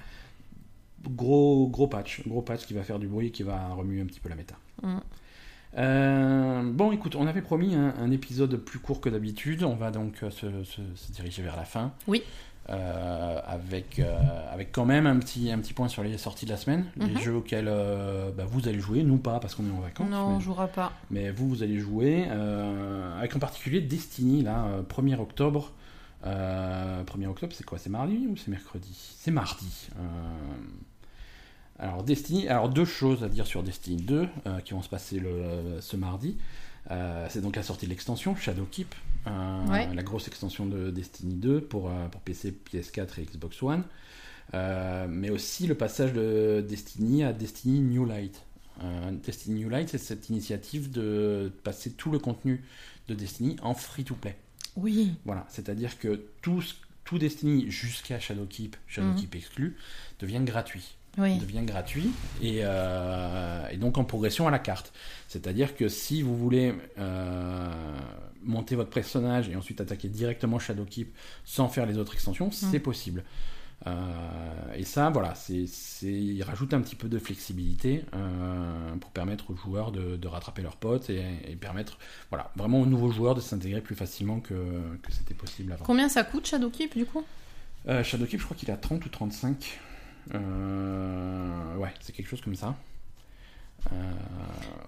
Gros, 1.08 1.68
gros 1.68 1.86
patch, 1.86 2.26
gros 2.26 2.42
patch 2.42 2.66
qui 2.66 2.74
va 2.74 2.82
faire 2.82 2.98
du 2.98 3.06
bruit, 3.06 3.30
qui 3.30 3.44
va 3.44 3.68
remuer 3.74 4.00
un 4.00 4.06
petit 4.06 4.18
peu 4.18 4.28
la 4.28 4.34
méta. 4.34 4.56
Mm. 4.82 4.98
Euh, 5.76 6.62
bon, 6.64 6.92
écoute, 6.92 7.16
on 7.16 7.26
avait 7.26 7.42
promis 7.42 7.74
un, 7.74 7.94
un 8.00 8.10
épisode 8.10 8.56
plus 8.56 8.78
court 8.78 9.00
que 9.00 9.08
d'habitude. 9.08 9.62
On 9.62 9.74
va 9.76 9.90
donc 9.90 10.22
euh, 10.22 10.30
se, 10.30 10.46
se- 10.64 10.80
se 10.94 11.12
diriger 11.12 11.42
vers 11.42 11.56
la 11.56 11.64
fin. 11.64 11.92
Oui. 12.06 12.22
Euh, 12.68 13.38
avec, 13.46 14.00
euh, 14.00 14.18
avec 14.52 14.72
quand 14.72 14.86
même 14.86 15.06
un 15.06 15.18
petit, 15.20 15.52
un 15.52 15.58
petit 15.58 15.72
point 15.72 15.86
sur 15.86 16.02
les 16.02 16.18
sorties 16.18 16.46
de 16.46 16.50
la 16.50 16.56
semaine, 16.56 16.86
les 16.96 17.06
Mhm. 17.14 17.18
jeux 17.20 17.34
auxquels 17.36 17.70
bah, 18.36 18.44
vous 18.44 18.66
allez 18.66 18.80
jouer, 18.80 19.04
nous 19.04 19.18
pas 19.18 19.38
parce 19.38 19.54
qu'on 19.54 19.66
est 19.68 19.70
en 19.72 19.78
vacances. 19.80 20.10
non, 20.10 20.30
mais- 20.30 20.36
on 20.36 20.40
jouera 20.40 20.66
pas. 20.66 20.92
mais 21.10 21.30
vous, 21.30 21.48
vous 21.48 21.62
allez 21.62 21.78
jouer 21.78 22.24
avec 23.20 23.36
en 23.36 23.38
particulier 23.38 23.80
Destiny, 23.80 24.42
là, 24.42 24.64
euh, 24.66 24.82
1er 24.82 25.16
octobre. 25.20 25.72
Euh, 26.24 27.04
1er 27.04 27.26
octobre, 27.28 27.52
c'est 27.54 27.64
quoi? 27.64 27.78
C'est 27.78 27.90
mardi 27.90 28.26
ou 28.28 28.36
c'est 28.36 28.48
mercredi? 28.48 29.14
C'est 29.16 29.30
mardi. 29.30 29.88
Alors, 31.78 32.02
Destiny, 32.02 32.48
alors 32.48 32.68
deux 32.68 32.84
choses 32.84 33.22
à 33.22 33.28
dire 33.28 33.46
sur 33.46 33.62
Destiny 33.62 33.96
2 34.02 34.28
euh, 34.46 34.60
qui 34.60 34.72
vont 34.72 34.82
se 34.82 34.88
passer 34.88 35.18
le, 35.18 35.80
ce 35.80 35.96
mardi. 35.96 36.36
Euh, 36.90 37.26
c'est 37.30 37.40
donc 37.42 37.56
la 37.56 37.62
sortie 37.62 37.86
de 37.86 37.90
l'extension 37.90 38.34
Shadowkeep, 38.36 38.94
euh, 39.26 39.66
Ouais. 39.66 39.92
la 39.92 40.02
grosse 40.02 40.28
extension 40.28 40.66
de 40.66 40.90
Destiny 40.90 41.34
2 41.34 41.60
pour, 41.60 41.90
pour 42.10 42.20
PC, 42.22 42.54
PS4 42.72 43.20
et 43.20 43.24
Xbox 43.24 43.62
One. 43.62 43.82
Mais 44.54 45.30
aussi 45.30 45.66
le 45.66 45.74
passage 45.74 46.12
de 46.12 46.64
Destiny 46.66 47.24
à 47.24 47.32
Destiny 47.32 47.80
New 47.80 48.04
Light. 48.06 48.42
Destiny 49.24 49.60
New 49.64 49.68
Light, 49.68 49.88
c'est 49.88 49.98
cette 49.98 50.28
initiative 50.30 50.90
de 50.90 51.50
passer 51.64 51.92
tout 51.92 52.10
le 52.10 52.18
contenu 52.18 52.62
de 53.08 53.14
Destiny 53.14 53.56
en 53.62 53.74
free-to-play. 53.74 54.36
Oui. 54.76 55.14
Voilà, 55.24 55.46
c'est-à-dire 55.48 55.98
que 55.98 56.22
tout, 56.42 56.62
Destiny 57.18 57.70
jusqu'à 57.70 58.20
Shadowkeep, 58.20 58.76
Shadowkeep 58.86 59.34
exclu, 59.34 59.76
devient 60.20 60.40
gratuit. 60.44 60.96
Oui. 61.18 61.38
Devient 61.38 61.62
gratuit 61.62 62.10
et, 62.42 62.58
euh, 62.62 63.66
et 63.70 63.76
donc 63.76 63.96
en 63.98 64.04
progression 64.04 64.46
à 64.46 64.50
la 64.50 64.58
carte. 64.58 64.92
C'est-à-dire 65.28 65.74
que 65.74 65.88
si 65.88 66.22
vous 66.22 66.36
voulez 66.36 66.74
euh, 66.98 67.70
monter 68.42 68.76
votre 68.76 68.90
personnage 68.90 69.48
et 69.48 69.56
ensuite 69.56 69.80
attaquer 69.80 70.08
directement 70.08 70.58
Shadowkeep 70.58 71.14
sans 71.44 71.68
faire 71.68 71.86
les 71.86 71.96
autres 71.98 72.12
extensions, 72.14 72.50
c'est 72.50 72.80
possible. 72.80 73.24
Euh, 73.86 74.74
et 74.74 74.84
ça, 74.84 75.10
voilà, 75.10 75.34
c'est, 75.34 75.66
c'est, 75.66 76.12
il 76.12 76.42
rajoute 76.42 76.74
un 76.74 76.80
petit 76.80 76.96
peu 76.96 77.08
de 77.08 77.18
flexibilité 77.18 78.04
pour 79.00 79.10
permettre 79.10 79.50
aux 79.50 79.56
joueurs 79.56 79.92
de, 79.92 80.16
de 80.16 80.28
rattraper 80.28 80.62
leurs 80.62 80.76
potes 80.76 81.08
et, 81.10 81.22
et 81.48 81.56
permettre, 81.56 81.98
voilà, 82.30 82.50
vraiment 82.56 82.80
aux 82.80 82.86
nouveaux 82.86 83.10
joueurs 83.10 83.34
de 83.34 83.40
s'intégrer 83.40 83.80
plus 83.80 83.94
facilement 83.94 84.40
que, 84.40 84.54
que 85.02 85.12
c'était 85.12 85.34
possible 85.34 85.72
avant. 85.72 85.84
Combien 85.84 86.08
ça 86.08 86.24
coûte 86.24 86.46
Shadowkeep 86.46 86.96
du 86.96 87.06
coup? 87.06 87.24
Shadowkeep, 88.02 88.40
je 88.40 88.44
crois 88.44 88.56
qu'il 88.56 88.70
a 88.70 88.76
30 88.76 89.04
ou 89.06 89.08
35. 89.08 89.78
Euh, 90.34 91.76
ouais, 91.76 91.92
c'est 92.00 92.12
quelque 92.14 92.28
chose 92.28 92.40
comme 92.40 92.54
ça. 92.56 92.74
Euh, 93.92 93.96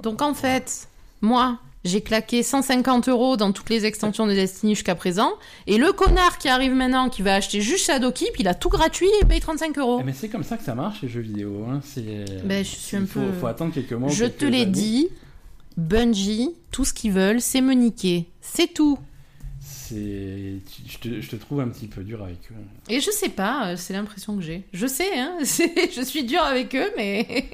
Donc 0.02 0.22
en 0.22 0.34
fait, 0.34 0.88
moi, 1.20 1.58
j'ai 1.84 2.00
claqué 2.00 2.42
150 2.42 3.08
euros 3.08 3.36
dans 3.36 3.52
toutes 3.52 3.70
les 3.70 3.84
extensions 3.86 4.26
de 4.26 4.32
Destiny 4.34 4.74
jusqu'à 4.74 4.94
présent, 4.94 5.30
et 5.66 5.78
le 5.78 5.92
connard 5.92 6.38
qui 6.38 6.48
arrive 6.48 6.74
maintenant, 6.74 7.08
qui 7.08 7.22
va 7.22 7.34
acheter 7.34 7.60
juste 7.60 7.86
Shadowkeep, 7.86 8.38
il 8.40 8.48
a 8.48 8.54
tout 8.54 8.68
gratuit 8.68 9.08
et 9.22 9.24
paye 9.24 9.40
35 9.40 9.78
euros. 9.78 9.98
eh, 10.00 10.04
mais 10.04 10.12
c'est 10.12 10.28
comme 10.28 10.42
ça 10.44 10.56
que 10.56 10.64
ça 10.64 10.74
marche 10.74 11.02
les 11.02 11.08
jeux 11.08 11.20
vidéo. 11.20 11.64
Hein. 11.70 11.80
C'est, 11.84 12.24
Ben, 12.44 12.64
je 12.64 12.70
suis 12.70 12.96
un 12.96 13.00
il 13.02 13.06
faut, 13.06 13.20
peu- 13.20 13.32
faut 13.32 13.46
attendre 13.46 13.72
quelques 13.72 13.92
mois. 13.92 14.08
Je 14.10 14.24
quelques 14.24 14.38
te 14.38 14.44
l'ai 14.46 14.66
dit, 14.66 15.08
Bungie, 15.76 16.50
tout 16.72 16.84
ce 16.84 16.92
qu'ils 16.92 17.12
veulent, 17.12 17.40
c'est 17.40 17.60
me 17.60 17.72
niquer. 17.74 18.26
C'est 18.40 18.74
tout. 18.74 18.98
C'est, 19.88 20.60
je, 20.86 20.98
te, 20.98 21.20
je 21.22 21.30
te 21.30 21.36
trouve 21.36 21.60
un 21.60 21.68
petit 21.68 21.86
peu 21.86 22.02
dur 22.02 22.22
avec 22.22 22.38
eux. 22.50 22.54
Et 22.90 23.00
je 23.00 23.10
sais 23.10 23.30
pas, 23.30 23.70
euh, 23.70 23.76
c'est 23.76 23.94
l'impression 23.94 24.36
que 24.36 24.42
j'ai. 24.42 24.64
Je 24.72 24.86
sais, 24.86 25.18
hein, 25.18 25.38
je 25.40 26.02
suis 26.04 26.24
dur 26.24 26.42
avec 26.42 26.74
eux, 26.74 26.90
mais. 26.96 27.46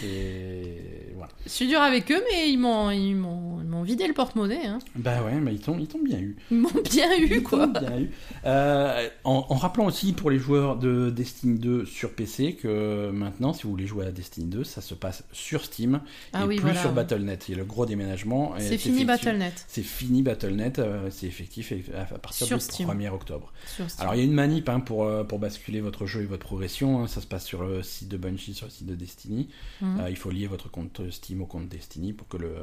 C'est. 0.00 0.99
Je 1.46 1.50
suis 1.50 1.66
dur 1.68 1.80
avec 1.80 2.10
eux, 2.12 2.22
mais 2.30 2.50
ils 2.50 2.58
m'ont, 2.58 2.90
ils 2.90 3.14
m'ont, 3.14 3.60
ils 3.60 3.66
m'ont 3.66 3.82
vidé 3.82 4.06
le 4.06 4.14
porte-monnaie. 4.14 4.66
Hein. 4.66 4.78
Bah 4.96 5.22
ouais, 5.24 5.34
mais 5.40 5.54
ils 5.54 5.60
t'ont, 5.60 5.78
ils 5.78 5.86
t'ont 5.88 6.02
bien 6.02 6.18
eu. 6.18 6.36
Ils 6.50 6.58
m'ont 6.58 6.68
bien 6.90 7.16
eu, 7.18 7.36
Ils 7.36 7.42
quoi. 7.42 7.66
t'ont 7.68 7.80
bien 7.80 7.98
eu. 8.00 8.10
Euh, 8.44 9.08
en, 9.24 9.46
en 9.48 9.54
rappelant 9.56 9.86
aussi 9.86 10.12
pour 10.12 10.30
les 10.30 10.38
joueurs 10.38 10.76
de 10.76 11.10
Destiny 11.10 11.58
2 11.58 11.84
sur 11.86 12.12
PC 12.12 12.54
que 12.54 13.10
maintenant, 13.10 13.52
si 13.52 13.62
vous 13.64 13.70
voulez 13.70 13.86
jouer 13.86 14.06
à 14.06 14.12
Destiny 14.12 14.46
2, 14.46 14.64
ça 14.64 14.80
se 14.80 14.94
passe 14.94 15.24
sur 15.32 15.64
Steam 15.64 16.00
Ah 16.32 16.44
et 16.44 16.46
oui, 16.48 16.56
plus 16.56 16.62
voilà. 16.64 16.80
sur 16.80 16.92
Battle.net. 16.92 17.48
Il 17.48 17.52
y 17.52 17.54
a 17.54 17.58
le 17.58 17.64
gros 17.64 17.86
déménagement. 17.86 18.54
C'est 18.58 18.78
fini 18.78 19.04
Battle.net 19.04 19.64
C'est 19.68 19.82
fini 19.82 20.22
Battle.net, 20.22 20.78
euh, 20.78 21.08
c'est 21.10 21.26
effectif 21.26 21.72
à 21.94 22.00
à 22.14 22.18
partir 22.18 22.46
Sur 22.46 22.58
du 22.58 22.64
Steam. 22.64 22.88
1er 22.88 23.10
octobre. 23.10 23.52
sur 23.76 23.88
Steam. 23.88 24.02
Alors 24.02 24.14
il 24.14 24.18
y 24.18 24.20
a 24.22 24.24
une 24.24 24.32
manip 24.32 24.68
hein, 24.68 24.80
pour, 24.80 25.04
euh, 25.04 25.22
pour 25.22 25.38
basculer 25.38 25.80
votre 25.80 26.06
jeu 26.06 26.22
et 26.22 26.26
votre 26.26 26.44
progression, 26.44 27.02
hein. 27.02 27.06
ça 27.06 27.20
se 27.20 27.26
passe 27.26 27.44
sur 27.46 27.62
le 27.62 27.82
site 27.82 28.08
de 28.08 28.16
Bungie, 28.16 28.54
sur 28.54 28.66
le 28.66 28.70
site 28.72 28.86
de 28.86 28.94
Destiny. 28.94 29.48
Euh, 29.82 30.06
il 30.10 30.16
faut 30.16 30.30
lier 30.30 30.46
votre 30.46 30.70
compte 30.70 31.00
Steam 31.10 31.29
au 31.40 31.46
compte 31.46 31.68
Destiny 31.68 32.12
pour 32.12 32.26
que 32.28 32.36
le, 32.36 32.54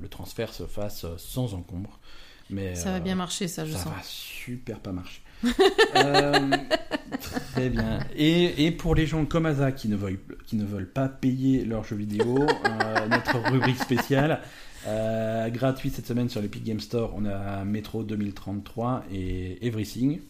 le 0.00 0.08
transfert 0.08 0.52
se 0.52 0.64
fasse 0.64 1.04
sans 1.18 1.54
encombre. 1.54 1.98
Mais, 2.50 2.74
Ça 2.74 2.90
va 2.90 2.96
euh, 2.96 3.00
bien 3.00 3.14
marcher, 3.14 3.46
ça, 3.46 3.64
je 3.64 3.72
ça 3.72 3.78
sens. 3.84 3.92
va 3.92 4.02
super 4.02 4.80
pas 4.80 4.92
marcher. 4.92 5.20
Euh, 5.96 6.50
très 7.52 7.68
bien. 7.70 7.98
Et, 8.14 8.66
et 8.66 8.70
pour 8.70 8.94
les 8.94 9.06
gens 9.06 9.24
comme 9.24 9.46
Asa 9.46 9.72
qui 9.72 9.88
ne 9.88 9.96
veulent, 9.96 10.20
qui 10.46 10.56
ne 10.56 10.64
veulent 10.64 10.88
pas 10.90 11.08
payer 11.08 11.64
leurs 11.64 11.84
jeux 11.84 11.96
vidéo, 11.96 12.46
euh, 12.64 13.08
notre 13.10 13.38
rubrique 13.50 13.78
spéciale, 13.78 14.40
euh, 14.86 15.48
gratuite 15.50 15.94
cette 15.94 16.06
semaine 16.06 16.28
sur 16.28 16.40
l'Epic 16.40 16.62
Game 16.62 16.80
Store, 16.80 17.12
on 17.16 17.24
a 17.26 17.64
Metro 17.64 18.02
2033 18.04 19.04
et 19.12 19.66
Everything. 19.66 20.20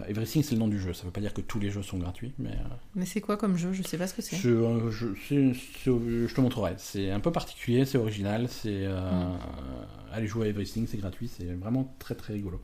Euh, 0.00 0.04
Everything, 0.06 0.42
c'est 0.42 0.54
le 0.54 0.58
nom 0.60 0.68
du 0.68 0.80
jeu. 0.80 0.92
Ça 0.94 1.04
veut 1.04 1.10
pas 1.10 1.20
dire 1.20 1.34
que 1.34 1.40
tous 1.42 1.58
les 1.60 1.70
jeux 1.70 1.82
sont 1.82 1.98
gratuits, 1.98 2.32
mais. 2.38 2.50
euh, 2.50 2.74
Mais 2.94 3.04
c'est 3.06 3.20
quoi 3.20 3.36
comme 3.36 3.56
jeu? 3.56 3.72
Je 3.72 3.82
sais 3.82 3.98
pas 3.98 4.06
ce 4.06 4.14
que 4.14 4.22
c'est. 4.22 4.36
je, 4.36 6.34
te 6.34 6.40
montrerai. 6.40 6.74
C'est 6.78 7.10
un 7.10 7.20
peu 7.20 7.30
particulier, 7.32 7.84
c'est 7.84 7.98
original. 7.98 8.48
C'est 8.48 8.84
euh, 8.86 9.34
allez 10.12 10.26
jouer 10.26 10.46
à 10.46 10.48
Everything, 10.50 10.86
c'est 10.86 10.96
gratuit, 10.98 11.28
c'est 11.28 11.44
vraiment 11.54 11.94
très 11.98 12.14
très 12.14 12.32
rigolo. 12.34 12.60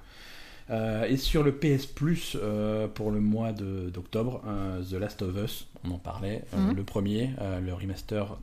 Euh, 0.70 1.04
et 1.06 1.16
sur 1.16 1.42
le 1.42 1.52
PS 1.52 1.86
Plus 1.86 2.36
euh, 2.40 2.88
pour 2.88 3.10
le 3.10 3.20
mois 3.20 3.52
de- 3.52 3.88
d'octobre, 3.90 4.42
The 4.88 4.94
Last 4.94 5.22
of 5.22 5.34
Us, 5.42 5.66
on 5.84 5.92
en 5.92 5.98
parlait, 5.98 6.44
Mhm. 6.56 6.76
le 6.76 6.84
premier, 6.84 7.30
le 7.62 7.72
remaster 7.72 8.38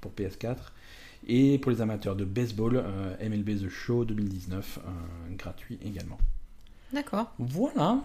pour 0.00 0.12
PS4. 0.12 0.72
Et 1.28 1.58
pour 1.58 1.70
les 1.70 1.80
amateurs 1.82 2.16
de 2.16 2.24
baseball, 2.24 2.82
MLB 3.20 3.58
The 3.60 3.68
Show 3.68 4.04
2019, 4.06 4.78
euh, 4.78 5.34
gratuit 5.36 5.78
également. 5.84 6.18
D'accord. 6.92 7.32
Voilà. 7.38 7.98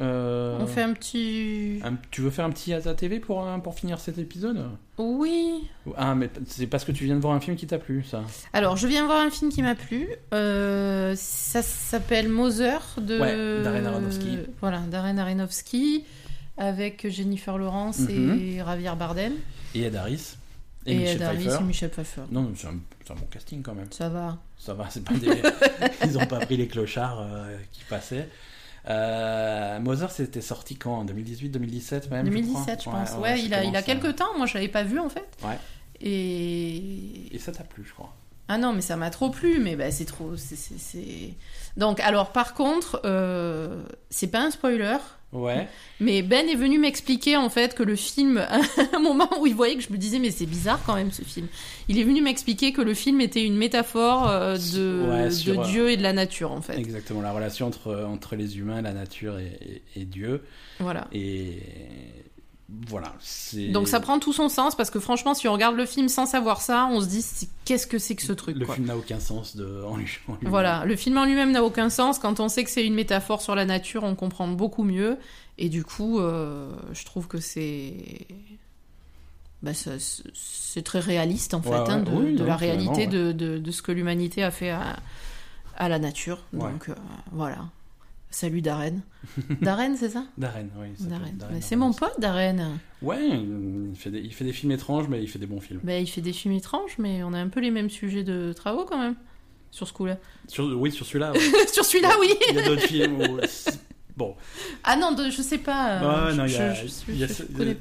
Euh, 0.00 0.58
On 0.60 0.66
fait 0.66 0.82
un 0.82 0.92
petit. 0.92 1.78
un- 1.84 1.94
tu 2.10 2.20
veux 2.20 2.30
faire 2.30 2.44
un 2.44 2.50
petit 2.50 2.72
Asa 2.74 2.94
TV 2.94 3.20
pour, 3.20 3.46
euh, 3.46 3.58
pour 3.58 3.74
finir 3.76 4.00
cet 4.00 4.18
épisode? 4.18 4.64
Oui. 4.98 5.68
Ah, 5.96 6.16
mais 6.16 6.30
c'est 6.48 6.66
parce 6.66 6.84
que 6.84 6.90
tu 6.90 7.04
viens 7.04 7.14
de 7.14 7.20
voir 7.20 7.32
un 7.34 7.38
film 7.40 7.56
qui 7.56 7.66
t'a 7.68 7.78
plu, 7.78 8.02
ça. 8.02 8.22
Alors, 8.52 8.76
je 8.76 8.88
viens 8.88 9.06
voir 9.06 9.20
un 9.24 9.30
film 9.30 9.52
qui 9.52 9.62
m'a 9.62 9.76
plu. 9.76 10.08
Euh, 10.32 11.14
ça 11.16 11.62
s'appelle 11.62 12.28
Mother 12.28 12.82
de. 13.00 13.20
Ouais, 13.20 13.62
Darren 13.62 13.86
Aronofsky. 13.86 14.38
Voilà, 14.60 14.80
Darren 14.90 15.16
Aronofsky 15.18 16.04
avec 16.56 17.08
Jennifer 17.08 17.56
Lawrence 17.56 18.00
Mhm. 18.00 18.38
et 18.40 18.56
Javier 18.58 18.92
Bardem 18.98 19.32
Et 19.76 19.82
Ed 19.82 19.94
Harris. 19.94 20.34
Et, 20.86 20.92
et, 20.92 20.98
Michel 20.98 21.16
Ed 21.16 21.22
Harris 21.22 21.38
Pfeiffer. 21.44 21.58
et 21.62 21.66
Michel 21.66 21.90
Pfeiffer. 21.90 22.20
Non, 22.32 22.52
c'est 22.56 22.66
un, 22.66 22.74
c'est 23.04 23.12
un 23.12 23.16
bon 23.16 23.26
casting 23.30 23.62
quand 23.62 23.74
même. 23.74 23.90
Ça 23.90 24.08
va. 24.08 24.38
Ça 24.58 24.74
va, 24.74 24.88
c'est 24.90 25.04
pas 25.04 25.14
des... 25.14 25.42
Ils 26.04 26.18
ont 26.18 26.26
pas 26.26 26.40
pris 26.40 26.56
les 26.56 26.68
clochards 26.68 27.20
euh, 27.20 27.56
qui 27.72 27.82
passaient. 27.84 28.28
Euh, 28.88 29.80
Mother, 29.80 30.10
c'était 30.10 30.40
sorti 30.40 30.76
quand? 30.76 30.98
En 30.98 31.04
2018-2017 31.06 32.10
même 32.10 32.24
2017, 32.28 32.82
je, 32.82 32.88
crois? 32.88 33.00
pense. 33.00 33.12
Ouais, 33.18 33.40
il, 33.42 33.54
a, 33.54 33.64
il 33.64 33.74
a 33.76 33.82
quelques 33.82 34.16
temps. 34.16 34.36
Moi, 34.36 34.46
je 34.46 34.54
l'avais 34.54 34.68
pas 34.68 34.82
vu 34.82 34.98
en 34.98 35.08
fait. 35.08 35.26
Ouais. 35.42 35.58
Et. 36.00 37.34
Et 37.34 37.38
ça 37.38 37.52
t'a 37.52 37.64
plu, 37.64 37.84
je 37.86 37.92
crois. 37.92 38.12
Ah 38.48 38.58
non, 38.58 38.74
mais 38.74 38.82
ça 38.82 38.96
m'a 38.96 39.08
trop 39.08 39.30
plu, 39.30 39.58
mais 39.58 39.74
bah, 39.74 39.90
c'est 39.90 40.04
trop. 40.04 40.36
c'est- 40.36 41.30
Donc, 41.78 41.98
alors, 42.00 42.30
par 42.30 42.52
contre, 42.52 43.00
euh, 43.06 43.82
c'est 44.10 44.26
pas 44.26 44.42
un 44.42 44.50
spoiler, 44.50 44.98
Ouais. 45.34 45.68
mais 46.00 46.22
Ben 46.22 46.48
est 46.48 46.54
venu 46.54 46.78
m'expliquer 46.78 47.36
en 47.36 47.50
fait 47.50 47.74
que 47.74 47.82
le 47.82 47.96
film, 47.96 48.38
à 48.38 48.60
un 48.96 49.00
moment 49.00 49.28
où 49.40 49.46
il 49.46 49.54
voyait 49.54 49.74
que 49.76 49.82
je 49.82 49.92
me 49.92 49.98
disais, 49.98 50.18
mais 50.20 50.30
c'est 50.30 50.46
bizarre 50.46 50.80
quand 50.86 50.94
même 50.94 51.10
ce 51.10 51.22
film, 51.22 51.48
il 51.88 51.98
est 51.98 52.04
venu 52.04 52.22
m'expliquer 52.22 52.72
que 52.72 52.80
le 52.80 52.94
film 52.94 53.20
était 53.20 53.44
une 53.44 53.56
métaphore 53.56 54.28
euh, 54.30 54.56
de, 54.56 55.06
Ouais, 55.10 55.24
de 55.26 55.30
sur, 55.30 55.60
euh, 55.60 55.64
Dieu 55.64 55.90
et 55.90 55.96
de 55.96 56.02
la 56.02 56.12
nature 56.12 56.52
en 56.52 56.60
fait. 56.62 56.78
Exactement, 56.78 57.20
la 57.20 57.32
relation 57.32 57.66
entre, 57.66 57.94
entre 58.08 58.36
les 58.36 58.58
humains, 58.58 58.80
la 58.80 58.92
nature 58.92 59.38
et, 59.38 59.82
et- 59.96 60.02
et 60.02 60.04
Dieu. 60.04 60.42
Voilà. 60.80 61.08
Et 61.12 61.58
voilà. 62.88 63.12
Donc 63.72 63.88
ça 63.88 64.00
prend 64.00 64.18
tout 64.18 64.32
son 64.32 64.48
sens 64.48 64.74
parce 64.74 64.90
que 64.90 64.98
franchement, 64.98 65.34
si 65.34 65.46
on 65.48 65.52
regarde 65.52 65.76
le 65.76 65.84
film 65.86 66.08
sans 66.08 66.24
savoir 66.26 66.60
ça, 66.62 66.88
on 66.90 67.00
se 67.00 67.06
dit 67.06 67.24
qu'est-ce 67.66 67.86
que 67.86 67.98
c'est 67.98 68.14
que 68.14 68.22
ce 68.22 68.32
truc 68.32 68.56
Le 68.56 68.64
quoi. 68.64 68.74
film 68.74 68.86
n'a 68.86 68.96
aucun 68.96 69.20
sens 69.20 69.54
de... 69.56 69.82
en 69.84 69.96
lui- 69.96 70.08
en 70.28 70.32
lui-même. 70.32 70.50
Voilà, 70.50 70.84
le 70.86 70.96
film 70.96 71.18
en 71.18 71.24
lui-même 71.26 71.52
n'a 71.52 71.62
aucun 71.62 71.90
sens. 71.90 72.18
Quand 72.18 72.40
on 72.40 72.48
sait 72.48 72.64
que 72.64 72.70
c'est 72.70 72.84
une 72.86 72.94
métaphore 72.94 73.42
sur 73.42 73.54
la 73.54 73.64
nature, 73.66 74.02
on 74.04 74.14
comprend 74.14 74.48
beaucoup 74.48 74.82
mieux. 74.82 75.18
Et 75.58 75.68
du 75.68 75.84
coup, 75.84 76.18
euh, 76.18 76.72
je 76.92 77.04
trouve 77.04 77.28
que 77.28 77.38
c'est. 77.38 78.26
Bah, 79.62 79.70
c'est 80.34 80.82
très 80.82 81.00
réaliste 81.00 81.54
en 81.54 81.62
fait, 81.62 81.70
Ouais, 81.70 81.76
hein, 81.90 82.00
de, 82.00 82.10
Oui, 82.10 82.34
de 82.34 82.40
non, 82.40 82.44
la 82.46 82.56
réalité 82.56 82.90
ouais. 83.02 83.06
de, 83.06 83.32
de- 83.32 83.58
de 83.58 83.70
ce 83.70 83.80
que 83.82 83.92
l'humanité 83.92 84.42
a 84.42 84.50
fait 84.50 84.70
à, 84.70 84.96
à 85.76 85.88
la 85.88 85.98
nature. 85.98 86.40
Ouais. 86.52 86.70
Donc 86.70 86.88
euh, 86.90 86.94
voilà. 87.32 87.58
Salut 88.34 88.62
Darren. 88.62 89.00
Darren, 89.62 89.94
c'est 89.96 90.08
ça? 90.08 90.24
Darren, 90.36 90.66
oui. 90.80 90.88
Darren. 90.98 91.60
C'est 91.60 91.76
mon 91.76 91.92
pote 91.92 92.18
Darren. 92.18 92.78
Ouais, 93.00 93.28
il 93.30 93.94
fait, 93.96 94.10
des, 94.10 94.18
il 94.18 94.34
fait 94.34 94.42
des 94.44 94.52
films 94.52 94.72
étranges, 94.72 95.06
mais 95.08 95.22
il 95.22 95.28
fait 95.28 95.38
des 95.38 95.46
bons 95.46 95.60
films. 95.60 95.78
Bah, 95.84 95.96
il 96.00 96.06
fait 96.08 96.20
des 96.20 96.32
films 96.32 96.54
étranges, 96.54 96.96
mais 96.98 97.22
on 97.22 97.32
a 97.32 97.38
un 97.38 97.46
peu 97.48 97.60
les 97.60 97.70
mêmes 97.70 97.90
sujets 97.90 98.24
de 98.24 98.52
travaux 98.52 98.84
quand 98.86 98.98
même. 98.98 99.14
Sur 99.70 99.86
ce 99.86 99.92
coup-là. 99.92 100.18
Sur, 100.48 100.64
oui, 100.80 100.90
sur 100.90 101.06
celui-là, 101.06 101.30
ouais. 101.34 101.38
sur 101.72 101.84
celui-là, 101.84 102.10
oui 102.20 102.28
il 102.50 102.56
y 102.56 102.58
a 102.58 102.62
d'autres 102.66 102.82
films 102.82 103.20
où... 103.20 103.38
Bon, 104.16 104.34
Ah 104.82 104.96
non, 104.96 105.12
de- 105.12 105.30
je 105.30 105.40
sais 105.42 105.58
pas. 105.58 106.00
Euh, 106.28 106.32
non, 106.34 106.44
il 106.44 106.48
je, 106.48 106.54
y 106.56 106.60
a, 106.60 106.74
je- 106.74 106.86
je- 106.88 106.92
il 107.12 107.18
y 107.18 107.24
a 107.24 107.28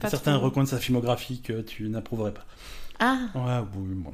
certains 0.10 0.36
trop. 0.38 0.45
recoins 0.45 0.64
de 0.64 0.68
sa 0.70 0.78
filmographie 0.80 1.41
que 1.41 1.62
tu 1.62 1.89
n'approuverais 1.89 2.34
pas. 2.34 2.45
Ah, 2.99 3.18
Ouais, 3.36 3.68
oui, 3.76 3.93
bon. 3.95 4.14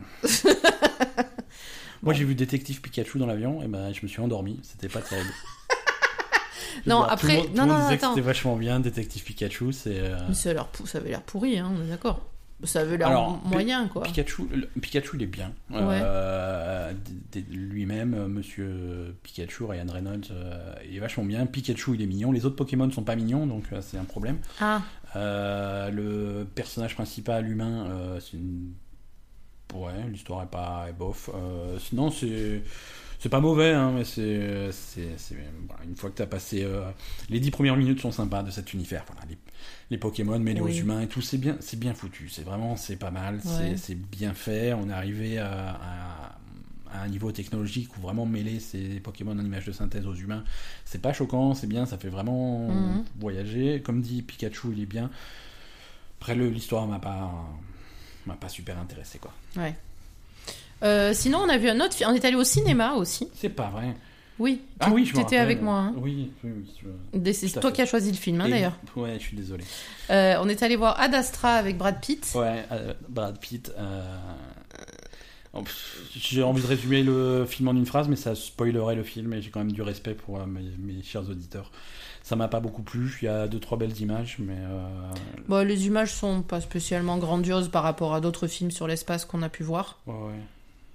Moi, 2.02 2.14
j'ai 2.14 2.24
vu 2.24 2.36
Détective 2.36 2.80
Pikachu 2.82 3.20
dans 3.20 3.26
l'avion, 3.26 3.62
et 3.62 3.68
ben, 3.68 3.94
je 3.94 4.00
me 4.04 4.08
suis 4.08 4.22
endormi. 4.22 4.60
C'était 4.64 4.88
pas 4.90 5.02
terrible. 5.02 5.30
Non, 6.88 7.00
dire, 7.04 7.12
après- 7.12 7.28
tout 7.28 7.28
le 7.28 7.38
monde, 7.38 7.48
tout 7.48 7.58
non, 7.58 7.66
non, 7.68 7.80
disait 7.84 7.98
que 7.98 8.04
attends. 8.06 8.16
c'était 8.16 8.26
vachement 8.28 8.56
bien, 8.56 8.80
Détective 8.80 9.24
Pikachu. 9.24 9.72
C'est 9.74 10.00
euh, 10.00 10.18
mais 10.28 10.34
ça, 10.34 10.52
a 10.52 10.68
ça 10.86 10.98
avait 11.00 11.10
l'air 11.10 11.22
pourri, 11.22 11.58
hein, 11.60 11.72
on 11.78 11.84
est 11.84 11.90
d'accord. 11.90 12.26
Ça 12.66 12.82
avait 12.82 12.98
l'air 12.98 13.10
moyen, 13.46 13.88
quoi. 13.88 14.04
Pikachu. 14.04 14.44
le- 14.52 14.68
Pikachu, 14.82 15.12
il 15.16 15.24
est 15.24 15.28
bien. 15.28 15.54
Euh, 15.74 16.92
Lui-même, 17.50 18.14
euh, 18.16 18.28
Monsieur 18.28 19.16
Pikachu, 19.24 19.64
Ryan 19.64 19.86
Reynolds, 19.90 20.28
euh, 20.32 20.74
il 20.90 20.98
est 20.98 21.00
vachement 21.00 21.24
bien. 21.24 21.46
Pikachu, 21.46 21.96
il 21.96 22.02
est 22.02 22.06
mignon. 22.06 22.34
Les 22.34 22.46
autres 22.46 22.58
Pokémon 22.58 22.86
ne 22.86 22.92
sont 22.92 23.04
pas 23.04 23.16
mignons, 23.16 23.48
donc 23.48 23.64
c'est 23.82 23.98
un 23.98 24.04
problème. 24.04 24.40
Ah, 24.60 24.82
le 25.14 26.46
personnage 26.54 26.96
principal 26.96 27.50
humain, 27.50 27.88
c'est 28.20 28.36
une. 28.38 28.74
Ouais, 29.74 29.92
l'histoire 30.12 30.44
est 30.44 30.48
pas 30.52 30.88
est 30.90 30.94
bof. 30.94 31.30
Sinon, 31.80 32.12
c'est. 32.12 32.62
C'est 33.22 33.30
pas 33.30 33.42
mauvais, 33.42 33.74
hein, 33.74 33.92
mais 33.96 34.06
c'est. 34.06 34.72
c'est- 34.72 35.18
c'est- 35.18 35.36
voilà, 35.68 35.84
une 35.84 35.96
fois 35.98 36.10
que 36.10 36.16
t'as 36.16 36.26
passé. 36.26 36.64
euh, 36.64 36.90
les 37.30 37.40
dix 37.42 37.52
premières 37.52 37.76
minutes 37.76 38.00
sont 38.00 38.12
sympas 38.12 38.44
de 38.44 38.52
cet 38.52 38.74
univers. 38.74 39.04
Voilà, 39.08 39.22
les, 39.30 39.38
les 39.92 39.98
Pokémon 39.98 40.40
mêlés 40.40 40.62
Oui. 40.62 40.72
aux 40.72 40.82
humains 40.84 41.02
et 41.02 41.08
tout, 41.08 41.22
c'est 41.22 41.38
bien, 41.38 41.58
c'est 41.60 41.78
bien 41.78 41.94
foutu. 41.94 42.30
C'est 42.30 42.44
vraiment. 42.44 42.78
C'est 42.78 42.96
pas 42.96 43.12
mal. 43.12 43.42
c'est- 43.44 43.50
Ouais. 43.72 43.78
C'est 43.78 43.96
bien 43.96 44.34
fait. 44.34 44.72
On 44.74 44.90
est 44.90 44.94
arrivé 44.94 45.38
à, 45.38 45.72
à- 45.72 46.36
à 46.92 47.02
un 47.04 47.08
niveau 47.10 47.32
technologique 47.32 47.96
où 47.98 48.02
vraiment 48.02 48.26
mêler 48.26 48.60
ces 48.60 49.00
Pokémon 49.02 49.34
en 49.38 49.46
image 49.46 49.66
de 49.66 49.72
synthèse 49.74 50.08
aux 50.08 50.16
humains, 50.16 50.44
c'est 50.86 51.02
pas 51.02 51.14
choquant, 51.14 51.54
c'est 51.54 51.68
bien, 51.68 51.86
ça 51.86 51.98
fait 52.00 52.10
vraiment 52.10 52.70
Mhm. 52.70 53.04
voyager. 53.20 53.82
Comme 53.82 54.02
dit 54.02 54.22
Pikachu, 54.24 54.70
il 54.76 54.82
est 54.84 54.86
bien. 54.88 55.12
Après, 56.20 56.36
l'histoire 56.36 56.88
m'a 56.88 57.00
pas, 57.00 57.32
m'a 58.26 58.36
pas 58.36 58.50
super 58.50 58.80
intéressé, 58.80 59.20
quoi. 59.20 59.34
ouais. 59.58 59.76
Euh, 60.84 61.14
sinon, 61.14 61.40
on 61.40 61.50
a 61.50 61.58
vu 61.58 61.70
un 61.70 61.80
autre 61.82 61.94
film. 61.94 62.10
On 62.10 62.14
est 62.14 62.24
allé 62.26 62.36
au 62.36 62.44
cinéma 62.44 62.94
aussi. 62.94 63.28
C'est 63.34 63.50
pas 63.50 63.70
vrai. 63.70 63.96
Oui. 64.40 64.62
Ah 64.80 64.90
oui, 64.92 65.06
je 65.06 65.14
rappelle. 65.16 65.40
avec 65.40 65.62
moi. 65.62 65.76
hein. 65.80 65.94
Oui, 65.98 66.32
oui, 66.46 66.52
oui. 66.56 66.72
je- 67.14 67.20
Des- 67.20 67.34
C'est 67.34 67.50
toi 67.60 67.70
fait. 67.72 67.76
qui 67.76 67.82
as 67.82 67.86
choisi 67.86 68.10
le 68.12 68.16
film, 68.18 68.40
hein, 68.40 68.48
d'ailleurs. 68.48 68.78
Ouais, 68.96 69.16
je 69.16 69.24
suis 69.24 69.36
désolé. 69.36 69.66
Euh, 70.10 70.36
on 70.42 70.48
est 70.48 70.64
allé 70.64 70.78
voir 70.78 70.98
Ad 71.00 71.14
Astra 71.14 71.56
avec 71.56 71.78
Brad 71.78 72.00
Pitt. 72.00 72.32
Ouais, 72.36 72.64
euh, 72.72 72.94
Brad 73.10 73.38
Pitt. 73.40 73.70
J'ai 76.16 76.44
envie 76.44 76.62
de 76.62 76.68
résumer 76.68 77.02
le 77.04 77.46
film 77.46 77.68
en 77.70 77.74
une 77.74 77.86
phrase, 77.86 78.08
mais 78.08 78.16
ça 78.16 78.36
spoilerait 78.36 78.96
le 78.96 79.04
film 79.04 79.34
et 79.34 79.42
j'ai 79.42 79.50
quand 79.50 79.60
même 79.60 79.72
du 79.72 79.82
respect 79.82 80.14
pour 80.14 80.38
mes, 80.46 80.62
mes 80.78 81.02
chers 81.04 81.28
auditeurs. 81.30 81.72
Ça 82.24 82.36
m'a 82.36 82.48
pas 82.48 82.60
beaucoup 82.60 82.84
plu. 82.84 83.18
Il 83.22 83.26
y 83.26 83.28
a 83.28 83.48
deux 83.48 83.60
trois 83.60 83.78
belles 83.78 84.00
images, 84.00 84.38
mais 84.40 84.56
euh, 84.58 84.88
Bon, 85.48 85.66
les 85.68 85.88
images 85.88 86.14
sont 86.14 86.44
pas 86.44 86.62
spécialement 86.62 87.18
grandioses 87.18 87.70
par 87.70 87.82
rapport 87.84 88.14
à 88.14 88.22
d'autres 88.22 88.46
films 88.48 88.70
sur 88.72 88.88
l'espace 88.88 89.26
qu'on 89.26 89.42
a 89.42 89.50
pu 89.50 89.64
voir. 89.64 89.98
ouais, 90.06 90.14
ouais. 90.14 90.40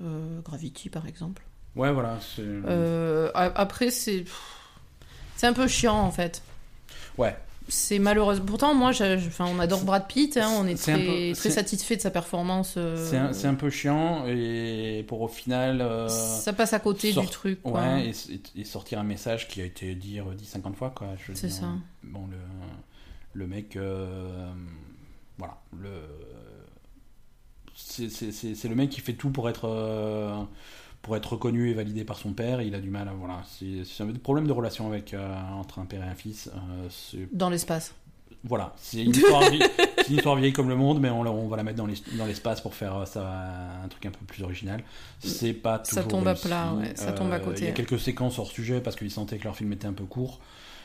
Euh, 0.02 0.40
Gravity, 0.42 0.88
par 0.90 1.06
exemple. 1.06 1.42
Ouais, 1.76 1.92
voilà. 1.92 2.18
Euh, 2.38 3.30
après, 3.34 3.90
c'est. 3.90 4.24
C'est 5.36 5.46
un 5.46 5.52
peu 5.52 5.66
chiant, 5.66 5.98
en 5.98 6.10
fait. 6.10 6.42
Ouais. 7.18 7.36
C'est 7.68 7.98
malheureux. 7.98 8.38
Pourtant, 8.40 8.74
moi, 8.74 8.90
enfin, 8.90 9.46
on 9.48 9.58
adore 9.58 9.84
Brad 9.84 10.06
Pitt. 10.06 10.36
hein, 10.36 10.50
on 10.58 10.66
est 10.66 10.74
très, 10.80 10.98
peu- 10.98 11.32
très 11.34 11.50
satisfait 11.50 11.96
de 11.96 12.02
sa 12.02 12.10
performance. 12.10 12.74
euh, 12.76 13.32
C'est 13.32 13.46
un, 13.46 13.54
peu 13.54 13.70
chiant 13.70 14.26
et 14.26 15.02
pour 15.08 15.22
au 15.22 15.28
final. 15.28 15.80
euh, 15.80 16.06
Ça 16.08 16.52
passe 16.52 16.74
à 16.74 16.78
côté 16.78 17.12
sort- 17.12 17.24
du 17.24 17.30
truc. 17.30 17.62
Quoi. 17.62 17.80
Ouais, 17.80 18.12
et, 18.54 18.64
sortir 18.64 18.98
un 18.98 19.04
message 19.04 19.48
qui 19.48 19.62
a 19.62 19.64
été 19.64 19.94
dit 19.94 20.20
10-50 20.20 20.74
fois, 20.74 20.90
quoi. 20.94 21.08
je 21.26 21.32
C'est 21.32 21.48
ça. 21.48 21.68
Bon, 22.02 22.26
le, 22.30 22.36
le 23.32 23.46
mec. 23.46 23.76
euh, 23.76 24.52
voilà. 25.38 25.56
Le. 25.72 25.88
C'est 27.74 28.68
le 28.68 28.74
mec 28.74 28.90
qui 28.90 29.00
fait 29.00 29.14
tout 29.14 29.30
pour 29.30 29.48
être. 29.48 29.68
euh, 29.68 30.34
pour 31.02 31.16
être 31.18 31.34
reconnu 31.34 31.68
et 31.70 31.74
validé 31.74 32.02
par 32.02 32.16
son 32.16 32.32
père, 32.32 32.60
et 32.60 32.66
il 32.66 32.74
a 32.74 32.80
du 32.80 32.88
mal 32.88 33.08
à. 33.08 33.12
Voilà. 33.12 33.42
C'est 33.60 34.02
un 34.02 34.06
problème 34.14 34.46
de 34.46 34.52
relation 34.52 34.86
avec, 34.86 35.12
euh, 35.12 35.34
entre 35.54 35.78
un 35.80 35.84
père 35.84 36.02
et 36.02 36.08
un 36.08 36.14
fils. 36.14 36.48
euh, 37.14 37.26
Dans 37.32 37.50
l'espace. 37.50 37.94
voilà. 38.42 38.72
C'est 38.78 39.02
une, 39.04 39.12
une 40.08 40.14
histoire 40.16 40.36
vieille 40.36 40.52
comme 40.54 40.70
le 40.70 40.76
monde, 40.76 41.00
mais 41.00 41.10
on, 41.10 41.20
on 41.20 41.46
va 41.48 41.58
la 41.58 41.62
mettre 41.62 41.76
dans 41.76 41.84
l'es- 41.86 42.02
dans 42.16 42.24
l'espace 42.24 42.62
pour 42.62 42.74
faire 42.74 43.06
ça 43.06 43.28
un 43.84 43.88
truc 43.88 44.06
un 44.06 44.10
peu 44.12 44.24
plus 44.24 44.42
original. 44.42 44.82
C'est 45.18 45.52
pas 45.52 45.82
Ça 45.84 46.04
tombe 46.04 46.26
à 46.26 46.34
plat, 46.34 46.72
ouais, 46.74 46.92
ça 46.96 47.12
tombe 47.12 47.32
à 47.32 47.38
côté. 47.40 47.62
Il 47.62 47.64
y 47.66 47.68
a 47.68 47.72
quelques 47.72 48.00
séquences 48.00 48.38
hors 48.38 48.50
sujet 48.50 48.80
parce 48.80 48.96
qu'ils 48.96 49.10
sentaient 49.10 49.36
que 49.36 49.44
leur 49.44 49.56
film 49.56 49.72
était 49.74 49.86
un 49.86 49.92
peu 49.92 50.04
court. 50.04 50.40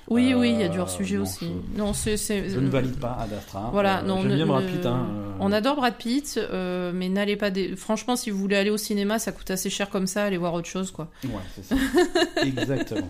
Oui, 0.09 0.33
Euh, 0.33 0.37
oui, 0.39 0.51
il 0.53 0.59
y 0.59 0.63
a 0.63 0.67
du 0.69 0.79
hors-sujet 0.79 1.17
non, 1.17 1.23
aussi. 1.23 1.51
je- 1.73 1.77
Non, 1.79 1.93
c'est. 1.93 2.17
c'est- 2.17 2.49
Je 2.49 2.59
ne 2.59 2.69
valide 2.69 2.97
pas 2.99 3.17
Ad 3.21 3.31
Astra. 3.33 3.69
Voilà, 3.71 3.99
Euh, 3.99 4.03
non, 4.07 4.21
J'aime 4.21 4.31
ne- 4.31 4.35
bien 4.35 4.45
Brad 4.47 4.65
Pitt. 4.65 4.85
hein, 4.85 5.05
euh, 5.09 5.31
On 5.39 5.51
adore 5.51 5.75
Brad 5.75 5.95
Pitt, 5.95 6.37
euh, 6.51 6.91
mais 6.93 7.09
n'allez 7.09 7.35
pas. 7.35 7.49
Des... 7.51 7.75
Franchement, 7.75 8.15
si 8.15 8.29
vous 8.31 8.39
voulez 8.39 8.55
aller 8.57 8.69
au 8.71 8.77
cinéma, 8.77 9.19
ça 9.19 9.31
coûte 9.31 9.49
assez 9.51 9.69
cher 9.69 9.89
comme 9.89 10.07
ça. 10.07 10.23
Allez 10.23 10.37
voir 10.37 10.53
autre 10.53 10.67
chose, 10.67 10.91
quoi. 10.91 11.09
Ouais, 11.23 11.29
c'est 11.55 11.63
ça. 11.63 11.75
Exactement. 12.43 13.09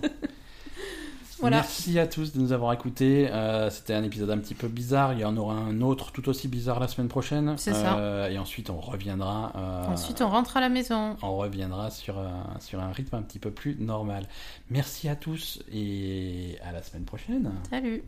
Voilà. 1.39 1.57
Merci 1.57 1.97
à 1.99 2.07
tous 2.07 2.33
de 2.33 2.39
nous 2.39 2.51
avoir 2.51 2.73
écoutés. 2.73 3.29
Euh, 3.31 3.69
C'était 3.69 3.93
un 3.93 4.03
épisode 4.03 4.29
un 4.31 4.37
petit 4.37 4.55
peu 4.55 4.67
bizarre. 4.67 5.13
Il 5.13 5.19
y 5.19 5.25
en 5.25 5.35
aura 5.37 5.53
un 5.55 5.81
autre 5.81 6.11
tout 6.11 6.27
aussi 6.29 6.47
bizarre 6.47 6.79
la 6.79 6.87
semaine 6.87 7.07
prochaine. 7.07 7.55
C'est 7.57 7.73
ça. 7.73 7.97
Euh, 7.97 8.29
et 8.29 8.37
ensuite, 8.37 8.69
on 8.69 8.79
reviendra. 8.79 9.53
euh, 9.55 9.85
Ensuite, 9.87 10.21
on 10.21 10.29
rentre 10.29 10.57
à 10.57 10.61
la 10.61 10.69
maison. 10.69 11.15
on 11.21 11.37
reviendra 11.37 11.89
sur, 11.91 12.15
sur 12.59 12.79
un 12.79 12.91
rythme 12.91 13.15
un 13.15 13.21
petit 13.21 13.39
peu 13.39 13.51
plus 13.51 13.75
normal. 13.79 14.27
Merci 14.69 15.07
à 15.09 15.15
tous 15.15 15.59
et 15.71 16.57
à 16.67 16.71
la 16.71 16.83
semaine 16.83 17.05
prochaine. 17.05 17.51
Salut. 17.69 18.03